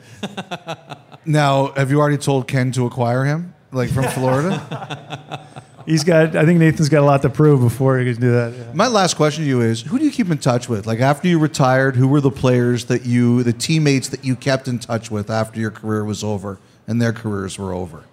Now, 1.30 1.74
have 1.74 1.92
you 1.92 2.00
already 2.00 2.18
told 2.18 2.48
Ken 2.48 2.72
to 2.72 2.88
acquire 2.88 3.24
him, 3.24 3.54
like 3.72 3.92
from 3.92 4.06
Florida? 4.06 5.46
He's 5.86 6.04
got. 6.04 6.36
I 6.36 6.44
think 6.44 6.60
Nathan's 6.60 6.90
got 6.90 7.02
a 7.02 7.06
lot 7.06 7.22
to 7.22 7.30
prove 7.30 7.62
before 7.62 8.00
he 8.00 8.12
can 8.12 8.20
do 8.20 8.32
that. 8.32 8.54
yeah. 8.54 8.74
My 8.74 8.88
last 8.88 9.16
question 9.16 9.44
to 9.44 9.48
you 9.48 9.62
is: 9.62 9.84
Who 9.84 10.00
do 10.00 10.06
you 10.06 10.12
keep 10.12 10.32
in 10.32 10.40
touch 10.40 10.68
with? 10.68 10.88
Like 10.88 11.02
after 11.02 11.28
you 11.28 11.38
retired, 11.38 11.96
who 11.96 12.08
were 12.08 12.20
the 12.20 12.32
players 12.32 12.86
that 12.86 13.06
you, 13.06 13.44
the 13.44 13.54
teammates 13.54 14.10
that 14.10 14.26
you 14.26 14.36
kept 14.36 14.68
in 14.68 14.80
touch 14.80 15.12
with 15.12 15.30
after 15.30 15.60
your 15.60 15.70
career 15.70 16.04
was 16.04 16.24
over 16.24 16.58
and 16.88 17.00
their 17.00 17.14
careers 17.14 17.60
were 17.60 17.74
over? 17.74 18.06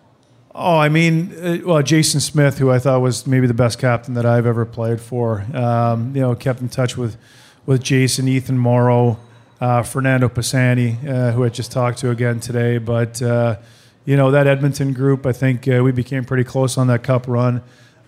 Oh, 0.55 0.77
I 0.77 0.91
mean, 0.91 1.33
uh, 1.43 1.59
well, 1.65 1.83
Jason 1.83 2.21
Smith, 2.21 2.59
who 2.59 2.71
I 2.71 2.79
thought 2.79 3.01
was 3.01 3.27
maybe 3.27 3.47
the 3.47 3.55
best 3.55 3.79
captain 3.79 4.13
that 4.15 4.27
I've 4.27 4.47
ever 4.47 4.67
played 4.67 5.01
for. 5.01 5.47
Um, 5.55 6.15
you 6.15 6.21
know, 6.21 6.35
kept 6.35 6.61
in 6.61 6.69
touch 6.69 6.99
with 6.99 7.17
with 7.65 7.83
Jason, 7.83 8.29
Ethan 8.29 8.59
Moreau, 8.59 9.19
uh, 9.61 9.83
Fernando 9.83 10.29
Pisani, 10.29 10.99
uh, 11.07 11.33
who 11.33 11.45
I 11.45 11.49
just 11.49 11.73
talked 11.73 11.99
to 11.99 12.11
again 12.11 12.41
today. 12.41 12.79
But 12.79 13.21
uh, 13.23 13.57
you 14.05 14.17
know, 14.17 14.31
that 14.31 14.47
Edmonton 14.47 14.93
group, 14.93 15.27
I 15.27 15.33
think 15.33 15.67
uh, 15.69 15.83
we 15.83 15.93
became 15.93 16.25
pretty 16.25 16.45
close 16.45 16.79
on 16.79 16.87
that 16.89 17.03
Cup 17.03 17.27
run. 17.27 17.63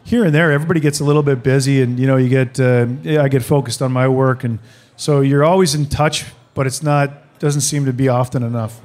Here 0.05 0.25
and 0.25 0.35
there, 0.35 0.53
everybody 0.53 0.81
gets 0.81 1.01
a 1.01 1.05
little 1.05 1.23
bit 1.23 1.43
busy, 1.43 1.83
and 1.83 1.99
you 1.99 2.07
know, 2.07 2.17
you 2.17 2.29
get 2.29 2.59
uh, 2.59 2.87
I 3.05 3.29
get 3.29 3.43
focused 3.43 3.83
on 3.83 3.93
my 3.93 4.09
work, 4.09 4.45
and 4.45 4.59
so 4.97 5.21
you're 5.21 5.45
always 5.45 5.75
in 5.75 5.87
touch, 5.87 6.25
but 6.55 6.67
it's 6.67 6.83
not 6.83 7.39
doesn't 7.39 7.61
seem 7.61 7.85
to 7.85 7.93
be 7.93 8.09
often 8.09 8.43
enough. 8.43 8.81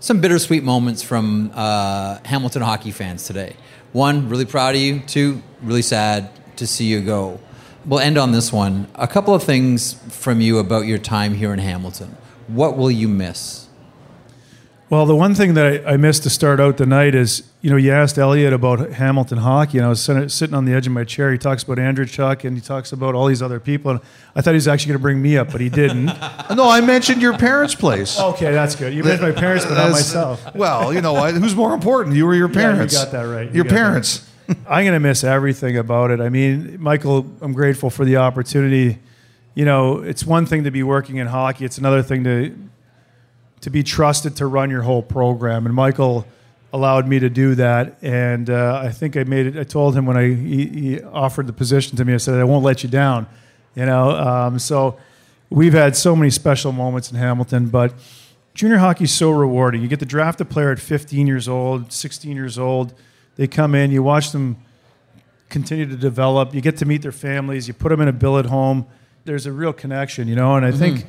Some 0.00 0.20
bittersweet 0.20 0.62
moments 0.62 1.02
from 1.02 1.50
uh, 1.54 2.18
Hamilton 2.24 2.62
hockey 2.62 2.92
fans 2.92 3.24
today. 3.24 3.56
One, 3.92 4.28
really 4.28 4.44
proud 4.44 4.74
of 4.74 4.80
you. 4.80 5.00
Two, 5.00 5.42
really 5.62 5.82
sad 5.82 6.30
to 6.56 6.66
see 6.66 6.84
you 6.84 7.00
go. 7.00 7.40
We'll 7.86 8.00
end 8.00 8.16
on 8.18 8.32
this 8.32 8.52
one. 8.52 8.86
A 8.94 9.06
couple 9.06 9.34
of 9.34 9.42
things 9.42 9.94
from 10.10 10.40
you 10.40 10.58
about 10.58 10.86
your 10.86 10.98
time 10.98 11.34
here 11.34 11.52
in 11.52 11.58
Hamilton. 11.58 12.16
What 12.48 12.76
will 12.76 12.90
you 12.90 13.08
miss? 13.08 13.60
Well, 14.90 15.06
the 15.06 15.16
one 15.16 15.34
thing 15.34 15.54
that 15.54 15.86
I, 15.86 15.94
I 15.94 15.96
missed 15.96 16.22
to 16.24 16.30
start 16.30 16.60
out 16.60 16.76
the 16.76 16.86
night 16.86 17.14
is, 17.14 17.42
you 17.62 17.70
know, 17.70 17.76
you 17.76 17.90
asked 17.90 18.16
Elliotte 18.18 18.52
about 18.52 18.90
Hamilton 18.92 19.38
hockey, 19.38 19.78
and 19.78 19.86
I 19.86 19.88
was 19.88 20.00
sitting 20.00 20.28
sitting 20.28 20.54
on 20.54 20.66
the 20.66 20.72
edge 20.74 20.86
of 20.86 20.92
my 20.92 21.04
chair. 21.04 21.32
He 21.32 21.38
talks 21.38 21.62
about 21.62 21.78
Andrew 21.78 22.04
Chuck, 22.04 22.44
and 22.44 22.54
he 22.56 22.60
talks 22.60 22.92
about 22.92 23.14
all 23.14 23.26
these 23.26 23.40
other 23.42 23.58
people. 23.58 23.92
And 23.92 24.00
I 24.36 24.40
thought 24.42 24.50
he 24.52 24.56
was 24.56 24.68
actually 24.68 24.90
going 24.90 24.98
to 24.98 25.02
bring 25.02 25.20
me 25.22 25.36
up, 25.38 25.50
but 25.50 25.60
he 25.60 25.68
didn't. 25.68 26.10
No, 26.54 26.68
I 26.70 26.80
mentioned 26.82 27.20
your 27.22 27.36
parents' 27.36 27.74
place. 27.74 28.20
okay, 28.20 28.52
that's 28.52 28.76
good. 28.76 28.92
You 28.94 29.02
mentioned 29.02 29.34
my 29.34 29.40
parents, 29.40 29.64
but 29.64 29.74
not 29.74 29.90
myself. 29.90 30.54
Well, 30.54 30.92
you 30.92 31.00
know 31.00 31.14
what? 31.14 31.34
Who's 31.34 31.56
more 31.56 31.72
important? 31.74 32.14
You 32.14 32.26
or 32.28 32.34
your 32.34 32.48
Yeah, 32.50 32.54
you 32.70 32.74
parents? 32.74 32.94
got 32.94 33.10
that 33.12 33.22
right. 33.22 33.48
You 33.48 33.54
Your 33.56 33.64
parents. 33.64 34.18
that. 34.18 34.28
I'm 34.48 34.84
going 34.84 34.92
to 34.92 35.00
miss 35.00 35.24
everything 35.24 35.76
about 35.76 36.10
it. 36.10 36.20
I 36.20 36.28
mean, 36.28 36.80
Michael, 36.80 37.26
I'm 37.40 37.52
grateful 37.52 37.90
for 37.90 38.04
the 38.04 38.16
opportunity. 38.16 38.98
You 39.54 39.64
know, 39.64 40.00
it's 40.00 40.24
one 40.24 40.46
thing 40.46 40.64
to 40.64 40.70
be 40.70 40.82
working 40.82 41.16
in 41.16 41.26
hockey; 41.26 41.64
it's 41.64 41.78
another 41.78 42.02
thing 42.02 42.24
to 42.24 42.56
to 43.62 43.70
be 43.70 43.82
trusted 43.82 44.36
to 44.36 44.46
run 44.46 44.68
your 44.68 44.82
whole 44.82 45.02
program. 45.02 45.64
And 45.64 45.74
Michael 45.74 46.26
allowed 46.74 47.06
me 47.06 47.18
to 47.20 47.30
do 47.30 47.54
that. 47.54 47.96
And 48.02 48.50
uh, 48.50 48.82
I 48.84 48.90
think 48.90 49.16
I 49.16 49.24
made 49.24 49.46
it. 49.46 49.56
I 49.56 49.64
told 49.64 49.96
him 49.96 50.04
when 50.06 50.16
I 50.16 50.34
he, 50.34 50.66
he 50.66 51.02
offered 51.02 51.46
the 51.46 51.52
position 51.52 51.96
to 51.96 52.04
me, 52.04 52.14
I 52.14 52.18
said, 52.18 52.34
"I 52.34 52.44
won't 52.44 52.64
let 52.64 52.82
you 52.82 52.90
down." 52.90 53.26
You 53.74 53.86
know, 53.86 54.10
um, 54.10 54.58
so 54.58 54.98
we've 55.50 55.72
had 55.72 55.96
so 55.96 56.14
many 56.14 56.30
special 56.30 56.72
moments 56.72 57.10
in 57.10 57.16
Hamilton, 57.16 57.68
but 57.68 57.94
junior 58.54 58.78
hockey 58.78 59.04
is 59.04 59.12
so 59.12 59.30
rewarding. 59.30 59.82
You 59.82 59.88
get 59.88 60.00
to 60.00 60.06
draft 60.06 60.40
a 60.40 60.44
player 60.44 60.70
at 60.70 60.78
15 60.78 61.26
years 61.26 61.48
old, 61.48 61.92
16 61.92 62.36
years 62.36 62.58
old. 62.58 62.94
They 63.36 63.46
come 63.46 63.74
in, 63.74 63.90
you 63.90 64.02
watch 64.02 64.32
them 64.32 64.56
continue 65.48 65.86
to 65.86 65.96
develop. 65.96 66.54
You 66.54 66.60
get 66.60 66.78
to 66.78 66.84
meet 66.84 67.02
their 67.02 67.12
families. 67.12 67.68
You 67.68 67.74
put 67.74 67.90
them 67.90 68.00
in 68.00 68.08
a 68.08 68.12
billet 68.12 68.46
home. 68.46 68.86
There's 69.24 69.46
a 69.46 69.52
real 69.52 69.72
connection, 69.72 70.28
you 70.28 70.34
know. 70.34 70.56
And 70.56 70.66
I 70.66 70.72
think 70.72 71.06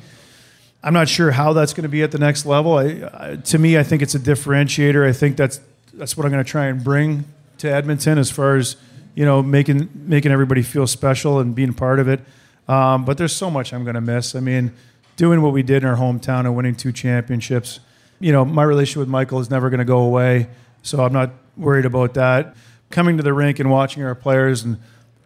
I'm 0.82 0.94
not 0.94 1.08
sure 1.08 1.32
how 1.32 1.52
that's 1.52 1.74
going 1.74 1.82
to 1.82 1.88
be 1.88 2.02
at 2.02 2.12
the 2.12 2.18
next 2.18 2.46
level. 2.46 2.78
I, 2.78 3.10
I, 3.12 3.36
to 3.36 3.58
me, 3.58 3.76
I 3.76 3.82
think 3.82 4.02
it's 4.02 4.14
a 4.14 4.20
differentiator. 4.20 5.06
I 5.06 5.12
think 5.12 5.36
that's 5.36 5.60
that's 5.92 6.16
what 6.16 6.24
I'm 6.24 6.32
going 6.32 6.44
to 6.44 6.50
try 6.50 6.66
and 6.66 6.82
bring 6.82 7.24
to 7.58 7.70
Edmonton 7.70 8.18
as 8.18 8.30
far 8.30 8.56
as 8.56 8.76
you 9.14 9.24
know 9.24 9.42
making 9.42 9.90
making 9.94 10.32
everybody 10.32 10.62
feel 10.62 10.86
special 10.86 11.40
and 11.40 11.54
being 11.54 11.74
part 11.74 11.98
of 11.98 12.08
it. 12.08 12.20
Um, 12.68 13.04
but 13.04 13.18
there's 13.18 13.34
so 13.34 13.50
much 13.50 13.72
I'm 13.72 13.84
going 13.84 13.94
to 13.94 14.00
miss. 14.00 14.34
I 14.34 14.40
mean, 14.40 14.72
doing 15.16 15.42
what 15.42 15.52
we 15.52 15.62
did 15.62 15.82
in 15.82 15.88
our 15.88 15.96
hometown 15.96 16.40
and 16.40 16.56
winning 16.56 16.76
two 16.76 16.92
championships. 16.92 17.80
You 18.18 18.32
know, 18.32 18.44
my 18.44 18.62
relationship 18.62 19.00
with 19.00 19.08
Michael 19.08 19.40
is 19.40 19.50
never 19.50 19.68
going 19.70 19.78
to 19.78 19.84
go 19.84 19.98
away, 19.98 20.48
so 20.82 21.04
I'm 21.04 21.12
not 21.12 21.30
worried 21.56 21.86
about 21.86 22.14
that. 22.14 22.56
Coming 22.90 23.16
to 23.16 23.22
the 23.22 23.32
rink 23.32 23.58
and 23.58 23.70
watching 23.70 24.02
our 24.02 24.14
players 24.14 24.62
and 24.62 24.78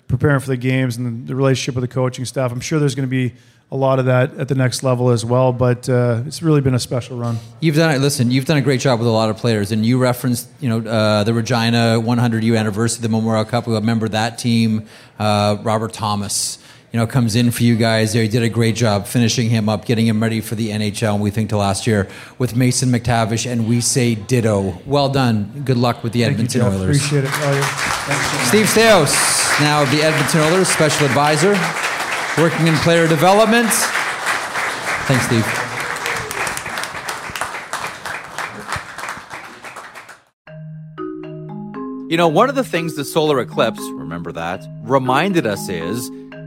preparing 0.08 0.40
for 0.40 0.48
the 0.48 0.56
games 0.56 0.96
and 0.96 1.26
the 1.26 1.34
relationship 1.34 1.74
with 1.74 1.88
the 1.88 1.94
coaching 1.94 2.24
staff, 2.24 2.52
I'm 2.52 2.60
sure 2.60 2.78
there's 2.78 2.94
going 2.94 3.08
to 3.08 3.10
be 3.10 3.34
a 3.72 3.76
lot 3.76 4.00
of 4.00 4.06
that 4.06 4.34
at 4.34 4.48
the 4.48 4.54
next 4.54 4.82
level 4.82 5.10
as 5.10 5.24
well. 5.24 5.52
But 5.52 5.88
uh, 5.88 6.22
it's 6.26 6.42
really 6.42 6.60
been 6.60 6.74
a 6.74 6.80
special 6.80 7.16
run. 7.16 7.38
You've 7.60 7.76
done 7.76 7.94
it. 7.94 7.98
Listen, 7.98 8.30
you've 8.30 8.44
done 8.44 8.56
a 8.56 8.62
great 8.62 8.80
job 8.80 8.98
with 8.98 9.06
a 9.06 9.12
lot 9.12 9.30
of 9.30 9.36
players, 9.36 9.70
and 9.72 9.86
you 9.86 9.98
referenced, 9.98 10.48
you 10.60 10.68
know, 10.68 10.90
uh, 10.90 11.24
the 11.24 11.32
Regina 11.32 12.00
100 12.00 12.42
year 12.42 12.56
anniversary, 12.56 13.02
the 13.02 13.08
Memorial 13.08 13.44
Cup. 13.44 13.66
We 13.66 13.74
remember 13.74 14.08
that 14.08 14.38
team. 14.38 14.86
Uh, 15.18 15.58
Robert 15.62 15.92
Thomas, 15.92 16.58
you 16.92 16.98
know, 16.98 17.06
comes 17.06 17.36
in 17.36 17.52
for 17.52 17.62
you 17.62 17.76
guys 17.76 18.12
there. 18.12 18.22
You 18.22 18.28
did 18.28 18.42
a 18.42 18.48
great 18.48 18.74
job 18.74 19.06
finishing 19.06 19.48
him 19.48 19.68
up, 19.68 19.84
getting 19.84 20.06
him 20.06 20.20
ready 20.20 20.40
for 20.40 20.56
the 20.56 20.70
NHL. 20.70 21.14
And 21.14 21.22
we 21.22 21.30
think 21.30 21.50
to 21.50 21.56
last 21.56 21.86
year 21.86 22.08
with 22.38 22.56
Mason 22.56 22.90
McTavish, 22.90 23.50
and 23.50 23.68
we 23.68 23.80
say 23.80 24.16
ditto. 24.16 24.80
Well 24.86 25.08
done. 25.08 25.62
Good 25.64 25.78
luck 25.78 26.02
with 26.02 26.12
the 26.12 26.22
Thank 26.22 26.38
you, 26.38 26.44
Edmonton 26.44 26.60
Jeff. 26.62 26.72
Oilers. 26.72 26.96
Appreciate 26.96 27.24
it. 27.24 27.30
Oh, 27.32 27.52
yeah. 27.52 27.62
Thanks. 27.62 28.48
Steve 28.48 28.66
Staios, 28.66 29.60
now 29.60 29.84
the 29.84 30.02
Edmonton 30.02 30.40
Oilers, 30.40 30.68
special 30.68 31.06
advisor, 31.06 31.52
working 32.36 32.66
in 32.66 32.74
player 32.76 33.06
development. 33.06 33.68
Thanks, 35.06 35.26
Steve. 35.26 35.46
You 42.10 42.16
know, 42.16 42.26
one 42.26 42.48
of 42.48 42.56
the 42.56 42.64
things 42.64 42.96
the 42.96 43.04
solar 43.04 43.38
eclipse, 43.38 43.78
remember 43.92 44.32
that, 44.32 44.66
reminded 44.82 45.46
us 45.46 45.68
is 45.68 46.10